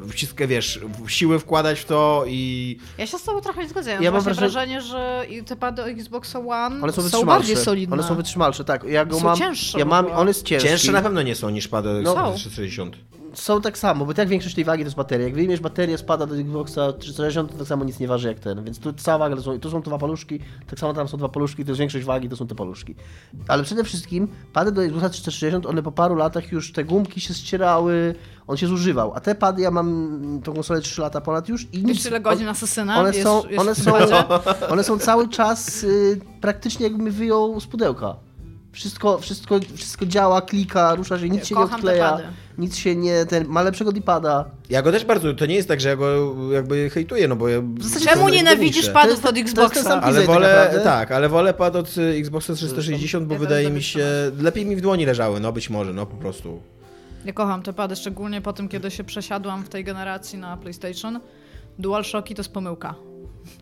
wszystkie, 0.08 0.46
wiesz, 0.46 0.80
siły 1.06 1.38
wkładać 1.38 1.80
w 1.80 1.84
to 1.84 2.24
i... 2.26 2.78
Ja 2.98 3.06
się 3.06 3.18
z 3.18 3.22
tobą 3.22 3.40
trochę 3.40 3.62
nie 3.62 3.68
zgadzam. 3.68 3.94
Ja 3.94 4.00
Ja 4.02 4.10
mam 4.10 4.20
wrażenie- 4.22 4.40
wrażenie, 4.50 4.80
że 4.80 5.26
te 5.46 5.56
pady 5.56 5.82
Xboxa 5.82 6.38
One 6.38 6.82
One 6.82 6.92
są 6.92 7.02
są, 7.02 7.24
bardziej 7.24 7.56
solidne. 7.56 7.94
One 7.94 8.02
są 8.02 8.14
wytrzymalsze, 8.14 8.64
tak. 8.64 8.84
Ja 8.84 9.04
go 9.04 9.18
Są 9.18 9.24
mam. 9.24 9.36
cięższe 9.38 9.78
ja 9.78 9.84
mam, 9.84 10.06
on 10.06 10.28
jest 10.28 10.42
ciężki. 10.46 10.68
Cięższe 10.68 10.92
na 10.92 11.02
pewno 11.02 11.22
nie 11.22 11.34
są 11.34 11.50
niż 11.50 11.68
pad 11.68 11.84
do 11.84 11.92
No. 11.92 11.98
Xboxa 12.00 12.26
Są. 12.32 12.34
360. 12.38 12.96
Są 13.34 13.60
tak 13.60 13.78
samo, 13.78 14.06
bo 14.06 14.14
tak 14.14 14.28
większość 14.28 14.54
tej 14.54 14.64
wagi 14.64 14.82
to 14.82 14.86
jest 14.86 14.96
bateria. 14.96 15.26
Jak 15.26 15.34
wyjmiesz 15.34 15.60
baterię, 15.60 15.98
spada 15.98 16.26
do 16.26 16.36
Xboxa 16.36 16.92
360, 16.92 17.52
to 17.52 17.58
tak 17.58 17.66
samo 17.66 17.84
nic 17.84 18.00
nie 18.00 18.08
waży 18.08 18.28
jak 18.28 18.40
ten. 18.40 18.64
Więc 18.64 18.78
tu 18.78 18.92
cała 18.92 19.18
waga, 19.18 19.36
to 19.36 19.42
są, 19.42 19.60
tu 19.60 19.70
są 19.70 19.82
dwa 19.82 19.98
paluszki, 19.98 20.38
tak 20.66 20.78
samo 20.78 20.94
tam 20.94 21.08
są 21.08 21.16
dwa 21.16 21.28
paluszki, 21.28 21.64
to 21.64 21.70
jest 21.70 21.78
większość 21.78 22.04
wagi, 22.04 22.28
to 22.28 22.36
są 22.36 22.46
te 22.46 22.54
paluszki. 22.54 22.94
Ale 23.48 23.62
przede 23.62 23.84
wszystkim 23.84 24.28
pady 24.52 24.72
do 24.72 24.84
Xboxa 24.84 25.08
360, 25.08 25.66
one 25.66 25.82
po 25.82 25.92
paru 25.92 26.14
latach 26.14 26.52
już 26.52 26.72
te 26.72 26.84
gumki 26.84 27.20
się 27.20 27.34
ścierały, 27.34 28.14
on 28.46 28.56
się 28.56 28.66
zużywał. 28.66 29.12
A 29.14 29.20
te 29.20 29.34
pady, 29.34 29.62
ja 29.62 29.70
mam 29.70 30.40
tą 30.44 30.54
konsolę 30.54 30.80
3 30.80 31.00
lata 31.00 31.20
ponad 31.20 31.48
już 31.48 31.66
i 31.72 31.84
nic... 31.84 32.06
ile 32.06 32.20
godzin 32.20 32.48
asesyna 32.48 33.00
One 33.00 33.08
jest, 33.08 33.22
są, 33.22 33.42
jest 33.48 33.60
one, 33.60 33.74
są, 33.74 33.92
one 34.72 34.84
są 34.84 34.98
cały 34.98 35.28
czas 35.28 35.84
y, 35.84 36.20
praktycznie 36.40 36.84
jakbym 36.86 37.06
je 37.06 37.12
wyjął 37.12 37.60
z 37.60 37.66
pudełka. 37.66 38.16
Wszystko, 38.72 39.18
wszystko, 39.18 39.60
wszystko 39.76 40.06
działa, 40.06 40.40
klika, 40.42 40.94
rusza 40.94 41.18
się, 41.18 41.28
nic 41.28 41.46
się 41.46 41.54
nie 41.54 41.60
Kocham 41.60 41.68
te 41.70 41.74
odkleja, 41.76 42.10
pady. 42.10 42.24
nic 42.58 42.76
się 42.76 42.96
nie, 42.96 43.26
ten, 43.26 43.46
ma 43.48 43.62
lepszego 43.62 43.92
dipada. 43.92 44.44
Ja 44.70 44.82
go 44.82 44.92
też 44.92 45.04
bardzo, 45.04 45.34
to 45.34 45.46
nie 45.46 45.54
jest 45.54 45.68
tak, 45.68 45.80
że 45.80 45.88
ja 45.88 45.96
go 45.96 46.34
jakby 46.52 46.90
hejtuję, 46.90 47.28
no 47.28 47.36
bo 47.36 47.48
ja... 47.48 47.62
Czemu 48.04 48.28
nienawidzisz 48.28 48.90
pad? 48.90 48.94
padów 48.94 49.24
od 49.24 49.36
jest- 49.36 49.54
to 49.54 49.62
jest 49.62 49.74
ten 49.74 49.82
Xboxa? 49.82 49.82
sam 49.82 50.04
Ale 50.04 50.16
tak 50.16 50.26
wolę, 50.26 50.80
tak, 50.84 51.12
ale 51.12 51.28
wolę 51.28 51.54
pad 51.54 51.76
od 51.76 51.98
y, 51.98 52.02
Xboxa 52.02 52.54
360, 52.54 53.26
bo 53.26 53.34
Ja 53.34 53.40
wydaje 53.40 53.70
mi 53.70 53.82
się, 53.82 54.06
lepiej 54.38 54.66
mi 54.66 54.76
w 54.76 54.80
dłoni 54.80 55.06
leżały, 55.06 55.40
no 55.40 55.52
być 55.52 55.70
może, 55.70 55.92
no 55.92 56.06
po 56.06 56.16
prostu. 56.16 56.60
Ja 57.24 57.32
kocham 57.32 57.62
te 57.62 57.72
pady, 57.72 57.96
szczególnie 57.96 58.40
po 58.40 58.52
tym, 58.52 58.68
kiedy 58.68 58.90
się 58.90 59.04
przesiadłam 59.04 59.62
w 59.64 59.68
tej 59.68 59.84
generacji 59.84 60.38
na 60.38 60.56
PlayStation. 60.56 61.20
DualShocki 61.78 62.34
to 62.34 62.40
jest 62.40 62.52
pomyłka. 62.52 62.94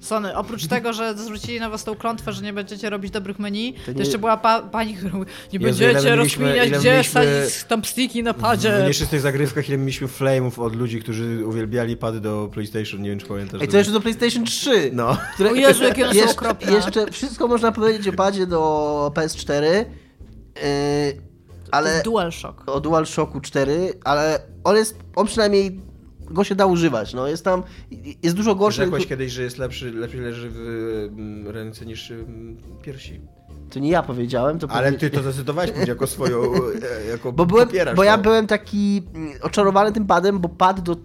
Sony, 0.01 0.37
oprócz 0.37 0.67
tego, 0.67 0.93
że 0.93 1.15
zwrócili 1.15 1.61
na 1.61 1.71
was 1.71 1.85
tą 1.85 1.95
klątwę, 1.97 2.33
że 2.33 2.43
nie 2.43 2.53
będziecie 2.53 2.91
robić 2.91 3.11
dobrych 3.11 3.39
menu, 3.39 3.75
to, 3.87 3.93
nie- 3.93 3.99
jeszcze 3.99 4.19
była 4.19 4.37
pa 4.37 4.63
pani, 4.63 4.95
która 4.95 5.13
mówi, 5.17 5.31
nie 5.53 5.59
Jezu, 5.67 5.81
będziecie 5.81 6.17
rozkminiać, 6.17 6.71
gdzie 6.71 6.91
mieliśmy- 6.93 7.13
sadzić 7.13 7.65
thumbsticki 7.65 8.23
na 8.23 8.33
W 8.33 8.37
padzie. 8.37 8.85
nieczystych 8.87 9.21
zagrywkach 9.21 9.69
ile 9.69 9.79
mieliśmy 9.79 10.07
flame'ów 10.07 10.63
od 10.63 10.77
ludzi, 10.77 11.01
którzy 11.03 11.47
uwielbiali 11.47 11.97
pady 11.97 12.21
do 12.21 12.49
PlayStation, 12.53 13.03
nie 13.03 13.11
wiem 13.11 13.19
czy 13.19 13.27
pamiętasz. 13.27 13.63
Ej, 13.63 13.69
to 13.69 13.77
jeszcze 13.77 13.93
do 13.93 14.01
PlayStation 14.01 14.45
3. 14.45 14.91
No. 14.93 15.17
Które, 15.35 15.51
O 15.51 15.55
Jezu, 15.55 15.83
jakie 15.85 16.05
one 16.05 16.15
są 16.15 16.21
jeszcze, 16.21 16.35
okropne. 16.37 16.73
Jeszcze 16.73 17.11
wszystko 17.13 17.49
można 17.49 17.73
powiedzieć 17.73 18.09
o 18.09 18.13
padzie 18.13 18.47
do 18.47 19.13
PS4, 19.15 19.63
yy, 19.65 21.13
To 21.65 21.75
ale 21.75 22.03
DualShock. 22.03 22.63
o 22.69 22.81
DualShocku 22.81 23.41
4, 23.41 23.93
ale 24.05 24.41
on 24.65 24.77
jest, 24.77 24.97
on 25.17 25.27
przynajmniej 25.27 25.81
go 26.31 26.45
się 26.45 26.55
da 26.55 26.67
używać, 26.67 27.15
no 27.15 27.29
jest 27.29 27.45
tam, 27.45 27.63
jest 28.23 28.37
dużo 28.37 28.55
gorszy. 28.55 28.85
Rzekłeś 28.85 29.07
kiedyś, 29.07 29.33
że 29.33 29.43
jest 29.43 29.59
lepszy, 29.59 29.93
lepiej 29.93 30.21
leży 30.21 30.51
w 30.53 30.57
mm, 31.13 31.49
ręce 31.49 31.87
niż 31.87 32.11
mm, 32.11 32.57
piersi. 32.83 33.21
To 33.71 33.79
nie 33.79 33.91
ja 33.91 34.03
powiedziałem, 34.03 34.59
to 34.59 34.69
Ale 34.71 34.93
powie- 34.93 34.99
ty 34.99 35.11
to 35.11 35.23
zdecydowałeś 35.23 35.71
jako 35.89 36.07
swoją, 36.07 36.43
e, 36.55 37.07
jako 37.11 37.33
Bo, 37.33 37.47
byłem, 37.47 37.67
popierasz 37.69 37.97
bo 37.97 38.05
ja 38.05 38.17
to. 38.17 38.23
byłem 38.23 38.47
taki 38.47 39.03
mm, 39.15 39.33
oczarowany 39.43 39.93
tym 39.93 40.07
padem, 40.07 40.39
bo 40.39 40.49
pad 40.49 40.81
do, 40.81 40.97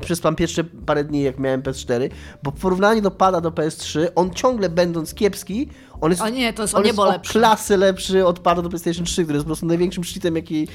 przez 0.00 0.20
tam 0.20 0.36
pierwsze 0.36 0.64
parę 0.64 1.04
dni, 1.04 1.22
jak 1.22 1.38
miałem 1.38 1.62
PS4, 1.62 2.08
bo 2.42 2.50
w 2.50 2.54
porównaniu 2.60 3.00
do 3.00 3.10
pada 3.10 3.40
do 3.40 3.50
PS3, 3.50 4.06
on 4.14 4.30
ciągle 4.30 4.68
będąc 4.68 5.14
kiepski, 5.14 5.68
on 6.00 6.10
jest, 6.10 6.22
O 6.22 6.28
nie, 6.28 6.52
to 6.52 6.62
jest 6.62 6.74
o 6.74 6.78
on 6.78 6.84
jest 6.86 6.98
lepszy. 6.98 7.32
klasy 7.32 7.76
lepszy 7.76 8.26
od 8.26 8.38
pada 8.38 8.62
do 8.62 8.68
PlayStation 8.68 9.04
3, 9.04 9.22
który 9.22 9.36
jest 9.36 9.44
po 9.44 9.48
prostu 9.48 9.66
największym 9.66 10.04
cheatem, 10.04 10.36
jaki... 10.36 10.68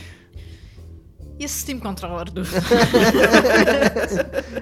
Jest 1.40 1.60
Steam 1.60 1.80
Controller. 1.82 2.32
duży. 2.32 2.52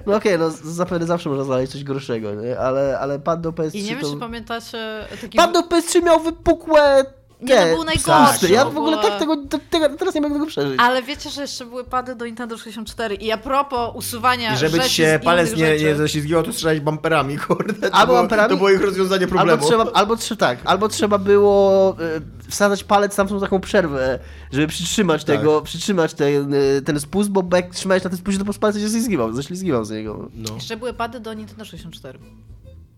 No 0.05 0.15
okej, 0.15 0.39
no 0.39 0.49
zapewne 0.51 1.07
zawsze 1.07 1.29
można 1.29 1.43
znaleźć 1.43 1.71
coś 1.71 1.83
gorszego, 1.83 2.35
nie? 2.35 2.59
Ale, 2.59 2.99
ale 2.99 3.19
pad 3.19 3.41
do 3.41 3.51
PS3 3.51 3.75
I 3.75 3.83
nie 3.83 3.89
wiem, 3.89 4.01
to... 4.01 4.13
czy 4.13 4.19
pamiętacie 4.19 5.05
taki... 5.21 5.37
Pad 5.37 5.53
do 5.53 5.61
PS3 5.61 6.03
miał 6.03 6.19
wypukłe... 6.19 7.05
Nie, 7.41 7.55
to 7.55 7.75
był 7.75 7.83
najgorszy. 7.83 8.49
Ja 8.49 8.65
w 8.65 8.77
ogóle 8.77 8.97
tak 8.97 9.19
tego, 9.19 9.37
te- 9.37 9.59
tego, 9.59 9.89
teraz 9.97 10.15
nie 10.15 10.21
mogę 10.21 10.33
tego 10.33 10.45
przeżyć. 10.45 10.79
Ale 10.79 11.03
wiecie, 11.03 11.29
że 11.29 11.41
jeszcze 11.41 11.65
były 11.65 11.83
pady 11.83 12.15
do 12.15 12.25
Nintendo 12.25 12.57
64 12.57 13.15
i 13.15 13.31
a 13.31 13.37
propos 13.37 13.91
usuwania 13.95 14.53
I 14.53 14.57
żeby 14.57 14.77
rzeczy 14.77 14.89
ci 14.89 14.95
się 14.95 15.19
palec 15.23 15.55
nie, 15.55 15.77
nie 15.79 15.95
ześlizgiło, 15.95 16.43
to 16.43 16.53
strzelać 16.53 16.79
bumperami, 16.79 17.37
kurde. 17.37 17.89
To 17.89 17.95
Albo 17.95 18.13
było, 18.13 18.19
bumperami? 18.19 18.49
To 18.49 18.57
było 18.57 18.69
ich 18.69 18.81
rozwiązanie 18.81 19.27
problemu. 19.27 19.51
Albo 19.51 19.67
trzeba, 19.67 19.85
albo 19.93 20.15
trzeba 20.15 20.39
tak, 20.39 20.59
albo 20.65 20.87
trzeba 20.87 21.17
było 21.17 21.95
e, 21.99 22.49
wsadzać 22.49 22.83
palec 22.83 23.15
tam 23.15 23.27
w 23.27 23.29
tą 23.29 23.39
taką 23.39 23.59
przerwę, 23.59 24.19
żeby 24.51 24.67
przytrzymać 24.67 25.23
Tak. 25.23 25.37
tego, 25.37 25.61
przytrzymać 25.61 26.13
ten, 26.13 26.53
e, 26.53 26.81
ten 26.81 26.99
spust, 26.99 27.29
bo 27.29 27.43
jak 27.55 27.69
trzymałeś 27.75 28.03
na 28.03 28.09
tym 28.09 28.19
spustie, 28.19 28.37
to 28.37 28.43
po 28.43 28.45
prostu 28.45 28.61
palec 28.61 28.75
się 28.75 28.81
ześlizgiwał, 28.81 29.33
ześlizgiwał 29.33 29.85
z 29.85 29.91
niego. 29.91 30.29
No. 30.35 30.55
Jeszcze 30.55 30.77
były 30.77 30.93
pady 30.93 31.19
do 31.19 31.33
Nintendo 31.33 31.65
64. 31.65 32.19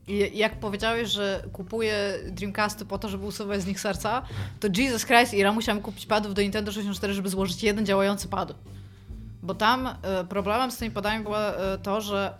I 0.07 0.37
jak 0.37 0.59
powiedziałeś, 0.59 1.09
że 1.09 1.43
kupuję 1.53 2.19
Dreamcasty 2.31 2.85
po 2.85 2.97
to, 2.97 3.09
żeby 3.09 3.25
usuwać 3.25 3.61
z 3.61 3.65
nich 3.65 3.79
serca, 3.79 4.21
to 4.59 4.67
Jesus 4.77 5.05
Christ, 5.05 5.33
i 5.33 5.37
ja 5.37 5.51
musiałam 5.51 5.81
kupić 5.81 6.05
padów 6.05 6.33
do 6.33 6.41
Nintendo 6.41 6.71
64, 6.71 7.13
żeby 7.13 7.29
złożyć 7.29 7.63
jeden 7.63 7.85
działający 7.85 8.27
pad. 8.27 8.53
Bo 9.43 9.55
tam 9.55 9.87
e, 9.87 10.23
problemem 10.23 10.71
z 10.71 10.77
tymi 10.77 10.91
padami 10.91 11.23
było 11.23 11.39
e, 11.39 11.77
to, 11.77 12.01
że 12.01 12.33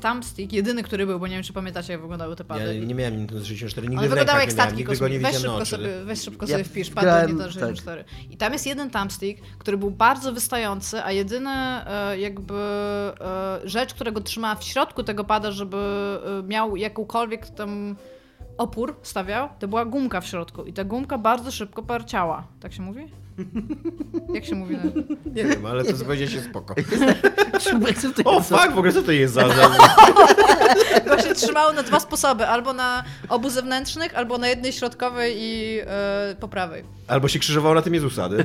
thumbstick, 0.00 0.52
jedyny, 0.52 0.82
który 0.82 1.06
był, 1.06 1.20
bo 1.20 1.26
nie 1.26 1.34
wiem, 1.34 1.42
czy 1.42 1.52
pamiętacie, 1.52 1.92
jak 1.92 2.02
wyglądały 2.02 2.36
te 2.36 2.44
pady. 2.44 2.74
Ja 2.74 2.84
nie 2.84 2.94
miałem 2.94 3.16
Nintendo 3.16 3.44
64, 3.44 3.88
nigdy 3.88 4.06
w 4.06 4.08
wyglądały 4.08 4.40
jak 4.40 4.52
statki 4.52 4.84
kosmiczne. 4.84 5.18
Weź 5.18 5.36
szybko, 5.36 5.66
sobie, 5.66 6.04
weź 6.04 6.20
szybko 6.20 6.46
Ja 6.46 6.52
sobie 6.52 6.64
wpisz 6.64 6.90
pad 6.90 7.04
grałem- 7.04 7.26
do 7.26 7.28
Nintendo 7.28 7.52
64. 7.52 8.04
I 8.30 8.36
tam 8.36 8.52
jest 8.52 8.66
jeden 8.66 8.90
thumbstick, 8.90 9.42
który 9.58 9.78
był 9.78 9.90
bardzo 9.90 10.32
wystający, 10.32 11.04
a 11.04 11.12
jedyny 11.12 11.50
e, 11.50 12.18
jakby 12.18 12.54
e, 12.54 13.60
rzecz, 13.64 13.94
którego 13.94 14.20
trzymała 14.20 14.54
w 14.54 14.64
środku 14.64 15.02
tego 15.02 15.24
pada, 15.24 15.50
żeby 15.50 15.76
e, 15.76 16.42
miał 16.48 16.76
jakąkolwiek 16.76 17.50
tam 17.50 17.96
opór 18.58 18.96
stawiał, 19.02 19.48
to 19.58 19.68
była 19.68 19.84
gumka 19.84 20.20
w 20.20 20.26
środku. 20.26 20.64
I 20.64 20.72
ta 20.72 20.84
gumka 20.84 21.18
bardzo 21.18 21.50
szybko 21.50 21.82
parciała. 21.82 22.46
Tak 22.60 22.72
się 22.72 22.82
mówi? 22.82 23.08
Jak 24.34 24.44
się 24.44 24.54
mówi? 24.54 24.76
Nie 25.34 25.44
wiem, 25.44 25.66
ale 25.66 25.84
to 25.84 26.04
powiedzieć 26.04 26.32
się 26.32 26.40
spoko. 26.40 26.74
O 28.24 28.40
fuck, 28.40 28.70
w 28.74 28.78
ogóle 28.78 28.92
co 28.92 29.02
to 29.02 29.12
jest 29.12 29.34
za... 29.34 29.48
za... 29.48 29.70
Właśnie 31.06 31.34
trzymało 31.34 31.72
na 31.72 31.82
dwa 31.82 32.00
sposoby. 32.00 32.46
Albo 32.46 32.72
na 32.72 33.04
obu 33.28 33.50
zewnętrznych, 33.50 34.14
albo 34.14 34.38
na 34.38 34.48
jednej 34.48 34.72
środkowej 34.72 35.34
i 35.38 35.80
e, 35.86 36.36
po 36.40 36.48
prawej. 36.48 36.84
Albo 37.08 37.28
się 37.28 37.38
krzyżował 37.38 37.74
na 37.74 37.82
tym 37.82 37.94
Jezusa, 37.94 38.28
nie? 38.28 38.36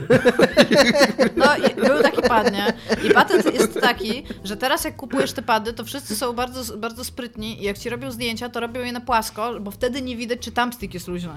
No 1.36 1.58
i 1.58 1.76
był 1.76 2.02
taki 2.04 2.22
pad, 2.22 2.52
nie? 2.52 2.74
I 3.10 3.14
patent 3.14 3.54
jest 3.54 3.82
taki, 3.82 4.24
że 4.44 4.58
teraz 4.58 4.84
jak 4.84 4.96
kupujesz 4.96 5.34
te 5.34 5.42
pady, 5.42 5.74
to 5.74 5.86
wszyscy 5.86 6.16
są 6.16 6.34
bardzo, 6.34 6.78
bardzo 6.78 7.04
sprytni 7.04 7.62
i 7.62 7.66
jak 7.66 7.78
ci 7.78 7.90
robią 7.90 8.12
zdjęcia, 8.12 8.50
to 8.50 8.60
robią 8.60 8.82
je 8.82 8.92
na 8.92 9.02
płasko, 9.02 9.60
bo 9.60 9.72
wtedy 9.72 10.02
nie 10.02 10.16
widać, 10.18 10.40
czy 10.40 10.52
thumbstick 10.52 10.94
jest 10.94 11.08
luźny. 11.08 11.30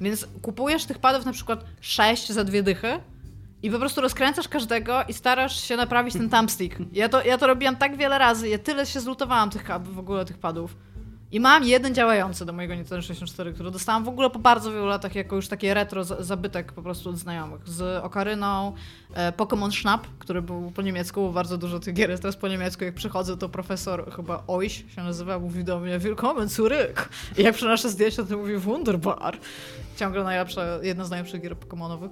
Więc 0.00 0.26
kupujesz 0.42 0.84
tych 0.84 0.98
padów 0.98 1.24
na 1.26 1.32
przykład 1.32 1.64
6 1.80 2.28
za 2.32 2.44
dwie 2.44 2.62
dychy 2.62 3.00
i 3.62 3.70
po 3.70 3.78
prostu 3.78 4.00
rozkręcasz 4.00 4.48
każdego 4.48 5.02
i 5.08 5.12
starasz 5.12 5.64
się 5.64 5.76
naprawić 5.76 6.14
ten 6.14 6.30
thumbstick. 6.30 6.78
Ja 6.92 7.08
to, 7.08 7.24
ja 7.24 7.38
to 7.38 7.46
robiłam 7.46 7.76
tak 7.76 7.96
wiele 7.96 8.18
razy, 8.18 8.48
ja 8.48 8.58
tyle 8.58 8.86
się 8.86 9.00
zlutowałam 9.00 9.50
tych 9.50 9.66
w 9.82 9.98
ogóle 9.98 10.24
tych 10.24 10.38
padów. 10.38 10.76
I 11.32 11.40
mam 11.40 11.64
jeden 11.64 11.94
działający 11.94 12.44
do 12.44 12.52
mojego 12.52 12.74
Nintendo 12.74 13.02
64, 13.02 13.52
który 13.52 13.70
dostałam 13.70 14.04
w 14.04 14.08
ogóle 14.08 14.30
po 14.30 14.38
bardzo 14.38 14.72
wielu 14.72 14.86
latach 14.86 15.14
jako 15.14 15.36
już 15.36 15.48
takie 15.48 15.74
retro 15.74 16.04
za- 16.04 16.22
zabytek 16.22 16.72
po 16.72 16.82
prostu 16.82 17.10
od 17.10 17.16
znajomych. 17.16 17.68
Z 17.68 18.04
Okaryną, 18.04 18.72
e, 19.14 19.32
Pokémon 19.32 19.70
Schnapp, 19.72 20.06
który 20.18 20.42
był 20.42 20.70
po 20.70 20.82
niemiecku, 20.82 21.32
bardzo 21.32 21.58
dużo 21.58 21.80
tych 21.80 21.94
gier 21.94 22.10
jest 22.10 22.22
teraz 22.22 22.36
po 22.36 22.48
niemiecku. 22.48 22.84
Jak 22.84 22.94
przychodzę, 22.94 23.36
to 23.36 23.48
profesor 23.48 24.12
chyba 24.12 24.42
Oiś 24.46 24.84
się 24.94 25.02
nazywa, 25.02 25.38
mówi 25.38 25.64
do 25.64 25.80
mnie 25.80 25.98
Willkommen 25.98 26.48
zurück. 26.48 27.08
I 27.38 27.42
jak 27.42 27.54
przynoszę 27.54 27.88
zdjęcia, 27.88 28.24
to 28.24 28.36
mówi 28.36 28.56
Wunderbar. 28.56 29.38
Ciągle 29.96 30.24
najlepsza, 30.24 30.62
jedna 30.82 31.04
z 31.04 31.10
najlepszych 31.10 31.42
gier 31.42 31.56
Pokémonowych. 31.56 32.10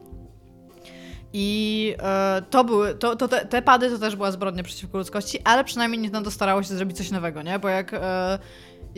I 1.32 1.94
e, 1.98 2.42
to 2.50 2.64
były, 2.64 2.94
to, 2.94 3.16
to 3.16 3.28
te, 3.28 3.46
te 3.46 3.62
pady 3.62 3.90
to 3.90 3.98
też 3.98 4.16
była 4.16 4.30
zbrodnia 4.32 4.62
przeciwko 4.62 4.98
ludzkości, 4.98 5.38
ale 5.44 5.64
przynajmniej 5.64 6.00
Nintendo 6.00 6.30
starało 6.30 6.62
się 6.62 6.74
zrobić 6.74 6.96
coś 6.96 7.10
nowego, 7.10 7.42
nie? 7.42 7.58
Bo 7.58 7.68
jak, 7.68 7.94
e, 7.94 8.38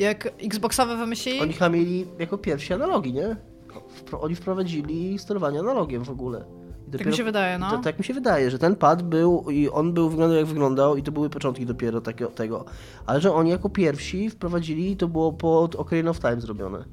jak 0.01 0.29
Xboxowe 0.45 0.97
wymyślili... 0.97 1.41
Oni 1.41 1.53
chyba 1.53 1.69
mieli 1.69 2.07
jako 2.19 2.39
pierwsi 2.39 2.73
analogi, 2.75 3.13
nie? 3.13 3.37
Wpro- 4.05 4.19
Oni 4.21 4.35
wprowadzili 4.35 5.19
sterowanie 5.19 5.61
analogiem 5.61 6.05
w 6.05 6.11
ogóle. 6.11 6.45
I 6.89 6.99
Tak 6.99 7.07
mi 7.07 7.17
się 7.17 7.25
wydaje, 7.25 7.59
no. 7.59 7.71
To, 7.71 7.79
tak 7.79 7.99
mi 7.99 8.05
się 8.05 8.15
wydaje, 8.15 8.51
że 8.51 8.59
ten 8.59 8.77
pad 8.77 9.03
był 9.03 9.45
i 9.51 9.69
on 9.69 9.93
był 9.93 10.09
wyglądał 10.09 10.37
jak 10.39 10.47
wyglądał 10.47 10.97
i 10.97 11.03
to 11.03 11.13
były 11.13 11.31
początki 11.31 11.67
dopiero 11.67 12.01
takiego, 12.01 12.31
tego. 12.31 12.65
Ale 13.07 13.21
że 13.21 13.33
oni 13.33 13.51
jako 13.51 13.69
pierwsi 13.71 14.31
wprowadzili, 14.31 14.97
to 14.97 15.09
było 15.09 15.33
pod 15.33 15.75
Ocarina 15.77 16.11
of 16.11 16.21
Time 16.21 16.41
zrobione. 16.41 16.85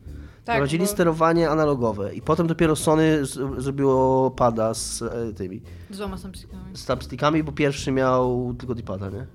wprowadzili 0.42 0.84
bo 0.84 0.90
sterowanie 0.92 1.50
analogowe 1.50 2.16
i 2.16 2.22
potem 2.22 2.48
dopiero 2.48 2.76
Sony 2.76 3.26
z, 3.26 3.62
zrobiło 3.62 4.32
pada 4.32 4.74
z 4.74 5.02
e, 5.02 5.34
tymi 5.34 5.62
z 5.90 5.98
dwoma 5.98 6.18
thumbstickami. 6.18 6.64
z 6.78 6.86
thumbstickami, 6.86 7.44
bo 7.44 7.52
pierwszy 7.52 7.92
miał 7.92 8.54
tylko 8.60 8.76
D-pada, 8.76 9.10
nie? 9.10 9.28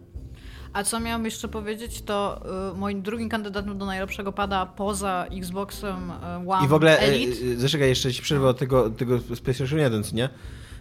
A 0.72 0.84
co 0.84 1.00
miałam 1.00 1.24
jeszcze 1.24 1.48
powiedzieć, 1.48 2.02
to 2.02 2.42
y, 2.74 2.78
moim 2.78 3.02
drugim 3.02 3.28
kandydatem 3.28 3.78
do 3.78 3.86
najlepszego 3.86 4.32
pada 4.32 4.66
poza 4.66 5.26
Xboxem 5.36 6.10
y, 6.10 6.50
One 6.50 6.64
I 6.64 6.68
w 6.68 6.72
ogóle, 6.74 6.98
e, 6.98 7.02
Elite. 7.02 7.56
zaczekaj, 7.56 7.88
jeszcze 7.88 8.12
ci 8.12 8.22
przerwę 8.22 8.48
od 8.48 8.58
tego, 8.58 8.90
tego 8.90 9.18
PlayStation 9.44 9.78
1, 9.78 10.02
co 10.04 10.16
nie? 10.16 10.28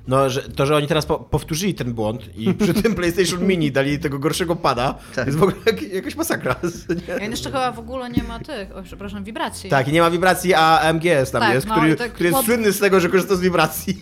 No, 0.07 0.29
że, 0.29 0.41
to, 0.41 0.65
że 0.65 0.75
oni 0.75 0.87
teraz 0.87 1.05
po, 1.05 1.19
powtórzyli 1.19 1.73
ten 1.73 1.93
błąd 1.93 2.37
i 2.37 2.53
przy 2.63 2.73
tym 2.73 2.95
PlayStation 2.95 3.47
Mini 3.47 3.71
dali 3.71 3.99
tego 3.99 4.19
gorszego 4.19 4.55
pada, 4.55 4.97
Tak. 5.15 5.25
jest 5.25 5.37
w 5.39 5.43
ogóle 5.43 5.57
jak, 5.65 5.81
jakaś 5.81 6.15
masakra. 6.15 6.55
nie? 7.07 7.13
Ja 7.13 7.25
jeszcze 7.25 7.49
chyba 7.51 7.71
w 7.71 7.79
ogóle 7.79 8.09
nie 8.09 8.23
ma 8.23 8.39
tych, 8.39 8.75
o 8.77 8.83
przepraszam, 8.83 9.23
wibracji. 9.23 9.69
Tak, 9.69 9.87
i 9.87 9.91
nie 9.91 10.01
ma 10.01 10.09
wibracji, 10.11 10.53
a 10.53 10.93
MGS 10.93 11.31
tam 11.31 11.41
Tak, 11.41 11.53
jest, 11.53 11.67
no 11.67 11.75
który, 11.75 11.95
tak 11.95 12.13
który 12.13 12.29
jest 12.29 12.37
pod- 12.37 12.45
słynny 12.45 12.71
z 12.71 12.79
tego, 12.79 12.99
że 12.99 13.09
korzysta 13.09 13.35
z 13.35 13.41
wibracji. 13.41 13.99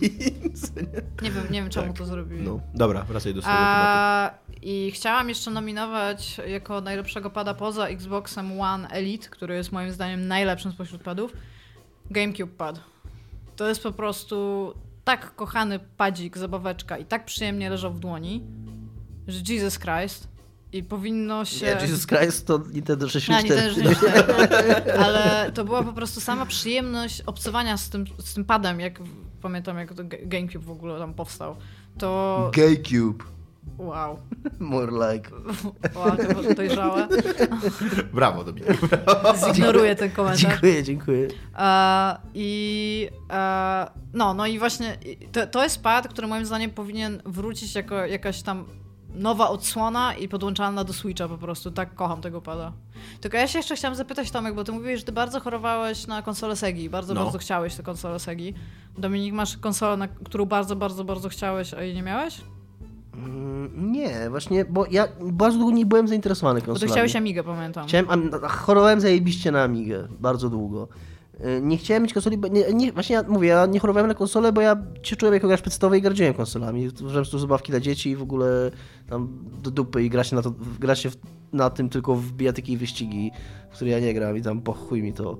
Nie? 0.76 1.28
Nie 1.28 1.30
wiem, 1.30 1.44
nie 1.50 1.60
wiem 1.62 1.70
czemu 1.70 1.92
to 1.94 2.04
zrobili. 2.04 2.42
No, 2.42 2.60
dobra, 2.74 3.02
wracaj 3.04 3.34
do 3.34 3.42
swojego 3.42 3.60
tematu. 3.62 4.49
I 4.62 4.90
chciałam 4.94 5.28
jeszcze 5.28 5.50
nominować 5.50 6.40
jako 6.46 6.80
najlepszego 6.80 7.30
pada 7.30 7.54
poza 7.54 7.86
Xboxem 7.86 8.60
One 8.60 8.88
Elite, 8.88 9.28
który 9.28 9.54
jest 9.54 9.72
moim 9.72 9.92
zdaniem 9.92 10.28
najlepszym 10.28 10.72
spośród 10.72 11.02
padów, 11.02 11.32
GameCube 12.10 12.52
pad. 12.52 12.80
To 13.56 13.68
jest 13.68 13.82
po 13.82 13.92
prostu 13.92 14.74
tak 15.04 15.34
kochany 15.34 15.78
padzik, 15.96 16.38
zabaweczka 16.38 16.98
i 16.98 17.04
tak 17.04 17.24
przyjemnie 17.24 17.70
leżał 17.70 17.92
w 17.92 18.00
dłoni, 18.00 18.44
że 19.28 19.54
Jesus 19.54 19.78
Christ 19.78 20.28
i 20.72 20.82
powinno 20.82 21.44
się... 21.44 21.66
Nie, 21.66 21.72
Jesus 21.72 22.06
Christ 22.06 22.46
to 22.46 22.60
Nintendo 22.72 23.06
A, 23.06 23.08
64. 23.08 23.48
nie, 23.48 23.62
ten, 23.62 23.74
że 23.74 23.90
nie. 24.84 24.94
Ale 24.94 25.52
to 25.52 25.64
była 25.64 25.82
po 25.82 25.92
prostu 25.92 26.20
sama 26.20 26.46
przyjemność 26.46 27.20
obcowania 27.20 27.76
z 27.76 27.88
tym, 27.88 28.04
z 28.18 28.34
tym 28.34 28.44
padem, 28.44 28.80
jak 28.80 29.00
pamiętam, 29.42 29.78
jak 29.78 29.94
to 29.94 30.04
Ga- 30.04 30.28
GameCube 30.28 30.64
w 30.64 30.70
ogóle 30.70 30.98
tam 30.98 31.14
powstał. 31.14 31.56
To 31.98 32.50
GameCube. 32.54 33.24
Wow. 33.78 34.18
More 34.60 35.12
like. 35.12 35.30
Wow, 35.94 36.16
to 36.16 36.34
było 36.42 36.54
dojrzałe. 36.54 37.08
Brawo, 38.14 38.44
Dominik. 38.44 38.68
Zignoruję 39.54 39.94
ten 39.96 40.10
komentarz. 40.10 40.40
Dziękuję, 40.40 40.82
dziękuję. 40.82 41.28
E, 41.58 42.16
I 42.34 43.08
e, 43.30 43.86
no, 44.12 44.34
no 44.34 44.46
i 44.46 44.58
właśnie 44.58 44.98
to, 45.32 45.46
to 45.46 45.62
jest 45.62 45.82
pad, 45.82 46.08
który 46.08 46.26
moim 46.26 46.46
zdaniem 46.46 46.70
powinien 46.70 47.22
wrócić 47.24 47.74
jako 47.74 47.94
jakaś 48.06 48.42
tam 48.42 48.64
nowa 49.14 49.48
odsłona 49.48 50.14
i 50.14 50.28
podłączalna 50.28 50.84
do 50.84 50.92
Switcha 50.92 51.28
po 51.28 51.38
prostu. 51.38 51.70
Tak 51.70 51.94
kocham 51.94 52.20
tego 52.20 52.40
pada. 52.40 52.72
Tylko 53.20 53.36
ja 53.36 53.48
się 53.48 53.58
jeszcze 53.58 53.76
chciałam 53.76 53.94
zapytać, 53.96 54.30
Tomek, 54.30 54.54
bo 54.54 54.64
ty 54.64 54.72
mówiłeś, 54.72 54.98
że 55.00 55.06
ty 55.06 55.12
bardzo 55.12 55.40
chorowałeś 55.40 56.06
na 56.06 56.22
konsolę 56.22 56.56
Segi. 56.56 56.90
Bardzo, 56.90 57.14
No. 57.14 57.22
bardzo 57.24 57.38
chciałeś 57.38 57.74
tę 57.74 57.82
konsolę 57.82 58.18
Segi. 58.20 58.54
Dominik, 58.98 59.34
masz 59.34 59.56
konsolę, 59.56 59.96
na 59.96 60.08
którą 60.08 60.44
bardzo, 60.46 60.76
bardzo, 60.76 61.04
bardzo 61.04 61.28
chciałeś, 61.28 61.74
a 61.74 61.82
jej 61.82 61.94
nie 61.94 62.02
miałeś? 62.02 62.40
Mm, 63.14 63.92
Nie, 63.92 64.30
właśnie, 64.30 64.64
bo 64.64 64.86
ja 64.90 65.08
bardzo 65.22 65.58
długo 65.58 65.72
nie 65.76 65.86
byłem 65.86 66.08
zainteresowany 66.08 66.60
Bo 66.60 66.66
konsolami. 66.66 66.88
ty 66.88 66.92
chciałeś 66.92 67.16
Amigę, 67.16 67.44
pamiętam. 67.44 67.86
Chciałem, 67.88 68.06
a, 68.42 68.48
chorowałem 68.48 69.00
zajebiście 69.00 69.50
na 69.52 69.62
Amigę, 69.62 70.08
bardzo 70.20 70.48
długo. 70.50 70.88
Y, 71.40 71.60
Nie 71.62 71.76
chciałem 71.76 72.02
mieć 72.02 72.12
konsoli, 72.14 72.38
bo 72.38 72.48
nie, 72.48 72.72
nie, 72.72 72.92
właśnie 72.92 73.14
ja 73.14 73.22
mówię, 73.28 73.48
ja 73.48 73.66
nie 73.66 73.80
chorowałem 73.80 74.08
na 74.08 74.14
konsolę, 74.14 74.52
bo 74.52 74.60
ja 74.60 74.76
się 75.02 75.16
czułem 75.16 75.34
jako 75.34 75.48
gracz 75.48 75.60
przedstawowy 75.62 75.98
i 75.98 76.02
gardziłem 76.02 76.34
konsolami. 76.34 76.88
Uważałem, 77.00 77.24
że 77.24 77.30
to 77.30 77.38
zabawki 77.38 77.70
dla 77.72 77.80
dzieci 77.80 78.10
i 78.10 78.16
w 78.16 78.22
ogóle 78.22 78.70
tam 79.08 79.28
do 79.62 79.70
dupy 79.70 80.02
i 80.04 80.10
gra 80.10 80.24
się, 80.24 80.36
na 80.36 80.42
to, 80.42 80.52
gra 80.80 80.94
się 80.94 81.10
na 81.52 81.70
tym 81.70 81.88
tylko 81.88 82.14
w 82.14 82.32
bijatyki 82.32 82.72
i 82.72 82.76
wyścigi, 82.76 83.30
w 83.70 83.74
które 83.74 83.90
ja 83.90 84.00
nie 84.00 84.14
gram 84.14 84.36
i 84.36 84.42
tam 84.42 84.60
pochuj 84.60 85.02
mi 85.02 85.12
to, 85.12 85.38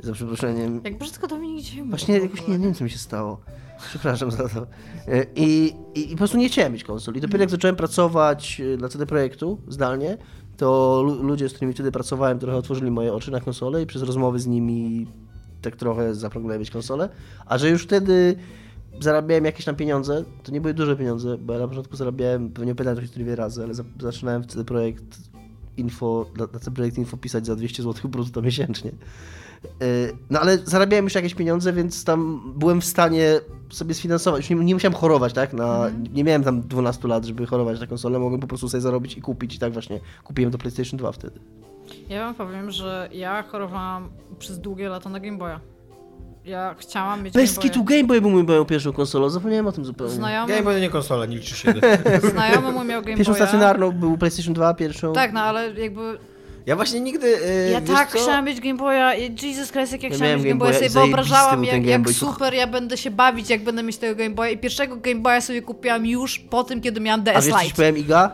za 0.00 0.12
przeproszeniem. 0.12 0.80
Jak 0.84 0.98
brzydko 0.98 1.26
Dominik 1.26 1.64
dzisiaj 1.64 1.78
mówi 1.78 1.90
Właśnie 1.90 2.18
jakoś 2.18 2.48
nie, 2.48 2.58
nie 2.58 2.64
wiem, 2.64 2.74
co 2.74 2.84
mi 2.84 2.90
się 2.90 2.98
stało. 2.98 3.40
Przepraszam 3.88 4.30
za 4.30 4.48
to. 4.48 4.66
E, 5.08 5.26
I, 5.36 5.74
i, 5.94 6.08
i 6.08 6.10
po 6.10 6.16
prostu 6.16 6.38
nie 6.38 6.48
chciałem 6.48 6.72
mieć 6.72 6.84
konsol. 6.84 7.14
I 7.14 7.20
dopiero 7.20 7.40
jak 7.40 7.50
zacząłem 7.50 7.76
pracować 7.76 8.60
e, 8.74 8.76
dla 8.76 8.88
CD 8.88 9.06
Projektu 9.06 9.58
zdalnie, 9.68 10.18
to 10.56 11.02
lu- 11.06 11.22
ludzie, 11.22 11.48
z 11.48 11.52
którymi 11.52 11.72
wtedy 11.72 11.92
pracowałem, 11.92 12.38
trochę 12.38 12.58
otworzyli 12.58 12.90
moje 12.90 13.12
oczy 13.14 13.30
na 13.30 13.40
konsolę 13.40 13.82
i 13.82 13.86
przez 13.86 14.02
rozmowy 14.02 14.38
z 14.38 14.46
nimi 14.46 15.06
tak 15.62 15.76
trochę 15.76 16.14
zapragnąłem 16.14 16.60
mieć 16.60 16.70
konsolę. 16.70 17.08
A 17.46 17.58
że 17.58 17.70
już 17.70 17.82
wtedy 17.82 18.36
zarabiałem 19.00 19.44
jakieś 19.44 19.64
tam 19.64 19.76
pieniądze, 19.76 20.24
to 20.42 20.52
nie 20.52 20.60
były 20.60 20.74
duże 20.74 20.96
pieniądze, 20.96 21.38
bo 21.38 21.52
ja 21.52 21.58
na 21.58 21.68
początku 21.68 21.96
zarabiałem, 21.96 22.50
pewnie 22.50 22.74
pytałem 22.74 23.08
to 23.08 23.18
dwie 23.20 23.36
razy, 23.36 23.64
ale 23.64 23.74
za, 23.74 23.84
zaczynałem 24.00 24.42
w 24.42 24.46
CD 24.46 24.64
Projekt 24.64 25.18
Info, 25.76 26.26
dla 26.34 26.46
CD 26.46 26.70
Projekt 26.70 26.98
Info 26.98 27.16
pisać 27.16 27.46
za 27.46 27.56
200 27.56 27.82
zł 27.82 28.10
brutto 28.10 28.42
miesięcznie. 28.42 28.90
Yy, 29.64 30.16
No 30.30 30.40
ale 30.40 30.58
zarabiałem 30.58 31.04
już 31.04 31.14
jakieś 31.14 31.34
pieniądze, 31.34 31.72
więc 31.72 32.04
tam 32.04 32.42
byłem 32.56 32.80
w 32.80 32.84
stanie 32.84 33.40
sobie 33.70 33.94
sfinansować. 33.94 34.50
Nie, 34.50 34.56
nie 34.56 34.74
musiałem 34.74 34.94
chorować, 34.94 35.32
tak? 35.32 35.52
Na, 35.52 35.90
Nie 36.12 36.24
miałem 36.24 36.44
tam 36.44 36.62
12 36.62 37.08
lat, 37.08 37.24
żeby 37.24 37.46
chorować 37.46 37.80
na 37.80 37.86
konsolę. 37.86 38.18
Mogłem 38.18 38.40
po 38.40 38.46
prostu 38.46 38.68
sobie 38.68 38.80
zarobić 38.80 39.16
i 39.16 39.20
kupić. 39.22 39.54
I 39.54 39.58
tak 39.58 39.72
właśnie 39.72 40.00
kupiłem 40.24 40.50
do 40.50 40.58
PlayStation 40.58 40.98
2 40.98 41.12
wtedy. 41.12 41.40
Ja 42.08 42.24
wam 42.24 42.34
powiem, 42.34 42.70
że 42.70 43.08
ja 43.12 43.42
chorowałam 43.42 44.08
przez 44.38 44.58
długie 44.58 44.88
lata 44.88 45.10
na 45.10 45.20
Game 45.20 45.38
Boya. 45.38 45.60
Ja 46.44 46.74
chciałam 46.78 47.22
mieć 47.22 47.34
Bez 47.34 47.54
Game 47.54 47.62
kitu. 47.62 47.84
Game 47.84 48.04
Boy 48.04 48.20
był 48.20 48.30
mój- 48.30 48.44
moją 48.44 48.64
pierwszą 48.64 48.92
konsolą. 48.92 49.28
Zapomniałem 49.30 49.66
o 49.66 49.72
tym 49.72 49.84
zupełnie. 49.84 50.12
Znajomy, 50.14 50.52
Game 50.52 50.62
Boy 50.64 50.80
nie 50.80 50.90
konsola, 50.90 51.26
nie 51.26 51.36
liczy 51.36 51.56
się. 51.56 51.74
znajomy 52.30 52.72
mój 52.72 52.84
miał 52.86 53.02
Game 53.02 53.16
Pierwszą 53.16 53.32
Boya. 53.32 53.42
stacjonarną 53.42 53.92
był 53.92 54.18
PlayStation 54.18 54.54
2, 54.54 54.74
pierwszą. 54.74 55.12
Tak, 55.12 55.32
no 55.32 55.40
ale 55.42 55.72
jakby 55.74 56.18
Ja 56.66 56.76
właśnie 56.76 57.00
nigdy... 57.00 57.26
e, 57.46 57.70
ja 57.70 57.80
wiesz 57.80 57.90
tak 57.90 58.10
co? 58.12 58.18
chciałam 58.18 58.44
mieć 58.44 58.60
Game 58.60 58.74
Boya 58.74 59.14
i 59.18 59.46
Jesus 59.46 59.72
Christ, 59.72 59.92
jak 59.92 60.02
ja 60.02 60.08
Ja 60.08 60.14
chciałam 60.16 60.34
mieć 60.36 60.44
Game 60.44 60.58
Boya, 60.58 60.72
sobie 60.74 60.88
wyobrażałam 60.88 61.64
jak, 61.64 61.86
jak 61.86 62.02
Boy. 62.02 62.14
super 62.14 62.54
ja 62.54 62.66
będę 62.66 62.96
się 62.96 63.10
bawić, 63.10 63.50
jak 63.50 63.64
będę 63.64 63.82
mieć 63.82 63.96
tego 63.96 64.14
Game 64.14 64.30
Boya 64.34 64.48
i 64.50 64.58
pierwszego 64.58 64.96
Game 64.96 65.20
Boya 65.20 65.40
sobie 65.40 65.62
kupiłam 65.62 66.06
już 66.06 66.38
po 66.38 66.64
tym, 66.64 66.80
kiedy 66.80 67.00
miałam 67.00 67.20
A 67.20 67.22
DS 67.24 67.44
wiesz, 67.46 67.54
co 67.54 67.60
ci 67.60 67.64
Lite. 67.64 67.76
powiem, 67.76 67.98
Iga? 67.98 68.30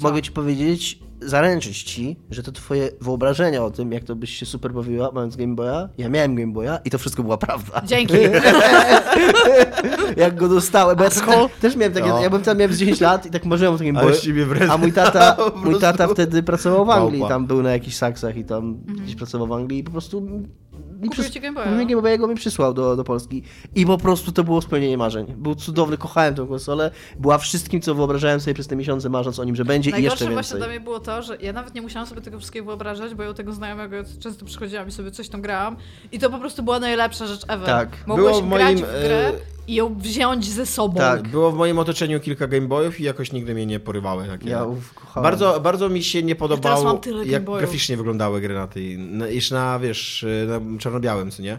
Mogę 0.00 0.22
ci 0.22 0.32
powiedzieć, 0.32 0.98
zaręczyć 1.22 1.82
ci, 1.82 2.16
że 2.30 2.42
to 2.42 2.52
twoje 2.52 2.88
wyobrażenia 3.00 3.64
o 3.64 3.70
tym, 3.70 3.92
jak 3.92 4.04
to 4.04 4.16
byś 4.16 4.30
się 4.36 4.46
super 4.46 4.72
bawiła, 4.72 5.10
mając 5.14 5.36
Game 5.36 5.54
Boya. 5.54 5.88
Ja 5.98 6.08
miałem 6.08 6.34
Game 6.34 6.52
Boya 6.52 6.78
i 6.84 6.90
to 6.90 6.98
wszystko 6.98 7.22
była 7.22 7.36
prawda. 7.36 7.82
Dzięki. 7.86 8.14
jak 10.16 10.36
go 10.36 10.48
dostałem, 10.48 10.96
bo 10.96 11.04
ja 11.04 11.10
też, 11.60 11.76
miałem 11.76 11.92
takie, 11.92 12.08
No. 12.08 12.22
ja 12.22 12.30
byłem 12.30 12.44
tam 12.44 12.58
miałem 12.58 12.72
z 12.72 12.78
10 12.78 13.00
lat 13.00 13.26
i 13.26 13.30
tak 13.30 13.44
marzyłem 13.44 13.74
o 13.74 13.78
takim 13.78 13.96
Ale 13.96 14.06
Boy. 14.06 14.14
z 14.16 14.20
ciebie 14.20 14.46
wręcz- 14.46 14.70
A 14.72 14.78
mój 14.78 14.92
tata, 14.92 15.36
mój 15.64 15.78
tata 15.80 16.08
wtedy 16.08 16.42
pracował 16.42 16.86
w 16.86 16.90
Anglii, 16.90 17.20
Małpa. 17.20 17.34
tam 17.34 17.46
był 17.46 17.62
na 17.62 17.72
jakichś 17.72 17.96
saksach 17.96 18.36
i 18.36 18.44
tam 18.44 18.78
gdzieś 19.02 19.14
pracował 19.16 19.46
w 19.46 19.52
Anglii 19.52 19.78
i 19.80 19.84
po 19.84 19.90
prostu 19.90 20.22
mi 21.00 21.08
Kupił 21.08 21.24
ci 21.24 21.40
Game 21.40 21.54
Boya, 21.54 21.70
mi 21.70 21.84
no. 21.84 21.86
Game 21.86 22.02
Boya 22.02 22.18
go 22.18 22.26
mi 22.26 22.34
przysłał 22.34 22.74
do, 22.74 22.96
do 22.96 23.04
Polski 23.04 23.42
i 23.74 23.86
po 23.86 23.98
prostu 23.98 24.32
to 24.32 24.44
było 24.44 24.62
spełnienie 24.62 24.98
marzeń. 24.98 25.26
Był 25.36 25.54
cudowny, 25.54 25.98
kochałem 25.98 26.34
tę 26.34 26.46
konsolę, 26.48 26.90
była 27.18 27.38
wszystkim, 27.38 27.80
co 27.80 27.94
wyobrażałem 27.94 28.40
sobie 28.40 28.54
przez 28.54 28.66
te 28.66 28.76
miesiące, 28.76 29.08
marząc 29.08 29.38
o 29.38 29.44
nim, 29.44 29.56
że 29.56 29.64
będzie 29.64 29.90
i 29.90 29.92
jeszcze 29.92 30.02
Najgorsze 30.02 30.24
więcej. 30.24 30.34
właśnie 30.34 30.58
dla 30.58 30.68
mnie 30.68 30.80
było 30.80 31.00
to, 31.00 31.22
że 31.22 31.36
ja 31.36 31.52
nawet 31.52 31.74
nie 31.74 31.82
musiałam 31.82 32.08
sobie 32.08 32.20
tego 32.20 32.38
wszystkiego 32.38 32.66
wyobrażać, 32.66 33.14
bo 33.14 33.22
ja 33.22 33.30
u 33.30 33.34
tego 33.34 33.52
znajomego 33.52 33.96
często 34.20 34.44
przychodziłam 34.44 34.88
i 34.88 34.92
sobie 34.92 35.10
coś 35.10 35.28
tam 35.28 35.42
grałam 35.42 35.76
i 36.12 36.18
to 36.18 36.30
po 36.30 36.38
prostu 36.38 36.62
była 36.62 36.80
najlepsza 36.80 37.26
rzecz 37.26 37.44
ever. 37.48 37.66
Tak. 37.66 37.88
Mogłeś 38.06 38.36
Było 38.36 38.42
w 38.42 38.48
grać 38.48 38.62
moim, 38.62 38.78
w 38.78 39.04
grę 39.04 39.28
e, 39.28 39.32
i 39.70 39.74
ją 39.74 39.94
wziąć 39.94 40.48
ze 40.50 40.66
sobą. 40.66 40.98
Tak. 41.00 41.28
Było 41.28 41.52
w 41.52 41.56
moim 41.56 41.78
otoczeniu 41.78 42.20
kilka 42.20 42.46
Game 42.46 42.68
Boyów 42.68 43.00
i 43.00 43.02
jakoś 43.04 43.32
nigdy 43.32 43.54
mnie 43.54 43.66
nie 43.66 43.80
porywały 43.80 44.26
takie. 44.26 44.50
Ja 44.50 44.64
uf, 44.64 44.94
kochałem. 44.94 45.22
Bardzo, 45.24 45.60
bardzo 45.60 45.88
mi 45.88 46.02
się 46.02 46.22
nie 46.22 46.34
teraz 46.34 46.50
podobało, 46.50 46.84
mam 46.84 46.98
tyle 46.98 47.18
Game 47.18 47.30
jak 47.32 47.44
graficznie 47.44 47.96
wyglądały 47.96 48.40
gry 48.40 48.54
na 48.54 48.66
tej, 48.66 48.98
na, 48.98 49.26
jeszcze 49.26 49.54
na, 49.54 49.78
wiesz, 49.78 50.26
na 50.48 50.78
czarno-białym, 50.78 51.30
co 51.30 51.42
nie? 51.42 51.58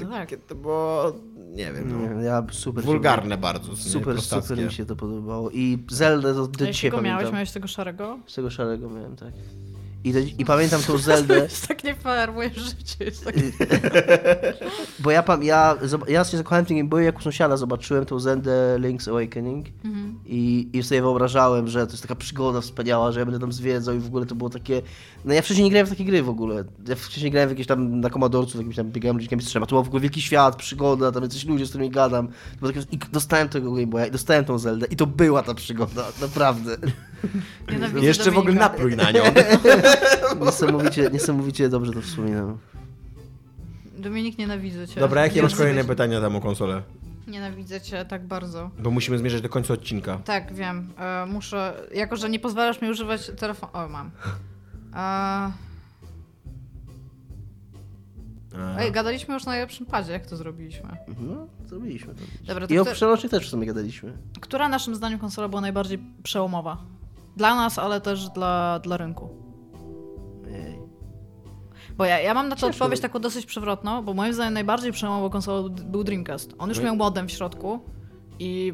No 0.00 0.10
tak. 0.10 0.30
To 0.48 0.54
było, 0.54 1.12
nie 1.50 1.72
wiem, 1.72 1.92
no, 1.92 2.14
Nie, 2.14 2.24
ja 2.24 2.46
super 2.50 2.84
wulgarne 2.84 3.36
bardzo? 3.38 3.76
Super, 3.76 4.12
Prostackie. 4.14 4.48
super 4.48 4.64
mi 4.64 4.72
się 4.72 4.86
to 4.86 4.96
podobało. 4.96 5.50
I 5.50 5.78
Zeldę 5.90 6.34
to 6.34 6.46
do 6.46 6.66
dzisiaj 6.66 6.68
jakiego 6.68 6.96
miałeś? 7.02 7.16
pamiętam. 7.16 7.34
Miałeś 7.34 7.50
tego 7.50 7.68
szarego? 7.68 8.18
Z 8.26 8.34
tego 8.34 8.50
szarego 8.50 8.90
miałem, 8.90 9.16
tak. 9.16 9.32
I, 10.04 10.34
I 10.38 10.44
pamiętam 10.44 10.82
tą 10.82 10.98
Zeldę, 11.08 11.38
jest 11.38 11.68
tak 11.68 11.84
nie 11.84 11.94
fair, 11.94 12.32
moje 12.32 12.50
życie 12.50 13.04
jest 13.04 13.24
tak... 13.24 13.34
bo 15.02 15.10
ja, 15.10 15.24
ja, 15.42 15.76
ja 16.08 16.24
się 16.24 16.36
zakochałem 16.36 16.64
w 16.64 16.68
tym 16.68 16.88
Game 16.88 17.04
jak 17.04 17.18
u 17.18 17.22
sąsiada 17.22 17.56
zobaczyłem 17.56 18.06
tą 18.06 18.20
Zeldę 18.20 18.76
Link's 18.78 19.10
Awakening 19.10 19.66
Mhm. 19.84 20.20
i, 20.26 20.70
i 20.72 20.82
sobie 20.82 21.02
wyobrażałem, 21.02 21.68
że 21.68 21.86
to 21.86 21.92
jest 21.92 22.02
taka 22.02 22.14
przygoda 22.14 22.60
wspaniała, 22.60 23.12
że 23.12 23.20
ja 23.20 23.26
będę 23.26 23.40
tam 23.40 23.52
zwiedzał 23.52 23.94
i 23.94 23.98
w 23.98 24.06
ogóle 24.06 24.26
to 24.26 24.34
było 24.34 24.50
takie... 24.50 24.82
No 25.24 25.34
ja 25.34 25.42
wcześniej 25.42 25.64
nie 25.64 25.70
grałem 25.70 25.86
w 25.86 25.90
takie 25.90 26.04
gry 26.04 26.22
w 26.22 26.28
ogóle. 26.28 26.64
Ja 26.88 26.96
wcześniej 26.96 27.30
grałem 27.30 27.48
w 27.48 27.52
jakieś 27.52 27.66
tam 27.66 28.00
na 28.00 28.10
komodorców, 28.10 28.56
jakimś 28.56 28.76
tam 28.76 28.90
biegałem 28.90 29.16
ludzikami 29.16 29.42
strzema. 29.42 29.66
To 29.66 29.76
był 29.76 29.84
w 29.84 29.86
ogóle 29.86 30.00
wielki 30.00 30.22
świat, 30.22 30.56
przygoda, 30.56 31.12
tam 31.12 31.22
jacyś 31.22 31.44
ludzie, 31.44 31.66
z 31.66 31.68
którymi 31.68 31.90
gadam. 31.90 32.28
I 32.90 32.98
dostałem 33.12 33.48
tego 33.48 33.72
Game 33.72 33.86
Boya 33.86 34.06
i 34.06 34.10
dostałem 34.10 34.44
tą 34.44 34.58
Zeldę 34.58 34.86
i 34.90 34.96
to 34.96 35.06
była 35.06 35.42
ta 35.42 35.54
przygoda, 35.54 36.04
naprawdę. 36.20 36.76
Nienawidzę 37.72 38.06
Jeszcze 38.06 38.30
w 38.30 38.38
ogóle 38.38 38.54
Dominika. 38.54 38.68
napluj 38.68 38.96
na 38.96 39.10
nią. 39.10 39.22
Niesamowicie, 40.46 41.10
niesamowicie 41.12 41.68
dobrze 41.68 41.92
to 41.92 42.00
wspominam. 42.00 42.58
Dominik, 43.98 44.38
nienawidzę 44.38 44.88
cię. 44.88 45.00
Dobra, 45.00 45.22
jakie 45.22 45.42
masz 45.42 45.54
kolejne 45.54 45.84
pytania 45.84 46.20
tam 46.20 46.36
o 46.36 46.40
konsolę? 46.40 46.82
Nienawidzę 47.26 47.80
cię 47.80 48.04
tak 48.04 48.26
bardzo. 48.26 48.70
Bo 48.78 48.90
musimy 48.90 49.18
zmierzać 49.18 49.40
do 49.42 49.48
końca 49.48 49.74
odcinka. 49.74 50.18
Tak, 50.24 50.54
wiem. 50.54 50.92
E, 50.98 51.26
muszę... 51.26 51.74
Jako, 51.94 52.16
że 52.16 52.30
nie 52.30 52.38
pozwalasz 52.38 52.80
mi 52.80 52.90
używać 52.90 53.30
telefonu... 53.38 53.72
O, 53.72 53.88
mam. 53.88 54.10
E... 54.94 55.52
Ej, 58.78 58.92
gadaliśmy 58.92 59.34
już 59.34 59.44
na 59.44 59.52
najlepszym 59.52 59.86
padzie, 59.86 60.12
jak 60.12 60.26
to 60.26 60.36
zrobiliśmy. 60.36 60.88
No, 61.20 61.46
zrobiliśmy 61.66 62.14
to. 62.14 62.20
Dobra, 62.46 62.66
to 62.66 62.74
I 62.74 62.78
o 62.78 62.84
kto- 62.84 62.94
przerocznych 62.94 63.30
też 63.30 63.46
w 63.46 63.50
sumie 63.50 63.66
gadaliśmy. 63.66 64.12
Która 64.40 64.68
naszym 64.68 64.94
zdaniem 64.94 65.18
konsola 65.18 65.48
była 65.48 65.60
najbardziej 65.60 65.98
przełomowa? 66.22 66.76
Dla 67.36 67.54
nas, 67.54 67.78
ale 67.78 68.00
też 68.00 68.28
dla, 68.28 68.78
dla 68.78 68.96
rynku. 68.96 69.28
Ej. 70.46 70.78
Bo 71.96 72.04
ja, 72.04 72.20
ja 72.20 72.34
mam 72.34 72.48
na 72.48 72.56
to 72.56 72.60
Cieszę. 72.60 72.70
odpowiedź 72.70 73.00
taką 73.00 73.18
dosyć 73.18 73.46
przewrotną, 73.46 74.02
bo 74.02 74.14
moim 74.14 74.34
zdaniem 74.34 74.54
najbardziej 74.54 74.92
przełomową 74.92 75.30
konsolą 75.30 75.68
był 75.68 76.04
Dreamcast. 76.04 76.54
On 76.58 76.68
już 76.68 76.78
i- 76.78 76.82
miał 76.84 76.96
modem 76.96 77.28
w 77.28 77.30
środku 77.32 77.80
i 78.38 78.72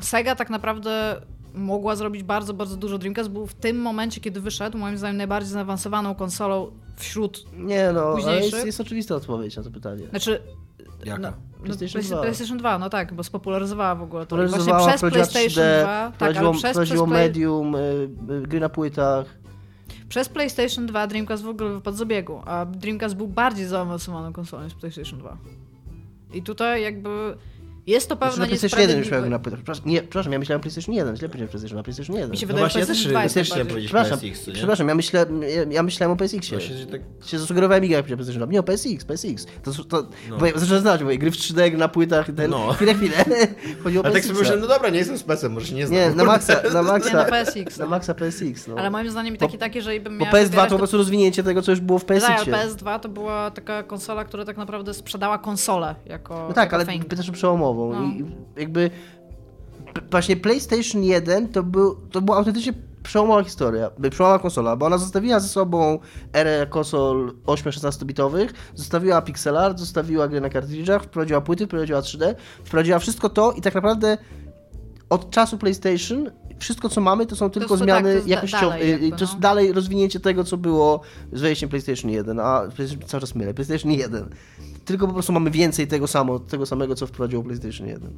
Sega 0.00 0.34
tak 0.34 0.50
naprawdę 0.50 1.20
mogła 1.54 1.96
zrobić 1.96 2.22
bardzo, 2.22 2.54
bardzo 2.54 2.76
dużo. 2.76 2.98
Dreamcast 2.98 3.28
był 3.30 3.46
w 3.46 3.54
tym 3.54 3.76
momencie, 3.82 4.20
kiedy 4.20 4.40
wyszedł, 4.40 4.78
moim 4.78 4.98
zdaniem 4.98 5.16
najbardziej 5.16 5.52
zaawansowaną 5.52 6.14
konsolą 6.14 6.70
wśród... 6.96 7.44
Nie 7.52 7.90
no, 7.94 8.00
ale 8.00 8.14
Późniejszy? 8.14 8.54
jest, 8.56 8.66
jest 8.66 8.80
oczywista 8.80 9.14
odpowiedź 9.14 9.56
na 9.56 9.62
to 9.62 9.70
pytanie. 9.70 10.06
Znaczy... 10.10 10.42
Jaka? 11.04 11.32
No, 11.58 11.64
PlayStation 11.64 12.02
no, 12.02 12.08
2. 12.08 12.20
PlayStation 12.20 12.58
2, 12.58 12.78
no 12.78 12.90
tak, 12.90 13.14
bo 13.14 13.22
spopularyzowała 13.22 13.94
w 13.94 14.02
ogóle 14.02 14.26
to. 14.26 14.36
Właśnie 14.36 14.74
przez 14.74 15.00
PlayStation 15.00 15.64
3D, 15.64 15.82
2, 15.82 16.12
tak, 16.18 16.36
ale 16.36 16.52
przez, 16.52 16.78
przez, 16.78 16.90
play, 16.90 17.06
medium, 17.06 17.74
y, 17.74 18.08
y, 18.30 18.42
gry 18.42 18.60
na 18.60 18.68
płytach. 18.68 19.26
przez 20.08 20.28
PlayStation 20.28 20.86
2 20.86 21.06
Dreamcast 21.06 21.42
w 21.42 21.48
ogóle 21.48 21.70
wypadł 21.70 21.96
z 21.96 22.00
obiegu, 22.00 22.42
a 22.46 22.66
Dreamcast 22.66 23.16
był 23.16 23.28
bardziej 23.28 23.66
zaawansowaną 23.66 24.32
konsolą 24.32 24.64
niż 24.64 24.74
PlayStation 24.74 25.18
2. 25.18 25.36
I 26.32 26.42
tutaj 26.42 26.82
jakby 26.82 27.36
jest 27.88 28.08
to 28.08 28.14
Znaczy, 28.16 28.30
pewne 28.30 28.44
na 28.44 28.46
PlayStation 28.48 28.80
1 28.80 28.98
już 28.98 29.10
miał 29.10 29.20
gry 29.20 29.30
niesprawiedliwe. 29.30 29.30
na 29.30 29.38
płytach. 29.38 29.58
Przepraszam, 29.58 29.84
nie, 29.86 30.00
przepraszam, 30.00 30.32
ja 30.32 30.38
myślałem 30.38 30.60
PlayStation 30.60 30.94
1, 30.94 31.16
źle 31.16 31.28
powiedziałem 31.28 31.48
PlayStation, 31.50 31.76
na 31.76 31.82
PlayStation 31.82 32.16
1. 32.16 32.30
Mi 32.30 32.36
się 32.36 32.46
No 32.46 32.48
wydaje, 32.48 32.62
właśnie, 32.64 32.80
że 32.80 32.80
ja 32.80 32.86
też, 32.86 33.02
PlayStation 33.08 33.10
2 33.12 33.18
ja 33.18 33.24
jest 33.24 33.34
też 33.34 33.46
chciałem 33.48 33.66
powiedzieć 33.66 33.88
Przepraszam, 33.90 34.18
PSX, 34.20 34.46
nie? 34.46 34.52
przepraszam, 34.54 34.88
ja, 34.88 34.94
myślę, 34.94 35.26
ja, 35.56 35.62
ja 35.70 35.82
myślałem 35.82 36.12
o 36.12 36.16
PSX-ie. 36.16 36.58
Właśnie, 36.58 36.76
że 36.76 36.86
tak... 36.86 37.00
się 37.26 37.38
zasugerowałem 37.38 37.84
Iga, 37.84 37.96
jak 37.96 38.06
PlayStation 38.06 38.42
2. 38.42 38.46
Nie, 38.52 38.60
o 38.60 38.62
PSX, 38.62 39.04
PSX. 39.04 39.46
To, 39.62 39.84
to, 39.84 40.08
No. 40.30 40.36
bo 40.38 40.46
ja 40.46 40.52
zacząłem 40.56 40.82
znać, 40.82 41.04
bo 41.04 41.10
gry 41.18 41.30
w 41.30 41.34
3D, 41.36 41.68
gry 41.70 41.78
na 41.78 41.88
płytach 41.88 42.28
i 42.28 42.32
ten. 42.32 42.50
No. 42.50 42.72
Chwilę, 42.72 42.94
chwilę. 42.94 43.14
Chodziło 43.84 44.02
o 44.02 44.06
Ale 44.06 44.14
tak 44.14 44.22
PSX. 44.22 44.26
sobie 44.26 44.38
myślałem, 44.38 44.60
no 44.60 44.66
dobra, 44.68 44.88
nie 44.90 44.98
jestem 44.98 45.18
specem, 45.18 45.52
może 45.52 45.66
się 45.66 45.74
nie 45.74 45.86
znam. 45.86 46.00
Nie, 46.00 46.10
na 46.10 46.24
maksa, 46.24 46.52
na 46.54 46.62
Nie, 46.68 46.74
na 46.74 46.82
maksa, 46.82 47.24
PSX. 47.24 47.78
na 47.78 47.84
No. 47.84 47.90
maksa 47.90 48.14
PSX, 48.14 48.66
no. 48.68 48.74
Ale 48.78 48.90
moim 48.90 49.10
zdaniem 49.10 49.34
Bo- 49.34 49.40
taki 49.46 49.58
taki, 49.58 49.82
że 49.82 50.00
bym 50.00 50.18
Bo 50.18 50.24
miała 50.24 50.36
PS2 50.38 50.44
wybierać, 50.44 50.68
to 50.68 50.74
po 50.74 50.78
prostu 50.78 50.96
rozwinięcie 50.96 51.42
tego, 51.42 51.62
co 51.62 51.70
już 51.72 51.80
było 51.80 51.98
w 51.98 52.04
Tak, 52.04 52.16
PSX-ie. 52.20 52.56
ale 52.56 52.68
PS2 52.68 53.00
to 53.00 53.08
była 53.08 53.50
taka 53.50 53.82
konsola, 53.82 54.24
która 54.24 54.44
tak 54.44 54.56
naprawdę 54.56 54.94
sprzedała 54.94 55.38
konsolę 55.38 55.94
jako 56.06 56.44
No 56.48 56.54
tak, 56.54 56.74
ale 56.74 56.86
pytasz 56.86 57.28
o 57.28 57.32
No. 57.86 58.02
I 58.02 58.24
jakby 58.56 58.90
właśnie 60.10 60.36
PlayStation 60.36 61.04
1 61.04 61.48
to, 61.48 61.62
był, 61.62 61.94
to 61.94 62.20
była 62.20 62.38
autentycznie 62.38 62.72
przełomowa 63.02 63.44
historia, 63.44 63.90
przełomowa 64.10 64.42
konsola, 64.42 64.76
bo 64.76 64.86
ona 64.86 64.98
zostawiła 64.98 65.40
ze 65.40 65.48
sobą 65.48 65.98
erę 66.32 66.66
konsol 66.70 67.34
8-16-bitowych, 67.46 68.48
zostawiła 68.74 69.22
pixel 69.22 69.56
art, 69.56 69.78
zostawiła 69.78 70.28
gry 70.28 70.40
na 70.40 70.48
kartridżach, 70.48 71.04
wprowadziła 71.04 71.40
płyty, 71.40 71.66
wprowadziła 71.66 72.00
3D, 72.00 72.34
wprowadziła 72.64 72.98
wszystko 72.98 73.28
to 73.28 73.52
i 73.52 73.60
tak 73.60 73.74
naprawdę 73.74 74.18
od 75.10 75.30
czasu 75.30 75.58
PlayStation 75.58 76.30
wszystko 76.58 76.88
co 76.88 77.00
mamy 77.00 77.26
to 77.26 77.36
są 77.36 77.50
tylko 77.50 77.76
tak, 77.76 77.84
zmiany 77.84 78.08
to 78.08 78.14
jest 78.14 78.26
da- 78.26 78.34
jakościowe. 78.34 78.78
to 79.10 79.20
jest 79.20 79.34
no. 79.34 79.40
dalej 79.40 79.72
rozwinięcie 79.72 80.20
tego 80.20 80.44
co 80.44 80.56
było 80.56 81.00
z 81.32 81.40
wejściem 81.40 81.68
PlayStation 81.68 82.10
1, 82.10 82.40
a 82.40 82.62
PlayStation, 82.76 83.08
cały 83.08 83.20
czas 83.20 83.34
mylę, 83.34 83.54
PlayStation 83.54 83.92
1. 83.92 84.28
Tylko 84.88 85.06
po 85.06 85.12
prostu 85.12 85.32
mamy 85.32 85.50
więcej 85.50 85.86
tego, 85.86 86.06
samo, 86.06 86.38
tego 86.38 86.66
samego, 86.66 86.94
co 86.94 87.06
wprowadziło 87.06 87.42
PlayStation 87.42 87.86
1. 87.86 88.10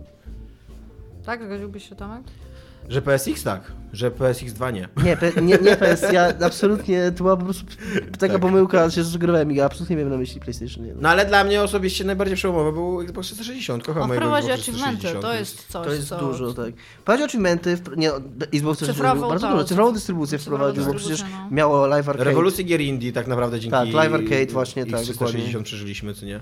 Tak, 1.25 1.45
zgodziłbyś 1.45 1.89
się 1.89 1.97
Tomek? 1.97 2.23
Że 2.89 3.03
PSX 3.03 3.43
tak, 3.43 3.73
że 3.93 4.11
PSX 4.11 4.53
2 4.53 4.71
nie. 4.71 4.89
Nie, 5.05 5.17
P- 5.17 5.33
nie, 5.43 5.59
nie 5.59 5.77
PS, 5.77 6.13
ja 6.13 6.33
absolutnie, 6.45 7.11
to 7.13 7.17
była 7.25 7.37
po 7.37 7.45
prostu 7.45 7.65
taka 8.19 8.33
Tak. 8.33 8.43
pomyłka, 8.43 8.91
się 8.91 9.05
zasugerowałem, 9.05 9.53
ja 9.53 9.65
absolutnie 9.65 9.97
nie 9.97 10.03
wiem 10.03 10.11
na 10.13 10.17
myśli 10.17 10.41
PlayStation 10.41 10.87
1. 10.87 11.03
No 11.03 11.09
ale 11.09 11.27
dla 11.27 11.45
mnie 11.45 11.63
osobiście 11.63 12.05
najbardziej 12.05 12.37
przełomowy 12.37 12.73
był 12.73 13.01
Xbox 13.01 13.27
360. 13.27 13.85
Kocham 13.85 14.09
mojego 14.09 14.37
achievementy, 14.37 14.63
360. 14.63 15.23
to 15.23 15.35
jest 15.35 15.67
coś, 15.69 15.87
To 15.87 15.93
jest 15.93 16.09
co... 16.09 16.19
dużo, 16.19 16.55
tak. 16.55 16.75
Wprowadził 17.01 17.27
achievementy, 17.27 17.77
w, 17.77 17.97
nie, 17.97 18.11
Xbox 18.55 18.79
też 18.79 18.89
Cyfrową, 18.89 19.29
bardzo 19.29 19.51
dużo, 19.51 19.65
cyfrową 19.65 19.91
cyf- 19.91 19.95
dystrybucję 19.95 20.39
wprowadził, 20.39 20.85
bo 20.85 20.95
przecież 20.95 21.23
no. 21.23 21.49
miało 21.51 21.87
live 21.87 22.09
arcade. 22.09 22.25
Rewolucję 22.25 22.65
gier 22.65 22.81
indie 22.81 23.13
tak 23.13 23.27
naprawdę 23.27 23.61
dzięki 23.61 23.71
Tak, 23.71 23.89
Live 23.93 24.15
Arcade 24.15 24.47
właśnie, 24.53 24.87
tak, 24.87 25.01
360 25.01 25.43
dokładnie. 25.45 25.65
przeżyliśmy, 25.65 26.15
co 26.15 26.27
nie? 26.27 26.41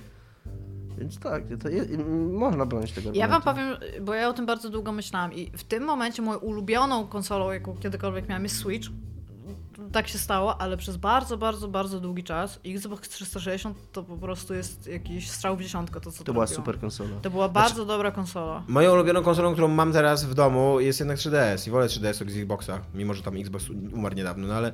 Więc 0.99 1.19
tak, 1.19 1.43
to 1.63 1.69
je, 1.69 1.85
można 2.33 2.67
bronić 2.67 2.93
tego 2.93 3.11
Ja 3.15 3.29
wam 3.29 3.43
powiem, 3.43 3.77
bo 4.01 4.15
ja 4.15 4.29
o 4.29 4.33
tym 4.33 4.47
bardzo 4.47 4.71
długo 4.71 4.93
myślałam 4.93 5.33
i 5.33 5.51
w 5.57 5.65
tym 5.65 5.85
momencie 5.85 6.23
moją 6.23 6.39
ulubioną 6.39 7.07
konsolą, 7.07 7.51
jaką 7.53 7.77
kiedykolwiek 7.77 8.29
miałam 8.29 8.43
jest 8.43 8.57
Switch. 8.57 8.89
Tak 9.93 10.09
się 10.09 10.19
stało, 10.19 10.61
ale 10.61 10.77
przez 10.77 10.97
bardzo, 10.97 11.37
bardzo, 11.37 11.69
bardzo 11.69 12.01
długi 12.01 12.25
czas 12.25 12.61
Xbox 12.67 13.09
360 13.09 13.79
to 13.93 14.03
po 14.03 14.17
prostu 14.17 14.55
jest 14.55 14.87
jakiś 14.87 15.31
strzał 15.31 15.57
w 15.57 15.63
dziesiątkę 15.63 16.01
to, 16.01 16.13
co 16.13 16.25
To 16.25 16.33
była 16.33 16.45
robiło. 16.45 16.57
super 16.57 16.79
konsola. 16.81 17.11
To 17.23 17.31
była 17.31 17.49
bardzo 17.49 17.85
dobra 17.85 18.11
konsola. 18.11 18.63
Moją 18.69 18.93
ulubioną 18.93 19.23
konsolą, 19.23 19.53
którą 19.53 19.69
mam 19.69 19.93
teraz 19.93 20.25
w 20.25 20.35
domu 20.35 20.81
jest 20.81 20.99
jednak 21.01 21.17
3DS 21.19 21.69
i 21.69 21.71
wolę 21.71 21.87
3DS 21.87 22.23
od 22.23 22.29
Xboxa, 22.29 22.81
mimo 22.95 23.15
że 23.15 23.23
tam 23.23 23.37
Xbox 23.37 23.65
umarł 23.93 24.15
niedawno, 24.15 24.47
no 24.49 24.55
ale 24.55 24.69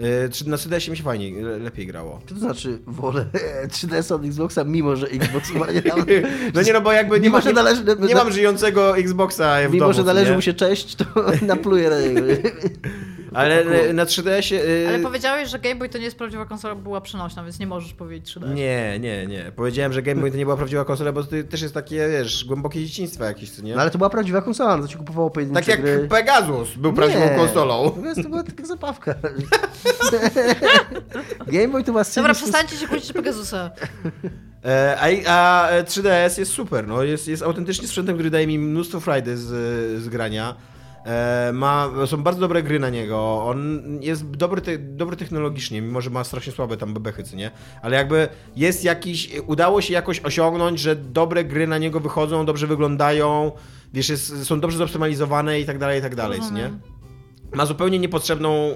y, 0.00 0.30
na 0.46 0.56
3DS 0.56 0.90
mi 0.90 0.96
się 0.96 1.02
fajnie, 1.02 1.42
le- 1.42 1.58
lepiej 1.58 1.86
grało. 1.86 2.20
To 2.26 2.34
znaczy 2.38 2.78
wolę 2.86 3.26
3DS 3.74 4.14
od 4.14 4.24
Xboxa, 4.24 4.64
mimo 4.64 4.96
że 4.96 5.06
Xbox 5.06 5.50
ma 5.60 5.66
nie 5.72 5.82
No 6.54 6.62
nie 6.62 6.72
no, 6.72 6.80
bo 6.80 6.92
jakby 6.92 7.14
nie, 7.20 7.20
Mimo, 7.26 7.36
ma, 7.38 7.40
że 7.42 7.48
nie, 7.48 7.54
należy- 7.54 7.84
nie 8.08 8.14
mam 8.14 8.32
żyjącego 8.32 8.98
Xboxa 8.98 9.56
w 9.68 9.72
Mimo, 9.72 9.80
domu, 9.84 9.92
że 9.92 10.00
co 10.00 10.06
należy 10.06 10.30
nie? 10.30 10.36
mu 10.36 10.42
się 10.42 10.54
cześć, 10.54 10.94
to 10.94 11.04
napluję 11.46 11.90
na 11.90 12.00
niego. 12.00 12.20
Ale 13.34 13.88
y, 13.90 13.92
na 13.92 14.04
3DS-ie... 14.04 14.64
y, 14.64 14.88
Ale 14.88 14.98
powiedziałeś, 14.98 15.48
że 15.50 15.58
Game 15.58 15.74
Boy 15.74 15.88
to 15.88 15.98
nie 15.98 16.04
jest 16.04 16.18
prawdziwa 16.18 16.46
konsola, 16.46 16.74
bo 16.74 16.80
była 16.82 17.00
przenośna, 17.00 17.44
więc 17.44 17.58
nie 17.58 17.66
możesz 17.66 17.92
powiedzieć 17.92 18.36
3D. 18.36 18.54
Nie, 18.54 18.98
nie, 19.00 19.26
nie. 19.26 19.52
Powiedziałem, 19.56 19.92
że 19.92 20.02
Game 20.02 20.20
Boy 20.20 20.30
to 20.30 20.36
nie 20.36 20.44
była 20.44 20.56
prawdziwa 20.56 20.84
konsola, 20.84 21.12
bo 21.12 21.24
to 21.24 21.30
też 21.50 21.62
jest 21.62 21.74
takie, 21.74 22.08
wiesz, 22.08 22.44
głębokie 22.44 22.86
dzieciństwo 22.86 23.24
jakieś, 23.24 23.50
co 23.50 23.62
nie? 23.62 23.74
No 23.74 23.80
ale 23.82 23.90
to 23.90 23.98
była 23.98 24.10
prawdziwa 24.10 24.42
konsola, 24.42 24.76
no 24.76 24.82
to 24.82 24.88
ci 24.88 24.96
kupowało 24.96 25.30
pojedyncze 25.30 25.60
tak 25.60 25.68
jak 25.68 25.80
gry. 25.82 26.08
Pegasus 26.08 26.74
był 26.76 26.92
prawdziwą 26.92 27.24
Nie. 27.24 27.36
konsolą. 27.36 27.90
To, 27.90 28.06
jest, 28.06 28.22
to 28.22 28.28
była 28.28 28.42
taka 28.42 28.66
zabawka. 28.66 29.14
Game 31.46 31.68
Boy 31.68 31.84
to 31.84 31.92
była 31.92 32.04
Dobra, 32.16 32.34
przestańcie 32.34 32.76
się 32.76 32.88
kłócić 32.88 33.12
Pegasusa. 33.12 33.70
E, 34.64 34.96
A, 35.26 35.68
a 35.68 35.82
3DS 35.82 36.38
jest 36.38 36.52
super, 36.52 36.88
no. 36.88 37.02
jest, 37.02 37.28
jest 37.28 37.42
autentycznie 37.42 37.88
sprzętem, 37.88 38.14
który 38.16 38.30
daje 38.30 38.46
mi 38.46 38.58
mnóstwo 38.58 39.00
frajdy 39.00 39.36
z, 39.36 39.46
z 40.02 40.08
grania. 40.08 40.54
E, 41.08 41.50
ma, 41.52 41.90
są 42.06 42.22
bardzo 42.22 42.40
dobre 42.40 42.62
gry 42.62 42.78
na 42.78 42.90
niego. 42.90 43.44
On 43.44 43.80
jest 44.00 44.30
dobry, 44.30 44.60
te, 44.60 44.78
dobry 44.78 45.16
technologicznie, 45.16 45.82
mimo 45.82 46.00
że 46.00 46.10
ma 46.10 46.24
strasznie 46.24 46.52
słabe 46.52 46.76
tam 46.76 46.94
bebechy, 46.94 47.22
co 47.22 47.36
nie? 47.36 47.50
Ale 47.82 47.96
jakby 47.96 48.28
jest 48.56 48.84
jakiś. 48.84 49.30
Udało 49.46 49.80
się 49.80 49.94
jakoś 49.94 50.20
osiągnąć, 50.20 50.80
że 50.80 50.96
dobre 50.96 51.44
gry 51.44 51.66
na 51.66 51.78
niego 51.78 52.00
wychodzą, 52.00 52.46
dobrze 52.46 52.66
wyglądają, 52.66 53.52
wiesz, 53.94 54.08
jest, 54.08 54.46
są 54.46 54.60
dobrze 54.60 54.78
zoptymalizowane 54.78 55.60
i 55.60 55.64
tak 55.64 55.78
dalej, 55.78 55.98
i 55.98 56.02
tak 56.02 56.14
dalej, 56.14 56.40
co 56.40 56.54
nie? 56.54 56.70
Ma 57.54 57.66
zupełnie 57.66 57.98
niepotrzebną 57.98 58.50
e, 58.54 58.74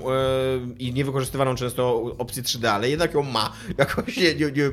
i 0.79 0.93
niewykorzystywaną 0.93 1.55
często 1.55 2.03
opcję 2.19 2.43
3D, 2.43 2.67
ale 2.67 2.91
jednak 2.91 3.15
ją 3.15 3.23
ma. 3.23 3.53
Jakoś 3.79 4.17
nie, 4.17 4.35
nie, 4.35 4.47
nie 4.55 4.71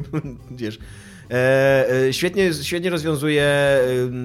wiesz. 0.51 0.79
E, 1.31 1.89
e, 2.07 2.13
świetnie, 2.13 2.53
świetnie 2.53 2.89
rozwiązuje 2.89 3.79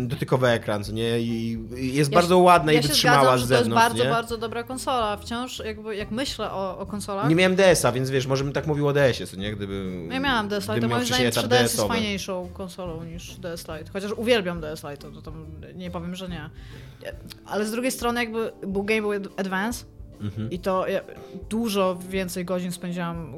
dotykowy 0.06 0.48
ekran, 0.48 0.84
co 0.84 0.92
nie? 0.92 1.20
I 1.20 1.58
jest 1.70 2.10
Ja 2.12 2.14
bardzo 2.14 2.34
się- 2.34 2.42
ładna 2.42 2.72
ja 2.72 2.78
i 2.78 2.82
wytrzymała 2.82 3.20
zgadzam, 3.22 3.38
z 3.38 3.42
że 3.42 3.48
to 3.48 3.54
jest 3.54 3.64
zewnątrz, 3.64 3.88
bardzo, 3.88 4.04
nie? 4.04 4.10
bardzo 4.10 4.38
dobra 4.38 4.62
konsola. 4.62 5.16
Wciąż 5.16 5.58
jakby, 5.64 5.96
jak 5.96 6.10
myślę 6.10 6.50
o, 6.50 6.78
o 6.78 6.86
konsolach... 6.86 7.28
Nie 7.28 7.34
miałem 7.34 7.56
DS-a, 7.56 7.92
więc 7.92 8.10
wiesz, 8.10 8.26
może 8.26 8.44
bym 8.44 8.52
tak 8.52 8.66
mówił 8.66 8.88
o 8.88 8.92
DS-ie, 8.92 9.26
co 9.26 9.36
nie? 9.36 9.52
Gdyby. 9.56 9.92
Ja 10.10 10.20
miałam 10.20 10.48
DS 10.48 10.68
Lite, 10.68 10.80
to 10.80 10.88
moim 10.88 11.06
zdaniem 11.06 11.26
etap 11.26 11.44
3DS 11.44 11.62
jest 11.62 11.80
fajniejszą 11.82 12.48
konsolą 12.52 13.04
niż 13.04 13.34
DS 13.34 13.60
Lite. 13.68 13.90
Chociaż 13.92 14.12
uwielbiam 14.12 14.60
DS 14.60 14.82
Lite, 14.90 15.12
to 15.12 15.22
tam 15.22 15.46
nie 15.74 15.90
powiem, 15.90 16.14
że 16.14 16.28
nie. 16.28 16.50
Ale 17.46 17.66
z 17.66 17.70
drugiej 17.70 17.90
strony 17.92 18.20
jakby 18.20 18.52
był 18.66 18.82
Game 18.84 19.02
Boy 19.02 19.20
Advance 19.36 19.84
Mhm. 20.20 20.50
i 20.50 20.58
to 20.58 20.88
ja 20.88 21.00
dużo 21.50 21.98
więcej 22.08 22.44
godzin 22.44 22.72
spędziłam 22.72 23.32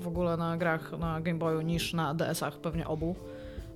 w 0.00 0.08
ogóle 0.08 0.36
na 0.36 0.56
grach 0.56 0.92
na 0.98 1.20
Game 1.20 1.38
Boyu 1.38 1.60
niż 1.60 1.92
na 1.92 2.14
DS-ach, 2.14 2.58
pewnie 2.60 2.86
obu. 2.86 3.14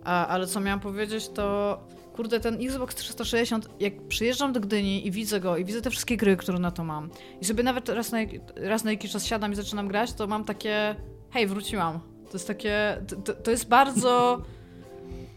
A, 0.05 0.27
ale 0.27 0.47
co 0.47 0.61
miałam 0.61 0.81
powiedzieć, 0.81 1.29
to 1.29 1.79
kurde, 2.17 2.41
ten 2.41 2.55
Xbox 2.55 2.95
360, 2.95 3.69
jak 3.81 4.03
przyjeżdżam 4.09 4.53
do 4.53 4.61
Gdyni 4.61 5.07
i 5.07 5.11
widzę 5.11 5.41
go 5.41 5.57
i 5.57 5.65
widzę 5.65 5.83
te 5.83 5.91
wszystkie 5.91 6.17
gry, 6.17 6.37
które 6.37 6.59
na 6.59 6.71
to 6.71 6.85
mam 6.85 7.11
i 7.41 7.45
sobie 7.45 7.63
nawet 7.63 7.89
raz 7.89 8.13
na, 8.13 8.19
raz 8.57 8.85
na 8.85 8.91
jakiś 8.91 9.11
czas 9.11 9.27
siadam 9.27 9.53
i 9.53 9.55
zaczynam 9.55 9.89
grać, 9.89 10.13
to 10.13 10.27
mam 10.27 10.45
takie 10.45 10.97
hej, 11.31 11.47
wróciłam. 11.47 12.01
To 12.31 12.33
jest 12.33 12.47
takie, 12.47 12.99
to, 13.25 13.35
to 13.35 13.51
jest 13.51 13.69
bardzo... 13.69 14.43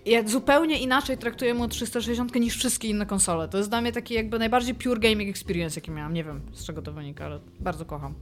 Ja 0.05 0.27
zupełnie 0.27 0.79
inaczej 0.79 1.17
traktuję 1.17 1.53
mu 1.53 1.67
360 1.67 2.35
niż 2.35 2.57
wszystkie 2.57 2.87
inne 2.87 3.05
konsole. 3.05 3.47
To 3.47 3.57
jest 3.57 3.69
dla 3.69 3.81
mnie 3.81 3.91
taki 3.91 4.13
jakby 4.13 4.39
najbardziej 4.39 4.75
pure 4.75 4.99
gaming 4.99 5.29
experience, 5.29 5.77
jaki 5.77 5.91
miałam. 5.91 6.13
Nie 6.13 6.23
wiem, 6.23 6.41
z 6.53 6.65
czego 6.65 6.81
to 6.81 6.91
wynika, 6.91 7.25
ale 7.25 7.39
bardzo 7.59 7.85
kocham. 7.85 8.13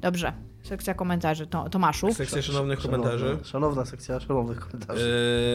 Dobrze, 0.00 0.32
sekcja 0.62 0.94
komentarzy. 0.94 1.46
To, 1.46 1.68
Tomaszu. 1.68 2.14
Sekcja 2.14 2.42
szanownych 2.42 2.78
komentarzy. 2.78 3.18
Szanowna, 3.24 3.44
szanowna 3.44 3.84
sekcja 3.84 4.20
szanownych 4.20 4.60
komentarzy. 4.60 5.10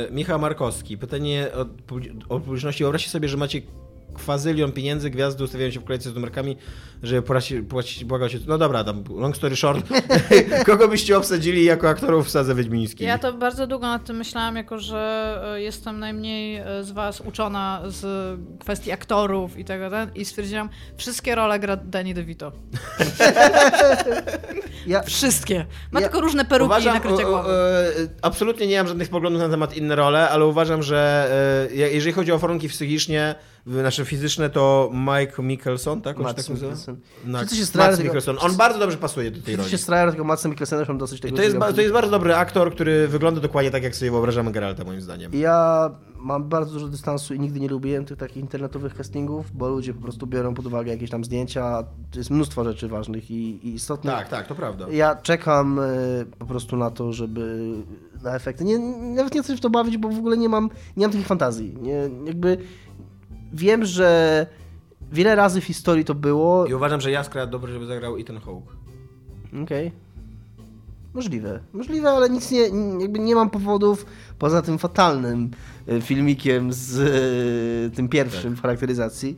E, 0.09 0.13
Michał 0.13 0.39
Markowski. 0.39 0.97
Pytanie 0.97 1.47
od, 1.55 1.67
pu- 1.88 2.23
od 2.30 2.43
publiczności. 2.43 2.84
Wyobraźcie 2.84 3.09
sobie, 3.09 3.27
że 3.30 3.38
macie 3.38 3.61
kwazylion 4.14 4.72
pieniędzy, 4.72 5.10
gwiazdy 5.10 5.44
ustawiają 5.44 5.72
się 5.72 5.80
w 5.80 5.84
kolejce 5.84 6.10
z 6.10 6.15
numerkami, 6.15 6.57
żeby 7.03 7.22
płacić, 7.22 7.68
płacić 7.69 8.06
błagał 8.06 8.30
się. 8.30 8.38
No 8.48 8.57
dobra, 8.57 8.84
tam 8.84 9.03
long 9.15 9.38
story 9.38 9.56
short. 9.56 9.85
Kogo 10.65 10.88
byście 10.88 11.18
obsadzili 11.18 11.64
jako 11.65 11.90
aktorów 11.90 12.27
w 12.27 12.30
sadze 12.30 12.56
wiedźmińskiej? 12.56 13.07
Ja 13.07 13.18
to 13.18 13.34
bardzo 13.34 13.68
długo 13.68 13.88
nad 13.88 14.06
tym 14.06 14.15
myślałam, 14.18 14.56
jako 14.56 14.80
że 14.80 15.41
e, 15.56 15.61
jestem 15.61 15.99
najmniej 15.99 16.57
e, 16.57 16.84
z 16.84 16.91
was 16.91 17.22
uczona 17.22 17.81
z 17.88 18.06
kwestii 18.60 18.91
aktorów 18.91 19.57
i 19.57 19.65
tego 19.65 19.90
ten, 19.90 20.10
i 20.15 20.26
stwierdziłam, 20.26 20.69
wszystkie 20.98 21.35
role 21.35 21.60
gra 21.60 21.76
Danny 21.77 22.14
DeVito. 22.14 22.52
Ja, 24.88 25.02
Wszystkie. 25.03 25.65
Ma 25.91 25.99
Ja 26.02 26.07
tylko 26.07 26.22
różne 26.22 26.45
peruki 26.45 26.65
Uważam, 26.65 26.91
i 26.91 26.99
nakrycie 26.99 27.27
o- 27.27 27.30
o- 27.30 27.31
głowy. 27.31 27.49
e, 27.53 27.91
absolutnie 28.22 28.68
nie 28.68 28.77
mam 28.77 28.88
żadnych 28.88 29.10
poglądów 29.10 29.41
na 29.41 29.49
temat 29.49 29.77
inne 29.77 29.95
role, 29.95 30.30
ale 30.30 30.45
uważam, 30.45 30.84
że 30.84 31.27
e, 31.72 31.76
je- 31.76 31.91
jeżeli 31.94 32.14
chodzi 32.14 32.31
o 32.31 32.38
warunki 32.40 32.69
psychicznie, 32.69 33.35
znaczy 33.65 34.06
fizyczne, 34.06 34.49
to 34.49 34.91
Mike 34.94 35.44
Mikkelson, 35.44 36.02
tak? 36.02 36.18
On 36.18 36.23
Mads 36.23 36.48
tak? 36.48 36.56
Mikkelsen. 36.56 36.98
No, 37.26 37.40
Wszyscy 37.40 37.56
się 37.56 37.72
tego- 37.72 38.03
Mikkelson. 38.03 38.38
On 38.40 38.56
bardzo 38.56 38.80
dobrze 38.80 38.98
pasuje 38.98 39.31
do 39.31 39.41
tej 39.41 39.56
roli. 39.56 39.69
się 39.69 39.77
strają, 39.77 40.10
tylko 40.10 40.23
Madsem 40.23 40.52
Mikkelsenem 40.52 40.85
mam 40.88 40.98
dosyć 40.98 41.22
tego 41.22 41.35
To 41.35 41.44
jest, 41.44 41.57
to 41.76 41.81
jest 41.81 41.94
bardzo 41.94 42.11
dobry 42.11 42.35
aktor, 42.35 42.72
który 42.72 43.07
wygląda 43.07 43.41
dokładnie 43.41 43.72
tak, 43.72 43.84
jak 43.84 43.95
sobie 43.95 44.11
wyobrażamy 44.11 44.52
Geralta, 44.52 44.84
moim 44.84 45.02
zdaniem. 45.02 45.31
Ja 45.34 45.90
mam 46.18 46.44
bardzo 46.44 46.73
dużo 46.73 46.88
dystansu 46.88 47.34
i 47.34 47.40
nigdy 47.40 47.60
nie 47.60 47.68
lubiłem 47.68 48.06
tych 48.06 48.18
takich 48.18 48.38
internetowych 48.38 48.95
castingów, 48.95 49.52
bo 49.53 49.69
ludzie 49.69 49.94
po 49.94 50.02
prostu 50.02 50.27
biorą 50.27 50.53
pod 50.53 50.65
uwagę 50.65 50.91
jakieś 50.91 51.10
tam 51.10 51.23
zdjęcia. 51.23 51.84
To 52.11 52.19
jest 52.19 52.30
mnóstwo 52.30 52.64
rzeczy 52.64 52.88
ważnych 52.88 53.31
i, 53.31 53.68
i 53.68 53.73
istotnych. 53.73 54.14
Tak, 54.14 54.30
tak, 54.30 54.48
to 54.48 54.56
prawda. 54.56 54.85
Ja 54.91 55.15
czekam 55.15 55.80
e, 55.80 55.84
po 56.40 56.45
prostu 56.45 56.77
na 56.77 56.91
to, 56.91 57.14
żeby 57.14 57.73
na 58.23 58.35
efekty. 58.35 58.64
Nie, 58.64 58.80
nawet 59.15 59.35
nie 59.35 59.44
chcę 59.44 59.53
się 59.53 59.57
w 59.57 59.61
to 59.61 59.69
bawić, 59.69 59.98
bo 59.98 60.10
w 60.10 60.18
ogóle 60.18 60.38
nie 60.38 60.49
mam, 60.49 60.69
nie 60.98 61.06
mam 61.06 61.11
takich 61.11 61.27
fantazji. 61.27 61.77
Nie, 61.81 62.10
jakby 62.26 62.57
wiem, 63.53 63.85
że 63.85 64.47
wiele 65.11 65.35
razy 65.35 65.61
w 65.61 65.65
historii 65.65 66.05
to 66.05 66.15
było. 66.15 66.65
I 66.65 66.73
uważam, 66.73 67.01
że 67.01 67.11
Jaskra 67.11 67.47
dobrze, 67.47 67.73
żeby 67.73 67.85
zagrał 67.85 68.17
Ethan 68.17 68.39
Hawke. 68.39 68.73
Okej. 69.63 69.91
Możliwe. 71.13 71.59
Możliwe, 71.73 72.09
ale 72.09 72.30
nic 72.30 72.51
nie, 72.51 72.61
jakby 72.99 73.19
nie 73.19 73.35
mam 73.35 73.49
powodów 73.49 74.05
poza 74.39 74.61
tym 74.61 74.77
fatalnym 74.77 75.51
e, 75.88 76.01
filmikiem 76.01 76.73
z 76.73 76.99
e, 76.99 77.95
tym 77.95 78.09
pierwszym 78.09 78.55
w 78.55 78.61
charakteryzacji. 78.61 79.38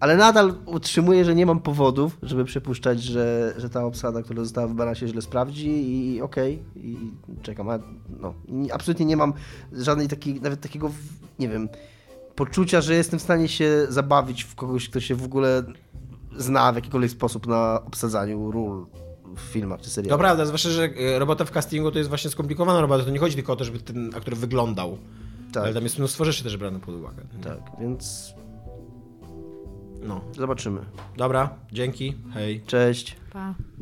Ale 0.00 0.16
nadal 0.16 0.54
utrzymuję, 0.66 1.24
że 1.24 1.34
nie 1.34 1.46
mam 1.46 1.60
powodów, 1.60 2.18
żeby 2.22 2.44
przypuszczać, 2.44 3.02
że, 3.02 3.54
że 3.56 3.70
ta 3.70 3.84
obsada, 3.84 4.22
która 4.22 4.42
została 4.42 4.66
wybrana 4.66 4.94
się 4.94 5.08
źle 5.08 5.22
sprawdzi 5.22 5.68
i 6.14 6.22
okej, 6.22 6.62
i 6.76 6.96
czekam. 7.42 7.70
A, 7.70 7.78
no, 8.20 8.34
i 8.48 8.72
absolutnie 8.72 9.06
nie 9.06 9.16
mam 9.16 9.32
żadnej 9.72 10.08
takiej, 10.08 10.40
nawet 10.40 10.60
takiego, 10.60 10.90
nie 11.38 11.48
wiem, 11.48 11.68
poczucia, 12.46 12.80
że 12.80 12.94
jestem 12.94 13.18
w 13.18 13.22
stanie 13.22 13.48
się 13.48 13.86
zabawić 13.88 14.42
w 14.44 14.54
kogoś, 14.54 14.88
kto 14.88 15.00
się 15.00 15.14
w 15.14 15.24
ogóle 15.24 15.62
zna 16.36 16.72
w 16.72 16.74
jakikolwiek 16.74 17.10
sposób 17.10 17.46
na 17.46 17.82
obsadzaniu 17.86 18.50
ról 18.50 18.86
w 19.36 19.40
filmach 19.40 19.78
czy 19.80 19.84
To 19.84 19.90
serialach. 19.90 20.18
prawda, 20.20 20.46
zwłaszcza, 20.46 20.68
że 20.70 20.84
e, 20.84 21.18
robota 21.18 21.44
w 21.44 21.50
castingu 21.50 21.90
to 21.90 21.98
jest 21.98 22.08
właśnie 22.08 22.30
skomplikowana 22.30 22.80
robota. 22.80 23.04
To 23.04 23.10
nie 23.10 23.18
chodzi 23.18 23.34
tylko 23.36 23.52
o 23.52 23.56
to, 23.56 23.64
żeby 23.64 23.78
ten 23.80 24.10
aktor 24.16 24.36
wyglądał. 24.36 24.98
Tak. 25.52 25.64
Ale 25.64 25.74
tam 25.74 25.82
jest 25.82 25.98
mnóstwo 25.98 26.24
rzeczy 26.24 26.44
też 26.44 26.56
brane 26.56 26.80
pod 26.80 26.94
uwagę. 26.94 27.22
Tak, 27.42 27.58
więc 27.80 28.34
No. 30.02 30.20
zobaczymy. 30.36 30.80
Dobra, 31.16 31.50
dzięki, 31.72 32.14
hej. 32.34 32.60
Cześć. 32.66 33.16
Pa. 33.32 33.54